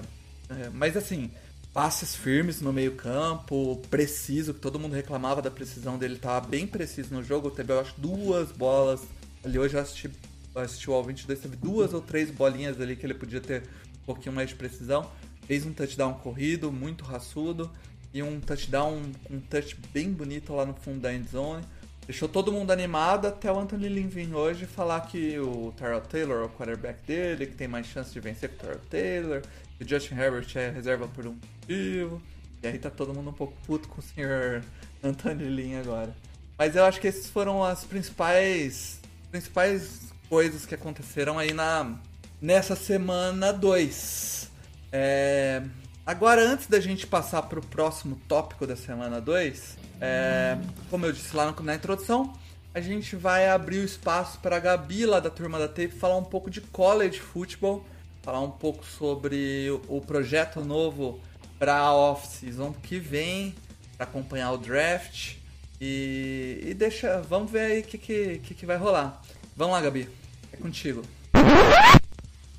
é, 0.49 0.69
mas 0.73 0.95
assim, 0.95 1.29
passes 1.73 2.15
firmes 2.15 2.61
no 2.61 2.73
meio 2.73 2.95
campo, 2.95 3.81
preciso, 3.89 4.53
que 4.53 4.59
todo 4.59 4.79
mundo 4.79 4.93
reclamava 4.93 5.41
da 5.41 5.51
precisão 5.51 5.97
dele, 5.97 6.17
tava 6.17 6.47
bem 6.47 6.65
preciso 6.65 7.13
no 7.13 7.23
jogo. 7.23 7.51
Teve, 7.51 7.73
eu 7.73 7.79
acho, 7.79 7.93
duas 7.97 8.51
bolas. 8.51 9.01
Ali 9.43 9.59
hoje 9.59 9.75
eu 9.75 9.81
assisti, 9.81 10.09
assisti 10.55 10.89
o 10.89 10.93
All 10.93 11.03
22, 11.03 11.39
teve 11.39 11.55
duas 11.55 11.93
ou 11.93 12.01
três 12.01 12.31
bolinhas 12.31 12.79
ali 12.81 12.95
que 12.95 13.05
ele 13.05 13.13
podia 13.13 13.41
ter 13.41 13.63
pouquinho 14.07 14.33
mais 14.33 14.49
de 14.49 14.55
precisão. 14.55 15.09
Fez 15.45 15.65
um 15.65 15.73
touchdown 15.73 16.13
corrido, 16.15 16.71
muito 16.71 17.03
raçudo, 17.03 17.69
e 18.13 18.23
um 18.23 18.39
touchdown, 18.39 19.01
um 19.29 19.39
touch 19.39 19.77
bem 19.93 20.11
bonito 20.11 20.53
lá 20.53 20.65
no 20.65 20.73
fundo 20.73 21.01
da 21.01 21.13
end 21.13 21.29
zone. 21.29 21.63
Deixou 22.07 22.29
todo 22.29 22.53
mundo 22.53 22.71
animado 22.71 23.27
até 23.27 23.51
o 23.51 23.59
Anthony 23.59 23.89
Lynn 23.89 24.07
vir 24.07 24.33
hoje 24.33 24.65
falar 24.65 25.01
que 25.01 25.37
o 25.39 25.73
Tyrell 25.75 25.99
Taylor 25.99 26.43
é 26.43 26.45
o 26.45 26.49
quarterback 26.49 27.05
dele, 27.05 27.47
que 27.47 27.53
tem 27.53 27.67
mais 27.67 27.85
chance 27.85 28.13
de 28.13 28.19
vencer 28.21 28.47
que 28.47 28.55
o 28.55 28.59
Tyrell 28.59 28.81
Taylor, 28.89 29.41
que 29.77 29.83
o 29.83 29.87
Justin 29.87 30.15
Herbert 30.15 30.47
é 30.55 30.69
reserva 30.69 31.05
por 31.09 31.27
um 31.27 31.37
motivo. 31.61 32.21
E 32.63 32.67
aí 32.67 32.79
tá 32.79 32.89
todo 32.89 33.13
mundo 33.13 33.29
um 33.29 33.33
pouco 33.33 33.53
puto 33.65 33.89
com 33.89 33.99
o 33.99 34.01
senhor 34.01 34.63
Anthony 35.03 35.49
Lynn 35.49 35.81
agora. 35.81 36.15
Mas 36.57 36.77
eu 36.77 36.85
acho 36.85 37.01
que 37.01 37.07
esses 37.07 37.29
foram 37.29 37.61
as 37.61 37.83
principais 37.83 39.01
principais 39.29 40.13
coisas 40.29 40.65
que 40.65 40.73
aconteceram 40.73 41.37
aí 41.37 41.53
na 41.53 41.93
nessa 42.41 42.73
semana 42.73 43.51
2. 43.51 44.49
É, 44.93 45.61
agora 46.05 46.41
antes 46.41 46.67
da 46.67 46.79
gente 46.79 47.05
passar 47.05 47.41
para 47.43 47.59
o 47.59 47.65
próximo 47.65 48.17
tópico 48.29 48.65
da 48.65 48.77
semana 48.77 49.19
2, 49.19 49.76
é, 49.99 50.57
como 50.89 51.05
eu 51.05 51.11
disse 51.11 51.35
lá 51.35 51.53
na 51.61 51.75
introdução, 51.75 52.33
a 52.73 52.79
gente 52.79 53.15
vai 53.15 53.49
abrir 53.49 53.79
o 53.79 53.83
espaço 53.83 54.39
para 54.39 54.57
a 54.57 54.59
Gabi 54.59 55.05
lá 55.05 55.19
da 55.19 55.29
turma 55.29 55.57
da 55.57 55.67
Tape 55.67 55.89
falar 55.89 56.17
um 56.17 56.23
pouco 56.23 56.49
de 56.49 56.61
college 56.61 57.19
football, 57.19 57.83
falar 58.21 58.41
um 58.41 58.51
pouco 58.51 58.85
sobre 58.85 59.69
o 59.87 59.99
projeto 60.01 60.61
novo 60.63 61.19
para 61.57 61.75
a 61.75 61.95
off-season 61.95 62.73
que 62.83 62.99
vem, 62.99 63.55
para 63.97 64.05
acompanhar 64.05 64.51
o 64.51 64.57
draft. 64.57 65.37
E, 65.81 66.59
e, 66.67 66.73
deixa, 66.73 67.21
vamos 67.21 67.51
ver 67.51 67.61
aí 67.61 67.79
o 67.81 67.83
que, 67.83 67.97
que, 67.97 68.53
que, 68.53 68.65
vai 68.65 68.77
rolar. 68.77 69.21
Vamos 69.55 69.73
lá, 69.73 69.81
Gabi, 69.81 70.09
é 70.51 70.57
contigo. 70.57 71.01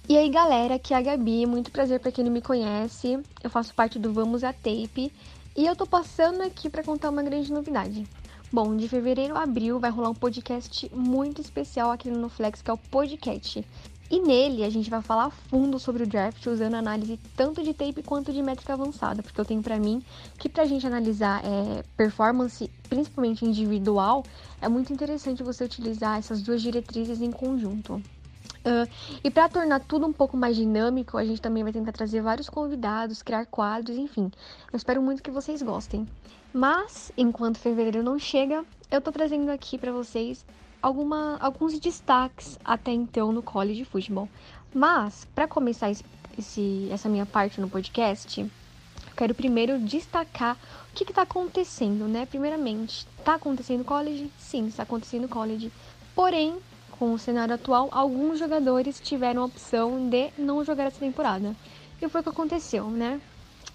E 0.08 0.16
aí, 0.16 0.30
galera, 0.30 0.76
aqui 0.76 0.94
é 0.94 0.96
a 0.96 1.02
Gabi, 1.02 1.44
muito 1.46 1.70
prazer 1.70 2.00
para 2.00 2.10
quem 2.10 2.24
não 2.24 2.32
me 2.32 2.40
conhece. 2.40 3.20
Eu 3.42 3.50
faço 3.50 3.74
parte 3.74 3.98
do 3.98 4.12
Vamos 4.12 4.42
a 4.42 4.52
Tape 4.52 5.12
e 5.58 5.66
eu 5.66 5.74
tô 5.74 5.84
passando 5.84 6.40
aqui 6.42 6.70
para 6.70 6.84
contar 6.84 7.10
uma 7.10 7.20
grande 7.20 7.52
novidade. 7.52 8.06
Bom, 8.52 8.76
de 8.76 8.88
fevereiro 8.88 9.36
a 9.36 9.42
abril 9.42 9.80
vai 9.80 9.90
rolar 9.90 10.10
um 10.10 10.14
podcast 10.14 10.88
muito 10.94 11.40
especial 11.40 11.90
aqui 11.90 12.08
no 12.08 12.28
Flex, 12.28 12.62
que 12.62 12.70
é 12.70 12.72
o 12.72 12.78
Podcast. 12.78 13.66
E 14.08 14.20
nele 14.20 14.62
a 14.62 14.70
gente 14.70 14.88
vai 14.88 15.02
falar 15.02 15.24
a 15.24 15.30
fundo 15.30 15.80
sobre 15.80 16.04
o 16.04 16.06
draft 16.06 16.46
usando 16.46 16.74
análise 16.74 17.18
tanto 17.36 17.60
de 17.60 17.74
tape 17.74 18.04
quanto 18.04 18.32
de 18.32 18.40
métrica 18.40 18.74
avançada, 18.74 19.20
porque 19.20 19.40
eu 19.40 19.44
tenho 19.44 19.60
para 19.60 19.80
mim 19.80 20.00
que 20.38 20.48
pra 20.48 20.64
gente 20.64 20.86
analisar 20.86 21.44
é, 21.44 21.82
performance, 21.96 22.70
principalmente 22.88 23.44
individual, 23.44 24.24
é 24.62 24.68
muito 24.68 24.92
interessante 24.92 25.42
você 25.42 25.64
utilizar 25.64 26.20
essas 26.20 26.40
duas 26.40 26.62
diretrizes 26.62 27.20
em 27.20 27.32
conjunto. 27.32 28.00
Uh, 28.58 28.90
e 29.24 29.30
para 29.30 29.48
tornar 29.48 29.80
tudo 29.80 30.06
um 30.06 30.12
pouco 30.12 30.36
mais 30.36 30.56
dinâmico, 30.56 31.16
a 31.16 31.24
gente 31.24 31.40
também 31.40 31.62
vai 31.62 31.72
tentar 31.72 31.92
trazer 31.92 32.20
vários 32.20 32.48
convidados, 32.48 33.22
criar 33.22 33.46
quadros, 33.46 33.96
enfim. 33.96 34.30
Eu 34.72 34.76
espero 34.76 35.00
muito 35.00 35.22
que 35.22 35.30
vocês 35.30 35.62
gostem. 35.62 36.06
Mas, 36.52 37.12
enquanto 37.16 37.58
fevereiro 37.58 38.02
não 38.02 38.18
chega, 38.18 38.64
eu 38.90 39.00
tô 39.00 39.12
trazendo 39.12 39.50
aqui 39.50 39.78
para 39.78 39.92
vocês 39.92 40.44
alguma, 40.82 41.36
alguns 41.40 41.78
destaques 41.78 42.58
até 42.64 42.90
então 42.90 43.32
no 43.32 43.42
college 43.42 43.84
futebol. 43.84 44.28
Mas, 44.74 45.26
para 45.34 45.46
começar 45.46 45.90
esse, 45.90 46.88
essa 46.90 47.08
minha 47.08 47.26
parte 47.26 47.60
no 47.60 47.68
podcast, 47.68 48.40
eu 48.40 48.50
quero 49.16 49.34
primeiro 49.34 49.78
destacar 49.78 50.56
o 50.90 50.94
que 50.94 51.04
está 51.04 51.22
acontecendo, 51.22 52.06
né? 52.06 52.26
Primeiramente, 52.26 53.06
está 53.18 53.34
acontecendo 53.34 53.84
college? 53.84 54.30
Sim, 54.38 54.66
está 54.66 54.82
acontecendo 54.82 55.28
college. 55.28 55.72
Porém, 56.14 56.56
com 56.98 57.12
o 57.12 57.18
cenário 57.18 57.54
atual, 57.54 57.88
alguns 57.92 58.38
jogadores 58.38 59.00
tiveram 59.00 59.42
a 59.42 59.44
opção 59.46 60.08
de 60.08 60.30
não 60.36 60.64
jogar 60.64 60.84
essa 60.84 60.98
temporada. 60.98 61.54
E 62.00 62.08
foi 62.08 62.20
o 62.20 62.24
que 62.24 62.30
aconteceu, 62.30 62.88
né? 62.90 63.20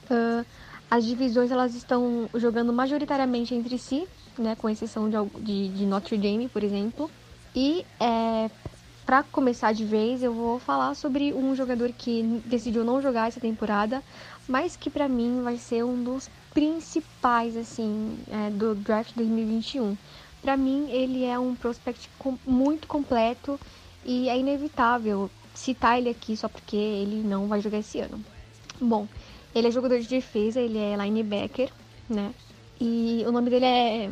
Uh, 0.10 0.46
as 0.90 1.06
divisões 1.06 1.52
elas 1.52 1.74
estão 1.74 2.30
jogando 2.36 2.72
majoritariamente 2.72 3.56
entre 3.56 3.78
si, 3.78 4.08
né? 4.38 4.56
Com 4.56 4.70
exceção 4.70 5.10
de, 5.10 5.18
de, 5.42 5.70
de 5.70 5.86
Notre 5.86 6.18
Dame, 6.18 6.48
por 6.48 6.64
exemplo. 6.64 7.10
E 7.56 7.86
é, 8.00 8.50
para 9.06 9.24
começar 9.24 9.74
de 9.74 9.86
vez, 9.86 10.24
eu 10.24 10.34
vou 10.34 10.60
falar 10.60 10.96
sobre 10.96 11.34
um 11.34 11.56
jogador 11.56 11.92
que 11.92 12.42
decidiu 12.46 12.84
não 12.84 13.02
jogar 13.02 13.28
essa 13.28 13.40
temporada, 13.40 14.02
mas 14.48 14.76
que 14.76 14.90
para 14.90 15.08
mim 15.08 15.42
vai 15.44 15.58
ser 15.58 15.84
um 15.84 16.04
dos 16.04 16.30
principais 16.54 17.58
assim 17.58 18.18
é, 18.30 18.50
do 18.50 18.76
draft 18.76 19.14
2021 19.16 19.98
para 20.44 20.58
mim, 20.58 20.92
ele 20.92 21.24
é 21.24 21.40
um 21.40 21.56
prospect 21.56 22.10
com, 22.20 22.38
muito 22.46 22.86
completo 22.86 23.58
e 24.06 24.28
é 24.28 24.38
inevitável 24.38 25.32
citar 25.56 25.98
ele 25.98 26.10
aqui 26.10 26.36
só 26.36 26.50
porque 26.50 26.76
ele 26.76 27.24
não 27.24 27.48
vai 27.48 27.62
jogar 27.62 27.80
esse 27.80 28.00
ano. 28.00 28.24
Bom, 28.80 29.08
ele 29.56 29.70
é 29.70 29.72
jogador 29.72 30.00
de 30.00 30.08
defesa, 30.08 30.60
ele 30.60 30.78
é 30.78 30.98
linebacker, 30.98 31.72
né? 32.10 32.34
E 32.80 33.24
o 33.26 33.32
nome 33.32 33.50
dele 33.50 33.66
é 33.66 34.10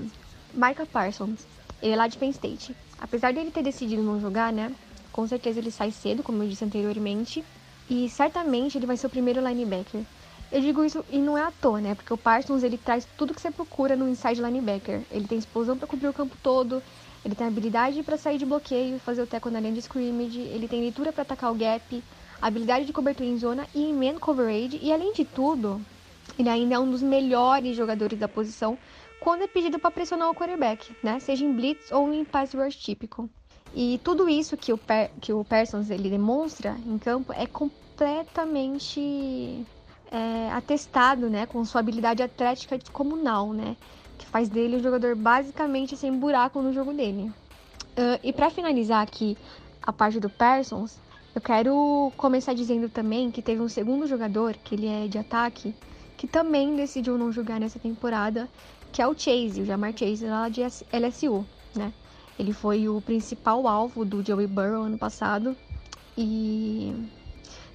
Micah 0.54 0.86
Parsons. 0.86 1.46
Ele 1.82 1.92
é 1.92 1.96
lá 1.98 2.08
de 2.08 2.18
Penn 2.18 2.30
State. 2.30 2.74
Apesar 3.00 3.34
dele 3.34 3.52
ter 3.52 3.64
decidido 3.64 4.02
não 4.02 4.22
jogar, 4.22 4.54
né? 4.54 4.74
Com 5.12 5.28
certeza 5.28 5.60
ele 5.60 5.72
sai 5.72 5.92
cedo, 5.92 6.24
como 6.24 6.42
eu 6.44 6.48
disse 6.48 6.64
anteriormente. 6.64 7.44
E 7.90 8.08
certamente 8.08 8.78
ele 8.78 8.86
vai 8.86 8.96
ser 8.96 9.08
o 9.08 9.10
primeiro 9.10 9.46
linebacker. 9.46 10.02
Eu 10.52 10.60
digo 10.60 10.84
isso 10.84 11.06
e 11.10 11.18
não 11.18 11.38
é 11.38 11.44
à 11.44 11.52
toa, 11.52 11.80
né? 11.80 11.96
Porque 11.96 12.14
o 12.14 12.18
Parsons 12.18 12.62
ele 12.62 12.78
traz 12.78 13.08
tudo 13.18 13.34
que 13.34 13.40
você 13.40 13.50
procura 13.50 13.96
no 13.96 14.10
inside 14.10 14.42
linebacker. 14.42 15.02
Ele 15.10 15.26
tem 15.26 15.38
explosão 15.38 15.78
para 15.78 15.88
cobrir 15.88 16.10
o 16.10 16.14
campo 16.14 16.36
todo, 16.44 16.84
ele 17.24 17.36
tem 17.36 17.48
habilidade 17.48 18.04
para 18.04 18.18
sair 18.18 18.38
de 18.38 18.46
bloqueio 18.46 19.00
fazer 19.00 19.22
o 19.22 19.28
tackle 19.28 19.52
na 19.52 19.62
linha 19.62 19.74
de 19.74 19.80
scrimmage, 19.80 20.40
ele 20.40 20.68
tem 20.68 20.82
leitura 20.82 21.14
para 21.14 21.22
atacar 21.22 21.52
o 21.52 21.56
gap, 21.56 22.04
habilidade 22.42 22.86
de 22.86 22.92
cobertura 22.92 23.30
em 23.30 23.38
zona 23.38 23.66
e 23.74 23.84
em 23.84 23.94
man 23.94 24.20
coverage, 24.20 24.80
e 24.82 24.92
além 24.92 25.14
de 25.14 25.24
tudo, 25.24 25.80
ele 26.38 26.50
ainda 26.50 26.76
é 26.76 26.80
um 26.80 26.90
dos 26.90 27.02
melhores 27.02 27.78
jogadores 27.78 28.20
da 28.20 28.28
posição 28.28 28.78
quando 29.22 29.44
é 29.44 29.48
pedido 29.48 29.78
para 29.78 29.92
pressionar 29.92 30.30
o 30.30 30.36
quarterback, 30.36 30.96
né? 31.04 31.20
Seja 31.20 31.46
em 31.46 31.54
blitz 31.54 31.92
ou 31.92 32.12
em 32.12 32.26
pass 32.26 32.54
rush 32.54 32.76
típico. 32.76 33.30
E 33.74 34.02
tudo 34.04 34.28
isso 34.28 34.58
que 34.58 34.74
o, 34.74 34.78
per 34.78 35.12
que 35.22 35.32
o 35.32 35.46
Parsons 35.46 35.92
ele 35.92 36.10
demonstra 36.10 36.76
em 36.86 36.98
campo 36.98 37.32
é 37.32 37.46
completamente 37.46 39.66
é, 40.12 40.52
atestado, 40.52 41.30
né, 41.30 41.46
com 41.46 41.64
sua 41.64 41.80
habilidade 41.80 42.22
atlética 42.22 42.78
descomunal, 42.78 43.54
né, 43.54 43.78
que 44.18 44.26
faz 44.26 44.50
dele 44.50 44.76
um 44.76 44.84
jogador 44.84 45.16
basicamente 45.16 45.96
sem 45.96 46.12
buraco 46.12 46.62
no 46.62 46.74
jogo 46.74 46.94
dele. 46.94 47.32
Uh, 47.92 48.20
e 48.22 48.32
para 48.32 48.50
finalizar 48.50 49.02
aqui 49.02 49.38
a 49.82 49.92
parte 49.92 50.20
do 50.20 50.30
Parsons, 50.30 51.00
eu 51.34 51.42
quero 51.42 52.12
começar 52.18 52.54
dizendo 52.54 52.90
também 52.90 53.32
que 53.32 53.42
teve 53.42 53.62
um 53.62 53.70
segundo 53.70 54.06
jogador, 54.06 54.54
que 54.54 54.76
ele 54.76 54.88
é 54.88 55.08
de 55.08 55.18
ataque, 55.18 55.74
que 56.18 56.28
também 56.28 56.76
decidiu 56.76 57.18
não 57.18 57.32
jogar 57.32 57.60
nessa 57.60 57.80
temporada, 57.80 58.50
que 58.92 59.02
é 59.02 59.08
o 59.08 59.18
Chase, 59.18 59.62
o 59.62 59.66
Jamar 59.66 59.94
Chase 59.98 60.26
lá 60.26 60.50
de 60.50 60.62
LSU, 60.62 61.46
né? 61.76 61.94
Ele 62.38 62.54
foi 62.54 62.88
o 62.88 63.02
principal 63.02 63.68
alvo 63.68 64.04
do 64.04 64.26
Joey 64.26 64.48
Burrow 64.48 64.84
ano 64.84 64.98
passado 64.98 65.56
e 66.18 66.94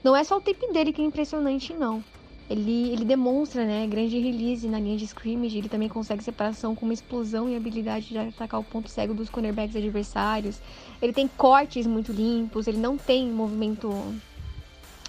não 0.02 0.14
é 0.14 0.22
só 0.22 0.38
o 0.38 0.40
tempo 0.40 0.72
dele 0.72 0.92
que 0.92 1.00
é 1.00 1.04
impressionante, 1.04 1.72
não 1.72 2.02
ele, 2.48 2.90
ele 2.92 3.04
demonstra 3.04 3.64
né, 3.64 3.86
grande 3.86 4.18
release 4.18 4.68
na 4.68 4.78
linha 4.78 4.96
de 4.96 5.04
scrimmage, 5.04 5.58
ele 5.58 5.68
também 5.68 5.88
consegue 5.88 6.22
separação 6.22 6.74
com 6.74 6.84
uma 6.84 6.94
explosão 6.94 7.48
e 7.48 7.56
habilidade 7.56 8.08
de 8.08 8.18
atacar 8.18 8.60
o 8.60 8.64
ponto 8.64 8.88
cego 8.88 9.12
dos 9.14 9.28
cornerbacks 9.28 9.74
adversários. 9.74 10.60
Ele 11.02 11.12
tem 11.12 11.26
cortes 11.26 11.86
muito 11.86 12.12
limpos, 12.12 12.68
ele 12.68 12.78
não 12.78 12.96
tem 12.96 13.28
movimento 13.28 13.90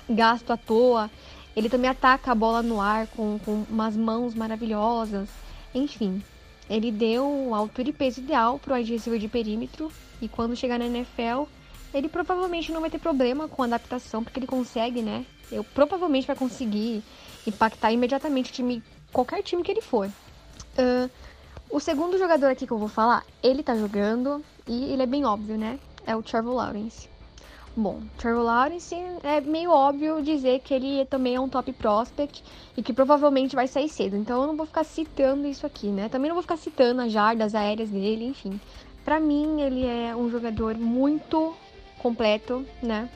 gasto 0.10 0.52
à 0.52 0.58
toa. 0.58 1.12
Ele 1.56 1.70
também 1.70 1.90
ataca 1.90 2.32
a 2.32 2.36
bola 2.36 2.62
no 2.62 2.82
ar 2.82 3.08
com, 3.08 3.40
com 3.44 3.64
umas 3.70 3.96
mãos 3.96 4.34
maravilhosas. 4.34 5.30
Enfim, 5.74 6.24
ele 6.70 6.92
deu 6.92 7.54
altura 7.54 7.90
e 7.90 7.94
peso 7.94 8.20
ideal 8.20 8.60
para 8.60 8.74
o 8.74 8.84
receiver 8.84 9.20
de 9.20 9.28
perímetro. 9.28 9.92
E 10.22 10.28
quando 10.28 10.56
chegar 10.56 10.80
na 10.80 10.86
NFL, 10.86 11.44
ele 11.94 12.10
provavelmente 12.10 12.72
não 12.72 12.82
vai 12.82 12.90
ter 12.90 13.00
problema 13.00 13.48
com 13.48 13.62
a 13.62 13.66
adaptação, 13.66 14.24
porque 14.24 14.40
ele 14.40 14.48
consegue, 14.48 15.02
né? 15.02 15.26
Eu 15.52 15.64
provavelmente 15.64 16.28
vai 16.28 16.36
conseguir 16.36 17.04
impactar 17.48 17.92
imediatamente 17.92 18.52
o 18.52 18.54
time, 18.54 18.84
qualquer 19.12 19.42
time 19.42 19.64
que 19.64 19.72
ele 19.72 19.82
for. 19.82 20.08
Uh, 20.08 21.10
o 21.70 21.80
segundo 21.80 22.18
jogador 22.18 22.48
aqui 22.48 22.68
que 22.68 22.72
eu 22.72 22.78
vou 22.78 22.88
falar, 22.88 23.24
ele 23.42 23.64
tá 23.64 23.76
jogando 23.76 24.44
e 24.68 24.92
ele 24.92 25.04
é 25.04 25.06
bem 25.06 25.26
óbvio, 25.26 25.58
né? 25.58 25.80
É 26.06 26.16
o 26.16 26.24
Trevor 26.24 26.54
Lawrence. 26.56 27.10
Bom, 27.76 28.02
Trevor 28.18 28.44
Lawrence 28.44 28.96
é 29.24 29.40
meio 29.42 29.70
óbvio 29.70 30.22
dizer 30.22 30.62
que 30.62 30.74
ele 30.74 31.06
também 31.06 31.36
é 31.36 31.40
um 31.40 31.48
top 31.48 31.72
prospect 31.74 32.44
e 32.76 32.82
que 32.82 32.92
provavelmente 32.92 33.56
vai 33.56 33.68
sair 33.68 33.90
cedo. 33.90 34.16
Então 34.16 34.42
eu 34.42 34.48
não 34.48 34.56
vou 34.56 34.66
ficar 34.66 34.84
citando 34.84 35.48
isso 35.48 35.66
aqui, 35.66 35.88
né? 35.88 36.10
Também 36.10 36.30
não 36.30 36.36
vou 36.36 36.42
ficar 36.42 36.58
citando 36.58 37.02
as 37.02 37.12
jardas 37.12 37.54
aéreas 37.54 37.90
dele, 37.90 38.26
enfim. 38.26 38.60
Para 39.06 39.20
mim, 39.20 39.62
ele 39.62 39.86
é 39.86 40.16
um 40.16 40.30
jogador 40.30 40.76
muito 40.76 41.56
completo, 42.00 42.66
né? 42.82 43.10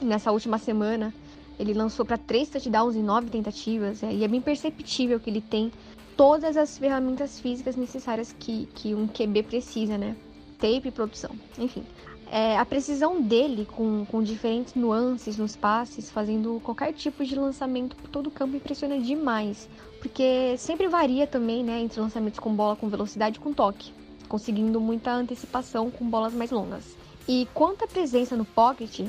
Nessa 0.00 0.32
última 0.32 0.58
semana, 0.58 1.12
ele 1.58 1.74
lançou 1.74 2.04
para 2.04 2.18
três 2.18 2.48
touchdowns 2.48 2.96
em 2.96 3.02
nove 3.02 3.30
tentativas, 3.30 4.02
é, 4.02 4.12
e 4.12 4.24
é 4.24 4.28
bem 4.28 4.40
perceptível 4.40 5.18
que 5.18 5.30
ele 5.30 5.40
tem 5.40 5.72
todas 6.16 6.56
as 6.56 6.78
ferramentas 6.78 7.38
físicas 7.40 7.76
necessárias 7.76 8.34
que, 8.38 8.66
que 8.74 8.94
um 8.94 9.06
QB 9.06 9.42
precisa, 9.42 9.98
né? 9.98 10.16
tape 10.58 10.90
produção, 10.90 11.30
enfim. 11.58 11.84
É, 12.28 12.58
a 12.58 12.64
precisão 12.64 13.22
dele 13.22 13.68
com, 13.76 14.04
com 14.06 14.22
diferentes 14.22 14.74
nuances 14.74 15.36
nos 15.36 15.54
passes, 15.54 16.10
fazendo 16.10 16.60
qualquer 16.64 16.92
tipo 16.92 17.24
de 17.24 17.36
lançamento 17.36 17.94
por 17.94 18.08
todo 18.08 18.26
o 18.26 18.30
campo 18.30 18.56
impressiona 18.56 18.98
demais. 18.98 19.68
Porque 20.00 20.56
sempre 20.58 20.88
varia 20.88 21.26
também, 21.26 21.62
né, 21.62 21.80
entre 21.80 22.00
lançamentos 22.00 22.40
com 22.40 22.54
bola 22.54 22.76
com 22.76 22.88
velocidade 22.88 23.36
e 23.36 23.40
com 23.40 23.52
toque, 23.52 23.92
conseguindo 24.28 24.80
muita 24.80 25.12
antecipação 25.12 25.90
com 25.90 26.08
bolas 26.08 26.34
mais 26.34 26.50
longas. 26.50 26.96
E 27.28 27.46
quanto 27.54 27.84
à 27.84 27.88
presença 27.88 28.36
no 28.36 28.44
pocket, 28.44 29.00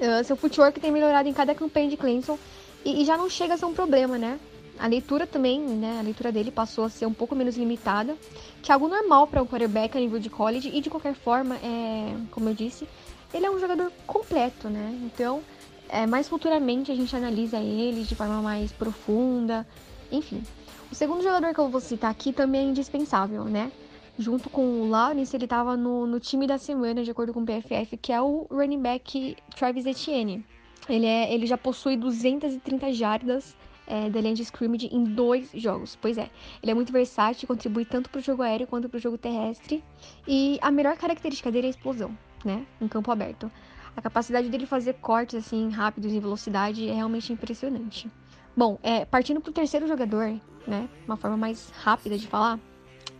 uh, 0.00 0.24
seu 0.24 0.36
footwork 0.36 0.80
tem 0.80 0.90
melhorado 0.90 1.28
em 1.28 1.32
cada 1.32 1.54
campanha 1.54 1.88
de 1.88 1.96
Clemson 1.96 2.38
e, 2.84 3.02
e 3.02 3.04
já 3.04 3.16
não 3.16 3.28
chega 3.28 3.54
a 3.54 3.56
ser 3.56 3.64
um 3.64 3.74
problema, 3.74 4.18
né? 4.18 4.38
A 4.78 4.86
leitura 4.86 5.26
também, 5.26 5.60
né? 5.60 5.98
A 5.98 6.02
leitura 6.02 6.30
dele 6.30 6.50
passou 6.50 6.84
a 6.84 6.90
ser 6.90 7.06
um 7.06 7.12
pouco 7.12 7.34
menos 7.34 7.56
limitada, 7.56 8.16
que 8.62 8.70
é 8.70 8.74
algo 8.74 8.88
normal 8.88 9.26
para 9.26 9.42
um 9.42 9.46
quarterback 9.46 9.96
a 9.96 10.00
nível 10.00 10.18
de 10.18 10.28
college 10.28 10.70
e 10.72 10.80
de 10.80 10.90
qualquer 10.90 11.14
forma, 11.14 11.56
é, 11.56 12.14
como 12.30 12.48
eu 12.48 12.54
disse, 12.54 12.86
ele 13.32 13.46
é 13.46 13.50
um 13.50 13.58
jogador 13.58 13.90
completo, 14.06 14.68
né? 14.68 14.98
Então, 15.02 15.42
é, 15.88 16.06
mais 16.06 16.28
futuramente 16.28 16.92
a 16.92 16.94
gente 16.94 17.14
analisa 17.16 17.58
ele 17.58 18.04
de 18.04 18.14
forma 18.14 18.42
mais 18.42 18.70
profunda, 18.72 19.66
enfim. 20.12 20.42
O 20.90 20.94
segundo 20.94 21.22
jogador 21.22 21.52
que 21.52 21.58
eu 21.58 21.68
vou 21.68 21.80
citar 21.80 22.10
aqui 22.10 22.32
também 22.32 22.66
é 22.66 22.70
indispensável, 22.70 23.44
né? 23.44 23.72
Junto 24.18 24.48
com 24.48 24.82
o 24.82 24.88
Lawrence, 24.88 25.36
ele 25.36 25.44
estava 25.44 25.76
no, 25.76 26.06
no 26.06 26.18
time 26.18 26.46
da 26.46 26.56
semana, 26.56 27.04
de 27.04 27.10
acordo 27.10 27.34
com 27.34 27.42
o 27.42 27.46
PFF, 27.46 27.96
que 27.98 28.12
é 28.12 28.20
o 28.20 28.46
running 28.50 28.80
back 28.80 29.36
Travis 29.54 29.84
Etienne. 29.84 30.44
Ele, 30.88 31.04
é, 31.04 31.32
ele 31.32 31.46
já 31.46 31.58
possui 31.58 31.96
230 31.96 32.92
jardas 32.92 33.54
é, 33.86 34.08
da 34.08 34.20
linha 34.20 34.34
de 34.34 34.42
scrimmage 34.42 34.88
em 34.90 35.04
dois 35.04 35.50
jogos. 35.54 35.98
Pois 36.00 36.16
é, 36.16 36.30
ele 36.62 36.72
é 36.72 36.74
muito 36.74 36.92
versátil, 36.92 37.46
contribui 37.46 37.84
tanto 37.84 38.08
para 38.08 38.18
o 38.18 38.22
jogo 38.22 38.42
aéreo 38.42 38.66
quanto 38.66 38.88
para 38.88 38.96
o 38.96 39.00
jogo 39.00 39.18
terrestre. 39.18 39.84
E 40.26 40.58
a 40.62 40.70
melhor 40.70 40.96
característica 40.96 41.50
dele 41.50 41.66
é 41.66 41.68
a 41.68 41.70
explosão, 41.70 42.16
né? 42.44 42.66
Em 42.80 42.88
campo 42.88 43.10
aberto. 43.10 43.50
A 43.96 44.02
capacidade 44.02 44.48
dele 44.48 44.66
fazer 44.66 44.94
cortes 44.94 45.34
assim 45.34 45.70
rápidos 45.70 46.12
em 46.12 46.20
velocidade 46.20 46.88
é 46.88 46.92
realmente 46.94 47.32
impressionante. 47.32 48.10
Bom, 48.56 48.78
é, 48.82 49.04
partindo 49.04 49.40
para 49.40 49.50
o 49.50 49.54
terceiro 49.54 49.86
jogador, 49.86 50.40
né? 50.66 50.88
Uma 51.06 51.16
forma 51.16 51.36
mais 51.36 51.70
rápida 51.70 52.18
de 52.18 52.26
falar, 52.26 52.58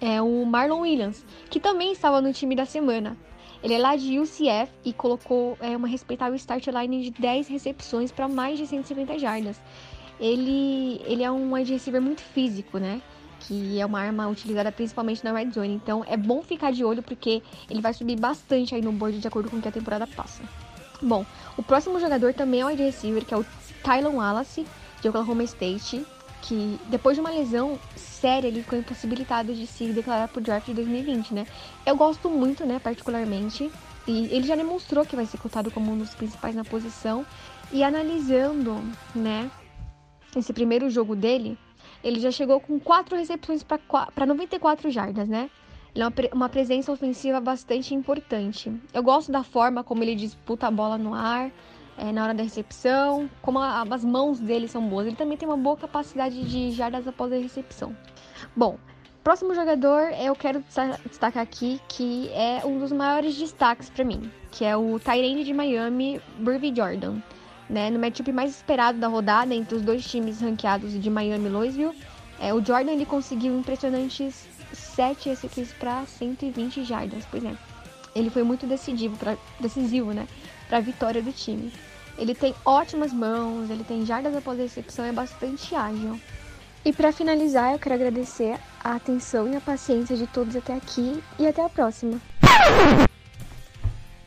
é 0.00 0.20
o 0.20 0.44
Marlon 0.44 0.80
Williams, 0.80 1.24
que 1.50 1.60
também 1.60 1.92
estava 1.92 2.20
no 2.20 2.32
time 2.32 2.54
da 2.54 2.66
semana. 2.66 3.16
Ele 3.62 3.74
é 3.74 3.78
lá 3.78 3.96
de 3.96 4.18
UCF 4.20 4.70
e 4.84 4.92
colocou 4.92 5.56
é, 5.60 5.76
uma 5.76 5.88
respeitável 5.88 6.36
start 6.36 6.66
line 6.66 7.02
de 7.02 7.10
10 7.10 7.48
recepções 7.48 8.12
para 8.12 8.28
mais 8.28 8.58
de 8.58 8.66
150 8.66 9.18
jardas 9.18 9.60
ele, 10.20 11.00
ele 11.04 11.22
é 11.22 11.30
um 11.30 11.54
wide 11.54 11.72
receiver 11.72 12.00
muito 12.00 12.22
físico, 12.22 12.78
né? 12.78 13.00
Que 13.40 13.80
é 13.80 13.86
uma 13.86 14.00
arma 14.00 14.26
utilizada 14.28 14.72
principalmente 14.72 15.22
na 15.24 15.32
red 15.32 15.50
zone. 15.50 15.74
Então 15.74 16.04
é 16.06 16.16
bom 16.16 16.42
ficar 16.42 16.72
de 16.72 16.84
olho 16.84 17.02
porque 17.02 17.42
ele 17.70 17.80
vai 17.80 17.92
subir 17.92 18.18
bastante 18.18 18.74
aí 18.74 18.82
no 18.82 18.92
board 18.92 19.18
de 19.18 19.28
acordo 19.28 19.50
com 19.50 19.58
o 19.58 19.62
que 19.62 19.68
a 19.68 19.72
temporada 19.72 20.06
passa. 20.06 20.42
Bom, 21.02 21.24
o 21.56 21.62
próximo 21.62 22.00
jogador 22.00 22.32
também 22.32 22.60
é 22.60 22.64
um 22.64 22.68
wide 22.68 22.82
receiver, 22.82 23.24
que 23.24 23.34
é 23.34 23.36
o 23.36 23.44
Tylon 23.84 24.16
Wallace, 24.16 24.66
de 25.02 25.08
Oklahoma 25.08 25.44
State, 25.44 26.04
que 26.46 26.78
depois 26.88 27.16
de 27.16 27.20
uma 27.20 27.30
lesão 27.30 27.78
séria 27.96 28.46
ele 28.46 28.62
ficou 28.62 28.78
impossibilitado 28.78 29.52
de 29.52 29.66
se 29.66 29.92
declarar 29.92 30.28
pro 30.28 30.40
draft 30.40 30.66
de 30.66 30.74
2020, 30.74 31.34
né? 31.34 31.46
Eu 31.84 31.96
gosto 31.96 32.30
muito, 32.30 32.64
né, 32.64 32.78
particularmente, 32.78 33.70
e 34.06 34.26
ele 34.26 34.46
já 34.46 34.54
demonstrou 34.54 35.04
que 35.04 35.16
vai 35.16 35.26
ser 35.26 35.38
cotado 35.38 35.70
como 35.70 35.90
um 35.92 35.98
dos 35.98 36.14
principais 36.14 36.54
na 36.54 36.64
posição. 36.64 37.26
E 37.72 37.82
analisando, 37.82 38.80
né, 39.12 39.50
esse 40.36 40.52
primeiro 40.52 40.88
jogo 40.88 41.16
dele, 41.16 41.58
ele 42.02 42.20
já 42.20 42.30
chegou 42.30 42.60
com 42.60 42.78
quatro 42.78 43.16
recepções 43.16 43.64
para 43.64 44.24
94 44.24 44.88
jardas, 44.88 45.28
né? 45.28 45.50
Ele 45.92 46.04
é 46.04 46.06
uma, 46.06 46.14
uma 46.32 46.48
presença 46.48 46.92
ofensiva 46.92 47.40
bastante 47.40 47.92
importante. 47.92 48.72
Eu 48.94 49.02
gosto 49.02 49.32
da 49.32 49.42
forma 49.42 49.82
como 49.82 50.04
ele 50.04 50.14
disputa 50.14 50.68
a 50.68 50.70
bola 50.70 50.96
no 50.96 51.12
ar, 51.12 51.50
é, 51.98 52.12
na 52.12 52.24
hora 52.24 52.34
da 52.34 52.42
recepção, 52.42 53.28
como 53.42 53.58
a, 53.58 53.82
as 53.82 54.04
mãos 54.04 54.38
dele 54.38 54.68
são 54.68 54.86
boas. 54.88 55.06
Ele 55.06 55.16
também 55.16 55.36
tem 55.36 55.48
uma 55.48 55.56
boa 55.56 55.76
capacidade 55.76 56.44
de 56.44 56.70
jardas 56.72 57.06
após 57.06 57.32
a 57.32 57.36
recepção. 57.36 57.96
Bom, 58.54 58.78
próximo 59.24 59.54
jogador 59.54 60.12
eu 60.12 60.34
quero 60.34 60.62
destacar 61.08 61.42
aqui 61.42 61.80
que 61.88 62.30
é 62.32 62.62
um 62.64 62.78
dos 62.78 62.92
maiores 62.92 63.36
destaques 63.36 63.90
para 63.90 64.04
mim, 64.04 64.30
que 64.50 64.64
é 64.64 64.76
o 64.76 64.98
Tyrande 64.98 65.44
de 65.44 65.52
Miami, 65.52 66.20
Burvey 66.38 66.74
Jordan 66.74 67.20
né, 67.68 67.90
no 67.90 67.98
matchup 67.98 68.30
mais 68.32 68.50
esperado 68.50 68.98
da 68.98 69.08
rodada 69.08 69.54
entre 69.54 69.74
os 69.74 69.82
dois 69.82 70.04
times 70.06 70.40
ranqueados 70.40 71.00
de 71.00 71.10
Miami 71.10 71.46
e 71.46 71.48
Louisville. 71.48 71.96
É, 72.38 72.52
o 72.52 72.64
Jordan 72.64 72.92
ele 72.92 73.06
conseguiu 73.06 73.58
impressionantes 73.58 74.46
7 74.72 75.30
recepções 75.30 75.72
para 75.72 76.04
120 76.06 76.84
jardas, 76.84 77.24
pois 77.30 77.44
é. 77.44 77.54
Ele 78.14 78.30
foi 78.30 78.42
muito 78.42 78.66
decisivo, 78.66 79.16
pra, 79.16 79.36
decisivo 79.60 80.12
né, 80.12 80.26
para 80.68 80.78
a 80.78 80.80
vitória 80.80 81.22
do 81.22 81.32
time. 81.32 81.72
Ele 82.18 82.34
tem 82.34 82.54
ótimas 82.64 83.12
mãos, 83.12 83.68
ele 83.70 83.84
tem 83.84 84.06
jardas 84.06 84.34
após 84.34 84.58
a 84.58 84.62
recepção, 84.62 85.04
é 85.04 85.12
bastante 85.12 85.74
ágil. 85.74 86.18
E 86.84 86.92
para 86.92 87.12
finalizar, 87.12 87.72
eu 87.72 87.78
quero 87.78 87.96
agradecer 87.96 88.58
a 88.82 88.94
atenção 88.94 89.52
e 89.52 89.56
a 89.56 89.60
paciência 89.60 90.16
de 90.16 90.26
todos 90.26 90.54
até 90.54 90.74
aqui 90.74 91.22
e 91.38 91.46
até 91.46 91.64
a 91.64 91.68
próxima. 91.68 92.20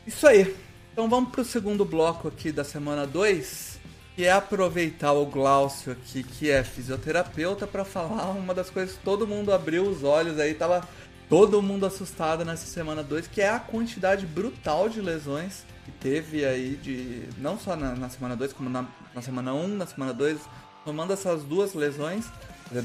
Isso 0.05 0.27
aí. 0.27 0.55
Então 0.91 1.09
vamos 1.09 1.31
para 1.31 1.41
o 1.41 1.45
segundo 1.45 1.85
bloco 1.85 2.27
aqui 2.27 2.51
da 2.51 2.63
semana 2.63 3.07
2, 3.07 3.79
que 4.15 4.25
é 4.25 4.31
aproveitar 4.31 5.13
o 5.13 5.25
Glaucio 5.25 5.93
aqui, 5.93 6.23
que 6.23 6.51
é 6.51 6.63
fisioterapeuta, 6.63 7.65
para 7.65 7.85
falar 7.85 8.31
uma 8.31 8.53
das 8.53 8.69
coisas 8.69 8.97
que 8.97 9.03
todo 9.03 9.25
mundo 9.25 9.53
abriu 9.53 9.83
os 9.83 10.03
olhos 10.03 10.37
aí, 10.37 10.53
tava 10.53 10.85
todo 11.29 11.61
mundo 11.61 11.85
assustado 11.85 12.43
nessa 12.43 12.65
semana 12.65 13.01
2, 13.01 13.27
que 13.27 13.39
é 13.39 13.49
a 13.49 13.59
quantidade 13.59 14.25
brutal 14.25 14.89
de 14.89 14.99
lesões 14.99 15.63
que 15.89 15.97
teve 15.99 16.45
aí 16.45 16.75
de. 16.75 17.23
Não 17.37 17.57
só 17.57 17.75
na, 17.75 17.95
na 17.95 18.09
semana 18.09 18.35
2, 18.35 18.53
como 18.53 18.69
na, 18.69 18.85
na 19.13 19.21
semana 19.21 19.53
1, 19.53 19.63
um, 19.63 19.67
na 19.67 19.87
semana 19.87 20.13
2, 20.13 20.39
tomando 20.85 21.11
essas 21.13 21.43
duas 21.43 21.73
lesões, 21.73 22.25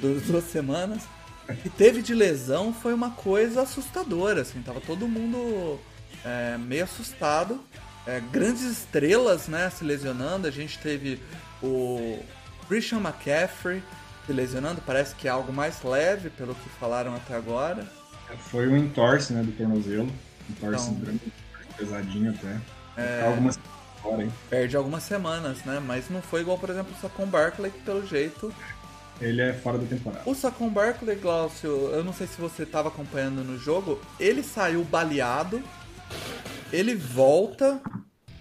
duas, 0.00 0.22
duas 0.22 0.44
semanas. 0.44 1.02
que 1.62 1.68
teve 1.68 2.00
de 2.00 2.14
lesão 2.14 2.72
foi 2.72 2.94
uma 2.94 3.10
coisa 3.10 3.62
assustadora, 3.62 4.40
assim, 4.40 4.62
tava 4.62 4.80
todo 4.80 5.06
mundo 5.06 5.78
é, 6.24 6.56
meio 6.56 6.84
assustado 6.84 7.60
é, 8.06 8.20
grandes 8.32 8.62
estrelas 8.62 9.48
né, 9.48 9.70
se 9.70 9.84
lesionando. 9.84 10.46
A 10.46 10.50
gente 10.50 10.78
teve 10.78 11.20
o 11.62 12.18
Christian 12.68 12.98
McCaffrey 12.98 13.82
se 14.26 14.32
lesionando, 14.32 14.80
parece 14.86 15.14
que 15.14 15.28
é 15.28 15.30
algo 15.30 15.52
mais 15.52 15.82
leve, 15.82 16.30
pelo 16.30 16.54
que 16.54 16.68
falaram 16.80 17.14
até 17.14 17.34
agora. 17.34 17.86
Foi 18.50 18.66
um 18.68 18.76
entorse 18.76 19.32
né, 19.32 19.42
do 19.42 19.52
tornozelo, 19.52 20.10
entorse 20.48 20.90
então, 20.90 21.00
grande, 21.00 21.32
pesadinho 21.76 22.30
até. 22.30 22.58
É... 22.96 23.22
Algumas 23.26 23.58
Fora, 24.02 24.28
Perde 24.50 24.76
algumas 24.76 25.02
semanas, 25.02 25.64
né? 25.64 25.80
Mas 25.84 26.10
não 26.10 26.20
foi 26.20 26.42
igual, 26.42 26.58
por 26.58 26.68
exemplo, 26.68 26.92
o 26.94 27.00
Sacon 27.00 27.26
Barkley, 27.26 27.70
que 27.70 27.80
pelo 27.80 28.06
jeito. 28.06 28.52
Ele 29.18 29.40
é 29.40 29.54
fora 29.54 29.78
da 29.78 29.86
temporada. 29.86 30.22
O 30.26 30.34
Sacon 30.34 30.68
Barkley, 30.68 31.16
Glaucio, 31.16 31.70
eu 31.70 32.04
não 32.04 32.12
sei 32.12 32.26
se 32.26 32.38
você 32.38 32.64
estava 32.64 32.88
acompanhando 32.88 33.42
no 33.42 33.56
jogo, 33.58 33.98
ele 34.20 34.42
saiu 34.42 34.84
baleado 34.84 35.62
ele 36.74 36.94
volta, 36.94 37.80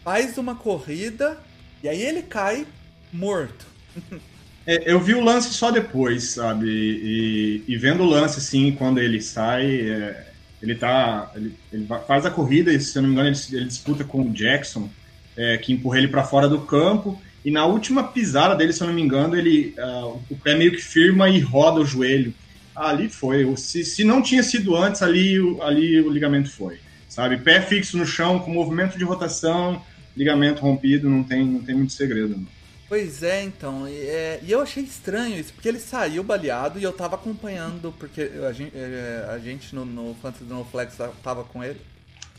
faz 0.03 0.37
uma 0.39 0.55
corrida 0.55 1.37
e 1.83 1.87
aí 1.87 2.01
ele 2.01 2.23
cai 2.23 2.65
morto. 3.11 3.65
É, 4.65 4.89
eu 4.89 4.97
vi 4.97 5.13
o 5.13 5.21
lance 5.21 5.53
só 5.53 5.71
depois, 5.71 6.35
sabe? 6.35 6.67
E, 6.69 7.65
e 7.67 7.75
vendo 7.75 8.01
o 8.01 8.05
lance, 8.05 8.39
assim, 8.39 8.71
quando 8.71 8.97
ele 8.97 9.21
sai, 9.21 9.89
é, 9.89 10.32
ele 10.63 10.75
tá. 10.75 11.31
Ele, 11.35 11.53
ele, 11.71 11.87
faz 12.07 12.25
a 12.25 12.31
corrida, 12.31 12.71
e 12.71 12.79
se 12.79 12.97
eu 12.97 13.01
não 13.01 13.09
me 13.09 13.15
engano, 13.15 13.29
ele, 13.29 13.37
ele 13.51 13.65
disputa 13.65 14.03
com 14.03 14.21
o 14.21 14.29
Jackson, 14.31 14.89
é, 15.37 15.57
que 15.57 15.73
empurra 15.73 15.97
ele 15.97 16.07
para 16.07 16.23
fora 16.23 16.47
do 16.47 16.61
campo. 16.61 17.21
E 17.45 17.51
na 17.51 17.65
última 17.65 18.03
pisada 18.03 18.55
dele, 18.55 18.73
se 18.73 18.81
eu 18.81 18.87
não 18.87 18.93
me 18.93 19.01
engano, 19.01 19.35
ele 19.35 19.75
uh, 19.77 20.19
o 20.29 20.37
pé 20.41 20.55
meio 20.55 20.71
que 20.71 20.81
firma 20.81 21.29
e 21.29 21.39
roda 21.39 21.81
o 21.81 21.85
joelho. 21.85 22.33
Ali 22.75 23.09
foi. 23.09 23.45
Se, 23.57 23.83
se 23.83 24.03
não 24.03 24.21
tinha 24.21 24.41
sido 24.41 24.75
antes, 24.75 25.03
ali, 25.03 25.37
ali 25.61 26.01
o 26.01 26.09
ligamento 26.09 26.49
foi 26.49 26.79
sabe? 27.13 27.37
Pé 27.37 27.61
fixo 27.61 27.95
no 27.95 28.07
chão, 28.07 28.39
com 28.39 28.51
movimento 28.51 28.97
de 28.97 29.03
rotação, 29.03 29.83
ligamento 30.17 30.61
rompido, 30.61 31.07
não 31.07 31.23
tem, 31.23 31.45
não 31.45 31.61
tem 31.61 31.75
muito 31.75 31.93
segredo. 31.93 32.35
Não. 32.35 32.47
Pois 32.87 33.23
é, 33.23 33.43
então. 33.43 33.87
E, 33.87 33.95
é, 33.95 34.39
e, 34.43 34.51
eu 34.51 34.61
achei 34.61 34.83
estranho 34.83 35.37
isso, 35.37 35.53
porque 35.53 35.67
ele 35.67 35.79
saiu 35.79 36.23
baleado 36.23 36.79
e 36.79 36.83
eu 36.83 36.93
tava 36.93 37.15
acompanhando, 37.15 37.93
porque 37.97 38.31
a 38.47 38.51
gente, 38.51 38.75
é, 38.75 39.27
a 39.29 39.39
gente 39.39 39.73
no, 39.73 39.85
no 39.85 40.15
Fantasy 40.15 40.43
do 40.43 40.53
No 40.53 40.65
Flex 40.65 40.95
tava 41.23 41.43
com 41.43 41.63
ele. 41.63 41.79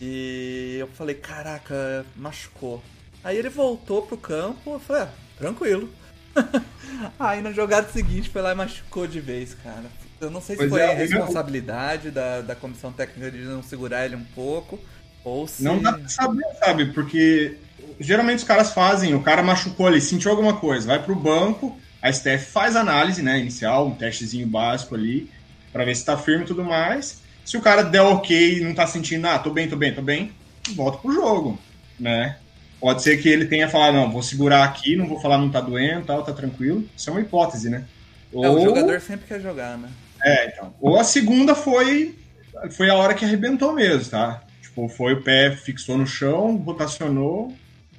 E 0.01 0.77
eu 0.79 0.89
falei, 0.89 1.15
caraca, 1.15 2.05
machucou. 2.17 2.83
Aí 3.23 3.37
ele 3.37 3.49
voltou 3.49 4.03
pro 4.03 4.17
campo, 4.17 4.75
eu 4.75 4.81
falei, 4.81 5.03
ah, 5.03 5.09
tranquilo. 5.39 5.89
Aí 7.19 7.41
na 7.41 7.53
jogada 7.53 7.89
seguinte 7.89 8.29
foi 8.29 8.43
lá 8.43 8.53
e 8.53 8.57
machucou 8.57 9.07
de 9.07 9.21
vez, 9.21 9.55
cara. 9.55 9.85
Eu 10.21 10.31
não 10.31 10.41
sei 10.41 10.57
se 10.57 10.59
pois 10.59 10.71
foi 10.71 10.81
é, 10.81 10.95
responsabilidade 10.95 12.11
da, 12.11 12.41
da 12.41 12.55
comissão 12.55 12.93
técnica 12.93 13.31
de 13.31 13.45
não 13.45 13.63
segurar 13.63 14.05
ele 14.05 14.17
um 14.17 14.25
pouco, 14.35 14.79
ou 15.25 15.47
se. 15.47 15.63
Não 15.63 15.81
dá 15.81 15.93
pra 15.93 16.09
saber, 16.09 16.45
sabe? 16.59 16.93
Porque 16.93 17.57
geralmente 17.99 18.39
os 18.39 18.45
caras 18.45 18.73
fazem, 18.73 19.15
o 19.15 19.23
cara 19.23 19.43
machucou 19.43 19.87
ali, 19.87 20.01
sentiu 20.01 20.31
alguma 20.31 20.57
coisa, 20.57 20.87
vai 20.87 21.03
pro 21.03 21.15
banco, 21.15 21.79
a 22.01 22.13
Steph 22.13 22.45
faz 22.45 22.77
análise, 22.77 23.23
né, 23.23 23.39
inicial, 23.39 23.87
um 23.87 23.95
testezinho 23.95 24.47
básico 24.47 24.95
ali, 24.95 25.31
para 25.73 25.85
ver 25.85 25.95
se 25.97 26.05
tá 26.05 26.17
firme 26.17 26.45
e 26.45 26.47
tudo 26.47 26.65
mais. 26.65 27.23
Se 27.45 27.57
o 27.57 27.61
cara 27.61 27.83
der 27.83 28.03
ok 28.03 28.59
e 28.59 28.61
não 28.61 28.75
tá 28.75 28.87
sentindo, 28.87 29.27
ah, 29.27 29.39
tô 29.39 29.51
bem, 29.51 29.69
tô 29.69 29.77
bem, 29.77 29.95
tô 29.95 30.03
bem, 30.03 30.33
volta 30.75 30.99
pro 30.99 31.13
jogo, 31.13 31.59
né? 31.99 32.37
Pode 32.81 33.03
ser 33.03 33.17
que 33.21 33.29
ele 33.29 33.47
tenha 33.47 33.69
falado, 33.69 33.95
não, 33.95 34.11
vou 34.11 34.23
segurar 34.23 34.65
aqui, 34.65 34.97
não 34.97 35.07
vou 35.07 35.21
falar 35.21 35.39
não 35.39 35.51
tá 35.51 35.61
doendo, 35.61 36.07
tal, 36.07 36.23
tá 36.23 36.33
tranquilo. 36.33 36.85
Isso 36.97 37.09
é 37.09 37.13
uma 37.13 37.21
hipótese, 37.21 37.71
né? 37.71 37.85
Ou... 38.33 38.45
É, 38.45 38.51
o 38.51 38.63
jogador 38.63 39.01
sempre 39.01 39.27
quer 39.27 39.41
jogar, 39.41 39.79
né? 39.79 39.89
É, 40.23 40.49
então. 40.49 40.75
Ou 40.81 40.99
a 40.99 41.05
segunda 41.05 41.55
foi 41.55 42.15
foi 42.71 42.89
a 42.89 42.95
hora 42.95 43.15
que 43.15 43.25
arrebentou 43.25 43.73
mesmo, 43.73 44.11
tá? 44.11 44.43
Tipo, 44.63 44.89
foi 44.89 45.15
o 45.15 45.23
pé, 45.23 45.51
fixou 45.57 45.97
no 45.97 46.07
chão, 46.07 46.57
rotacionou, 46.57 47.55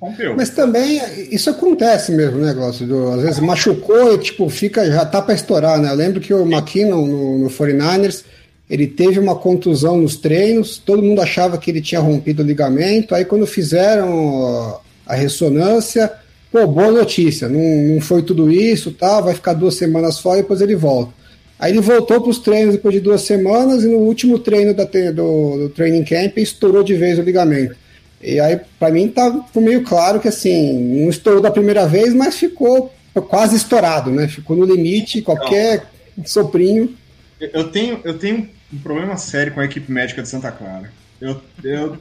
rompeu. 0.05 0.35
Mas 0.35 0.49
também 0.49 1.01
isso 1.31 1.49
acontece 1.49 2.11
mesmo, 2.11 2.39
né, 2.39 2.47
negócio. 2.47 2.85
Do, 2.85 3.11
às 3.11 3.21
vezes 3.21 3.39
machucou 3.39 4.13
e 4.13 4.17
tipo, 4.17 4.49
fica, 4.49 4.85
já 4.85 5.05
tá 5.05 5.21
para 5.21 5.35
estourar, 5.35 5.79
né? 5.79 5.91
Eu 5.91 5.95
lembro 5.95 6.19
que 6.19 6.33
o 6.33 6.43
McKinnon 6.43 7.05
no, 7.05 7.39
no 7.39 7.49
49ers 7.49 8.23
ele 8.69 8.87
teve 8.87 9.19
uma 9.19 9.35
contusão 9.35 9.97
nos 9.97 10.15
treinos, 10.15 10.77
todo 10.77 11.03
mundo 11.03 11.21
achava 11.21 11.57
que 11.57 11.69
ele 11.69 11.81
tinha 11.81 12.01
rompido 12.01 12.41
o 12.41 12.45
ligamento. 12.45 13.13
Aí, 13.13 13.23
quando 13.23 13.45
fizeram 13.45 14.79
a 15.05 15.15
ressonância, 15.15 16.11
pô, 16.51 16.65
boa 16.65 16.91
notícia, 16.91 17.47
não, 17.47 17.93
não 17.93 18.01
foi 18.01 18.23
tudo 18.23 18.51
isso, 18.51 18.91
tá? 18.91 19.21
vai 19.21 19.35
ficar 19.35 19.53
duas 19.53 19.75
semanas 19.75 20.19
fora 20.19 20.39
e 20.39 20.41
depois 20.41 20.61
ele 20.61 20.75
volta. 20.75 21.13
Aí 21.59 21.71
ele 21.71 21.79
voltou 21.79 22.19
para 22.19 22.29
os 22.29 22.39
treinos 22.39 22.75
depois 22.75 22.93
de 22.93 22.99
duas 22.99 23.21
semanas 23.21 23.83
e 23.83 23.87
no 23.87 23.99
último 23.99 24.39
treino 24.39 24.73
da, 24.73 24.83
do, 24.83 25.57
do 25.57 25.69
training 25.69 26.03
camp 26.03 26.37
estourou 26.37 26.83
de 26.83 26.95
vez 26.95 27.17
o 27.17 27.21
ligamento. 27.21 27.75
E 28.21 28.39
aí, 28.39 28.59
para 28.79 28.91
mim, 28.91 29.07
tá 29.07 29.43
meio 29.55 29.83
claro 29.83 30.19
que 30.19 30.27
assim, 30.27 31.01
não 31.01 31.09
estourou 31.09 31.41
da 31.41 31.51
primeira 31.51 31.87
vez, 31.87 32.13
mas 32.13 32.37
ficou 32.37 32.93
quase 33.29 33.55
estourado, 33.55 34.11
né? 34.11 34.27
Ficou 34.27 34.55
no 34.55 34.65
limite, 34.65 35.21
qualquer 35.21 35.85
soprinho. 36.25 36.95
Eu 37.39 37.69
tenho, 37.69 37.99
eu 38.03 38.17
tenho 38.17 38.49
um 38.73 38.77
problema 38.79 39.17
sério 39.17 39.53
com 39.53 39.59
a 39.59 39.65
equipe 39.65 39.91
médica 39.91 40.21
de 40.21 40.29
Santa 40.29 40.51
Clara. 40.51 40.91
Eu, 41.19 41.41
eu, 41.63 41.97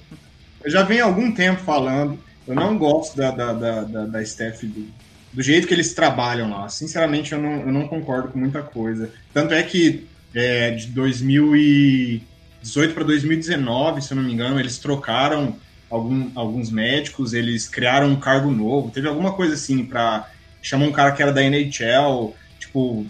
eu 0.64 0.70
já 0.70 0.82
venho 0.82 1.04
há 1.04 1.06
algum 1.06 1.32
tempo 1.32 1.62
falando, 1.62 2.18
eu 2.46 2.54
não 2.54 2.78
gosto 2.78 3.16
da, 3.16 3.30
da, 3.30 3.52
da, 3.52 3.82
da, 3.82 4.06
da 4.06 4.22
staff 4.22 4.66
do, 4.66 4.86
do 5.32 5.42
jeito 5.42 5.66
que 5.66 5.74
eles 5.74 5.94
trabalham 5.94 6.50
lá. 6.50 6.68
Sinceramente, 6.68 7.32
eu 7.32 7.40
não, 7.40 7.60
eu 7.60 7.72
não 7.72 7.88
concordo 7.88 8.28
com 8.28 8.38
muita 8.38 8.62
coisa. 8.62 9.10
Tanto 9.32 9.54
é 9.54 9.62
que 9.62 10.06
é, 10.34 10.70
de 10.70 10.88
2018 10.88 12.94
para 12.94 13.04
2019, 13.04 14.02
se 14.02 14.12
eu 14.12 14.16
não 14.16 14.24
me 14.24 14.32
engano, 14.32 14.58
eles 14.58 14.78
trocaram 14.78 15.56
algum, 15.95 16.30
alguns 16.34 16.70
médicos, 16.70 17.32
eles 17.32 17.68
criaram 17.68 18.09
um 18.09 18.16
cargo 18.16 18.51
novo. 18.51 18.90
Teve 18.90 19.09
alguma 19.09 19.32
coisa 19.32 19.55
assim 19.55 19.84
para 19.84 20.28
chamar 20.61 20.86
um 20.86 20.92
cara 20.92 21.12
que 21.12 21.22
era 21.22 21.32
da 21.32 21.42
NHL, 21.42 22.34
tipo, 22.59 23.07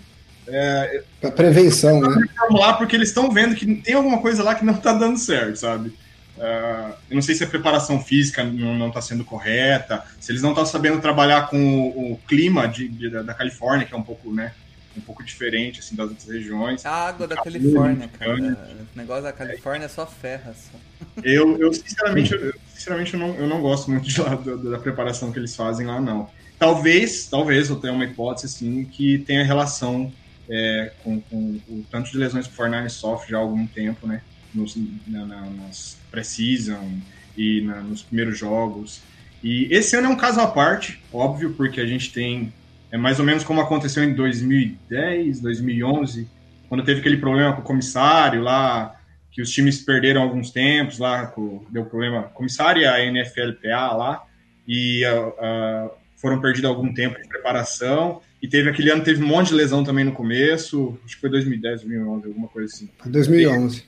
é, 0.46 1.02
pra 1.20 1.30
prevenção, 1.30 2.00
né? 2.00 2.26
Lá 2.50 2.74
porque 2.74 2.94
eles 2.94 3.08
estão 3.08 3.30
vendo 3.30 3.54
que 3.54 3.76
tem 3.76 3.94
alguma 3.94 4.18
coisa 4.18 4.42
lá 4.42 4.54
que 4.54 4.64
não 4.64 4.74
tá 4.74 4.92
dando 4.92 5.18
certo, 5.18 5.56
sabe? 5.56 5.88
Uh, 6.36 6.92
eu 7.08 7.14
não 7.14 7.22
sei 7.22 7.34
se 7.34 7.44
a 7.44 7.46
preparação 7.46 8.02
física 8.02 8.42
não 8.42 8.88
está 8.88 9.00
sendo 9.00 9.24
correta, 9.24 10.04
se 10.20 10.32
eles 10.32 10.42
não 10.42 10.50
estão 10.50 10.66
sabendo 10.66 11.00
trabalhar 11.00 11.48
com 11.48 11.56
o, 11.56 12.12
o 12.12 12.18
clima 12.26 12.66
de, 12.66 12.88
de, 12.88 13.08
da 13.08 13.32
Califórnia, 13.32 13.86
que 13.86 13.94
é 13.94 13.96
um 13.96 14.02
pouco, 14.02 14.34
né, 14.34 14.52
um 14.96 15.00
pouco 15.00 15.22
diferente 15.22 15.80
assim 15.80 15.94
das 15.94 16.10
outras 16.10 16.28
regiões. 16.28 16.84
A 16.84 16.90
água 16.90 17.26
da 17.26 17.36
Califórnia, 17.36 18.08
cara. 18.18 18.34
O 18.34 18.98
negócio 18.98 19.22
da 19.22 19.32
Califórnia 19.32 19.86
é 19.86 19.88
só 19.88 20.06
ferra. 20.06 20.54
Só. 20.54 20.76
Eu, 21.22 21.58
eu 21.58 21.72
sinceramente, 21.72 22.32
eu, 22.32 22.54
sinceramente 22.84 23.14
eu, 23.14 23.20
não, 23.20 23.34
eu 23.34 23.46
não 23.48 23.60
gosto 23.62 23.90
muito 23.90 24.04
de 24.08 24.20
lá, 24.20 24.34
da, 24.34 24.54
da 24.54 24.78
preparação 24.78 25.32
que 25.32 25.38
eles 25.38 25.56
fazem 25.56 25.86
lá, 25.86 26.00
não. 26.00 26.28
Talvez, 26.58 27.26
talvez 27.26 27.70
eu 27.70 27.76
tenha 27.76 27.92
uma 27.92 28.04
hipótese 28.04 28.46
assim 28.46 28.84
que 28.84 29.18
tenha 29.18 29.42
relação 29.42 30.12
é, 30.48 30.92
com, 31.02 31.20
com, 31.22 31.60
o 31.68 31.84
tanto 31.90 32.10
de 32.10 32.18
lesões 32.18 32.46
que 32.46 32.52
o 32.52 32.56
Fortnite 32.56 32.92
sofre 32.92 33.30
já 33.30 33.38
há 33.38 33.40
algum 33.40 33.66
tempo, 33.66 34.06
né? 34.06 34.20
Nos, 34.54 34.76
na, 35.06 35.26
na, 35.26 35.40
nas 35.50 35.98
precisam 36.10 37.02
e 37.36 37.62
na, 37.62 37.80
nos 37.80 38.02
primeiros 38.02 38.38
jogos. 38.38 39.00
E 39.42 39.66
esse 39.70 39.96
ano 39.96 40.06
é 40.06 40.10
um 40.10 40.16
caso 40.16 40.40
à 40.40 40.46
parte, 40.46 41.02
óbvio, 41.12 41.54
porque 41.54 41.80
a 41.80 41.86
gente 41.86 42.12
tem 42.12 42.52
é 42.92 42.96
mais 42.96 43.18
ou 43.18 43.24
menos 43.24 43.42
como 43.42 43.60
aconteceu 43.60 44.04
em 44.04 44.14
2010, 44.14 45.40
2011, 45.40 46.28
quando 46.68 46.84
teve 46.84 47.00
aquele 47.00 47.16
problema 47.16 47.52
com 47.52 47.60
o 47.60 47.64
comissário 47.64 48.40
lá, 48.40 48.94
que 49.34 49.42
os 49.42 49.50
times 49.50 49.82
perderam 49.82 50.22
alguns 50.22 50.52
tempos 50.52 50.98
lá, 50.98 51.26
com, 51.26 51.66
deu 51.68 51.84
problema 51.84 52.22
comissário 52.22 52.82
e 52.82 52.86
a 52.86 53.04
NFLPA 53.10 53.92
lá, 53.92 54.24
e 54.66 55.04
uh, 55.04 55.28
uh, 55.30 55.90
foram 56.16 56.40
perdidos 56.40 56.70
algum 56.70 56.94
tempo 56.94 57.20
de 57.20 57.28
preparação. 57.28 58.22
E 58.40 58.46
teve 58.46 58.70
aquele 58.70 58.92
ano, 58.92 59.02
teve 59.02 59.22
um 59.22 59.26
monte 59.26 59.48
de 59.48 59.54
lesão 59.54 59.82
também 59.82 60.04
no 60.04 60.12
começo, 60.12 60.96
acho 61.04 61.16
que 61.16 61.20
foi 61.20 61.30
2010, 61.30 61.80
2011, 61.80 62.26
alguma 62.28 62.46
coisa 62.46 62.72
assim. 62.72 62.88
2011. 63.04 63.84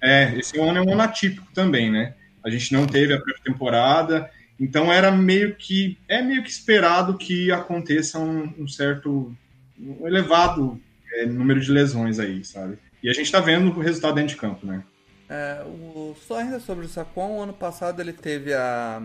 É, 0.00 0.32
esse 0.38 0.58
ano 0.58 0.78
é 0.78 0.80
um 0.80 0.92
ano 0.92 1.02
atípico 1.02 1.46
também, 1.52 1.90
né? 1.90 2.14
A 2.42 2.48
gente 2.48 2.72
não 2.72 2.86
teve 2.86 3.12
a 3.12 3.20
pré-temporada, 3.20 4.30
então 4.58 4.90
era 4.90 5.10
meio 5.10 5.56
que 5.56 5.98
é 6.08 6.22
meio 6.22 6.42
que 6.42 6.50
esperado 6.50 7.18
que 7.18 7.52
aconteça 7.52 8.18
um, 8.18 8.50
um 8.58 8.66
certo 8.66 9.36
um 9.78 10.06
elevado 10.06 10.80
é, 11.12 11.26
número 11.26 11.60
de 11.60 11.70
lesões 11.70 12.18
aí, 12.18 12.42
sabe? 12.44 12.78
E 13.02 13.10
a 13.10 13.12
gente 13.12 13.30
tá 13.30 13.40
vendo 13.40 13.70
o 13.70 13.80
resultado 13.80 14.14
dentro 14.14 14.34
de 14.34 14.40
campo, 14.40 14.66
né? 14.66 14.82
É, 15.28 15.62
o, 15.64 16.16
só 16.26 16.38
ainda 16.38 16.60
sobre 16.60 16.86
o 16.86 16.88
Sacon, 16.88 17.38
o 17.38 17.42
ano 17.42 17.52
passado 17.52 18.00
ele 18.00 18.12
teve 18.12 18.54
a 18.54 19.02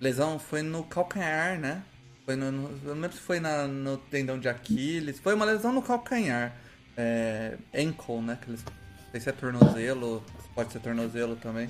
lesão, 0.00 0.38
foi 0.38 0.62
no 0.62 0.82
calcanhar, 0.84 1.58
né? 1.58 1.82
Foi 2.24 2.36
no, 2.36 2.50
no, 2.50 2.68
eu 2.84 2.94
não 2.94 3.02
lembro 3.02 3.16
se 3.16 3.22
foi 3.22 3.40
na, 3.40 3.66
no 3.66 3.96
tendão 3.96 4.38
de 4.38 4.48
Aquiles. 4.48 5.18
Foi 5.18 5.34
uma 5.34 5.44
lesão 5.44 5.72
no 5.72 5.82
calcanhar. 5.82 6.54
É, 6.96 7.56
ankle, 7.74 8.20
né? 8.20 8.38
Que 8.40 8.50
eles, 8.50 8.64
não 8.64 9.10
sei 9.10 9.20
se 9.20 9.28
é 9.28 9.32
tornozelo, 9.32 10.22
pode 10.54 10.72
ser 10.72 10.80
tornozelo 10.80 11.36
também. 11.36 11.68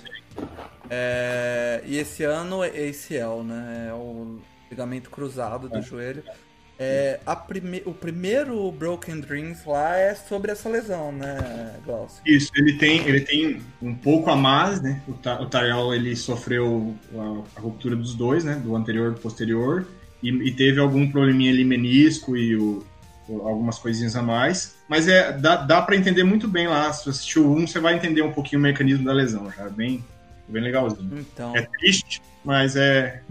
É, 0.88 1.82
e 1.84 1.96
esse 1.98 2.24
ano 2.24 2.64
é 2.64 2.68
ACL, 2.68 3.42
né? 3.44 3.88
É 3.90 3.92
o 3.94 4.40
ligamento 4.70 5.10
cruzado 5.10 5.68
do 5.68 5.78
é. 5.78 5.82
joelho. 5.82 6.24
É, 6.82 7.20
prime... 7.46 7.82
O 7.84 7.92
primeiro 7.92 8.72
Broken 8.72 9.20
Dreams 9.20 9.66
lá 9.66 9.98
é 9.98 10.14
sobre 10.14 10.50
essa 10.50 10.66
lesão, 10.66 11.12
né, 11.12 11.74
Glaucio? 11.84 12.22
Isso, 12.24 12.50
ele 12.56 12.78
tem, 12.78 13.06
ele 13.06 13.20
tem 13.20 13.60
um 13.82 13.94
pouco 13.94 14.30
a 14.30 14.36
mais, 14.36 14.80
né? 14.80 15.02
O, 15.06 15.12
Ta 15.12 15.38
o 15.42 15.94
ele 15.94 16.16
sofreu 16.16 16.94
a, 17.14 17.58
a, 17.58 17.60
ruptura 17.60 17.94
dos 17.94 18.14
dois, 18.14 18.44
né? 18.44 18.54
Do 18.54 18.74
anterior 18.74 19.12
e 19.12 19.14
do 19.14 19.20
posterior 19.20 19.86
e, 20.22 20.30
e 20.30 20.52
teve 20.52 20.80
algum 20.80 21.10
probleminha 21.10 21.52
ali 21.52 21.64
menisco 21.66 22.34
e 22.34 22.56
o, 22.56 22.82
algumas 23.28 23.78
coisinhas 23.78 24.16
a 24.16 24.22
mais. 24.22 24.76
Mas 24.88 25.06
é, 25.06 25.32
dá, 25.32 25.56
dá 25.56 25.82
para 25.82 25.96
entender 25.96 26.24
muito 26.24 26.48
bem 26.48 26.66
lá. 26.66 26.90
Se 26.92 27.04
você 27.04 27.10
assistiu 27.10 27.50
um, 27.50 27.66
você 27.66 27.78
vai 27.78 27.94
entender 27.94 28.22
um 28.22 28.32
pouquinho 28.32 28.58
o 28.58 28.62
mecanismo 28.62 29.04
da 29.04 29.12
lesão. 29.12 29.50
Já 29.50 29.64
é 29.64 29.70
bem, 29.70 30.04
bem 30.48 30.62
legalzinho. 30.62 31.18
Então. 31.18 31.54
É 31.54 31.62
triste, 31.62 32.22
mas 32.44 32.74
é. 32.74 33.22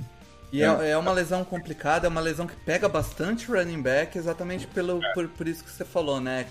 E 0.51 0.63
é, 0.63 0.89
é 0.91 0.97
uma 0.97 1.11
lesão 1.11 1.43
complicada, 1.43 2.07
é 2.07 2.09
uma 2.09 2.21
lesão 2.21 2.47
que 2.47 2.55
pega 2.55 2.89
bastante 2.89 3.45
running 3.45 3.81
back, 3.81 4.17
exatamente 4.17 4.65
pelo, 4.67 5.03
é. 5.03 5.13
por, 5.13 5.27
por 5.27 5.47
isso 5.47 5.63
que 5.63 5.69
você 5.69 5.85
falou, 5.85 6.19
né? 6.19 6.45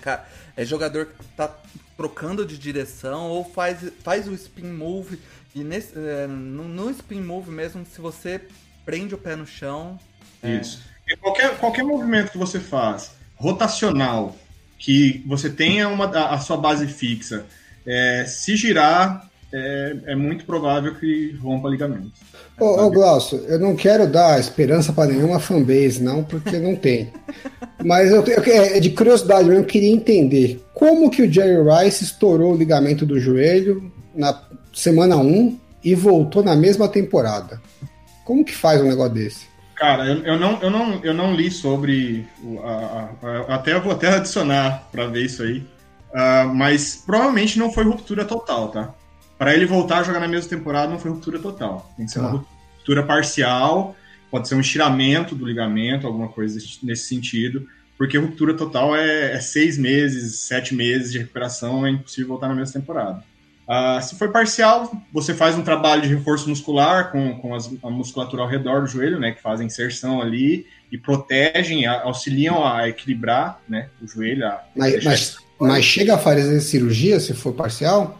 É 0.55 0.63
jogador 0.63 1.07
que 1.07 1.25
tá 1.35 1.53
trocando 1.97 2.45
de 2.45 2.57
direção 2.57 3.27
ou 3.27 3.43
faz, 3.43 3.91
faz 4.03 4.27
o 4.27 4.33
spin 4.33 4.67
move. 4.67 5.19
E 5.53 5.63
nesse, 5.63 5.93
é, 5.97 6.27
no, 6.27 6.67
no 6.67 6.89
spin 6.91 7.21
move 7.21 7.51
mesmo, 7.51 7.85
se 7.85 7.99
você 7.99 8.41
prende 8.85 9.13
o 9.13 9.17
pé 9.17 9.35
no 9.35 9.45
chão, 9.45 9.99
é. 10.41 10.55
Isso. 10.55 10.81
E 11.07 11.15
qualquer, 11.17 11.57
qualquer 11.57 11.83
movimento 11.83 12.31
que 12.31 12.37
você 12.37 12.59
faz, 12.59 13.11
rotacional, 13.35 14.35
que 14.77 15.23
você 15.27 15.49
tenha 15.49 15.89
uma, 15.89 16.05
a, 16.05 16.35
a 16.35 16.39
sua 16.39 16.57
base 16.57 16.87
fixa, 16.87 17.45
é, 17.85 18.25
se 18.25 18.55
girar, 18.55 19.29
é, 19.51 19.97
é, 20.07 20.15
muito 20.15 20.45
provável 20.45 20.95
que 20.95 21.31
rompa 21.41 21.67
ligamento. 21.67 22.11
Ô, 22.59 22.85
ô 22.85 22.89
Glaucio, 22.89 23.43
eu 23.47 23.57
não 23.57 23.75
quero 23.75 24.05
dar 24.07 24.39
esperança 24.39 24.91
para 24.91 25.11
nenhuma 25.11 25.39
fanbase, 25.39 26.03
não, 26.03 26.23
porque 26.23 26.57
não 26.57 26.75
tem. 26.75 27.11
Mas 27.83 28.11
eu, 28.11 28.23
eu, 28.23 28.43
é 28.43 28.79
de 28.79 28.89
curiosidade 28.89 29.47
mesmo, 29.47 29.63
eu 29.63 29.67
queria 29.67 29.91
entender 29.91 30.61
como 30.73 31.09
que 31.09 31.21
o 31.21 31.31
Jerry 31.31 31.57
Rice 31.63 32.03
estourou 32.03 32.53
o 32.53 32.57
ligamento 32.57 33.05
do 33.05 33.19
joelho 33.19 33.91
na 34.13 34.37
semana 34.73 35.15
1 35.15 35.57
e 35.83 35.95
voltou 35.95 36.43
na 36.43 36.55
mesma 36.55 36.87
temporada. 36.87 37.61
Como 38.25 38.43
que 38.43 38.55
faz 38.55 38.81
um 38.81 38.89
negócio 38.89 39.13
desse? 39.13 39.47
Cara, 39.75 40.05
eu, 40.05 40.23
eu, 40.25 40.37
não, 40.37 40.61
eu, 40.61 40.69
não, 40.69 41.03
eu 41.05 41.13
não 41.13 41.33
li 41.33 41.49
sobre. 41.49 42.27
O, 42.43 42.59
a, 42.59 43.09
a, 43.23 43.55
até 43.55 43.73
eu 43.73 43.81
vou 43.81 43.93
até 43.93 44.09
adicionar 44.09 44.89
para 44.91 45.07
ver 45.07 45.23
isso 45.23 45.41
aí. 45.41 45.59
Uh, 46.11 46.53
mas 46.53 47.01
provavelmente 47.05 47.57
não 47.57 47.71
foi 47.71 47.85
ruptura 47.85 48.25
total, 48.25 48.69
tá? 48.69 48.93
Para 49.39 49.55
ele 49.55 49.65
voltar 49.65 49.99
a 49.99 50.03
jogar 50.03 50.19
na 50.19 50.27
mesma 50.27 50.49
temporada, 50.49 50.91
não 50.91 50.99
foi 50.99 51.11
ruptura 51.11 51.39
total. 51.39 51.91
Tem 51.95 52.05
que 52.05 52.11
ser 52.11 52.19
ah. 52.19 52.23
uma 52.23 52.31
ruptura 52.31 53.03
parcial, 53.03 53.95
pode 54.29 54.49
ser 54.49 54.55
um 54.55 54.59
estiramento 54.59 55.33
do 55.33 55.45
ligamento, 55.45 56.05
alguma 56.05 56.27
coisa 56.27 56.59
nesse 56.83 57.07
sentido. 57.07 57.65
Porque 57.97 58.17
ruptura 58.17 58.53
total 58.53 58.93
é, 58.93 59.31
é 59.31 59.39
seis 59.39 59.77
meses, 59.77 60.41
sete 60.41 60.75
meses 60.75 61.13
de 61.13 61.19
recuperação, 61.19 61.87
é 61.87 61.89
impossível 61.89 62.27
voltar 62.27 62.49
na 62.49 62.55
mesma 62.55 62.79
temporada. 62.79 63.23
Uh, 63.69 64.01
se 64.01 64.15
for 64.15 64.29
parcial, 64.29 64.91
você 65.13 65.33
faz 65.33 65.55
um 65.55 65.61
trabalho 65.61 66.01
de 66.01 66.07
reforço 66.07 66.49
muscular 66.49 67.11
com, 67.11 67.37
com 67.39 67.55
as, 67.55 67.69
a 67.83 67.89
musculatura 67.89 68.41
ao 68.41 68.47
redor 68.47 68.81
do 68.81 68.87
joelho, 68.87 69.19
né, 69.19 69.31
que 69.31 69.41
faz 69.41 69.61
a 69.61 69.63
inserção 69.63 70.21
ali 70.21 70.65
e 70.91 70.97
protegem, 70.97 71.85
auxiliam 71.85 72.65
a 72.65 72.89
equilibrar 72.89 73.61
né, 73.69 73.89
o 74.01 74.07
joelho. 74.07 74.51
Mas, 74.75 75.03
mas, 75.03 75.37
mas, 75.59 75.85
chega 75.85 76.15
a 76.15 76.17
fazer 76.17 76.59
cirurgia 76.61 77.19
se 77.19 77.33
for 77.33 77.53
parcial? 77.53 78.19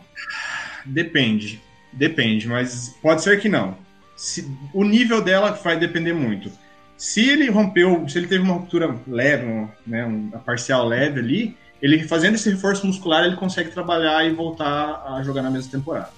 Depende. 0.89 1.61
Depende, 1.91 2.47
mas 2.47 2.95
pode 3.01 3.23
ser 3.23 3.39
que 3.39 3.49
não. 3.49 3.75
Se, 4.15 4.47
o 4.73 4.83
nível 4.83 5.21
dela 5.21 5.51
vai 5.51 5.77
depender 5.77 6.13
muito. 6.13 6.51
Se 6.97 7.27
ele 7.27 7.49
rompeu, 7.49 8.07
se 8.07 8.17
ele 8.17 8.27
teve 8.27 8.43
uma 8.43 8.55
ruptura 8.55 8.93
leve, 9.07 9.67
né, 9.87 10.05
uma 10.05 10.39
parcial 10.39 10.85
leve 10.85 11.19
ali, 11.19 11.57
ele 11.81 12.03
fazendo 12.03 12.35
esse 12.35 12.49
reforço 12.49 12.85
muscular, 12.85 13.23
ele 13.23 13.37
consegue 13.37 13.71
trabalhar 13.71 14.25
e 14.25 14.33
voltar 14.33 15.03
a 15.07 15.23
jogar 15.23 15.41
na 15.41 15.49
mesma 15.49 15.71
temporada. 15.71 16.09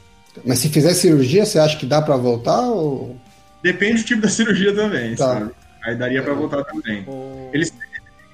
Mas 0.44 0.60
se 0.60 0.70
fizer 0.70 0.94
cirurgia, 0.94 1.46
você 1.46 1.60
acha 1.60 1.78
que 1.78 1.86
dá 1.86 2.02
para 2.02 2.16
voltar? 2.18 2.62
Ou... 2.62 3.16
Depende 3.62 4.02
do 4.02 4.06
tipo 4.06 4.22
da 4.22 4.30
cirurgia 4.30 4.74
também, 4.74 5.16
tá. 5.16 5.28
sabe? 5.28 5.52
Aí 5.84 5.96
daria 5.96 6.24
para 6.24 6.34
voltar 6.34 6.64
também. 6.64 7.06
Eles, 7.54 7.74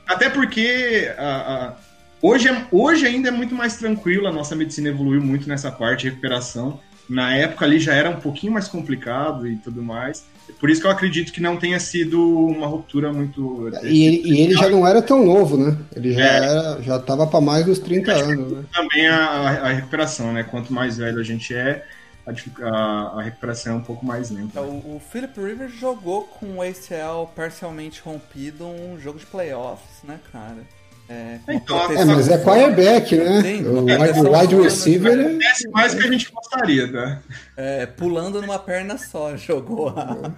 até 0.08 0.30
porque 0.30 1.12
a, 1.18 1.26
a, 1.26 1.74
hoje, 2.22 2.50
é, 2.50 2.66
hoje 2.72 3.06
ainda 3.06 3.30
é 3.30 3.32
muito 3.32 3.56
mais 3.56 3.78
tranquilo, 3.78 4.28
a 4.28 4.32
nossa 4.32 4.56
medicina 4.56 4.90
evoluiu 4.90 5.22
muito 5.22 5.48
nessa 5.48 5.72
parte 5.72 6.02
de 6.02 6.10
recuperação. 6.10 6.80
Na 7.10 7.34
época 7.36 7.64
ali 7.64 7.80
já 7.80 7.94
era 7.94 8.10
um 8.10 8.20
pouquinho 8.20 8.52
mais 8.52 8.68
complicado 8.68 9.48
e 9.48 9.56
tudo 9.56 9.82
mais. 9.82 10.26
Por 10.60 10.70
isso 10.70 10.82
que 10.82 10.88
eu 10.88 10.92
acredito 10.92 11.32
que 11.32 11.42
não 11.42 11.58
tenha 11.58 11.80
sido 11.80 12.22
uma 12.48 12.68
ruptura 12.68 13.12
muito. 13.12 13.70
E, 13.84 14.34
e 14.34 14.42
ele 14.42 14.54
já 14.54 14.70
não 14.70 14.88
era 14.88 15.02
tão 15.02 15.24
novo, 15.24 15.58
né? 15.58 15.78
Ele 15.96 16.14
já 16.14 16.22
é. 16.22 16.36
era, 16.38 16.82
já 16.82 16.98
estava 16.98 17.28
para 17.28 17.42
mais 17.42 17.66
dos 17.66 17.80
30 17.80 18.12
anos, 18.14 18.52
né? 18.52 18.64
Também 18.74 19.08
a, 19.08 19.20
a, 19.20 19.68
recuperação, 19.70 20.34
né? 20.34 20.44
Quanto 20.44 20.74
mais 20.74 20.98
velho 20.98 21.20
a 21.20 21.24
gente 21.24 21.54
é, 21.54 21.86
a, 22.26 22.72
a, 23.20 23.22
recuperação 23.22 23.74
é 23.74 23.76
um 23.76 23.84
pouco 23.84 24.06
mais 24.06 24.30
lenta. 24.30 24.62
O, 24.62 24.96
o 24.96 25.02
Philip 25.12 25.40
Rivers 25.40 25.74
jogou 25.74 26.24
com 26.24 26.58
o 26.58 26.62
ACL 26.62 27.30
parcialmente 27.36 28.02
rompido 28.02 28.66
um 28.66 28.98
jogo 29.00 29.20
de 29.20 29.26
playoffs, 29.26 30.04
né, 30.04 30.20
cara? 30.32 30.77
É, 31.10 31.40
então, 31.48 31.92
é, 31.92 32.04
mas 32.04 32.28
é 32.28 32.38
quarterback, 32.38 33.16
né? 33.16 33.42
Sim, 33.42 33.66
o 33.66 33.86
wide, 33.86 34.20
wide 34.20 34.56
receiver 34.62 35.18
é... 35.18 35.36
é 35.36 35.70
mais 35.70 35.94
que 35.94 36.06
a 36.06 36.12
gente 36.12 36.30
gostaria, 36.30 36.92
tá? 36.92 37.22
É, 37.56 37.86
pulando 37.86 38.42
numa 38.42 38.60
perna 38.60 38.98
só, 38.98 39.36
jogou 39.38 39.90
a, 39.90 40.32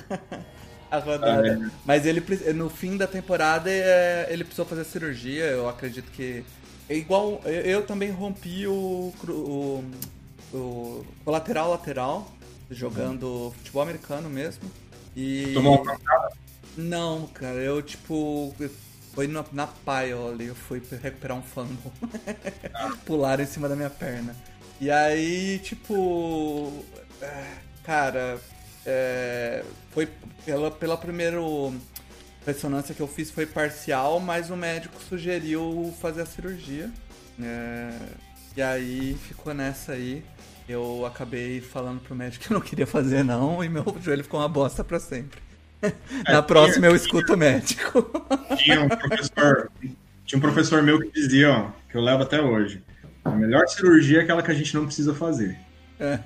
a 0.90 0.98
rodada. 0.98 1.48
É. 1.48 1.70
Mas 1.84 2.06
ele, 2.06 2.22
no 2.54 2.70
fim 2.70 2.96
da 2.96 3.06
temporada, 3.06 3.68
é, 3.70 4.28
ele 4.30 4.44
precisou 4.44 4.64
fazer 4.64 4.84
cirurgia, 4.84 5.44
eu 5.44 5.68
acredito 5.68 6.10
que... 6.10 6.42
É 6.88 6.94
igual, 6.94 7.42
eu 7.44 7.82
também 7.82 8.10
rompi 8.10 8.66
o, 8.66 9.12
o, 9.28 9.84
o, 10.54 11.04
o 11.26 11.30
lateral 11.30 11.68
lateral, 11.68 12.32
jogando 12.70 13.52
futebol 13.58 13.82
americano 13.82 14.30
mesmo. 14.30 14.62
E... 15.14 15.52
Tomou 15.52 15.74
uma 15.74 15.84
pancada? 15.84 16.30
Não, 16.78 17.26
cara, 17.26 17.58
eu 17.58 17.82
tipo 17.82 18.54
foi 19.18 19.26
na, 19.26 19.44
na 19.50 19.66
pile 19.66 20.12
ali, 20.32 20.46
eu 20.46 20.54
fui 20.54 20.80
recuperar 21.02 21.36
um 21.36 21.42
fumble. 21.42 21.90
Pularam 23.04 23.42
em 23.42 23.46
cima 23.48 23.68
da 23.68 23.74
minha 23.74 23.90
perna. 23.90 24.32
E 24.80 24.88
aí, 24.92 25.58
tipo. 25.58 26.72
É, 27.20 27.54
cara, 27.82 28.38
é, 28.86 29.64
foi 29.90 30.08
pela, 30.44 30.70
pela 30.70 30.96
primeira 30.96 31.40
ressonância 32.46 32.94
que 32.94 33.00
eu 33.00 33.08
fiz 33.08 33.28
foi 33.28 33.44
parcial, 33.44 34.20
mas 34.20 34.50
o 34.50 34.56
médico 34.56 35.02
sugeriu 35.02 35.92
fazer 36.00 36.22
a 36.22 36.26
cirurgia. 36.26 36.88
É, 37.42 37.90
e 38.56 38.62
aí 38.62 39.18
ficou 39.26 39.52
nessa 39.52 39.94
aí. 39.94 40.24
Eu 40.68 41.04
acabei 41.04 41.60
falando 41.60 42.00
pro 42.00 42.14
médico 42.14 42.44
que 42.44 42.52
eu 42.52 42.54
não 42.54 42.64
queria 42.64 42.86
fazer 42.86 43.24
não, 43.24 43.64
e 43.64 43.68
meu 43.68 43.84
joelho 44.00 44.22
ficou 44.22 44.38
uma 44.38 44.48
bosta 44.48 44.84
pra 44.84 45.00
sempre. 45.00 45.47
É, 45.82 46.32
Na 46.32 46.42
próxima 46.42 46.86
eu 46.86 46.96
escuto 46.96 47.34
o 47.34 47.36
médico. 47.36 48.10
Tinha 48.56 48.82
um 48.82 48.88
professor, 48.88 49.70
tinha 50.24 50.38
um 50.38 50.40
professor 50.42 50.82
meu 50.82 51.00
que 51.00 51.10
dizia, 51.10 51.50
ó, 51.50 51.70
que 51.88 51.96
eu 51.96 52.00
levo 52.00 52.22
até 52.22 52.40
hoje. 52.40 52.82
A 53.24 53.30
melhor 53.30 53.66
cirurgia 53.68 54.20
é 54.20 54.22
aquela 54.22 54.42
que 54.42 54.50
a 54.50 54.54
gente 54.54 54.74
não 54.74 54.86
precisa 54.86 55.14
fazer. 55.14 55.56
É. 56.00 56.18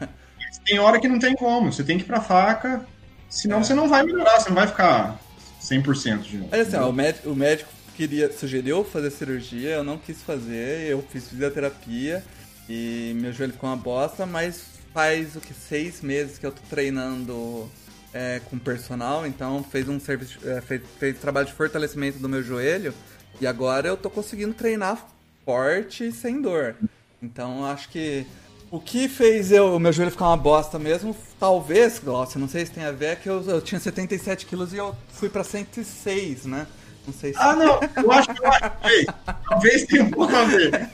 Tem 0.64 0.78
hora 0.78 1.00
que 1.00 1.09
não 1.09 1.18
tem 1.18 1.34
como, 1.34 1.72
você 1.72 1.82
tem 1.82 1.98
que 1.98 2.05
ir 2.05 2.07
pra 2.07 2.20
faca, 2.20 2.86
senão 3.28 3.59
é. 3.59 3.64
você 3.64 3.74
não 3.74 3.88
vai 3.88 4.03
melhorar, 4.03 4.38
você 4.38 4.48
não 4.48 4.57
vai 4.57 4.66
ficar 4.66 5.18
100% 5.61 6.18
de 6.22 6.36
novo. 6.36 6.48
Mas 6.50 6.68
assim, 6.68 6.76
ó, 6.76 6.88
o, 6.88 6.92
médico, 6.92 7.30
o 7.30 7.36
médico 7.36 7.70
queria, 7.96 8.30
sugeriu 8.32 8.84
fazer 8.84 9.11
cirurgia, 9.11 9.70
eu 9.70 9.84
não 9.84 9.98
quis 9.98 10.22
fazer, 10.22 10.88
eu 10.88 11.03
fiz 11.11 11.28
fisioterapia 11.28 12.24
e 12.68 13.12
meu 13.16 13.32
joelho 13.32 13.53
ficou 13.53 13.68
uma 13.70 13.76
bosta, 13.76 14.24
mas 14.26 14.64
faz 14.92 15.36
o 15.36 15.40
que 15.40 15.55
seis 15.55 16.00
meses 16.00 16.38
que 16.38 16.46
eu 16.46 16.53
tô 16.53 16.61
treinando 16.68 17.70
é, 18.12 18.40
com 18.50 18.58
personal, 18.58 19.26
então 19.26 19.64
fez 19.64 19.88
um 19.88 19.98
serviço, 19.98 20.38
é, 20.44 20.60
fez, 20.60 20.82
fez 20.98 21.18
trabalho 21.18 21.46
de 21.46 21.52
fortalecimento 21.52 22.18
do 22.18 22.28
meu 22.28 22.42
joelho 22.42 22.94
e 23.40 23.46
agora 23.46 23.88
eu 23.88 23.96
tô 23.96 24.10
conseguindo 24.10 24.54
treinar 24.54 25.06
forte 25.44 26.08
e 26.08 26.12
sem 26.12 26.40
dor. 26.40 26.76
Então 27.22 27.64
acho 27.64 27.88
que 27.88 28.26
o 28.70 28.80
que 28.80 29.08
fez 29.08 29.52
eu, 29.52 29.74
o 29.74 29.78
meu 29.78 29.92
joelho 29.92 30.10
ficar 30.10 30.28
uma 30.28 30.36
bosta 30.36 30.78
mesmo, 30.78 31.16
talvez, 31.38 31.98
Glaucio, 31.98 32.40
não 32.40 32.48
sei 32.48 32.64
se 32.64 32.72
tem 32.72 32.84
a 32.84 32.92
ver, 32.92 33.06
é 33.06 33.16
que 33.16 33.28
eu, 33.28 33.42
eu 33.42 33.60
tinha 33.60 33.80
77 33.80 34.46
quilos 34.46 34.72
e 34.72 34.76
eu 34.76 34.94
fui 35.08 35.28
pra 35.28 35.44
106, 35.44 36.46
né? 36.46 36.66
Não 37.06 37.12
sei 37.12 37.32
se... 37.32 37.38
Ah, 37.38 37.54
não, 37.54 37.80
eu 38.02 38.12
acho 38.12 38.32
que 38.32 38.40
eu 38.40 38.48
acho 38.48 38.72
Talvez 39.48 39.84
tenha 39.84 40.04
um 40.04 40.10
pouco 40.10 40.34
a 40.34 40.44
ver. 40.44 40.88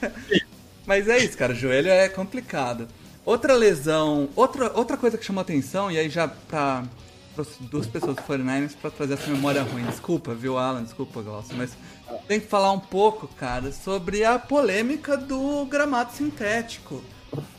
Mas 0.86 1.06
é 1.06 1.18
isso, 1.18 1.36
cara, 1.36 1.52
o 1.52 1.56
joelho 1.56 1.88
é 1.88 2.08
complicado. 2.08 2.88
Outra 3.24 3.54
lesão, 3.54 4.28
outra, 4.34 4.72
outra 4.74 4.96
coisa 4.96 5.18
que 5.18 5.24
chamou 5.24 5.42
atenção, 5.42 5.90
e 5.90 5.98
aí 5.98 6.08
já 6.08 6.26
pra 6.26 6.84
duas 7.60 7.86
pessoas 7.86 8.16
do 8.16 8.22
49ers 8.22 8.74
pra 8.80 8.90
trazer 8.90 9.14
essa 9.14 9.30
memória 9.30 9.62
ruim. 9.62 9.84
Desculpa, 9.84 10.34
viu, 10.34 10.58
Alan? 10.58 10.82
Desculpa, 10.82 11.22
Glaucio. 11.22 11.56
Mas 11.56 11.76
tem 12.26 12.40
que 12.40 12.46
falar 12.46 12.72
um 12.72 12.80
pouco, 12.80 13.28
cara, 13.28 13.72
sobre 13.72 14.24
a 14.24 14.38
polêmica 14.38 15.16
do 15.16 15.64
gramado 15.66 16.12
sintético. 16.12 17.02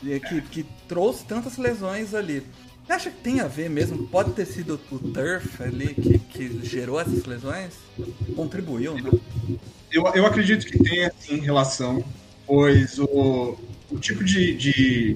Que, 0.00 0.40
que 0.42 0.66
trouxe 0.88 1.24
tantas 1.24 1.56
lesões 1.56 2.14
ali. 2.14 2.44
Você 2.84 2.92
acha 2.92 3.10
que 3.10 3.20
tem 3.20 3.40
a 3.40 3.46
ver 3.46 3.70
mesmo? 3.70 4.08
Pode 4.08 4.32
ter 4.32 4.44
sido 4.46 4.80
o 4.90 4.98
turf 4.98 5.62
ali 5.62 5.94
que, 5.94 6.18
que 6.18 6.66
gerou 6.66 7.00
essas 7.00 7.24
lesões? 7.24 7.74
Contribuiu, 8.34 8.94
né? 8.94 9.10
Eu, 9.92 10.04
eu 10.08 10.26
acredito 10.26 10.66
que 10.66 10.76
tem, 10.82 11.04
assim, 11.04 11.38
relação, 11.38 12.02
pois 12.46 12.98
o, 12.98 13.56
o 13.90 13.98
tipo 13.98 14.22
de, 14.24 14.54
de, 14.54 15.14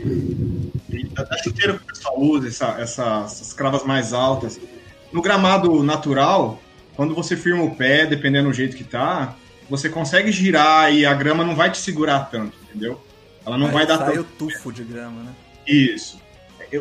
de 0.89 1.09
da 1.15 1.39
chuteira 1.39 1.75
que 1.75 1.85
o 1.85 1.87
pessoal 1.87 2.21
usa, 2.21 2.49
essa, 2.49 2.81
essa, 2.81 3.23
essas 3.25 3.53
cravas 3.53 3.85
mais 3.85 4.13
altas, 4.13 4.61
no 5.13 5.23
gramado 5.23 5.83
natural, 5.83 6.61
quando 6.97 7.15
você 7.15 7.37
firma 7.37 7.63
o 7.63 7.75
pé, 7.75 8.05
dependendo 8.05 8.49
do 8.49 8.55
jeito 8.55 8.77
que 8.77 8.85
tá, 8.85 9.37
você 9.71 9.89
consegue 9.89 10.31
girar 10.31 10.93
e 10.93 11.07
a 11.07 11.15
grama 11.15 11.45
não 11.45 11.55
vai 11.55 11.71
te 11.71 11.79
segurar 11.79 12.31
tanto, 12.31 12.57
entendeu? 12.69 13.01
Ela 13.47 13.57
não 13.57 13.67
vai, 13.67 13.87
vai 13.87 13.87
dar 13.87 14.07
tanto. 14.07 14.21
o 14.21 14.25
tufo 14.25 14.73
de 14.73 14.83
grama, 14.83 15.23
né? 15.23 15.33
Isso. 15.67 16.21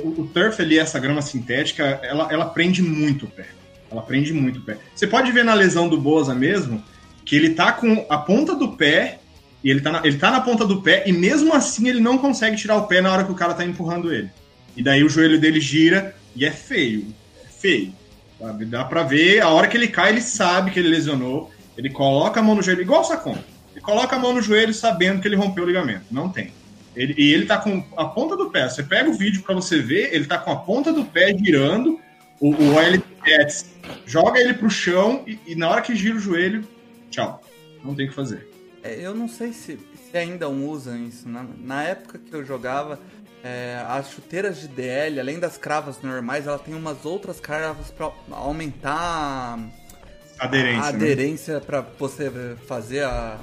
O, 0.04 0.22
o 0.22 0.28
turf 0.28 0.60
ali, 0.62 0.80
essa 0.80 1.00
grama 1.00 1.22
sintética, 1.22 2.00
ela, 2.02 2.28
ela 2.32 2.46
prende 2.46 2.82
muito 2.82 3.26
o 3.26 3.30
pé. 3.30 3.48
Ela 3.91 4.02
prende 4.02 4.34
muito 4.34 4.60
o 4.60 4.62
pé. 4.62 4.78
Você 4.96 5.06
pode 5.06 5.32
ver 5.32 5.46
na 5.46 5.54
lesão 5.54 5.88
do 5.88 6.00
Boza 6.00 6.34
mesmo, 6.34 6.84
que 7.24 7.36
ele 7.36 7.52
tá 7.52 7.72
com 7.72 8.06
a 8.10 8.18
ponta 8.18 8.56
do 8.56 8.70
pé 8.70 9.20
e 9.64 9.70
ele 9.70 9.82
tá, 9.82 9.91
na, 9.91 10.01
ele 10.03 10.18
tá 10.18 10.30
na 10.30 10.41
ponta 10.41 10.66
do 10.66 10.82
pé, 10.82 11.03
e 11.05 11.14
mesmo 11.14 11.53
assim 11.53 11.88
ele 11.88 12.01
não 12.01 12.18
consegue 12.18 12.57
tirar 12.57 12.76
o 12.76 12.88
pé 12.88 13.01
na 13.01 13.11
hora 13.11 13.24
que 13.24 13.32
o 13.32 13.36
cara 13.36 13.53
tá 13.53 13.64
empurrando 13.64 14.14
ele. 14.14 14.30
E 14.76 14.84
daí 14.84 15.03
o 15.03 15.09
joelho 15.09 15.39
dele 15.39 15.61
gira 15.61 16.16
e 16.36 16.45
é 16.45 16.51
feio. 16.51 17.14
É 17.43 17.47
feio. 17.47 17.93
Sabe? 18.38 18.66
Dá 18.66 18.84
pra 18.84 19.03
ver, 19.03 19.41
a 19.41 19.49
hora 19.49 19.68
que 19.68 19.78
ele 19.78 19.88
cai, 19.88 20.09
ele 20.09 20.22
sabe 20.22 20.72
que 20.72 20.80
ele 20.80 20.89
lesionou. 20.89 21.49
Ele 21.78 21.89
coloca 21.89 22.39
a 22.39 22.43
mão 22.43 22.55
no 22.55 22.61
joelho, 22.61 22.82
igual 22.82 23.01
o 23.01 23.05
Sacon. 23.05 23.38
Ele 23.72 23.82
coloca 23.82 24.16
a 24.16 24.20
mão 24.20 24.34
no 24.34 24.41
joelho 24.41 24.74
sabendo 24.74 25.22
que 25.22 25.28
ele 25.28 25.36
rompeu 25.36 25.64
o 25.64 25.68
ligamento. 25.68 26.05
Não 26.11 26.28
tem. 26.30 26.51
Ele, 26.95 27.16
e 27.18 27.34
ele 27.34 27.45
tá 27.45 27.57
com 27.57 27.84
a 27.95 28.05
ponta 28.05 28.36
do 28.36 28.49
pé. 28.49 28.68
Você 28.68 28.84
pega 28.84 29.09
o 29.09 29.14
vídeo 29.14 29.41
para 29.43 29.55
você 29.55 29.80
ver, 29.80 30.14
ele 30.14 30.26
tá 30.26 30.38
com 30.38 30.51
a 30.51 30.57
ponta 30.57 30.91
do 30.91 31.05
pé 31.05 31.36
girando. 31.36 31.99
O, 32.39 32.51
o 32.51 32.76
joga 34.05 34.39
ele 34.39 34.53
pro 34.53 34.70
chão 34.70 35.24
e, 35.26 35.39
e 35.47 35.55
na 35.55 35.70
hora 35.70 35.82
que 35.82 35.95
gira 35.95 36.16
o 36.16 36.20
joelho, 36.20 36.68
tchau. 37.09 37.41
Não 37.84 37.95
tem 37.95 38.05
o 38.05 38.09
que 38.09 38.16
fazer. 38.16 38.53
É, 38.84 38.96
eu 39.00 39.16
não 39.16 39.30
sei 39.30 39.54
se, 39.54 39.80
se 40.12 40.18
ainda 40.18 40.50
usam 40.50 41.08
isso. 41.08 41.28
Na, 41.28 41.46
na 41.58 41.84
época 41.84 42.20
que 42.20 42.34
eu 42.34 42.46
jogava, 42.46 43.00
é, 43.44 43.84
as 43.88 44.12
chuteiras 44.12 44.60
de 44.60 44.68
DL, 44.68 45.20
além 45.20 45.40
das 45.40 45.58
cravas 45.58 46.02
normais, 46.02 46.46
ela 46.46 46.60
tem 46.60 46.76
umas 46.76 47.06
outras 47.06 47.40
cravas 47.40 47.90
para 47.92 48.12
aumentar 48.32 49.58
aderência, 50.38 50.82
a 50.82 50.92
né? 50.92 50.98
aderência 50.98 51.54
né? 51.56 51.60
para 51.60 51.82
você 51.82 52.32
fazer 52.68 53.04
a, 53.04 53.40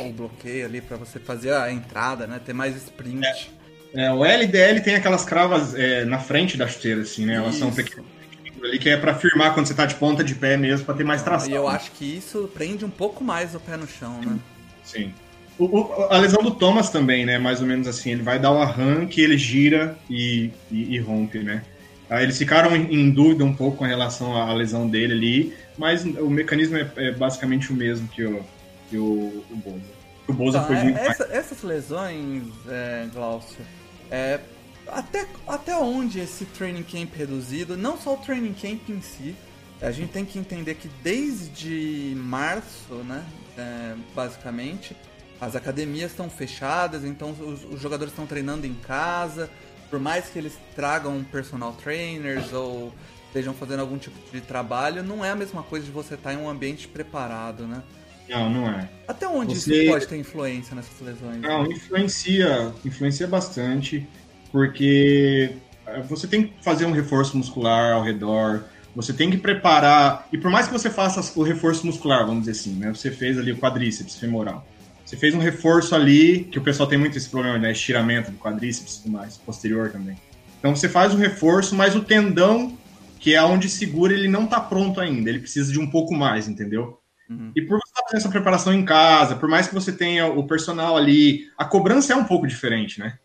o 0.00 0.12
bloqueio 0.12 0.66
ali, 0.66 0.80
para 0.80 0.96
você 0.96 1.18
fazer 1.18 1.54
a 1.54 1.72
entrada, 1.72 2.26
né? 2.26 2.40
Ter 2.44 2.52
mais 2.52 2.76
sprint. 2.76 3.50
É, 3.94 4.06
é 4.06 4.12
o 4.12 4.24
LDL 4.24 4.80
tem 4.82 4.96
aquelas 4.96 5.24
cravas 5.24 5.74
é, 5.74 6.04
na 6.04 6.18
frente 6.18 6.56
da 6.56 6.68
chuteira, 6.68 7.02
assim, 7.02 7.24
né? 7.24 7.36
Elas 7.36 7.54
isso. 7.54 7.60
são 7.60 7.72
pequenas 7.72 8.14
ali 8.62 8.78
que 8.78 8.88
é 8.88 8.96
para 8.96 9.14
firmar 9.14 9.52
quando 9.52 9.66
você 9.66 9.74
tá 9.74 9.84
de 9.84 9.94
ponta 9.96 10.24
de 10.24 10.34
pé 10.34 10.56
mesmo, 10.56 10.86
para 10.86 10.94
ter 10.94 11.04
mais 11.04 11.22
tração. 11.22 11.50
E 11.50 11.52
eu 11.52 11.68
acho 11.68 11.90
que 11.92 12.16
isso 12.16 12.50
prende 12.54 12.82
um 12.82 12.90
pouco 12.90 13.22
mais 13.22 13.54
o 13.54 13.60
pé 13.60 13.76
no 13.76 13.86
chão, 13.86 14.20
né? 14.22 14.38
Sim. 14.84 15.12
O, 15.58 15.64
o, 15.64 16.02
a 16.10 16.18
lesão 16.18 16.42
do 16.42 16.50
Thomas 16.50 16.90
também, 16.90 17.24
né? 17.24 17.38
Mais 17.38 17.60
ou 17.60 17.66
menos 17.66 17.86
assim. 17.86 18.10
Ele 18.10 18.22
vai 18.22 18.38
dar 18.38 18.52
um 18.52 18.60
arranque, 18.60 19.20
ele 19.20 19.38
gira 19.38 19.96
e, 20.10 20.50
e, 20.70 20.94
e 20.94 20.98
rompe, 20.98 21.38
né? 21.38 21.62
Aí 22.10 22.24
eles 22.24 22.36
ficaram 22.36 22.76
em, 22.76 23.10
dúvida 23.10 23.44
um 23.44 23.54
pouco 23.54 23.78
com 23.78 23.84
relação 23.84 24.36
à 24.36 24.52
lesão 24.52 24.88
dele 24.88 25.14
ali, 25.14 25.54
mas 25.78 26.04
o 26.04 26.28
mecanismo 26.28 26.76
é, 26.76 26.90
é 26.96 27.12
basicamente 27.12 27.72
o 27.72 27.74
mesmo 27.74 28.06
que 28.08 28.22
o, 28.24 28.44
que 28.90 28.98
o, 28.98 29.44
o 29.50 29.56
Boza. 29.56 30.04
O 30.28 30.32
Boza 30.32 30.60
tá, 30.60 30.66
foi 30.66 30.76
muito 30.76 30.98
essa, 30.98 31.24
Essas 31.32 31.62
lesões, 31.62 32.44
é, 32.68 33.06
Glaucio, 33.12 33.64
é, 34.10 34.38
até, 34.86 35.26
até 35.46 35.76
onde 35.76 36.20
esse 36.20 36.44
training 36.44 36.82
camp 36.82 37.14
reduzido, 37.16 37.76
não 37.76 37.96
só 37.96 38.14
o 38.14 38.18
training 38.18 38.54
camp 38.54 38.88
em 38.90 39.00
si, 39.00 39.34
a 39.80 39.90
gente 39.90 40.10
tem 40.10 40.24
que 40.24 40.38
entender 40.38 40.74
que 40.74 40.88
desde 41.02 42.14
março, 42.16 42.94
né, 43.06 43.24
é, 43.56 43.94
basicamente, 44.14 44.96
as 45.40 45.56
academias 45.56 46.10
estão 46.10 46.30
fechadas, 46.30 47.04
então 47.04 47.30
os, 47.30 47.64
os, 47.64 47.80
jogadores 47.80 48.12
estão 48.12 48.26
treinando 48.26 48.66
em 48.66 48.74
casa, 48.74 49.50
por 49.90 49.98
mais 49.98 50.26
que 50.26 50.38
eles 50.38 50.58
tragam 50.74 51.22
personal 51.24 51.72
trainers 51.72 52.52
ou 52.52 52.92
estejam 53.26 53.52
fazendo 53.52 53.80
algum 53.80 53.98
tipo 53.98 54.16
de 54.32 54.40
trabalho, 54.40 55.02
não 55.02 55.24
é 55.24 55.30
a 55.30 55.36
mesma 55.36 55.62
coisa 55.62 55.84
de 55.84 55.90
você 55.90 56.14
estar 56.14 56.32
em 56.32 56.36
um 56.36 56.48
ambiente 56.48 56.86
preparado, 56.86 57.66
né? 57.66 57.82
Não, 58.28 58.48
não 58.48 58.68
é. 58.68 58.88
Até 59.06 59.28
onde 59.28 59.54
você... 59.54 59.82
isso 59.82 59.92
pode 59.92 60.06
ter 60.06 60.16
influência 60.16 60.74
nessas 60.74 60.98
lesões? 61.00 61.40
Não, 61.40 61.66
influencia, 61.66 62.72
influencia 62.84 63.26
bastante, 63.26 64.06
porque 64.50 65.56
eh, 65.86 66.00
você 66.02 66.26
tem 66.26 66.44
que 66.44 66.64
fazer 66.64 66.86
um 66.86 66.92
reforço 66.92 67.36
muscular 67.36 67.92
ao 67.92 68.02
redor, 68.02 68.64
você 68.94 69.12
tem 69.12 69.30
que 69.30 69.36
preparar, 69.36 70.28
e 70.32 70.38
por 70.38 70.50
mais 70.50 70.66
que 70.66 70.72
você 70.72 70.88
faça 70.88 71.20
o 71.38 71.42
reforço 71.42 71.86
muscular, 71.86 72.26
vamos 72.26 72.44
dizer 72.44 72.52
assim, 72.52 72.74
né? 72.74 72.94
Você 72.94 73.10
fez 73.10 73.38
ali 73.38 73.52
o 73.52 73.56
quadríceps 73.56 74.16
femoral. 74.16 74.66
Você 75.04 75.16
fez 75.16 75.34
um 75.34 75.38
reforço 75.38 75.94
ali, 75.94 76.44
que 76.44 76.58
o 76.58 76.62
pessoal 76.62 76.88
tem 76.88 76.98
muito 76.98 77.18
esse 77.18 77.28
problema, 77.28 77.58
né? 77.58 77.72
Estiramento 77.72 78.30
do 78.30 78.38
quadríceps 78.38 78.96
e 78.96 79.02
tudo 79.02 79.12
mais, 79.12 79.36
posterior 79.36 79.90
também. 79.90 80.16
Então 80.58 80.74
você 80.74 80.88
faz 80.88 81.12
um 81.12 81.18
reforço, 81.18 81.74
mas 81.74 81.94
o 81.94 82.00
tendão, 82.00 82.76
que 83.18 83.34
é 83.34 83.42
onde 83.42 83.68
segura, 83.68 84.14
ele 84.14 84.28
não 84.28 84.46
tá 84.46 84.60
pronto 84.60 85.00
ainda. 85.00 85.28
Ele 85.28 85.40
precisa 85.40 85.70
de 85.72 85.78
um 85.78 85.90
pouco 85.90 86.14
mais, 86.14 86.48
entendeu? 86.48 87.00
Uhum. 87.28 87.52
E 87.54 87.62
por 87.62 87.78
você 87.78 87.92
fazer 88.02 88.16
essa 88.16 88.28
preparação 88.28 88.72
em 88.72 88.84
casa, 88.84 89.36
por 89.36 89.48
mais 89.48 89.66
que 89.66 89.74
você 89.74 89.92
tenha 89.92 90.26
o 90.26 90.46
personal 90.46 90.96
ali, 90.96 91.46
a 91.58 91.64
cobrança 91.64 92.12
é 92.12 92.16
um 92.16 92.24
pouco 92.24 92.46
diferente, 92.46 92.98
né? 92.98 93.18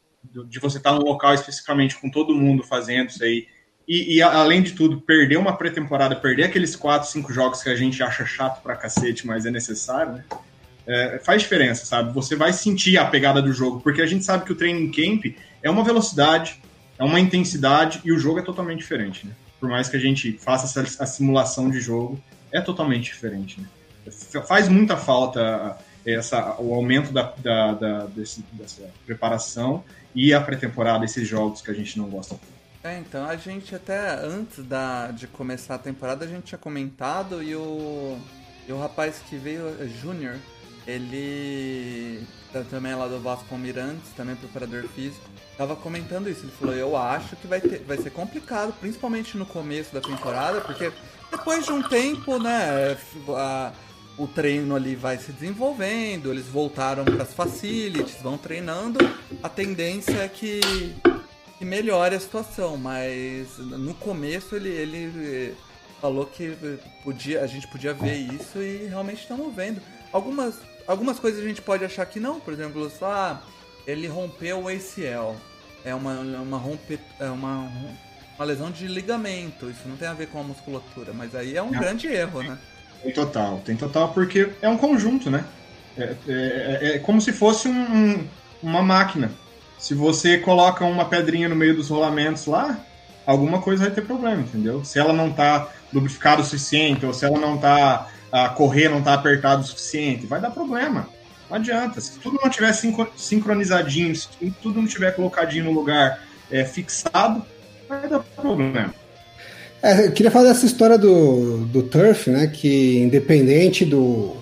De 0.48 0.60
você 0.60 0.78
estar 0.78 0.94
no 0.94 1.04
local 1.04 1.34
especificamente 1.34 1.98
com 1.98 2.10
todo 2.10 2.36
mundo 2.36 2.64
fazendo 2.64 3.10
isso 3.10 3.24
aí. 3.24 3.48
E, 3.90 4.18
e 4.18 4.22
além 4.22 4.62
de 4.62 4.74
tudo, 4.74 5.02
perder 5.02 5.38
uma 5.38 5.58
pré-temporada, 5.58 6.16
perder 6.16 6.44
aqueles 6.44 6.76
4, 6.76 7.10
5 7.10 7.34
jogos 7.34 7.64
que 7.64 7.70
a 7.70 7.76
gente 7.76 8.04
acha 8.04 8.24
chato 8.24 8.62
pra 8.62 8.76
cacete, 8.76 9.26
mas 9.26 9.48
é 9.48 9.52
necessário, 9.52 10.14
né? 10.14 10.26
É, 10.86 11.20
faz 11.24 11.42
diferença, 11.42 11.86
sabe? 11.88 12.14
Você 12.14 12.36
vai 12.36 12.54
sentir 12.54 13.00
a 13.00 13.06
pegada 13.06 13.42
do 13.42 13.52
jogo, 13.52 13.82
porque 13.82 14.04
a 14.04 14.06
gente 14.06 14.24
sabe 14.24 14.46
que 14.46 14.52
o 14.52 14.56
training 14.56 14.92
camp 14.92 15.36
é 15.64 15.72
uma 15.72 15.84
velocidade, 15.84 16.62
é 17.00 17.04
uma 17.04 17.20
intensidade 17.20 18.00
e 18.06 18.12
o 18.12 18.20
jogo 18.20 18.38
é 18.38 18.44
totalmente 18.44 18.78
diferente, 18.78 19.26
né? 19.26 19.34
Por 19.60 19.68
mais 19.68 19.90
que 19.90 19.98
a 19.98 20.00
gente 20.00 20.34
faça 20.34 20.80
essa, 20.80 21.04
a 21.04 21.08
simulação 21.08 21.68
de 21.68 21.80
jogo, 21.80 22.22
é 22.52 22.62
totalmente 22.62 23.06
diferente, 23.06 23.60
né? 23.60 23.68
faz 24.48 24.68
muita 24.70 24.98
falta 24.98 25.78
essa, 26.06 26.56
o 26.60 26.74
aumento 26.74 27.12
da, 27.12 27.34
da, 27.38 27.74
da 27.74 28.06
desse, 28.06 28.44
dessa 28.54 28.90
preparação 29.06 29.84
e 30.16 30.34
a 30.34 30.42
pré-temporada, 30.42 31.06
esses 31.06 31.28
jogos 31.28 31.62
que 31.62 31.70
a 31.70 31.74
gente 31.74 31.98
não 31.98 32.10
gosta 32.10 32.36
É, 32.84 32.98
então 33.00 33.26
a 33.26 33.36
gente 33.36 33.76
até 33.76 34.16
antes 34.24 34.64
da, 34.64 35.12
de 35.12 35.28
começar 35.28 35.76
a 35.76 35.80
temporada 35.80 36.24
a 36.24 36.28
gente 36.28 36.46
tinha 36.46 36.58
comentado 36.58 37.44
e 37.44 37.54
o, 37.54 38.18
e 38.68 38.72
o 38.72 38.80
rapaz 38.80 39.22
que 39.30 39.36
veio, 39.36 39.68
é 39.82 39.88
Júnior, 39.88 40.38
ele 40.88 42.26
também 42.70 42.92
é 42.92 42.96
lá 42.96 43.08
do 43.08 43.20
Vasco 43.20 43.46
Almirantes, 43.52 44.12
também 44.16 44.36
preparador 44.36 44.88
físico, 44.90 45.24
tava 45.58 45.76
comentando 45.76 46.30
isso. 46.30 46.46
Ele 46.46 46.52
falou: 46.52 46.74
Eu 46.74 46.98
acho 46.98 47.36
que 47.36 47.48
vai, 47.48 47.62
ter, 47.62 47.80
vai 47.84 47.98
ser 47.98 48.10
complicado, 48.10 48.74
principalmente 48.80 49.38
no 49.38 49.46
começo 49.46 49.94
da 49.94 50.02
temporada, 50.02 50.62
porque 50.62 50.92
depois 51.30 51.66
de 51.66 51.72
um 51.72 51.84
tempo, 51.84 52.40
né, 52.40 52.98
a, 53.36 53.72
o 54.18 54.28
treino 54.28 54.76
ali 54.76 54.96
vai 54.96 55.18
se 55.18 55.32
desenvolvendo, 55.32 56.32
eles 56.32 56.48
voltaram 56.48 57.06
para 57.06 57.24
as 57.24 57.34
facilities, 57.34 58.22
vão 58.22 58.38
treinando, 58.38 59.00
a 59.44 59.50
tendência 59.50 60.18
é 60.18 60.28
que, 60.28 60.60
que 61.60 61.66
melhore 61.66 62.16
a 62.16 62.20
situação, 62.20 62.78
mas 62.78 63.58
no 63.58 63.94
começo 63.94 64.56
ele, 64.56 64.70
ele 64.70 65.56
falou 66.00 66.26
que 66.26 66.56
podia, 67.04 67.42
a 67.42 67.48
gente 67.48 67.68
podia 67.68 67.94
ver 67.94 68.16
isso 68.16 68.62
e 68.62 68.88
realmente 68.88 69.24
estamos 69.24 69.54
vendo. 69.54 69.82
Algumas, 70.14 70.56
algumas 70.88 71.20
coisas 71.20 71.44
a 71.44 71.48
gente 71.48 71.62
pode 71.62 71.84
achar 71.84 72.06
que 72.06 72.18
não, 72.18 72.40
por 72.40 72.54
exemplo, 72.54 72.90
ah, 73.02 73.42
ele 73.86 74.08
rompeu 74.08 74.64
o 74.64 74.68
ACL. 74.70 75.36
É 75.84 75.94
uma, 75.94 76.14
uma, 76.20 76.58
rompe, 76.58 76.98
é 77.20 77.30
uma, 77.30 77.70
uma 78.38 78.46
lesão 78.46 78.72
de 78.72 78.88
ligamento, 78.88 79.70
isso 79.70 79.82
não 79.86 79.98
tem 79.98 80.08
a 80.08 80.14
ver 80.14 80.28
com 80.28 80.40
a 80.40 80.44
musculatura, 80.44 81.12
mas 81.14 81.36
aí 81.36 81.58
é 81.58 81.62
um 81.62 81.72
não. 81.72 81.80
grande 81.80 82.08
erro, 82.08 82.42
né? 82.42 82.58
Tem 83.04 83.14
total, 83.14 83.62
tem 83.66 83.76
total, 83.76 84.14
porque 84.14 84.50
é 84.62 84.70
um 84.70 84.78
conjunto, 84.78 85.30
né? 85.30 85.46
É, 85.98 86.04
é, 86.04 86.16
é, 86.28 86.96
é 86.96 87.00
como 87.00 87.20
se 87.20 87.34
fosse 87.34 87.68
um, 87.68 88.26
uma 88.64 88.82
máquina. 88.82 89.32
Se 89.80 89.94
você 89.94 90.38
coloca 90.38 90.84
uma 90.86 91.06
pedrinha 91.06 91.48
no 91.48 91.56
meio 91.56 91.76
dos 91.76 91.90
rolamentos 91.90 92.46
lá, 92.46 92.80
alguma 93.26 93.62
coisa 93.62 93.86
vai 93.86 93.92
ter 93.92 94.02
problema, 94.02 94.42
entendeu? 94.42 94.84
Se 94.84 95.00
ela 95.00 95.14
não 95.14 95.32
tá 95.32 95.70
lubrificada 95.92 96.42
o 96.42 96.46
suficiente, 96.46 97.06
ou 97.06 97.14
se 97.14 97.26
ela 97.26 97.40
não 97.40 97.58
tá. 97.58 98.10
a 98.32 98.50
correr 98.50 98.90
não 98.90 99.02
tá 99.02 99.14
apertado 99.14 99.62
o 99.62 99.66
suficiente, 99.66 100.28
vai 100.28 100.42
dar 100.42 100.52
problema. 100.52 101.08
Não 101.50 101.58
adianta. 101.58 102.00
Se 102.02 102.20
tudo 102.20 102.38
não 102.44 102.50
tiver 102.50 102.74
sincronizadinho, 103.16 104.16
se 104.16 104.28
tudo 104.62 104.82
não 104.82 104.88
tiver 104.88 105.16
colocadinho 105.16 105.66
no 105.66 105.72
lugar 105.72 106.22
é, 106.52 106.66
fixado, 106.66 107.44
vai 107.88 108.08
dar 108.08 108.20
problema. 108.20 108.94
É, 109.82 110.08
eu 110.08 110.12
queria 110.12 110.30
falar 110.30 110.50
dessa 110.50 110.66
história 110.66 110.98
do, 110.98 111.66
do 111.66 111.84
Turf, 111.84 112.28
né? 112.28 112.48
Que 112.48 113.00
independente 113.00 113.86
do 113.86 114.36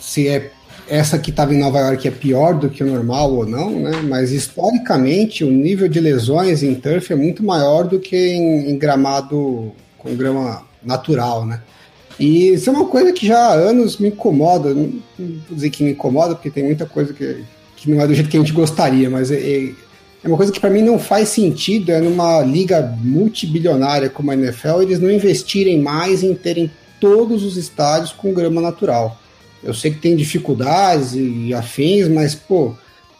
se 0.00 0.28
é 0.28 0.50
essa 0.90 1.18
que 1.18 1.30
estava 1.30 1.54
em 1.54 1.58
Nova 1.58 1.78
York 1.78 2.08
é 2.08 2.10
pior 2.10 2.54
do 2.54 2.68
que 2.68 2.82
o 2.82 2.86
normal 2.86 3.32
ou 3.32 3.46
não, 3.46 3.70
né? 3.78 4.02
Mas 4.02 4.32
historicamente 4.32 5.44
o 5.44 5.50
nível 5.50 5.88
de 5.88 6.00
lesões 6.00 6.62
em 6.62 6.74
turf 6.74 7.12
é 7.12 7.16
muito 7.16 7.44
maior 7.44 7.84
do 7.84 8.00
que 8.00 8.16
em, 8.16 8.70
em 8.70 8.76
gramado 8.76 9.72
com 9.96 10.14
grama 10.16 10.64
natural, 10.82 11.46
né? 11.46 11.62
E 12.18 12.48
isso 12.48 12.68
é 12.68 12.72
uma 12.72 12.86
coisa 12.86 13.12
que 13.12 13.26
já 13.26 13.38
há 13.38 13.52
anos 13.52 13.98
me 13.98 14.08
incomoda. 14.08 14.74
Não 14.74 14.92
vou 15.16 15.56
dizer 15.56 15.70
que 15.70 15.84
me 15.84 15.92
incomoda, 15.92 16.34
porque 16.34 16.50
tem 16.50 16.64
muita 16.64 16.84
coisa 16.84 17.14
que, 17.14 17.44
que 17.76 17.88
não 17.88 18.00
é 18.00 18.06
do 18.06 18.12
jeito 18.12 18.28
que 18.28 18.36
a 18.36 18.40
gente 18.40 18.52
gostaria, 18.52 19.08
mas 19.08 19.30
é, 19.30 19.38
é 19.38 19.72
é 20.22 20.28
uma 20.28 20.36
coisa 20.36 20.52
que 20.52 20.60
para 20.60 20.68
mim 20.68 20.82
não 20.82 20.98
faz 20.98 21.30
sentido, 21.30 21.90
é 21.90 22.00
numa 22.00 22.42
liga 22.42 22.94
multibilionária 23.02 24.10
como 24.10 24.30
a 24.30 24.34
NFL, 24.34 24.82
eles 24.82 25.00
não 25.00 25.10
investirem 25.10 25.80
mais 25.80 26.22
em 26.22 26.34
terem 26.34 26.70
todos 27.00 27.42
os 27.42 27.56
estádios 27.56 28.12
com 28.12 28.34
grama 28.34 28.60
natural. 28.60 29.18
Eu 29.62 29.74
sei 29.74 29.90
que 29.90 29.98
tem 29.98 30.16
dificuldades 30.16 31.14
e 31.14 31.52
afins, 31.52 32.08
mas, 32.08 32.34
pô, 32.34 32.74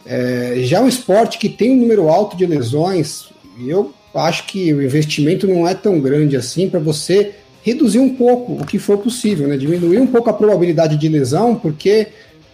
é, 0.05 0.55
já 0.63 0.77
é 0.77 0.81
um 0.81 0.87
esporte 0.87 1.37
que 1.37 1.47
tem 1.47 1.71
um 1.71 1.81
número 1.81 2.09
alto 2.09 2.35
de 2.35 2.45
lesões, 2.45 3.25
e 3.59 3.69
eu 3.69 3.93
acho 4.13 4.45
que 4.47 4.73
o 4.73 4.81
investimento 4.81 5.47
não 5.47 5.67
é 5.67 5.73
tão 5.73 5.99
grande 5.99 6.35
assim 6.35 6.69
para 6.69 6.79
você 6.79 7.35
reduzir 7.63 7.99
um 7.99 8.15
pouco 8.15 8.53
o 8.53 8.65
que 8.65 8.79
for 8.79 8.97
possível, 8.97 9.47
né? 9.47 9.55
Diminuir 9.55 9.99
um 9.99 10.07
pouco 10.07 10.29
a 10.29 10.33
probabilidade 10.33 10.97
de 10.97 11.07
lesão, 11.07 11.55
porque 11.55 12.07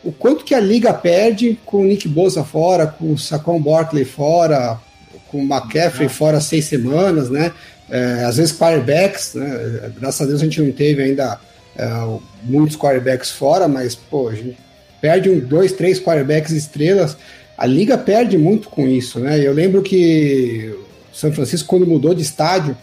o 0.04 0.12
quanto 0.12 0.44
que 0.44 0.54
a 0.54 0.60
liga 0.60 0.94
perde 0.94 1.58
com 1.66 1.82
o 1.82 1.86
Nick 1.86 2.08
Bosa 2.08 2.44
fora, 2.44 2.86
com 2.86 3.14
o 3.14 3.18
Saquon 3.18 3.62
Barkley 3.62 4.06
fora, 4.06 4.80
com 5.30 5.40
o 5.40 5.46
McCaffrey 5.46 6.10
fora 6.10 6.40
seis 6.42 6.66
semanas, 6.66 7.30
né? 7.30 7.54
É, 7.90 8.26
às 8.26 8.36
vezes 8.36 8.58
quarterbacks, 8.58 9.34
né? 9.34 9.92
Graças 9.98 10.22
a 10.22 10.26
Deus 10.26 10.42
a 10.42 10.44
gente 10.44 10.62
não 10.62 10.72
teve 10.72 11.02
ainda 11.02 11.40
é, 11.78 12.18
muitos 12.44 12.76
quarterbacks 12.76 13.32
fora, 13.32 13.68
mas 13.68 13.96
pô, 13.96 14.30
a 14.30 14.36
gente 14.36 14.58
perde 15.00 15.30
um, 15.30 15.40
dois, 15.40 15.72
três 15.72 16.00
quarterbacks 16.00 16.52
estrelas. 16.52 17.18
A 17.58 17.66
liga 17.66 17.98
perde 17.98 18.38
muito 18.38 18.70
com 18.70 18.88
isso, 18.88 19.20
né? 19.20 19.40
Eu 19.40 19.54
lembro 19.54 19.82
que 19.82 20.76
o 21.12 21.16
São 21.16 21.32
Francisco, 21.32 21.68
quando 21.68 21.88
mudou 21.88 22.14
de 22.14 22.22
estádio, 22.22 22.78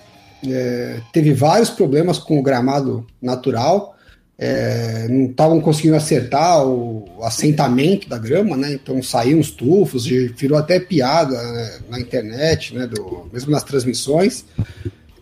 é, 0.47 0.97
teve 1.13 1.33
vários 1.33 1.71
problemas 1.71 2.19
com 2.19 2.39
o 2.39 2.43
gramado 2.43 3.07
natural 3.21 3.95
é, 4.37 5.07
não 5.09 5.27
estavam 5.27 5.61
conseguindo 5.61 5.97
acertar 5.97 6.67
o, 6.67 7.05
assentamento 7.23 8.09
da 8.09 8.19
grama, 8.19 8.57
né? 8.57 8.73
Então 8.73 9.03
saíam 9.03 9.39
os 9.39 9.51
tufos, 9.51 10.07
virou 10.07 10.59
até 10.59 10.81
piada 10.81 11.41
né, 11.41 11.79
na 11.89 12.01
internet, 12.01 12.75
né? 12.75 12.87
Do, 12.87 13.29
mesmo 13.33 13.51
nas 13.51 13.63
transmissões. 13.63 14.45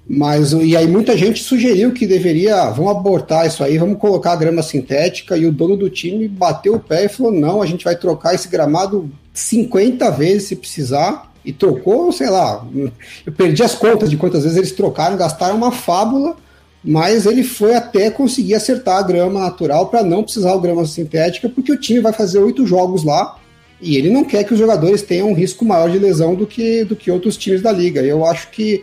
Mas 0.08 0.52
e 0.52 0.76
aí 0.76 0.86
muita 0.86 1.16
gente 1.16 1.42
sugeriu 1.42 1.92
que 1.92 2.06
deveria, 2.06 2.70
vamos 2.70 2.90
abortar 2.90 3.46
isso 3.46 3.62
aí, 3.62 3.78
vamos 3.78 3.98
colocar 3.98 4.32
a 4.32 4.36
grama 4.36 4.62
sintética 4.62 5.36
e 5.36 5.46
o 5.46 5.52
dono 5.52 5.76
do 5.76 5.88
time 5.88 6.26
bateu 6.26 6.74
o 6.74 6.80
pé 6.80 7.04
e 7.04 7.08
falou: 7.08 7.32
"Não, 7.32 7.62
a 7.62 7.66
gente 7.66 7.84
vai 7.84 7.96
trocar 7.96 8.34
esse 8.34 8.48
gramado 8.48 9.10
50 9.32 10.10
vezes 10.10 10.48
se 10.48 10.56
precisar". 10.56 11.30
E 11.44 11.52
trocou, 11.52 12.12
sei 12.12 12.30
lá, 12.30 12.64
eu 13.26 13.32
perdi 13.32 13.62
as 13.62 13.74
contas 13.74 14.10
de 14.10 14.16
quantas 14.16 14.42
vezes 14.42 14.58
eles 14.58 14.72
trocaram, 14.72 15.16
gastaram 15.16 15.56
uma 15.56 15.72
fábula 15.72 16.36
mas 16.84 17.26
ele 17.26 17.44
foi 17.44 17.74
até 17.74 18.10
conseguir 18.10 18.54
acertar 18.54 18.98
a 18.98 19.02
grama 19.02 19.40
natural 19.40 19.86
para 19.86 20.02
não 20.02 20.24
precisar 20.24 20.52
o 20.52 20.60
grama 20.60 20.84
sintética, 20.84 21.48
porque 21.48 21.72
o 21.72 21.76
time 21.76 22.00
vai 22.00 22.12
fazer 22.12 22.38
oito 22.38 22.66
jogos 22.66 23.04
lá 23.04 23.38
e 23.80 23.96
ele 23.96 24.10
não 24.10 24.24
quer 24.24 24.44
que 24.44 24.52
os 24.52 24.58
jogadores 24.58 25.02
tenham 25.02 25.30
um 25.30 25.34
risco 25.34 25.64
maior 25.64 25.90
de 25.90 25.98
lesão 25.98 26.34
do 26.34 26.46
que, 26.46 26.84
do 26.84 26.96
que 26.96 27.10
outros 27.10 27.36
times 27.36 27.62
da 27.62 27.70
liga. 27.70 28.00
Eu 28.00 28.24
acho 28.24 28.50
que 28.50 28.82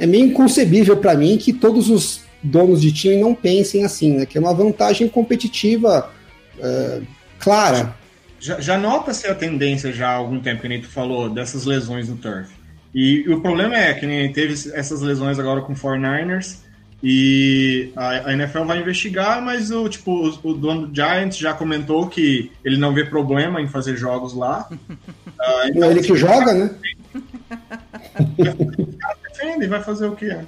é 0.00 0.06
meio 0.06 0.24
inconcebível 0.24 0.96
para 0.96 1.14
mim 1.14 1.36
que 1.36 1.52
todos 1.52 1.90
os 1.90 2.22
donos 2.42 2.80
de 2.80 2.90
time 2.90 3.16
não 3.16 3.34
pensem 3.34 3.84
assim, 3.84 4.16
né? 4.16 4.24
Que 4.24 4.38
é 4.38 4.40
uma 4.40 4.54
vantagem 4.54 5.06
competitiva 5.08 6.10
é, 6.58 7.02
clara. 7.38 7.94
Já, 8.40 8.58
já 8.58 8.78
nota-se 8.78 9.26
a 9.26 9.34
tendência 9.34 9.92
já 9.92 10.08
há 10.08 10.14
algum 10.14 10.40
tempo, 10.40 10.62
que 10.62 10.68
nem 10.68 10.80
tu 10.80 10.88
falou, 10.88 11.28
dessas 11.28 11.66
lesões 11.66 12.08
no 12.08 12.16
turf. 12.16 12.48
E, 12.94 13.24
e 13.26 13.28
o 13.28 13.42
problema 13.42 13.76
é 13.76 13.92
que 13.92 14.06
nem 14.06 14.32
teve 14.32 14.54
essas 14.72 15.02
lesões 15.02 15.38
agora 15.38 15.60
com 15.60 15.74
o 15.74 15.76
49ers 15.76 16.56
e 17.02 17.92
a, 17.94 18.28
a, 18.28 18.32
NFL 18.32 18.64
vai 18.64 18.80
investigar, 18.80 19.42
mas 19.42 19.70
o 19.70 19.88
tipo 19.88 20.12
o, 20.12 20.50
o, 20.50 20.54
dono 20.54 20.86
do 20.86 20.94
Giants 20.94 21.36
já 21.36 21.52
comentou 21.52 22.08
que 22.08 22.50
ele 22.64 22.78
não 22.78 22.94
vê 22.94 23.04
problema 23.04 23.60
em 23.60 23.68
fazer 23.68 23.96
jogos 23.96 24.34
lá. 24.34 24.66
uh, 24.70 25.68
então, 25.68 25.90
ele 25.90 26.00
que 26.00 26.16
joga, 26.16 26.54
né? 26.54 26.70
defende, 29.40 29.66
vai 29.66 29.82
fazer 29.82 30.06
o 30.06 30.16
quê? 30.16 30.44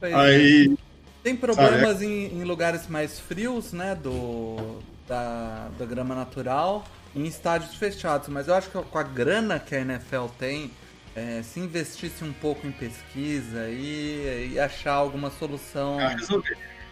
Aí 0.00 0.76
tem 1.22 1.36
problemas 1.36 2.02
é. 2.02 2.04
em, 2.04 2.40
em, 2.40 2.44
lugares 2.44 2.88
mais 2.88 3.20
frios, 3.20 3.72
né, 3.72 3.94
do 3.94 4.80
da, 5.06 5.68
da 5.78 5.86
grama 5.86 6.14
natural, 6.14 6.84
em 7.14 7.24
estádios 7.26 7.74
fechados. 7.74 8.28
Mas 8.28 8.48
eu 8.48 8.54
acho 8.54 8.68
que 8.68 8.78
com 8.78 8.98
a 8.98 9.02
grana 9.02 9.58
que 9.58 9.74
a 9.74 9.80
NFL 9.80 10.26
tem 10.38 10.70
é, 11.14 11.42
se 11.42 11.60
investisse 11.60 12.24
um 12.24 12.32
pouco 12.32 12.66
em 12.66 12.72
pesquisa 12.72 13.68
e, 13.68 14.52
e 14.54 14.60
achar 14.60 14.94
alguma 14.94 15.30
solução. 15.30 15.98
Ah. 16.00 16.16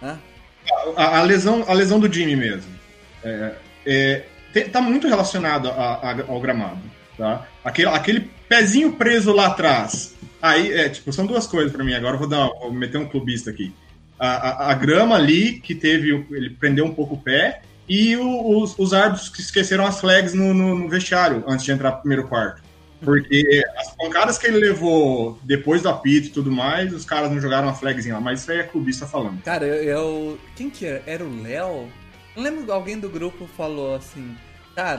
Né? 0.02 0.18
A, 0.96 1.18
a, 1.18 1.22
lesão, 1.22 1.64
a 1.66 1.72
lesão 1.72 1.98
do 1.98 2.12
Jimmy 2.12 2.36
mesmo. 2.36 2.70
É, 3.24 3.54
é, 3.86 4.24
tem, 4.52 4.68
tá 4.68 4.80
muito 4.80 5.08
relacionado 5.08 5.68
a, 5.68 5.94
a, 5.94 6.10
ao 6.28 6.40
gramado. 6.40 6.80
Tá? 7.16 7.46
Aquele, 7.64 7.88
aquele 7.88 8.30
pezinho 8.48 8.92
preso 8.92 9.32
lá 9.32 9.48
atrás. 9.48 10.14
Aí, 10.40 10.72
é, 10.72 10.88
tipo, 10.88 11.12
são 11.12 11.26
duas 11.26 11.46
coisas 11.46 11.72
para 11.72 11.84
mim. 11.84 11.94
Agora 11.94 12.14
eu 12.14 12.18
vou, 12.18 12.28
dar, 12.28 12.48
vou 12.48 12.72
meter 12.72 12.98
um 12.98 13.08
clubista 13.08 13.50
aqui. 13.50 13.72
A, 14.18 14.28
a, 14.28 14.70
a, 14.70 14.74
grama 14.74 15.16
ali, 15.16 15.60
que 15.60 15.74
teve. 15.74 16.26
Ele 16.30 16.50
prendeu 16.50 16.84
um 16.84 16.94
pouco 16.94 17.14
o 17.14 17.18
pé, 17.18 17.62
e 17.88 18.16
o, 18.16 18.58
os, 18.60 18.78
os 18.78 18.92
árbitros 18.92 19.28
que 19.28 19.40
esqueceram 19.40 19.84
as 19.86 20.00
flags 20.00 20.34
no, 20.34 20.54
no, 20.54 20.78
no 20.78 20.88
vestiário 20.88 21.42
antes 21.46 21.64
de 21.64 21.72
entrar 21.72 21.90
no 21.92 21.98
primeiro 21.98 22.28
quarto. 22.28 22.62
Porque 23.02 23.64
as 23.78 23.96
pancadas 23.96 24.36
que 24.36 24.46
ele 24.46 24.58
levou 24.58 25.38
depois 25.42 25.82
do 25.82 25.88
apito 25.88 26.28
e 26.28 26.30
tudo 26.30 26.52
mais, 26.52 26.92
os 26.92 27.04
caras 27.04 27.30
não 27.30 27.40
jogaram 27.40 27.68
uma 27.68 27.74
flagzinha 27.74 28.14
lá, 28.14 28.20
mas 28.20 28.40
isso 28.40 28.52
aí 28.52 28.58
é 28.58 28.62
clubista 28.62 29.06
falando. 29.06 29.42
Cara, 29.42 29.66
eu. 29.66 29.82
eu 29.82 30.38
quem 30.54 30.68
que 30.68 30.84
era? 30.84 31.02
Era 31.06 31.24
o 31.24 31.42
Léo? 31.42 31.88
Não 32.36 32.42
lembro 32.42 32.70
alguém 32.72 32.98
do 32.98 33.08
grupo 33.08 33.48
falou 33.56 33.94
assim. 33.94 34.36
Lá, 34.76 34.96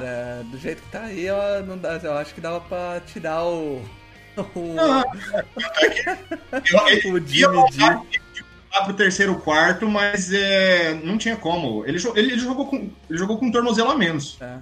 do 0.51 0.57
jeito 0.57 0.81
que 0.83 0.91
tá 0.91 1.03
aí, 1.03 1.25
eu, 1.25 1.35
não 1.65 1.79
eu 2.03 2.13
acho 2.13 2.35
que 2.35 2.41
dava 2.41 2.59
pra 2.61 2.99
tirar 2.99 3.45
o. 3.45 3.81
O, 4.37 4.75
ah, 4.79 5.03
eu, 7.03 7.13
o 7.13 7.19
Jimmy 7.19 7.71
G. 7.71 7.81
Lá 8.73 8.85
pro 8.85 8.93
terceiro 8.93 9.35
quarto, 9.35 9.87
mas 9.89 10.31
é, 10.31 10.93
não 10.93 11.17
tinha 11.17 11.35
como. 11.35 11.85
Ele, 11.85 11.97
ele, 12.15 12.31
ele, 12.31 12.39
jogou 12.39 12.67
com, 12.67 12.89
ele 13.09 13.19
jogou 13.19 13.37
com 13.37 13.47
um 13.47 13.51
tornozelo 13.51 13.91
a 13.91 13.97
menos. 13.97 14.37
É. 14.39 14.59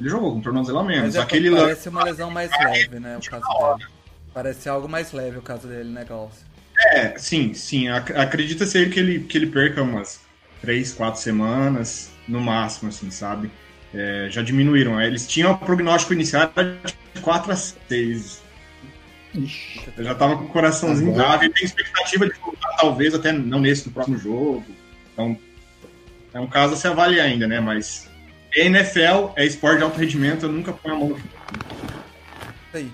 Ele 0.00 0.08
jogou 0.08 0.32
com 0.32 0.38
um 0.38 0.42
tornozelo 0.42 0.80
a 0.80 0.84
menos. 0.84 1.04
Mas 1.04 1.14
é, 1.14 1.20
Aquele 1.20 1.50
parece 1.50 1.88
uma 1.88 2.02
lesão 2.02 2.30
mais 2.30 2.50
leve, 2.50 2.98
né? 2.98 3.16
O 3.16 3.30
caso 3.30 3.76
dele. 3.76 3.90
Parece 4.34 4.68
algo 4.68 4.88
mais 4.88 5.12
leve 5.12 5.38
o 5.38 5.42
caso 5.42 5.68
dele, 5.68 5.90
né, 5.90 6.04
Galce? 6.04 6.40
É, 6.92 7.16
sim, 7.18 7.54
sim. 7.54 7.88
Acredita 7.88 8.66
ser 8.66 8.90
que 8.90 8.98
ele, 8.98 9.20
que 9.20 9.38
ele 9.38 9.46
perca 9.46 9.82
umas 9.82 10.20
três, 10.60 10.92
quatro 10.92 11.20
semanas, 11.20 12.10
no 12.26 12.40
máximo, 12.40 12.88
assim, 12.88 13.10
sabe? 13.10 13.50
É, 13.94 14.26
já 14.30 14.42
diminuíram. 14.42 15.00
Eles 15.00 15.28
tinham 15.28 15.52
o 15.52 15.58
prognóstico 15.58 16.14
inicial 16.14 16.50
de 17.14 17.20
4 17.20 17.52
a 17.52 17.56
6. 17.56 18.41
Eu 19.96 20.04
já 20.04 20.14
tava 20.14 20.36
com 20.36 20.44
o 20.44 20.48
coraçãozinho 20.48 21.14
grave 21.14 21.46
e 21.46 21.50
tem 21.50 21.64
expectativa 21.64 22.28
de 22.28 22.34
voltar, 22.38 22.68
talvez, 22.76 23.14
até 23.14 23.32
não 23.32 23.60
nesse, 23.60 23.86
no 23.86 23.92
próximo 23.92 24.18
jogo. 24.18 24.64
Então, 25.12 25.38
é 26.34 26.40
um 26.40 26.46
caso 26.46 26.74
a 26.74 26.76
se 26.76 26.86
avaliar 26.86 27.26
ainda, 27.26 27.46
né? 27.46 27.60
Mas 27.60 28.08
NFL 28.54 29.32
é 29.36 29.46
esporte 29.46 29.78
de 29.78 29.84
alto 29.84 29.98
rendimento, 29.98 30.46
eu 30.46 30.52
nunca 30.52 30.72
ponho 30.72 30.94
a 30.94 30.98
mão 30.98 31.08
no 31.10 31.20
Aí. 32.74 32.90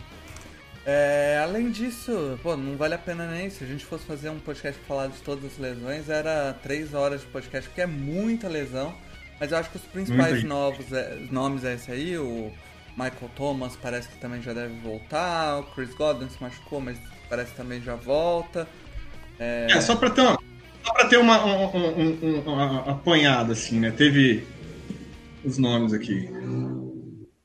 É, 0.86 1.40
além 1.42 1.70
disso, 1.70 2.38
pô, 2.42 2.56
não 2.56 2.76
vale 2.76 2.94
a 2.94 2.98
pena 2.98 3.26
nem 3.26 3.50
se 3.50 3.62
a 3.62 3.66
gente 3.66 3.84
fosse 3.84 4.06
fazer 4.06 4.30
um 4.30 4.38
podcast 4.38 4.80
falar 4.88 5.08
de 5.08 5.18
todas 5.18 5.44
as 5.44 5.58
lesões, 5.58 6.08
era 6.08 6.54
três 6.62 6.94
horas 6.94 7.20
de 7.20 7.26
podcast, 7.26 7.68
porque 7.68 7.82
é 7.82 7.86
muita 7.86 8.48
lesão. 8.48 8.94
Mas 9.38 9.52
eu 9.52 9.58
acho 9.58 9.70
que 9.70 9.76
os 9.76 9.82
principais 9.82 10.42
novos 10.42 10.92
é, 10.92 11.18
nomes 11.30 11.62
é 11.62 11.74
esse 11.74 11.92
aí, 11.92 12.16
o 12.16 12.50
Michael 12.98 13.30
Thomas 13.36 13.76
parece 13.80 14.08
que 14.08 14.18
também 14.18 14.42
já 14.42 14.52
deve 14.52 14.74
voltar, 14.80 15.60
o 15.60 15.62
Chris 15.74 15.94
Godwin 15.94 16.28
se 16.28 16.42
machucou, 16.42 16.80
mas 16.80 16.98
parece 17.30 17.52
que 17.52 17.56
também 17.56 17.80
já 17.80 17.94
volta. 17.94 18.68
É, 19.38 19.68
é 19.70 19.80
só 19.80 19.94
pra 19.94 20.10
ter 20.10 20.22
uma, 20.22 20.38
só 20.84 20.92
pra 20.92 21.06
ter 21.06 21.16
uma, 21.18 21.44
um, 21.44 21.76
um, 21.76 22.18
um, 22.22 22.40
uma 22.40 22.90
apanhada, 22.90 23.52
assim, 23.52 23.78
né? 23.78 23.92
Teve 23.92 24.44
os 25.44 25.58
nomes 25.58 25.92
aqui. 25.92 26.28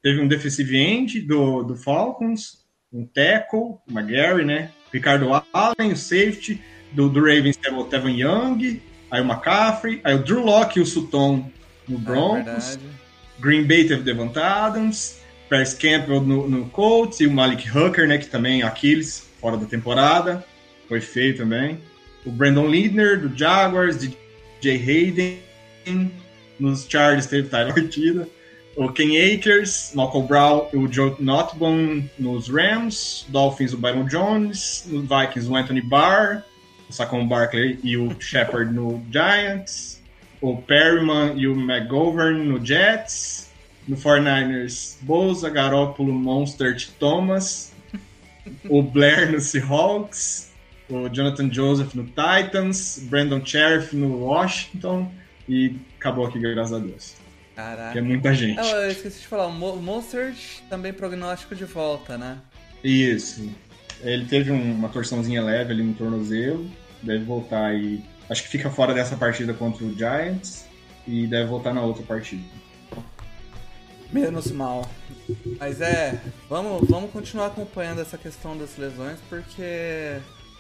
Teve 0.02 0.22
um 0.22 0.28
defensive 0.28 0.76
end 0.76 1.22
do, 1.22 1.62
do 1.62 1.76
Falcons, 1.76 2.66
um 2.92 3.06
tackle, 3.06 3.60
o 3.60 3.82
McGarry, 3.92 4.44
né? 4.44 4.72
Ricardo 4.92 5.30
Allen, 5.54 5.92
o 5.92 5.98
safety, 5.98 6.60
do, 6.92 7.10
do 7.10 7.20
Ravens 7.20 7.58
teve 7.58 7.76
o 7.76 7.84
Tevin 7.86 8.20
Young, 8.20 8.82
aí 9.10 9.22
o 9.22 9.24
McCaffrey, 9.24 10.02
aí 10.04 10.16
o 10.16 10.24
Drew 10.24 10.44
Locke 10.44 10.80
e 10.80 10.82
o 10.82 10.86
Sutton 10.86 11.50
no 11.88 11.98
é 11.98 12.00
Broncos. 12.00 12.76
É 12.76 13.04
Green 13.40 13.68
Bay 13.68 13.88
teve 13.88 14.04
Devant 14.04 14.36
Adams, 14.38 15.23
Paris 15.50 15.74
Campbell 15.74 16.22
no, 16.22 16.48
no 16.48 16.66
Colts 16.70 17.20
e 17.20 17.28
o 17.28 17.32
Malik 17.32 17.70
Hooker, 17.70 18.08
né, 18.08 18.18
que 18.18 18.28
também 18.28 18.62
é 18.62 18.66
Aquiles, 18.66 19.28
fora 19.40 19.58
da 19.58 19.66
temporada, 19.66 20.46
foi 20.88 21.02
feio 21.02 21.36
também. 21.38 21.80
O 22.26 22.32
Brandon 22.32 22.68
Liedner 22.68 23.20
do 23.20 23.38
Jaguars, 23.38 23.98
DJ 23.98 24.76
Hayden, 24.78 26.12
nos 26.60 26.86
Chargers 26.88 27.26
teve 27.26 27.50
Tyler 27.50 27.74
Ortida. 27.74 28.28
O 28.76 28.90
Ken 28.90 29.12
Akers, 29.18 29.92
Malcolm 29.94 30.28
Brown 30.28 30.68
e 30.74 30.78
o 30.78 30.92
Joe 30.92 31.16
Notbone 31.20 32.10
nos 32.18 32.50
Rams. 32.50 33.26
Dolphins, 33.30 33.74
o 33.74 33.78
Byron 33.78 34.06
Jones. 34.06 34.88
Vikings, 34.88 35.48
o 35.48 35.56
Anthony 35.56 35.82
Barr. 35.82 36.44
O 36.90 36.94
Saquon 36.94 37.28
Barkley 37.28 37.78
e 37.84 37.98
o 37.98 38.16
Shepard 38.20 38.74
no 38.74 39.04
Giants 39.12 40.02
o 40.44 40.58
Perryman 40.58 41.38
e 41.38 41.48
o 41.48 41.54
McGovern 41.54 42.44
no 42.44 42.64
Jets. 42.64 43.43
No 43.88 43.98
49ers, 43.98 44.98
Bosa, 45.02 45.50
Garoppolo, 45.50 46.14
Monstert, 46.14 46.90
Thomas. 47.00 47.74
o 48.70 48.82
Blair 48.82 49.32
no 49.32 49.40
Seahawks. 49.40 50.52
O 50.90 51.10
Jonathan 51.10 51.52
Joseph 51.52 51.94
no 51.94 52.06
Titans. 52.06 53.00
Brandon 53.10 53.44
Sheriff 53.46 53.96
no 53.96 54.26
Washington. 54.26 55.12
E 55.48 55.76
acabou 55.98 56.26
aqui, 56.26 56.40
graças 56.40 56.74
a 56.74 56.80
Deus. 56.80 57.16
Caraca. 57.56 57.92
Que 57.92 58.00
é 58.00 58.02
muita 58.02 58.34
gente. 58.34 58.58
Eu, 58.58 58.66
eu 58.66 58.92
esqueci 58.92 59.20
de 59.22 59.28
falar, 59.28 59.48
o 59.48 59.82
Monstert 59.82 60.62
também 60.70 60.94
prognóstico 60.94 61.56
de 61.56 61.66
volta, 61.66 62.18
né? 62.18 62.38
Isso. 62.84 63.50
Ele 64.02 64.26
teve 64.26 64.52
uma 64.52 64.90
torçãozinha 64.90 65.42
leve 65.42 65.72
ali 65.72 65.84
no 65.84 65.94
tornozelo. 65.94 66.70
Deve 67.02 67.24
voltar 67.26 67.66
aí 67.66 68.02
Acho 68.30 68.44
que 68.44 68.50
fica 68.50 68.70
fora 68.70 68.94
dessa 68.94 69.16
partida 69.16 69.54
contra 69.54 69.86
o 69.86 69.96
Giants 69.96 70.66
e 71.06 71.28
deve 71.28 71.50
voltar 71.50 71.74
na 71.74 71.82
outra 71.82 72.04
partida. 72.04 72.44
Menos 74.14 74.52
mal. 74.52 74.90
Mas 75.60 75.82
é, 75.82 76.22
vamos, 76.50 76.88
vamos 76.88 77.12
continuar 77.12 77.48
acompanhando 77.48 78.00
essa 78.00 78.18
questão 78.18 78.56
das 78.56 78.78
lesões 78.78 79.18
porque 79.28 80.20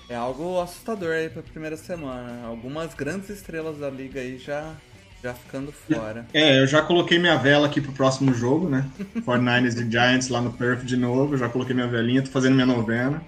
é 0.10 0.16
algo 0.16 0.60
assustador 0.60 1.14
aí 1.14 1.30
pra 1.30 1.42
primeira 1.44 1.78
semana. 1.78 2.46
Algumas 2.46 2.94
grandes 2.94 3.30
estrelas 3.30 3.78
da 3.78 3.90
liga 3.90 4.20
aí 4.20 4.38
já, 4.38 4.74
já 5.22 5.34
ficando 5.34 5.72
fora. 5.72 6.26
É, 6.34 6.60
eu 6.60 6.68
já 6.68 6.82
coloquei 6.82 7.20
minha 7.20 7.38
vela 7.38 7.68
aqui 7.68 7.80
pro 7.80 7.92
próximo 7.92 8.34
jogo, 8.34 8.68
né? 8.68 8.90
49ers 9.26 9.86
e 9.86 9.92
Giants 9.92 10.30
lá 10.30 10.42
no 10.42 10.52
Perth 10.54 10.84
de 10.84 10.98
novo. 10.98 11.38
Já 11.38 11.48
coloquei 11.48 11.76
minha 11.76 11.88
velinha, 11.88 12.24
tô 12.24 12.32
fazendo 12.32 12.56
minha 12.56 12.66
novena. 12.66 13.22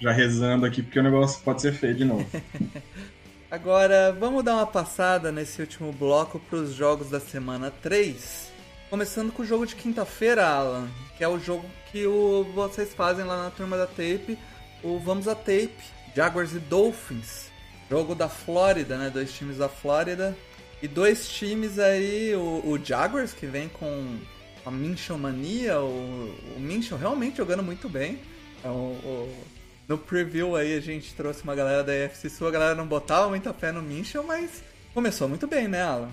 Já 0.00 0.12
rezando 0.12 0.66
aqui 0.66 0.82
porque 0.82 0.98
o 0.98 1.02
negócio 1.02 1.42
pode 1.42 1.60
ser 1.60 1.72
feio 1.72 1.94
de 1.94 2.04
novo. 2.04 2.26
Agora, 3.50 4.16
vamos 4.18 4.42
dar 4.42 4.54
uma 4.54 4.66
passada 4.66 5.30
nesse 5.30 5.60
último 5.60 5.92
bloco 5.92 6.40
para 6.40 6.58
os 6.58 6.72
jogos 6.72 7.10
da 7.10 7.20
semana 7.20 7.70
3. 7.82 8.51
Começando 8.92 9.32
com 9.32 9.40
o 9.42 9.46
jogo 9.46 9.64
de 9.64 9.74
quinta-feira, 9.74 10.46
Alan, 10.46 10.86
que 11.16 11.24
é 11.24 11.26
o 11.26 11.38
jogo 11.38 11.64
que 11.90 12.06
o, 12.06 12.44
vocês 12.54 12.92
fazem 12.92 13.24
lá 13.24 13.44
na 13.44 13.50
turma 13.50 13.74
da 13.74 13.86
Tape, 13.86 14.38
o 14.82 14.98
Vamos 14.98 15.26
a 15.26 15.34
Tape, 15.34 15.72
Jaguars 16.14 16.52
e 16.52 16.58
Dolphins. 16.58 17.50
Jogo 17.88 18.14
da 18.14 18.28
Flórida, 18.28 18.98
né? 18.98 19.08
Dois 19.08 19.32
times 19.32 19.56
da 19.56 19.66
Flórida. 19.66 20.36
E 20.82 20.86
dois 20.86 21.26
times 21.26 21.78
aí, 21.78 22.34
o, 22.34 22.68
o 22.68 22.78
Jaguars, 22.84 23.32
que 23.32 23.46
vem 23.46 23.70
com 23.70 24.18
a 24.66 24.70
Minchon 24.70 25.16
mania, 25.16 25.80
o, 25.80 26.28
o 26.54 26.60
Minchon 26.60 26.96
realmente 26.96 27.38
jogando 27.38 27.62
muito 27.62 27.88
bem. 27.88 28.20
É 28.62 28.68
o, 28.68 28.72
o 28.72 29.44
no 29.88 29.96
preview 29.96 30.54
aí 30.54 30.76
a 30.76 30.80
gente 30.80 31.14
trouxe 31.14 31.42
uma 31.44 31.54
galera 31.54 31.82
da 31.82 31.94
EFC 31.94 32.28
Sul, 32.28 32.46
a 32.46 32.50
galera 32.50 32.74
não 32.74 32.86
botava 32.86 33.30
muita 33.30 33.54
fé 33.54 33.72
no 33.72 33.80
Minchel, 33.80 34.22
mas 34.22 34.62
começou 34.92 35.30
muito 35.30 35.46
bem, 35.46 35.66
né, 35.66 35.80
Alan? 35.80 36.10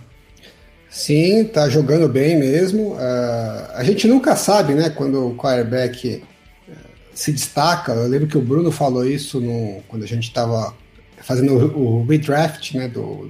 Sim, 0.90 1.44
tá 1.44 1.70
jogando 1.70 2.10
bem 2.10 2.38
mesmo. 2.38 2.94
Uh, 2.94 3.72
a 3.76 3.84
gente 3.84 4.08
nunca 4.08 4.36
sabe, 4.36 4.74
né, 4.74 4.90
quando 4.90 5.28
o 5.28 5.36
quarterback 5.36 6.24
uh, 6.68 6.74
se 7.14 7.32
destaca. 7.32 7.92
Eu 7.92 8.08
lembro 8.08 8.28
que 8.28 8.38
o 8.38 8.42
Bruno 8.42 8.72
falou 8.72 9.08
isso 9.08 9.40
no, 9.40 9.82
quando 9.88 10.04
a 10.04 10.08
gente 10.08 10.24
estava 10.24 10.74
fazendo 11.22 11.54
o, 11.54 12.00
o 12.00 12.06
redraft 12.06 12.76
né, 12.76 12.88
do, 12.88 13.30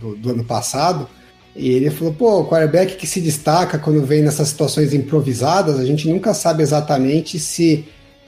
do, 0.00 0.16
do, 0.16 0.30
ano 0.30 0.44
passado. 0.44 1.08
E 1.56 1.70
ele 1.70 1.90
falou: 1.90 2.14
pô, 2.14 2.40
o 2.40 2.48
quarterback 2.48 2.94
que 2.94 3.06
se 3.06 3.20
destaca 3.20 3.78
quando 3.78 4.06
vem 4.06 4.22
nessas 4.22 4.48
situações 4.48 4.94
improvisadas, 4.94 5.80
a 5.80 5.84
gente 5.84 6.08
nunca 6.08 6.32
sabe 6.32 6.62
exatamente 6.62 7.40
se 7.40 7.84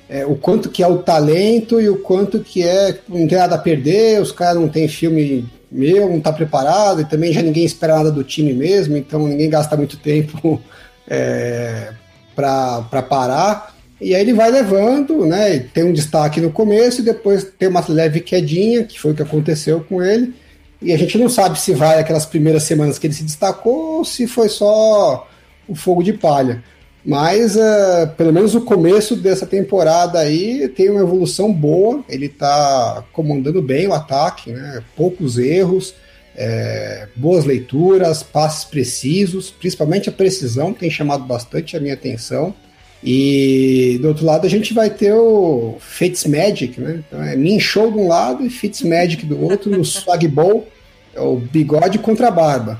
é, 0.09 0.27
o 0.27 0.35
quanto 0.35 0.69
que 0.69 0.83
é 0.83 0.89
o 0.89 0.99
talento 0.99 1.81
e 1.81 1.89
o 1.89 1.99
quanto 1.99 2.41
que 2.41 2.63
é 2.63 2.99
não 3.09 3.29
tem 3.29 3.39
nada 3.39 3.55
a 3.55 3.59
perder, 3.59 4.21
os 4.21 4.33
caras 4.33 4.61
não 4.61 4.69
tem 4.69 4.89
filme 4.89 5.47
meu, 5.71 6.09
não 6.09 6.21
tá 6.21 6.33
preparado, 6.33 7.01
e 7.01 7.05
também 7.05 7.33
já 7.33 7.43
ninguém 7.43 7.65
espera 7.65 7.97
nada 7.97 8.11
do 8.11 8.25
time 8.25 8.53
mesmo, 8.53 8.97
então 8.97 9.27
ninguém 9.27 9.51
gasta 9.51 9.77
muito 9.77 9.99
tempo 9.99 10.61
é, 11.09 11.93
para 12.35 13.03
parar. 13.09 13.77
E 14.01 14.15
aí 14.15 14.21
ele 14.21 14.33
vai 14.33 14.51
levando, 14.51 15.27
né? 15.27 15.59
Tem 15.59 15.85
um 15.85 15.93
destaque 15.93 16.41
no 16.41 16.53
começo 16.53 17.01
e 17.01 17.05
depois 17.05 17.45
tem 17.45 17.69
uma 17.69 17.85
leve 17.89 18.21
quedinha, 18.21 18.85
que 18.85 18.99
foi 18.99 19.11
o 19.11 19.15
que 19.15 19.23
aconteceu 19.23 19.81
com 19.81 20.03
ele. 20.03 20.35
E 20.81 20.93
a 20.93 20.97
gente 20.97 21.19
não 21.19 21.29
sabe 21.29 21.59
se 21.59 21.75
vai 21.75 21.99
aquelas 21.99 22.25
primeiras 22.25 22.63
semanas 22.63 22.99
que 22.99 23.09
ele 23.09 23.15
se 23.15 23.25
destacou 23.25 23.99
ou 23.99 24.05
se 24.05 24.29
foi 24.29 24.49
só 24.49 25.27
o 25.67 25.75
fogo 25.75 26.03
de 26.03 26.13
palha. 26.13 26.63
Mas 27.09 27.57
uh, 27.57 28.07
pelo 28.19 28.35
menos 28.35 28.55
o 28.55 28.61
começo 28.61 29.17
dessa 29.17 29.47
temporada 29.47 30.19
aí 30.19 30.69
tem 30.69 30.91
uma 30.91 31.01
evolução 31.01 31.51
boa. 31.51 32.05
Ele 32.07 32.27
está 32.27 33.03
comandando 33.15 33.63
bem 33.63 33.89
o 33.89 33.95
ataque, 33.95 34.53
né? 34.53 34.83
poucos 34.95 35.39
erros, 35.39 35.95
é, 36.37 37.09
boas 37.17 37.47
leituras, 37.47 38.23
passes 38.23 38.63
precisos, 38.63 39.51
principalmente 39.51 40.11
a 40.11 40.13
precisão 40.13 40.75
tem 40.75 40.91
chamado 40.91 41.25
bastante 41.25 41.79
a 41.79 41.81
minha 41.81 41.95
atenção. 41.95 42.55
E 43.03 43.99
do 44.03 44.09
outro 44.09 44.27
lado 44.27 44.47
a 44.47 44.51
gente 44.51 44.75
vai 44.75 44.91
ter 44.91 45.15
o 45.15 45.79
Fitzmagic, 45.81 46.79
né? 46.79 47.03
Então 47.07 47.23
é 47.23 47.35
Min 47.37 47.59
Show 47.59 47.91
de 47.91 47.97
um 47.97 48.07
lado 48.07 48.45
e 48.45 48.51
Fitzmagic 48.51 49.25
do 49.25 49.43
outro, 49.43 49.71
no 49.71 49.81
Swag 49.83 50.29
Bowl, 50.29 50.69
é 51.15 51.21
o 51.21 51.37
bigode 51.37 51.99
contra 52.01 52.29
a 52.29 52.31
barba. 52.31 52.79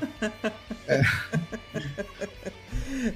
É. 0.87 1.01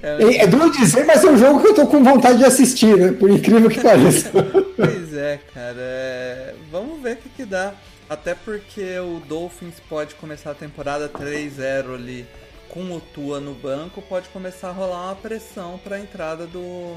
É, 0.01 0.43
é 0.43 0.47
duro 0.47 0.71
dizer, 0.71 1.05
mas 1.05 1.23
é 1.23 1.29
um 1.29 1.37
jogo 1.37 1.61
que 1.61 1.67
eu 1.67 1.75
tô 1.75 1.87
com 1.87 2.03
vontade 2.03 2.37
de 2.37 2.45
assistir, 2.45 2.95
né? 2.95 3.11
Por 3.11 3.29
incrível 3.29 3.69
que 3.69 3.81
pareça. 3.81 4.31
Pois 4.75 5.13
é, 5.13 5.39
cara. 5.53 5.77
É... 5.77 6.53
Vamos 6.71 7.01
ver 7.01 7.13
o 7.13 7.17
que, 7.17 7.29
que 7.29 7.45
dá. 7.45 7.73
Até 8.09 8.33
porque 8.33 8.97
o 8.99 9.21
Dolphins 9.27 9.75
pode 9.87 10.15
começar 10.15 10.51
a 10.51 10.55
temporada 10.55 11.07
3-0 11.07 11.93
ali 11.93 12.25
com 12.69 12.91
o 12.91 12.99
Tua 12.99 13.39
no 13.39 13.53
banco, 13.53 14.01
pode 14.01 14.27
começar 14.29 14.69
a 14.69 14.71
rolar 14.71 15.05
uma 15.05 15.15
pressão 15.15 15.79
para 15.83 15.95
a 15.95 15.99
entrada 15.99 16.47
do, 16.47 16.95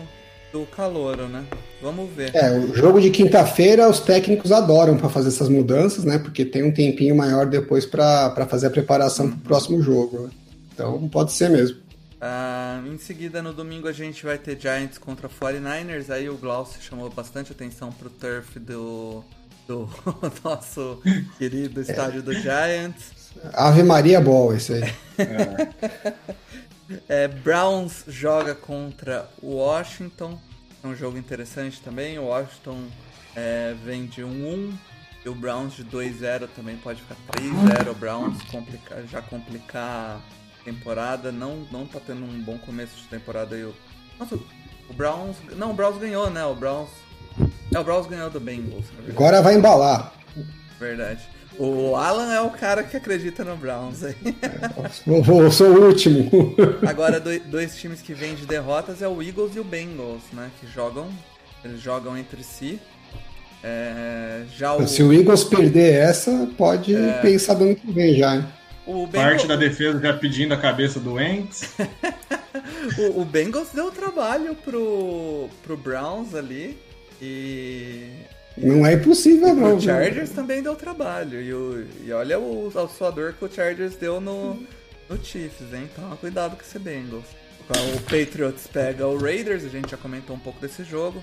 do 0.51 0.65
Calouro, 0.67 1.29
né? 1.29 1.45
Vamos 1.83 2.11
ver. 2.11 2.35
É, 2.35 2.51
o 2.53 2.75
jogo 2.75 3.01
de 3.01 3.11
quinta-feira 3.11 3.89
os 3.89 4.01
técnicos 4.01 4.51
adoram 4.51 4.97
para 4.97 5.11
fazer 5.11 5.29
essas 5.29 5.51
mudanças, 5.51 6.05
né? 6.05 6.19
Porque 6.19 6.45
tem 6.45 6.65
um 6.65 6.73
tempinho 6.73 7.15
maior 7.15 7.47
depois 7.47 7.85
para 7.85 8.47
fazer 8.49 8.69
a 8.69 8.71
preparação 8.71 9.29
para 9.29 9.37
o 9.37 9.41
próximo 9.41 9.83
jogo. 9.83 10.23
Né? 10.23 10.31
Então 10.73 11.09
pode 11.09 11.33
ser 11.33 11.51
mesmo. 11.51 11.86
Uh, 12.17 12.95
em 12.95 12.99
seguida, 12.99 13.43
no 13.43 13.53
domingo, 13.53 13.89
a 13.89 13.93
gente 13.93 14.25
vai 14.25 14.39
ter 14.39 14.59
Giants 14.59 14.99
contra 14.99 15.29
49ers. 15.29 16.11
Aí 16.11 16.29
o 16.29 16.37
Glaucio 16.37 16.81
chamou 16.81 17.11
bastante 17.11 17.53
atenção 17.53 17.93
pro 17.93 18.09
turf 18.09 18.59
do, 18.59 19.23
do 19.69 19.89
nosso 20.43 21.03
querido 21.39 21.81
estádio 21.81 22.21
é. 22.21 22.23
do 22.23 22.33
Giants. 22.33 23.17
Ave 23.53 23.83
Maria 23.83 24.21
Ball, 24.21 24.57
isso 24.57 24.73
aí. 24.73 24.83
É. 27.09 27.27
Browns 27.27 28.05
joga 28.07 28.55
contra 28.55 29.29
Washington. 29.43 30.39
É 30.85 30.87
um 30.87 30.95
jogo 30.95 31.19
interessante 31.19 31.81
também. 31.81 32.17
O 32.17 32.27
Washington 32.27 32.85
é, 33.35 33.75
vem 33.85 34.07
de 34.07 34.23
1-1 34.23 34.73
e 35.25 35.29
o 35.29 35.35
Browns 35.35 35.75
de 35.75 35.85
2-0 35.85 36.49
também 36.55 36.77
pode 36.77 37.03
ficar 37.03 37.17
3-0. 37.33 37.91
O 37.91 37.95
Browns 37.95 38.41
complica, 38.45 39.05
já 39.11 39.21
complicar 39.21 40.21
temporada. 40.67 41.31
Não, 41.31 41.67
não 41.71 41.87
tá 41.87 42.01
tendo 42.05 42.25
um 42.25 42.43
bom 42.43 42.59
começo 42.59 42.97
de 42.97 43.05
temporada 43.05 43.55
aí. 43.55 43.65
O, 43.65 43.73
nossa, 44.19 44.35
o 44.35 44.93
Browns. 44.93 45.37
Não, 45.57 45.71
o 45.71 45.75
Browns 45.75 45.99
ganhou, 45.99 46.29
né? 46.29 46.45
O 46.45 46.55
Browns. 46.55 46.91
É, 47.73 47.79
o 47.79 47.85
Browns 47.85 48.07
ganhou 48.07 48.29
do 48.29 48.41
Bengals. 48.41 48.87
Agora 49.09 49.41
vai 49.41 49.55
embalar. 49.55 50.13
Verdade. 50.79 51.21
O 51.59 51.97
Alan 51.97 52.33
é 52.35 52.41
o 52.41 52.51
cara 52.51 52.83
que 52.83 52.97
acredita 52.97 53.43
no 53.43 53.57
Browns 53.57 54.03
aí. 54.03 54.15
Eu 55.07 55.51
sou 55.51 55.69
o 55.69 55.87
último. 55.87 56.55
Agora, 56.87 57.19
dois 57.19 57.77
times 57.77 58.03
que 58.03 58.13
vêm 58.13 58.35
de 58.35 58.45
derrotas 58.45 59.01
é 59.01 59.09
o 59.09 59.23
Eagles 59.23 59.57
e 59.57 59.61
o 59.61 59.65
Bengals, 59.65 60.23
né? 60.35 60.51
Que 60.61 60.67
jogam, 60.67 61.09
eles 61.65 61.81
jogam 61.81 62.17
entre 62.17 62.43
si. 62.43 62.79
É, 63.65 64.43
já 64.55 64.75
o... 64.75 64.87
Se 64.87 65.03
o 65.03 65.13
Eagles 65.13 65.45
perder 65.45 65.95
essa, 65.95 66.47
pode 66.59 66.95
é... 66.95 67.21
pensar 67.23 67.55
do 67.55 67.65
ano 67.65 67.75
que 67.75 67.91
vem 67.91 68.15
já, 68.15 68.37
hein? 68.37 68.47
O 68.87 69.07
Bengals... 69.07 69.13
Parte 69.13 69.49
da 69.49 69.57
defesa 69.57 70.01
já 70.01 70.13
pedindo 70.17 70.55
a 70.55 70.57
cabeça 70.57 71.01
do 71.01 71.15
Wentz. 71.15 71.75
o, 72.99 73.21
o 73.21 73.25
Bengals 73.25 73.71
deu 73.75 73.91
trabalho 73.91 74.55
pro, 74.55 75.49
pro 75.63 75.77
Browns 75.77 76.35
ali. 76.35 76.79
E 77.21 78.13
não 78.57 78.87
é 78.87 78.95
impossível, 78.95 79.55
não. 79.55 79.77
O 79.77 79.81
Chargers 79.81 80.31
também 80.31 80.63
deu 80.63 80.75
trabalho. 80.75 81.41
E, 81.43 81.53
o, 81.53 81.87
e 82.05 82.13
olha 82.13 82.39
o, 82.39 82.69
o 82.69 82.89
suador 82.89 83.35
que 83.35 83.45
o 83.45 83.53
Chargers 83.53 83.97
deu 83.97 84.21
no, 84.21 84.55
no 85.09 85.23
Chiefs, 85.23 85.73
hein? 85.75 85.89
Então 85.93 86.17
cuidado 86.17 86.57
com 86.57 86.63
esse 86.63 86.79
Bengals. 86.79 87.27
O 87.69 88.01
Patriots 88.03 88.67
pega 88.67 89.07
o 89.07 89.19
Raiders, 89.19 89.65
a 89.65 89.69
gente 89.69 89.91
já 89.91 89.97
comentou 89.97 90.37
um 90.37 90.39
pouco 90.39 90.61
desse 90.61 90.85
jogo. 90.85 91.23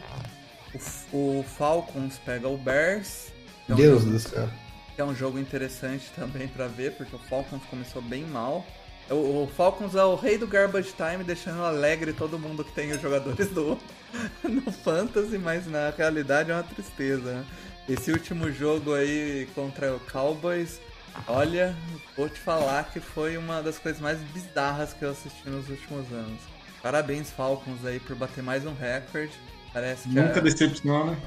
O, 1.12 1.40
o 1.40 1.44
Falcons 1.44 2.20
pega 2.24 2.48
o 2.48 2.58
Bears. 2.58 3.32
Um 3.70 3.76
Deus 3.76 4.04
do 4.04 4.20
céu. 4.20 4.50
É 4.98 5.04
um 5.04 5.16
jogo 5.16 5.40
interessante 5.40 6.12
também 6.16 6.48
para 6.48 6.68
ver, 6.68 6.94
porque 6.94 7.16
o 7.16 7.20
Falcons 7.20 7.64
começou 7.70 8.02
bem 8.02 8.24
mal. 8.26 8.66
O, 9.10 9.44
o, 9.44 9.48
Falcons 9.48 9.96
é 9.96 10.04
o 10.04 10.16
rei 10.16 10.38
do 10.38 10.48
garbage 10.48 10.94
time, 10.94 11.24
deixando 11.24 11.62
alegre 11.64 12.14
todo 12.14 12.40
mundo 12.40 12.64
que 12.64 12.72
tem 12.72 12.92
os 12.92 13.02
jogadores 13.02 13.50
do 13.50 13.78
no 14.44 14.72
Fantasy, 14.72 15.38
mas 15.38 15.68
na 15.68 15.90
realidade 15.90 16.52
é 16.52 16.54
uma 16.54 16.64
tristeza. 16.64 17.34
Né? 17.34 17.46
Esse 17.90 18.12
último 18.12 18.50
jogo 18.52 18.94
aí 18.94 19.48
contra 19.54 19.94
o 19.94 20.00
Cowboys, 20.00 20.80
olha, 21.28 21.76
vou 22.16 22.30
te 22.30 22.40
falar 22.40 22.86
que 22.92 23.02
foi 23.02 23.36
uma 23.36 23.62
das 23.62 23.78
coisas 23.78 24.02
mais 24.02 24.20
bizarras 24.20 24.94
que 24.94 25.04
eu 25.04 25.12
assisti 25.12 25.50
nos 25.50 25.70
últimos 25.70 26.10
anos. 26.14 26.40
Parabéns, 26.82 27.30
Falcons, 27.30 27.86
aí, 27.86 28.00
por 28.00 28.16
bater 28.16 28.44
mais 28.44 28.66
um 28.66 28.74
recorde. 28.74 29.34
Parece 29.74 30.08
que 30.08 30.16
Nunca 30.16 30.40
é... 30.40 30.42
decepciona. 30.42 31.18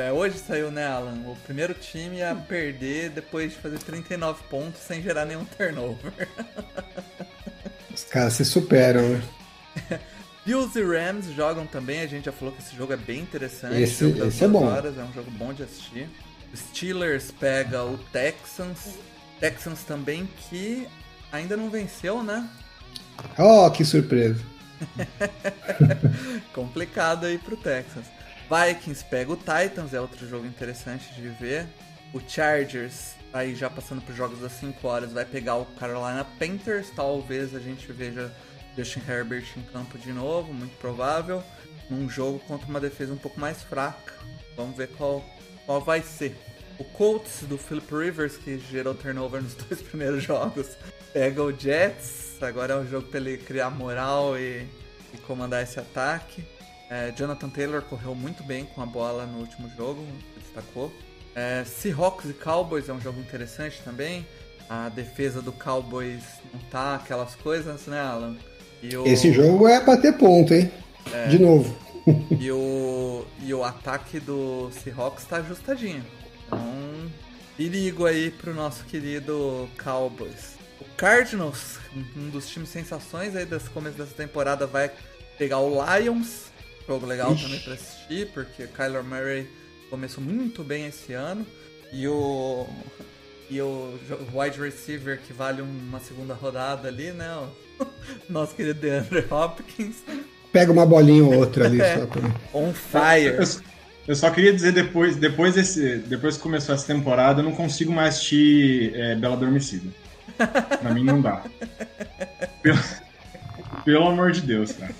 É, 0.00 0.10
hoje 0.10 0.38
saiu, 0.38 0.70
né, 0.70 0.86
Alan? 0.86 1.12
O 1.26 1.36
primeiro 1.44 1.74
time 1.74 2.22
a 2.22 2.34
perder 2.34 3.10
depois 3.10 3.52
de 3.52 3.58
fazer 3.58 3.78
39 3.78 4.42
pontos 4.48 4.80
sem 4.80 5.02
gerar 5.02 5.26
nenhum 5.26 5.44
turnover. 5.44 6.28
Os 7.94 8.04
caras 8.04 8.32
se 8.32 8.44
superam, 8.44 9.06
né? 9.10 9.22
Bills 10.46 10.78
e 10.78 10.82
Rams 10.82 11.26
jogam 11.34 11.66
também, 11.66 12.00
a 12.00 12.06
gente 12.06 12.24
já 12.24 12.32
falou 12.32 12.54
que 12.54 12.62
esse 12.62 12.74
jogo 12.74 12.94
é 12.94 12.96
bem 12.96 13.20
interessante. 13.20 13.80
Esse, 13.80 14.06
esse 14.06 14.42
é 14.42 14.48
bom. 14.48 14.64
Horas, 14.64 14.96
é 14.96 15.02
um 15.02 15.12
jogo 15.12 15.30
bom 15.32 15.52
de 15.52 15.64
assistir. 15.64 16.08
Steelers 16.56 17.30
pega 17.30 17.84
o 17.84 17.98
Texans. 18.10 18.94
Texans 19.38 19.84
também 19.84 20.28
que 20.48 20.88
ainda 21.30 21.56
não 21.56 21.68
venceu, 21.68 22.22
né? 22.22 22.48
Oh, 23.38 23.70
que 23.70 23.84
surpresa. 23.84 24.42
Complicado 26.54 27.26
aí 27.26 27.36
pro 27.36 27.56
Texans. 27.56 28.06
Vikings 28.50 29.04
pega 29.04 29.32
o 29.32 29.36
Titans, 29.36 29.94
é 29.94 30.00
outro 30.00 30.26
jogo 30.28 30.44
interessante 30.44 31.14
de 31.14 31.28
ver. 31.28 31.68
O 32.12 32.18
Chargers, 32.18 33.14
aí 33.32 33.54
já 33.54 33.70
passando 33.70 34.02
por 34.02 34.12
jogos 34.12 34.40
das 34.40 34.50
5 34.54 34.88
horas, 34.88 35.12
vai 35.12 35.24
pegar 35.24 35.54
o 35.54 35.64
Carolina 35.64 36.26
Panthers. 36.36 36.90
Talvez 36.90 37.54
a 37.54 37.60
gente 37.60 37.92
veja 37.92 38.34
Justin 38.76 39.02
Herbert 39.08 39.46
em 39.56 39.62
campo 39.72 39.96
de 39.96 40.12
novo, 40.12 40.52
muito 40.52 40.76
provável. 40.78 41.44
Num 41.88 42.10
jogo 42.10 42.40
contra 42.40 42.66
uma 42.66 42.80
defesa 42.80 43.12
um 43.12 43.16
pouco 43.16 43.38
mais 43.38 43.62
fraca. 43.62 44.14
Vamos 44.56 44.76
ver 44.76 44.88
qual, 44.96 45.24
qual 45.64 45.80
vai 45.80 46.02
ser. 46.02 46.36
O 46.76 46.82
Colts 46.82 47.42
do 47.42 47.56
Philip 47.56 47.94
Rivers, 47.94 48.36
que 48.36 48.58
gerou 48.58 48.94
turnover 48.94 49.42
nos 49.42 49.54
dois 49.54 49.80
primeiros 49.80 50.24
jogos, 50.24 50.76
pega 51.12 51.40
o 51.40 51.56
Jets. 51.56 52.42
Agora 52.42 52.74
é 52.74 52.76
um 52.78 52.88
jogo 52.88 53.06
para 53.06 53.20
ele 53.20 53.38
criar 53.38 53.70
moral 53.70 54.36
e, 54.36 54.66
e 55.14 55.18
comandar 55.18 55.62
esse 55.62 55.78
ataque. 55.78 56.44
É, 56.90 57.12
Jonathan 57.16 57.48
Taylor 57.48 57.82
correu 57.82 58.16
muito 58.16 58.42
bem 58.42 58.64
com 58.64 58.82
a 58.82 58.86
bola 58.86 59.24
no 59.24 59.38
último 59.38 59.70
jogo, 59.76 60.04
destacou. 60.36 60.92
É, 61.36 61.62
Seahawks 61.64 62.28
e 62.28 62.32
Cowboys 62.32 62.88
é 62.88 62.92
um 62.92 63.00
jogo 63.00 63.20
interessante 63.20 63.80
também. 63.84 64.26
A 64.68 64.88
defesa 64.88 65.40
do 65.40 65.52
Cowboys 65.52 66.24
não 66.52 66.60
tá 66.68 66.96
aquelas 66.96 67.36
coisas, 67.36 67.86
né, 67.86 68.00
Alan? 68.00 68.36
O... 68.82 69.06
Esse 69.06 69.32
jogo 69.32 69.68
é 69.68 69.80
bater 69.84 70.16
ponto, 70.18 70.52
hein? 70.52 70.70
É. 71.12 71.28
De 71.28 71.38
novo. 71.38 71.76
E 72.40 72.50
o, 72.50 73.24
e 73.42 73.54
o 73.54 73.62
ataque 73.62 74.18
do 74.18 74.70
Seahawks 74.72 75.24
tá 75.24 75.36
ajustadinho. 75.36 76.04
Então, 76.46 76.58
perigo 77.56 78.06
aí 78.06 78.32
pro 78.32 78.52
nosso 78.52 78.84
querido 78.84 79.68
Cowboys. 79.82 80.56
O 80.80 80.84
Cardinals, 80.96 81.78
um 82.16 82.30
dos 82.30 82.48
times 82.48 82.70
sensações 82.70 83.36
aí 83.36 83.44
desse 83.44 83.70
começo 83.70 83.96
dessa 83.96 84.14
temporada, 84.14 84.66
vai 84.66 84.90
pegar 85.38 85.60
o 85.60 85.78
Lions 85.84 86.49
Jogo 86.86 87.06
legal 87.06 87.32
Ixi. 87.32 87.44
também 87.44 87.60
pra 87.60 87.74
assistir, 87.74 88.28
porque 88.32 88.66
Kyler 88.66 89.04
Murray 89.04 89.48
começou 89.88 90.22
muito 90.22 90.62
bem 90.64 90.86
esse 90.86 91.12
ano. 91.12 91.46
E 91.92 92.06
o. 92.06 92.66
E 93.48 93.60
o 93.60 93.98
wide 94.32 94.60
receiver 94.60 95.18
que 95.26 95.32
vale 95.32 95.60
uma 95.60 95.98
segunda 95.98 96.34
rodada 96.34 96.86
ali, 96.86 97.10
né? 97.10 97.28
O 97.80 97.86
nosso 98.32 98.54
querido 98.54 98.80
DeAndre 98.80 99.26
Hopkins. 99.28 99.96
Pega 100.52 100.70
uma 100.70 100.86
bolinha 100.86 101.24
ou 101.24 101.34
outra 101.34 101.66
ali. 101.66 101.80
é, 101.82 101.98
só 101.98 102.06
pra... 102.06 102.22
On 102.54 102.72
fire. 102.72 103.36
Eu, 103.36 103.44
Eu 104.06 104.16
só 104.16 104.30
queria 104.30 104.52
dizer 104.52 104.72
depois, 104.72 105.16
depois, 105.16 105.54
desse, 105.54 105.98
depois 105.98 106.36
que 106.36 106.42
começou 106.42 106.74
essa 106.74 106.86
temporada, 106.86 107.40
eu 107.40 107.44
não 107.44 107.52
consigo 107.52 107.92
mais 107.92 108.14
assistir 108.14 108.92
é, 108.94 109.14
Bela 109.16 109.34
Adormecida. 109.34 109.88
Pra 110.80 110.94
mim 110.94 111.04
não 111.04 111.20
dá. 111.20 111.44
Pelo, 112.62 112.78
pelo 113.90 114.08
amor 114.08 114.30
de 114.32 114.40
Deus, 114.42 114.72
cara. 114.72 114.92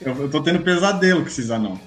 Eu, 0.00 0.22
eu 0.22 0.30
tô 0.30 0.42
tendo 0.42 0.60
pesadelo 0.60 1.22
com 1.22 1.26
esses 1.28 1.50
anão. 1.50 1.78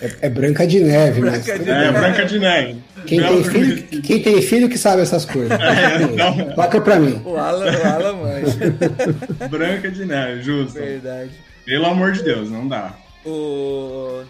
É, 0.00 0.26
é 0.26 0.28
Branca 0.28 0.66
de 0.66 0.80
Neve, 0.80 1.20
mas. 1.20 1.44
Branca 1.44 1.58
de 1.64 1.70
É, 1.70 1.92
Branca 1.92 2.24
de 2.26 2.38
Neve. 2.38 2.82
Quem 3.06 3.20
tem, 3.20 3.44
filho, 3.44 3.72
Adormecida. 3.72 4.02
quem 4.02 4.22
tem 4.22 4.42
filho 4.42 4.68
que 4.68 4.78
sabe 4.78 5.02
essas 5.02 5.24
coisas. 5.24 5.52
É, 5.58 5.98
não. 5.98 6.54
Toca 6.54 6.80
pra 6.80 6.98
mim. 6.98 7.20
O 7.24 7.36
Alan, 7.36 7.66
o 7.72 7.86
Alan 7.86 8.12
manja. 8.14 8.74
Branca 9.48 9.90
de 9.90 10.04
Neve, 10.04 10.42
justo. 10.42 10.74
Verdade. 10.74 11.32
Pelo 11.64 11.86
amor 11.86 12.12
de 12.12 12.22
Deus, 12.22 12.50
não 12.50 12.66
dá. 12.68 12.94
O... 13.24 14.22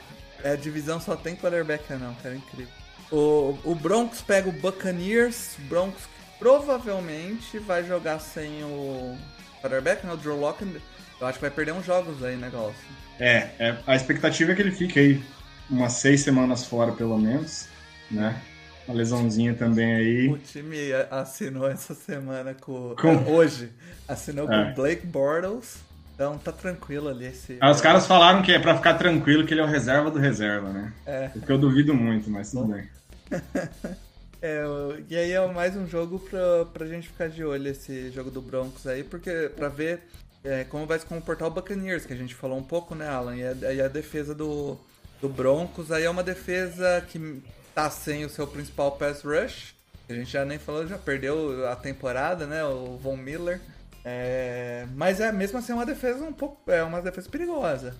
é, 0.42 0.52
A 0.52 0.56
divisão 0.56 1.00
só 1.00 1.16
tem 1.16 1.34
quarterback 1.34 1.82
não, 1.94 2.14
cara, 2.22 2.36
incrível. 2.36 2.72
O, 3.10 3.56
o 3.64 3.74
Broncos 3.74 4.20
pega 4.20 4.48
o 4.48 4.52
Buccaneers. 4.52 5.56
Broncos 5.68 6.02
que 6.02 6.38
provavelmente 6.38 7.58
vai 7.58 7.84
jogar 7.84 8.18
sem 8.20 8.62
o 8.64 9.16
quarterback, 9.60 10.06
né? 10.06 10.12
O 10.12 10.16
Drew 10.16 10.38
Lock. 10.38 10.64
Eu 11.20 11.26
acho 11.26 11.38
que 11.38 11.42
vai 11.44 11.50
perder 11.50 11.72
uns 11.72 11.84
jogos 11.86 12.22
aí, 12.22 12.36
né? 12.36 12.50
É, 13.18 13.48
é, 13.58 13.76
a 13.86 13.94
expectativa 13.94 14.52
é 14.52 14.54
que 14.54 14.62
ele 14.62 14.72
fique 14.72 14.98
aí 14.98 15.22
umas 15.70 15.92
seis 15.94 16.20
semanas 16.20 16.64
fora, 16.66 16.92
pelo 16.92 17.16
menos, 17.18 17.68
né? 18.10 18.40
Uma 18.86 18.96
lesãozinha 18.96 19.54
também 19.54 19.94
aí. 19.94 20.28
O 20.28 20.36
time 20.36 20.92
assinou 21.10 21.70
essa 21.70 21.94
semana 21.94 22.52
com. 22.54 22.94
Com- 23.00 23.18
ah, 23.18 23.30
Hoje. 23.30 23.70
Assinou 24.06 24.50
É. 24.52 24.64
com 24.66 24.70
o 24.70 24.74
Blake 24.74 25.06
Bortles. 25.06 25.78
Então 26.14 26.38
tá 26.38 26.52
tranquilo 26.52 27.08
ali 27.08 27.26
esse. 27.26 27.56
Ah, 27.60 27.70
os 27.70 27.80
caras 27.80 28.06
falaram 28.06 28.42
que 28.42 28.52
é 28.52 28.58
pra 28.58 28.76
ficar 28.76 28.94
tranquilo 28.94 29.46
que 29.46 29.54
ele 29.54 29.60
é 29.60 29.64
o 29.64 29.68
reserva 29.68 30.10
do 30.10 30.18
reserva, 30.18 30.68
né? 30.70 30.92
É. 31.06 31.30
O 31.34 31.40
que 31.40 31.50
eu 31.50 31.58
duvido 31.58 31.94
muito, 31.94 32.30
mas 32.30 32.50
tudo 32.50 32.72
bem. 32.72 32.88
É, 34.46 34.62
e 35.08 35.16
aí 35.16 35.32
é 35.32 35.46
mais 35.50 35.74
um 35.74 35.86
jogo 35.86 36.18
pra, 36.18 36.66
pra 36.66 36.84
gente 36.86 37.08
ficar 37.08 37.30
de 37.30 37.42
olho, 37.42 37.66
esse 37.66 38.10
jogo 38.10 38.30
do 38.30 38.42
Broncos 38.42 38.86
aí, 38.86 39.02
porque 39.02 39.50
pra 39.56 39.70
ver 39.70 40.02
é, 40.44 40.64
como 40.64 40.86
vai 40.86 40.98
se 40.98 41.06
comportar 41.06 41.48
o 41.48 41.50
Buccaneers, 41.50 42.04
que 42.06 42.12
a 42.12 42.16
gente 42.16 42.34
falou 42.34 42.58
um 42.58 42.62
pouco, 42.62 42.94
né, 42.94 43.08
Alan? 43.08 43.34
E 43.36 43.44
a, 43.44 43.72
e 43.72 43.80
a 43.80 43.88
defesa 43.88 44.34
do, 44.34 44.76
do 45.20 45.28
Broncos 45.28 45.90
aí 45.90 46.04
é 46.04 46.10
uma 46.10 46.22
defesa 46.22 47.02
que 47.08 47.42
tá 47.74 47.90
sem 47.90 48.24
o 48.24 48.30
seu 48.30 48.46
principal 48.46 48.92
pass 48.92 49.22
rush, 49.22 49.74
a 50.08 50.12
gente 50.12 50.30
já 50.30 50.44
nem 50.44 50.58
falou, 50.58 50.86
já 50.86 50.98
perdeu 50.98 51.66
a 51.68 51.74
temporada, 51.74 52.46
né, 52.46 52.62
o 52.64 52.98
Von 53.02 53.16
Miller. 53.16 53.60
É, 54.04 54.84
mas 54.94 55.18
é 55.18 55.32
mesmo 55.32 55.58
assim 55.58 55.72
é 55.72 55.74
uma 55.74 55.86
defesa 55.86 56.22
um 56.24 56.32
pouco. 56.32 56.70
É 56.70 56.82
uma 56.82 57.00
defesa 57.00 57.26
perigosa. 57.30 57.94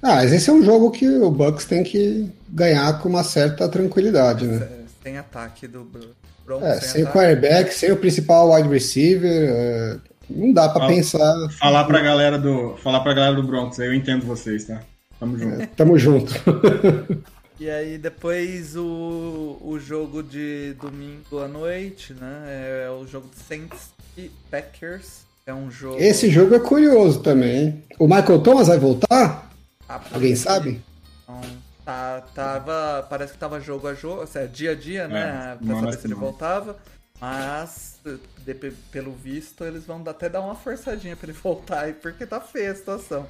Ah, 0.00 0.16
mas 0.16 0.32
esse 0.32 0.48
é 0.48 0.52
um 0.52 0.62
jogo 0.62 0.90
que 0.92 1.08
o 1.08 1.30
Bucks 1.30 1.64
tem 1.64 1.82
que 1.82 2.30
ganhar 2.48 3.00
com 3.00 3.08
uma 3.08 3.24
certa 3.24 3.68
tranquilidade, 3.68 4.46
né? 4.46 4.56
É, 4.56 4.84
Sem 5.02 5.18
ataque 5.18 5.66
do 5.66 5.82
Bro- 5.84 6.14
Broncos. 6.44 6.68
É, 6.68 6.80
sem 6.80 6.90
sem 6.90 7.04
o 7.04 7.06
quarterback, 7.08 7.74
sem 7.74 7.90
o 7.90 7.96
principal 7.96 8.52
wide 8.52 8.68
receiver, 8.68 9.50
é, 9.50 9.96
não 10.28 10.52
dá 10.52 10.68
pra 10.68 10.86
pensar. 10.86 11.48
Falar 11.58 11.84
pra 11.84 12.00
galera 12.00 12.38
do, 12.38 12.76
falar 12.82 13.00
pra 13.00 13.14
galera 13.14 13.34
do 13.36 13.42
Broncos, 13.42 13.80
aí 13.80 13.86
eu 13.88 13.94
entendo 13.94 14.26
vocês, 14.26 14.64
tá? 14.64 14.80
Tamo 15.18 15.38
junto. 15.38 15.62
É, 15.62 15.66
tamo 15.66 15.98
junto. 15.98 16.32
E 17.58 17.70
aí 17.70 17.98
depois 17.98 18.74
o, 18.74 19.58
o 19.62 19.78
jogo 19.78 20.24
de 20.24 20.74
domingo 20.80 21.38
à 21.38 21.46
noite, 21.46 22.12
né? 22.12 22.84
É 22.86 22.90
o 22.90 23.06
jogo 23.06 23.28
de 23.28 23.40
Saints 23.42 23.90
e 24.18 24.28
Packers. 24.50 25.20
É 25.46 25.54
um 25.54 25.70
jogo. 25.70 25.96
Esse 26.00 26.30
jogo 26.30 26.54
é 26.54 26.58
curioso 26.58 27.20
também. 27.20 27.84
O 27.98 28.06
Michael 28.06 28.40
Thomas 28.40 28.66
vai 28.66 28.78
voltar? 28.78 29.50
Ah, 29.88 30.00
Alguém 30.12 30.34
sabe? 30.34 30.80
Então, 31.22 31.40
tá, 31.84 32.24
tava, 32.34 33.06
parece 33.08 33.34
que 33.34 33.38
tava 33.38 33.60
jogo 33.60 33.86
a 33.86 33.94
jogo, 33.94 34.22
ou 34.22 34.26
seja, 34.26 34.48
dia 34.48 34.72
a 34.72 34.74
dia, 34.74 35.06
né? 35.06 35.56
É, 35.60 35.64
pra 35.64 35.80
saber 35.80 35.92
se 35.98 36.06
ele 36.06 36.14
voltava. 36.14 36.76
Mas, 37.20 37.96
de- 38.44 38.54
pelo 38.90 39.12
visto, 39.12 39.64
eles 39.64 39.84
vão 39.86 40.02
até 40.06 40.28
dar 40.28 40.40
uma 40.40 40.54
forçadinha 40.54 41.16
pra 41.16 41.28
ele 41.30 41.38
voltar 41.42 41.80
aí, 41.84 41.92
porque 41.92 42.26
tá 42.26 42.40
feia 42.40 42.72
a 42.72 42.74
situação. 42.74 43.26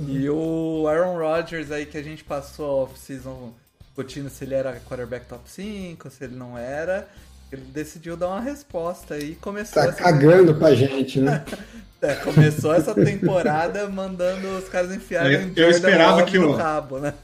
E 0.00 0.28
o 0.28 0.86
Aaron 0.86 1.16
Rodgers 1.18 1.70
aí 1.72 1.84
que 1.86 1.96
a 1.98 2.02
gente 2.02 2.22
passou 2.22 2.66
a 2.66 2.82
off-season 2.84 3.52
discutindo 3.80 4.28
se 4.30 4.44
ele 4.44 4.54
era 4.54 4.78
quarterback 4.88 5.26
top 5.26 5.42
5, 5.50 6.08
se 6.10 6.24
ele 6.24 6.36
não 6.36 6.56
era. 6.56 7.08
Ele 7.50 7.62
decidiu 7.62 8.16
dar 8.16 8.28
uma 8.28 8.40
resposta 8.40 9.14
aí 9.14 9.32
e 9.32 9.34
começou 9.36 9.82
Tá 9.82 9.88
essa 9.88 10.02
cagando 10.02 10.54
pra 10.54 10.74
gente, 10.74 11.18
né? 11.20 11.44
é, 12.02 12.14
começou 12.16 12.74
essa 12.74 12.94
temporada 12.94 13.88
mandando 13.88 14.46
os 14.58 14.68
caras 14.68 14.92
enfiarem 14.94 15.32
Eu- 15.32 15.40
um 15.40 15.42
eu 15.48 15.54
Jordan 15.54 15.70
esperava 15.70 16.20
Love 16.20 16.30
que 16.30 16.38
no 16.38 16.48
o- 16.50 16.56
rabo, 16.56 16.98
né? 17.00 17.14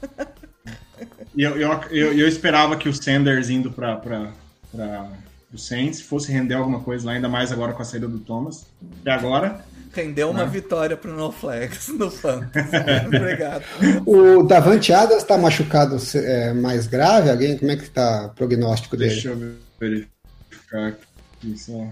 E 1.35 1.43
eu, 1.43 1.55
eu, 1.57 1.71
eu, 1.91 2.13
eu 2.17 2.27
esperava 2.27 2.75
que 2.75 2.89
o 2.89 2.93
Sanders 2.93 3.49
indo 3.49 3.71
pra, 3.71 3.95
pra, 3.97 4.31
pra 4.75 5.07
o 5.55 5.57
Saints 5.57 6.01
fosse 6.01 6.31
render 6.31 6.53
alguma 6.55 6.79
coisa 6.81 7.05
lá, 7.07 7.13
ainda 7.13 7.27
mais 7.29 7.51
agora 7.51 7.73
com 7.73 7.81
a 7.81 7.85
saída 7.85 8.07
do 8.07 8.19
Thomas. 8.19 8.65
E 9.05 9.09
agora, 9.09 9.63
Rendeu 9.93 10.29
uma 10.29 10.43
Né? 10.43 10.49
vitória 10.51 10.97
pro 10.97 11.15
No 11.15 11.31
Flags 11.31 11.87
no 11.97 12.11
Fantasy. 12.11 12.67
Obrigado. 13.07 13.63
O 14.05 14.43
Davante 14.43 14.91
Adams 14.91 15.23
tá 15.23 15.37
machucado 15.37 15.95
é, 16.15 16.51
mais 16.53 16.85
grave? 16.85 17.29
Alguém? 17.29 17.57
Como 17.57 17.71
é 17.71 17.77
que 17.77 17.89
tá 17.89 18.25
o 18.25 18.29
prognóstico 18.35 18.97
dele? 18.97 19.11
deixa 19.11 19.29
eu 19.29 19.55
verificar 19.79 20.87
aqui 20.89 21.57
só. 21.57 21.87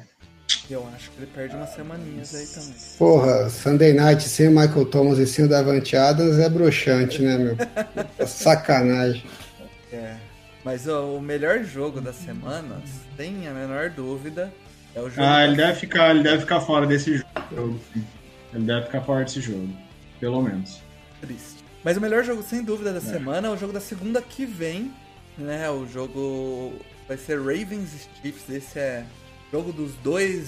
Eu 0.70 0.86
acho 0.94 1.12
que 1.12 1.20
ele 1.20 1.30
perde 1.34 1.56
umas 1.56 1.70
semaninhas 1.70 2.36
aí 2.36 2.46
também. 2.46 2.74
Porra, 2.98 3.50
Sunday 3.50 3.94
Night 3.94 4.24
sem 4.24 4.50
o 4.50 4.52
Michael 4.52 4.86
Thomas 4.86 5.18
e 5.18 5.26
sem 5.26 5.46
o 5.46 5.50
Davante 5.50 5.96
Adams 5.96 6.38
é 6.40 6.50
broxante, 6.50 7.22
né, 7.22 7.38
meu? 7.38 7.56
Sacanagem. 8.28 9.24
É. 9.94 10.16
Mas 10.64 10.88
ó, 10.88 11.06
o 11.16 11.22
melhor 11.22 11.64
jogo 11.64 12.00
da 12.00 12.14
semana, 12.14 12.82
sem 13.18 13.48
a 13.48 13.52
menor 13.52 13.90
dúvida, 13.90 14.54
é 14.96 15.02
o 15.02 15.10
jogo. 15.10 15.28
Ah, 15.28 15.46
ele 15.46 15.56
deve 15.56 15.80
ficar, 15.80 16.12
ele 16.12 16.24
deve 16.24 16.40
ficar 16.42 16.62
fora 16.62 16.86
desse 16.88 17.18
jogo. 17.52 17.80
Ele 18.54 18.66
deve 18.66 18.86
ficar 18.86 19.02
fora 19.02 19.26
desse 19.26 19.42
jogo. 19.42 19.70
Pelo 20.20 20.42
menos. 20.42 20.82
triste. 21.20 21.64
Mas 21.84 21.98
o 21.98 22.02
melhor 22.02 22.24
jogo, 22.24 22.42
sem 22.44 22.64
dúvida, 22.64 22.94
da 22.94 23.02
semana 23.02 23.48
é 23.50 23.52
o 23.52 23.58
jogo 23.58 23.74
da 23.74 23.82
segunda 23.82 24.22
que 24.22 24.46
vem, 24.46 24.94
né? 25.38 25.70
O 25.70 25.86
jogo 25.86 26.74
vai 27.08 27.18
ser 27.18 27.38
Ravens 27.40 27.94
e 27.94 28.22
Chiefs. 28.22 28.50
Esse 28.50 28.80
é 28.80 29.06
jogo 29.52 29.74
dos 29.74 29.94
dois 29.96 30.48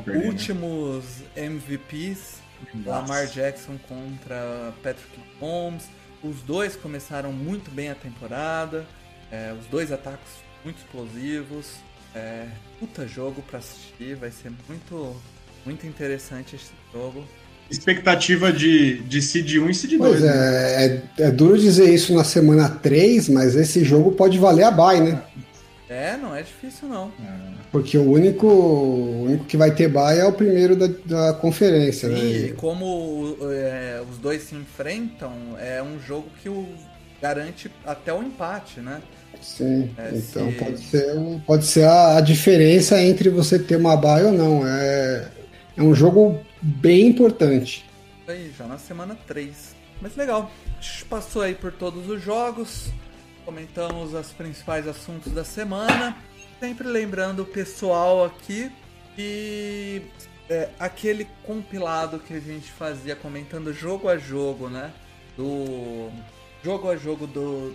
perder. 0.00 0.20
né? 0.20 0.28
últimos 0.28 1.04
MVPs. 1.34 2.36
Nossa. 2.74 2.90
Lamar 2.90 3.26
Jackson 3.28 3.78
contra 3.88 4.74
Patrick 4.82 5.18
Mahomes. 5.40 5.84
Os 6.22 6.42
dois 6.42 6.76
começaram 6.76 7.32
muito 7.32 7.70
bem 7.70 7.90
a 7.90 7.94
temporada. 7.94 8.84
É, 9.30 9.54
os 9.58 9.66
dois 9.66 9.92
ataques 9.92 10.30
muito 10.64 10.78
explosivos. 10.78 11.66
É, 12.14 12.46
puta 12.80 13.06
jogo 13.06 13.42
pra 13.42 13.58
assistir. 13.58 14.16
Vai 14.16 14.30
ser 14.30 14.52
muito, 14.68 15.16
muito 15.64 15.86
interessante 15.86 16.56
esse 16.56 16.70
jogo. 16.92 17.24
Expectativa 17.70 18.50
de, 18.50 19.00
de 19.00 19.20
seed 19.20 19.56
1 19.58 19.70
e 19.70 19.74
seed 19.74 19.98
2. 19.98 20.00
Pois 20.00 20.22
né? 20.22 20.30
é, 20.30 21.02
é, 21.18 21.22
é 21.24 21.30
duro 21.30 21.58
dizer 21.58 21.92
isso 21.92 22.14
na 22.14 22.24
semana 22.24 22.68
3, 22.68 23.28
mas 23.28 23.54
esse 23.54 23.84
jogo 23.84 24.12
pode 24.12 24.38
valer 24.38 24.64
a 24.64 24.70
bye, 24.70 25.00
né? 25.00 25.22
É, 25.88 26.16
não 26.16 26.34
é 26.34 26.42
difícil 26.42 26.88
não. 26.88 27.12
Porque 27.70 27.96
o 27.96 28.10
único, 28.10 28.46
o 28.46 29.24
único 29.24 29.44
que 29.44 29.56
vai 29.56 29.70
ter 29.74 29.88
bye 29.88 30.18
é 30.18 30.24
o 30.24 30.32
primeiro 30.32 30.76
da, 30.76 30.88
da 31.04 31.32
conferência, 31.34 32.08
né? 32.08 32.18
E 32.18 32.52
como 32.52 33.36
é, 33.42 34.02
os 34.10 34.18
dois 34.18 34.42
se 34.42 34.54
enfrentam, 34.54 35.32
é 35.58 35.82
um 35.82 35.98
jogo 36.00 36.28
que 36.42 36.48
o 36.48 36.66
garante 37.20 37.70
até 37.84 38.12
o 38.12 38.22
empate, 38.22 38.80
né? 38.80 39.02
Sim, 39.40 39.94
É, 39.96 40.10
então 40.14 40.50
se- 40.50 40.56
pode 40.56 40.80
ser, 40.80 41.16
o- 41.16 41.40
pode 41.46 41.66
ser 41.66 41.84
a, 41.84 42.16
a 42.18 42.20
diferença 42.20 43.00
entre 43.02 43.28
você 43.30 43.58
ter 43.58 43.76
uma 43.76 43.96
bye 43.96 44.24
ou 44.24 44.32
não. 44.32 44.66
É, 44.66 45.28
é 45.76 45.82
um 45.82 45.94
jogo 45.94 46.40
bem 46.60 47.06
importante. 47.06 47.84
Aí, 48.26 48.52
já 48.56 48.66
na 48.66 48.78
semana 48.78 49.16
3. 49.26 49.74
Mas 50.00 50.16
legal, 50.16 50.50
a 50.78 50.80
gente 50.82 51.04
passou 51.06 51.42
aí 51.42 51.54
por 51.54 51.72
todos 51.72 52.08
os 52.08 52.22
jogos, 52.22 52.90
comentamos 53.44 54.14
os 54.14 54.28
principais 54.32 54.86
assuntos 54.86 55.32
da 55.32 55.44
semana. 55.44 56.16
Sempre 56.60 56.88
lembrando 56.88 57.40
o 57.42 57.46
pessoal 57.46 58.24
aqui 58.24 58.70
que 59.16 60.02
é, 60.48 60.68
aquele 60.78 61.26
compilado 61.44 62.18
que 62.18 62.34
a 62.34 62.40
gente 62.40 62.70
fazia 62.70 63.14
comentando 63.16 63.72
jogo 63.72 64.08
a 64.08 64.16
jogo, 64.18 64.68
né? 64.68 64.92
Do 65.36 66.10
jogo 66.64 66.90
a 66.90 66.96
jogo 66.96 67.26
do, 67.26 67.74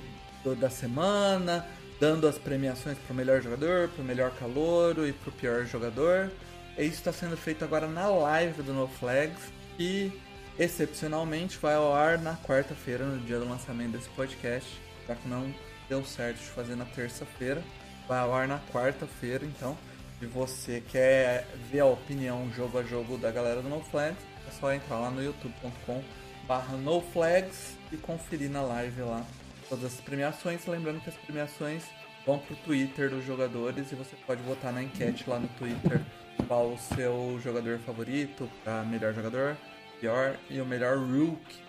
da 0.59 0.69
semana, 0.69 1.65
dando 1.99 2.27
as 2.27 2.37
premiações 2.37 2.97
pro 2.97 3.15
melhor 3.15 3.41
jogador, 3.41 3.89
pro 3.89 4.03
melhor 4.03 4.31
calouro 4.31 5.07
e 5.07 5.13
pro 5.13 5.31
pior 5.31 5.65
jogador. 5.65 6.31
E 6.77 6.83
isso 6.83 6.95
está 6.95 7.13
sendo 7.13 7.37
feito 7.37 7.63
agora 7.63 7.87
na 7.87 8.07
live 8.07 8.61
do 8.61 8.73
No 8.73 8.87
Flags 8.87 9.51
e 9.79 10.11
excepcionalmente 10.59 11.57
vai 11.57 11.75
ao 11.75 11.93
ar 11.93 12.17
na 12.19 12.35
quarta-feira, 12.35 13.05
no 13.05 13.19
dia 13.21 13.39
do 13.39 13.47
lançamento 13.47 13.93
desse 13.93 14.09
podcast, 14.09 14.69
já 15.07 15.15
que 15.15 15.27
não 15.27 15.53
deu 15.87 16.03
certo 16.03 16.37
de 16.37 16.45
fazer 16.45 16.75
na 16.75 16.85
terça-feira. 16.85 17.63
Vai 18.07 18.19
ao 18.19 18.33
ar 18.33 18.47
na 18.47 18.59
quarta-feira, 18.71 19.45
então. 19.45 19.77
Se 20.19 20.25
você 20.25 20.81
quer 20.89 21.47
ver 21.69 21.81
a 21.81 21.85
opinião 21.85 22.49
jogo 22.55 22.79
a 22.79 22.83
jogo 22.83 23.17
da 23.17 23.31
galera 23.31 23.61
do 23.61 23.69
No 23.69 23.81
Flags, 23.81 24.17
é 24.47 24.51
só 24.59 24.73
entrar 24.73 24.99
lá 24.99 25.09
no 25.09 25.23
youtube.com 25.23 26.03
barra 26.47 26.75
NoFlags 26.75 27.77
e 27.91 27.97
conferir 27.97 28.49
na 28.49 28.61
live 28.61 29.01
lá 29.01 29.25
todas 29.67 29.85
as 29.85 29.99
premiações. 30.01 30.65
Lembrando 30.65 31.01
que 31.01 31.09
as 31.09 31.15
premiações 31.15 31.83
vão 32.25 32.39
pro 32.39 32.55
Twitter 32.57 33.09
dos 33.09 33.25
jogadores 33.25 33.91
e 33.91 33.95
você 33.95 34.15
pode 34.25 34.41
votar 34.43 34.71
na 34.71 34.83
enquete 34.83 35.25
lá 35.27 35.39
no 35.39 35.47
Twitter 35.49 36.01
qual 36.47 36.67
o 36.67 36.77
seu 36.95 37.39
jogador 37.43 37.79
favorito, 37.79 38.49
a 38.65 38.83
melhor 38.83 39.13
jogador, 39.13 39.57
pior 39.99 40.35
e 40.49 40.59
o 40.59 40.65
melhor 40.65 40.97
rookie. 40.97 41.61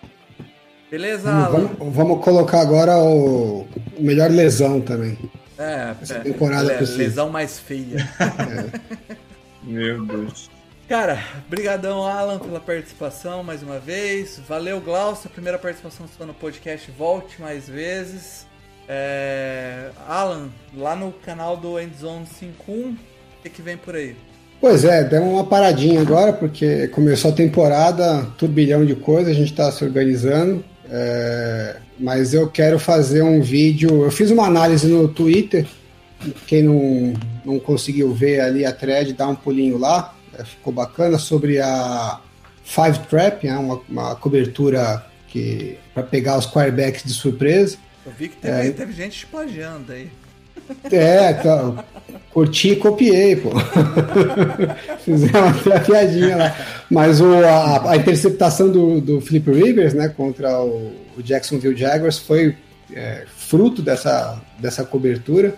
Beleza, 0.89 1.31
Alan? 1.31 1.67
Vamos, 1.77 1.95
vamos 1.95 2.23
colocar 2.23 2.61
agora 2.61 2.97
o, 2.97 3.67
melhor 3.99 4.29
lesão 4.29 4.79
também. 4.79 5.17
É, 5.57 5.95
Essa 6.01 6.15
é, 6.15 6.19
temporada 6.19 6.71
é, 6.71 6.79
lesão 6.81 7.29
mais 7.29 7.59
feia. 7.59 7.97
é. 8.19 9.15
Meu 9.63 10.05
Deus. 10.05 10.49
Cara, 10.87 11.19
brigadão 11.49 12.05
Alan 12.05 12.37
pela 12.37 12.59
participação 12.59 13.43
mais 13.43 13.63
uma 13.63 13.79
vez. 13.79 14.39
Valeu 14.47 14.79
Glaucio, 14.79 15.27
primeira 15.31 15.57
participação 15.57 16.05
sua 16.15 16.27
no 16.27 16.33
podcast, 16.33 16.91
volte 16.95 17.41
mais 17.41 17.67
vezes. 17.67 18.45
É... 18.87 19.89
Alan, 20.07 20.49
lá 20.77 20.95
no 20.95 21.11
canal 21.11 21.57
do 21.57 21.79
Endzone 21.79 22.27
51, 22.27 22.91
o 22.91 22.97
que, 23.41 23.49
que 23.49 23.63
vem 23.63 23.77
por 23.77 23.95
aí? 23.95 24.15
Pois 24.61 24.85
é, 24.85 25.03
deu 25.03 25.23
uma 25.23 25.43
paradinha 25.43 26.01
agora, 26.01 26.31
porque 26.31 26.87
começou 26.89 27.31
a 27.31 27.35
temporada, 27.35 28.27
turbilhão 28.37 28.85
de 28.85 28.95
coisas, 28.95 29.31
a 29.31 29.35
gente 29.35 29.51
está 29.51 29.71
se 29.71 29.83
organizando. 29.83 30.63
É... 30.87 31.77
Mas 31.99 32.31
eu 32.31 32.47
quero 32.47 32.77
fazer 32.77 33.23
um 33.23 33.41
vídeo. 33.41 34.03
Eu 34.03 34.11
fiz 34.11 34.29
uma 34.29 34.45
análise 34.45 34.85
no 34.85 35.07
Twitter. 35.07 35.65
Quem 36.45 36.61
não, 36.61 37.13
não 37.43 37.57
conseguiu 37.57 38.13
ver 38.13 38.39
ali 38.41 38.63
a 38.63 38.71
thread, 38.71 39.13
dá 39.13 39.27
um 39.27 39.35
pulinho 39.35 39.79
lá. 39.79 40.14
Ficou 40.43 40.73
bacana 40.73 41.17
sobre 41.17 41.59
a 41.59 42.19
Five 42.63 42.99
Trap, 43.09 43.45
né, 43.45 43.57
uma, 43.57 43.81
uma 43.87 44.15
cobertura 44.15 45.05
que 45.27 45.77
para 45.93 46.03
pegar 46.03 46.37
os 46.37 46.45
quarterbacks 46.45 47.03
de 47.03 47.13
surpresa. 47.13 47.77
Eu 48.05 48.11
vi 48.11 48.29
que 48.29 48.37
teve, 48.37 48.67
é, 48.67 48.71
teve 48.71 48.93
gente 48.93 49.19
te 49.19 49.25
plagiando 49.27 49.91
aí. 49.91 50.09
É, 50.91 51.31
então, 51.31 51.83
curti 52.31 52.69
e 52.69 52.75
copiei, 52.75 53.35
pô. 53.35 53.51
Fizemos 55.03 55.65
uma 55.65 55.79
piadinha 55.79 56.37
lá. 56.37 56.55
Mas 56.89 57.21
o, 57.21 57.33
a, 57.33 57.91
a, 57.91 57.97
interceptação 57.97 58.71
do, 58.71 58.99
do 58.99 59.21
Philip 59.21 59.51
Rivers, 59.51 59.93
né, 59.93 60.09
contra 60.09 60.59
o, 60.59 60.91
o 61.17 61.23
Jacksonville 61.23 61.75
Jaguars 61.75 62.17
foi 62.17 62.57
é, 62.93 63.25
fruto 63.27 63.81
dessa, 63.81 64.41
dessa 64.59 64.83
cobertura. 64.83 65.55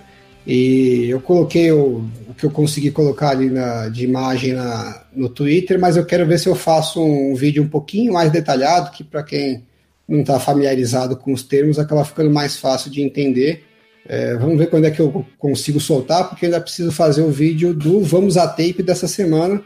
E 0.47 1.09
eu 1.09 1.19
coloquei 1.19 1.69
o, 1.73 2.05
o 2.29 2.33
que 2.33 2.45
eu 2.45 2.49
consegui 2.49 2.89
colocar 2.89 3.31
ali 3.31 3.49
na, 3.49 3.89
de 3.89 4.05
imagem 4.05 4.53
na, 4.53 5.03
no 5.13 5.27
Twitter, 5.27 5.77
mas 5.77 5.97
eu 5.97 6.05
quero 6.05 6.25
ver 6.25 6.39
se 6.39 6.47
eu 6.47 6.55
faço 6.55 7.03
um 7.03 7.35
vídeo 7.35 7.61
um 7.61 7.67
pouquinho 7.67 8.13
mais 8.13 8.31
detalhado, 8.31 8.91
que 8.91 9.03
para 9.03 9.23
quem 9.23 9.65
não 10.07 10.21
está 10.21 10.39
familiarizado 10.39 11.17
com 11.17 11.33
os 11.33 11.43
termos 11.43 11.77
acaba 11.77 12.05
ficando 12.05 12.31
mais 12.31 12.55
fácil 12.55 12.89
de 12.89 13.01
entender. 13.01 13.65
É, 14.07 14.35
vamos 14.35 14.57
ver 14.57 14.69
quando 14.69 14.85
é 14.85 14.91
que 14.91 15.01
eu 15.01 15.25
consigo 15.37 15.81
soltar, 15.81 16.29
porque 16.29 16.45
ainda 16.45 16.61
preciso 16.61 16.93
fazer 16.93 17.23
o 17.23 17.29
vídeo 17.29 17.73
do 17.73 17.99
Vamos 17.99 18.37
a 18.37 18.47
Tape 18.47 18.81
dessa 18.81 19.05
semana. 19.05 19.61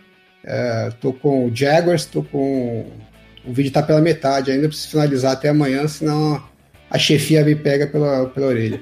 Estou 0.90 1.12
é, 1.12 1.22
com 1.22 1.46
o 1.46 1.56
Jaguars, 1.56 2.02
estou 2.02 2.24
com. 2.24 2.88
O 3.46 3.54
vídeo 3.54 3.68
está 3.68 3.84
pela 3.84 4.02
metade, 4.02 4.50
ainda 4.50 4.68
preciso 4.68 4.90
finalizar 4.90 5.34
até 5.34 5.50
amanhã, 5.50 5.88
senão 5.88 6.42
a 6.92 7.00
chefia 7.00 7.44
me 7.44 7.56
pega 7.56 7.88
pela, 7.88 8.28
pela 8.28 8.48
orelha. 8.48 8.82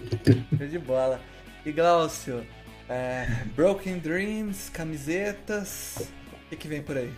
de 0.70 0.78
bola. 0.78 1.20
E 1.64 1.70
Glaucio, 1.70 2.42
é, 2.88 3.26
Broken 3.54 3.98
Dreams, 3.98 4.70
camisetas, 4.70 6.10
o 6.32 6.48
que, 6.48 6.56
que 6.56 6.68
vem 6.68 6.82
por 6.82 6.96
aí? 6.96 7.10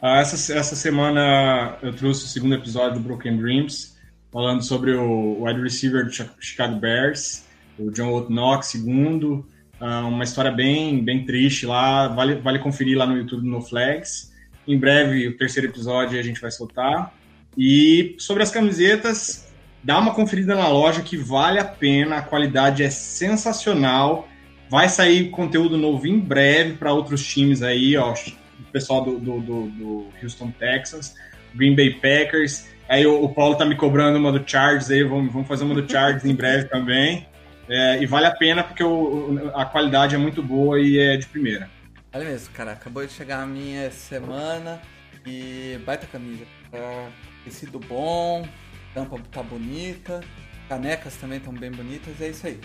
Ah, 0.00 0.20
essa, 0.20 0.54
essa 0.54 0.76
semana 0.76 1.76
eu 1.82 1.92
trouxe 1.92 2.24
o 2.24 2.28
segundo 2.28 2.54
episódio 2.54 3.00
do 3.00 3.00
Broken 3.00 3.36
Dreams, 3.36 3.96
falando 4.32 4.62
sobre 4.62 4.92
o 4.92 5.42
wide 5.42 5.60
receiver 5.60 6.04
do 6.04 6.12
Chicago 6.40 6.76
Bears, 6.76 7.44
o 7.78 7.90
John 7.90 8.12
Otnock, 8.12 8.64
segundo. 8.64 9.44
Ah, 9.80 10.06
uma 10.06 10.22
história 10.22 10.52
bem, 10.52 11.04
bem 11.04 11.24
triste 11.24 11.66
lá, 11.66 12.06
vale, 12.08 12.36
vale 12.36 12.60
conferir 12.60 12.96
lá 12.96 13.06
no 13.06 13.16
YouTube 13.16 13.46
no 13.46 13.60
Flags. 13.60 14.32
Em 14.68 14.78
breve, 14.78 15.26
o 15.26 15.36
terceiro 15.36 15.68
episódio 15.68 16.18
a 16.18 16.22
gente 16.22 16.40
vai 16.40 16.50
soltar. 16.50 17.12
E 17.56 18.14
sobre 18.18 18.42
as 18.42 18.50
camisetas, 18.50 19.52
dá 19.82 19.98
uma 19.98 20.14
conferida 20.14 20.54
na 20.54 20.68
loja 20.68 21.02
que 21.02 21.16
vale 21.16 21.58
a 21.58 21.64
pena, 21.64 22.16
a 22.16 22.22
qualidade 22.22 22.82
é 22.82 22.90
sensacional. 22.90 24.28
Vai 24.68 24.88
sair 24.88 25.30
conteúdo 25.30 25.76
novo 25.76 26.06
em 26.06 26.18
breve 26.18 26.74
para 26.74 26.92
outros 26.92 27.26
times 27.26 27.62
aí, 27.62 27.96
ó. 27.96 28.12
O 28.12 28.72
pessoal 28.72 29.02
do, 29.02 29.18
do, 29.18 29.40
do, 29.40 29.66
do, 29.70 30.06
Houston 30.22 30.52
Texans, 30.52 31.14
Green 31.54 31.74
Bay 31.74 31.94
Packers. 31.94 32.68
Aí 32.88 33.06
o, 33.06 33.24
o, 33.24 33.34
Paulo 33.34 33.56
tá 33.56 33.64
me 33.64 33.74
cobrando 33.74 34.18
uma 34.18 34.30
do 34.30 34.48
Chargers 34.48 34.90
aí, 34.90 35.02
vamos, 35.02 35.32
vamos 35.32 35.48
fazer 35.48 35.64
uma 35.64 35.74
do 35.74 35.90
Chargers 35.90 36.24
em 36.24 36.34
breve 36.34 36.64
também. 36.68 37.26
É, 37.68 38.02
e 38.02 38.06
vale 38.06 38.26
a 38.26 38.32
pena 38.32 38.62
porque 38.62 38.82
o, 38.82 39.50
a 39.54 39.64
qualidade 39.64 40.14
é 40.14 40.18
muito 40.18 40.42
boa 40.42 40.80
e 40.80 40.98
é 40.98 41.16
de 41.16 41.26
primeira. 41.26 41.68
Olha 42.12 42.24
mesmo, 42.24 42.52
cara, 42.52 42.72
acabou 42.72 43.04
de 43.06 43.12
chegar 43.12 43.42
a 43.42 43.46
minha 43.46 43.90
semana 43.90 44.80
e 45.26 45.78
baita 45.84 46.06
camisa. 46.06 46.44
É 46.72 47.06
tecido 47.44 47.78
bom, 47.78 48.46
tampa 48.94 49.18
tá 49.30 49.42
bonita, 49.42 50.20
canecas 50.68 51.16
também 51.16 51.38
estão 51.38 51.52
bem 51.52 51.70
bonitas, 51.70 52.20
é 52.20 52.28
isso 52.28 52.46
aí. 52.46 52.60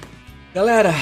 Galera, 0.54 0.94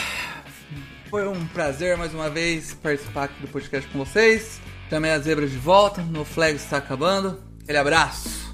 foi 1.10 1.28
um 1.28 1.46
prazer 1.48 1.98
mais 1.98 2.14
uma 2.14 2.30
vez 2.30 2.74
participar 2.74 3.26
aqui 3.26 3.42
do 3.42 3.48
podcast 3.48 3.90
com 3.90 4.00
vocês. 4.00 4.60
Também 4.90 5.12
as 5.12 5.24
zebras 5.24 5.52
de 5.52 5.58
volta, 5.58 6.02
no 6.02 6.26
flag 6.26 6.56
está 6.56 6.78
acabando. 6.78 7.42
Aquele 7.62 7.78
abraço. 7.78 8.53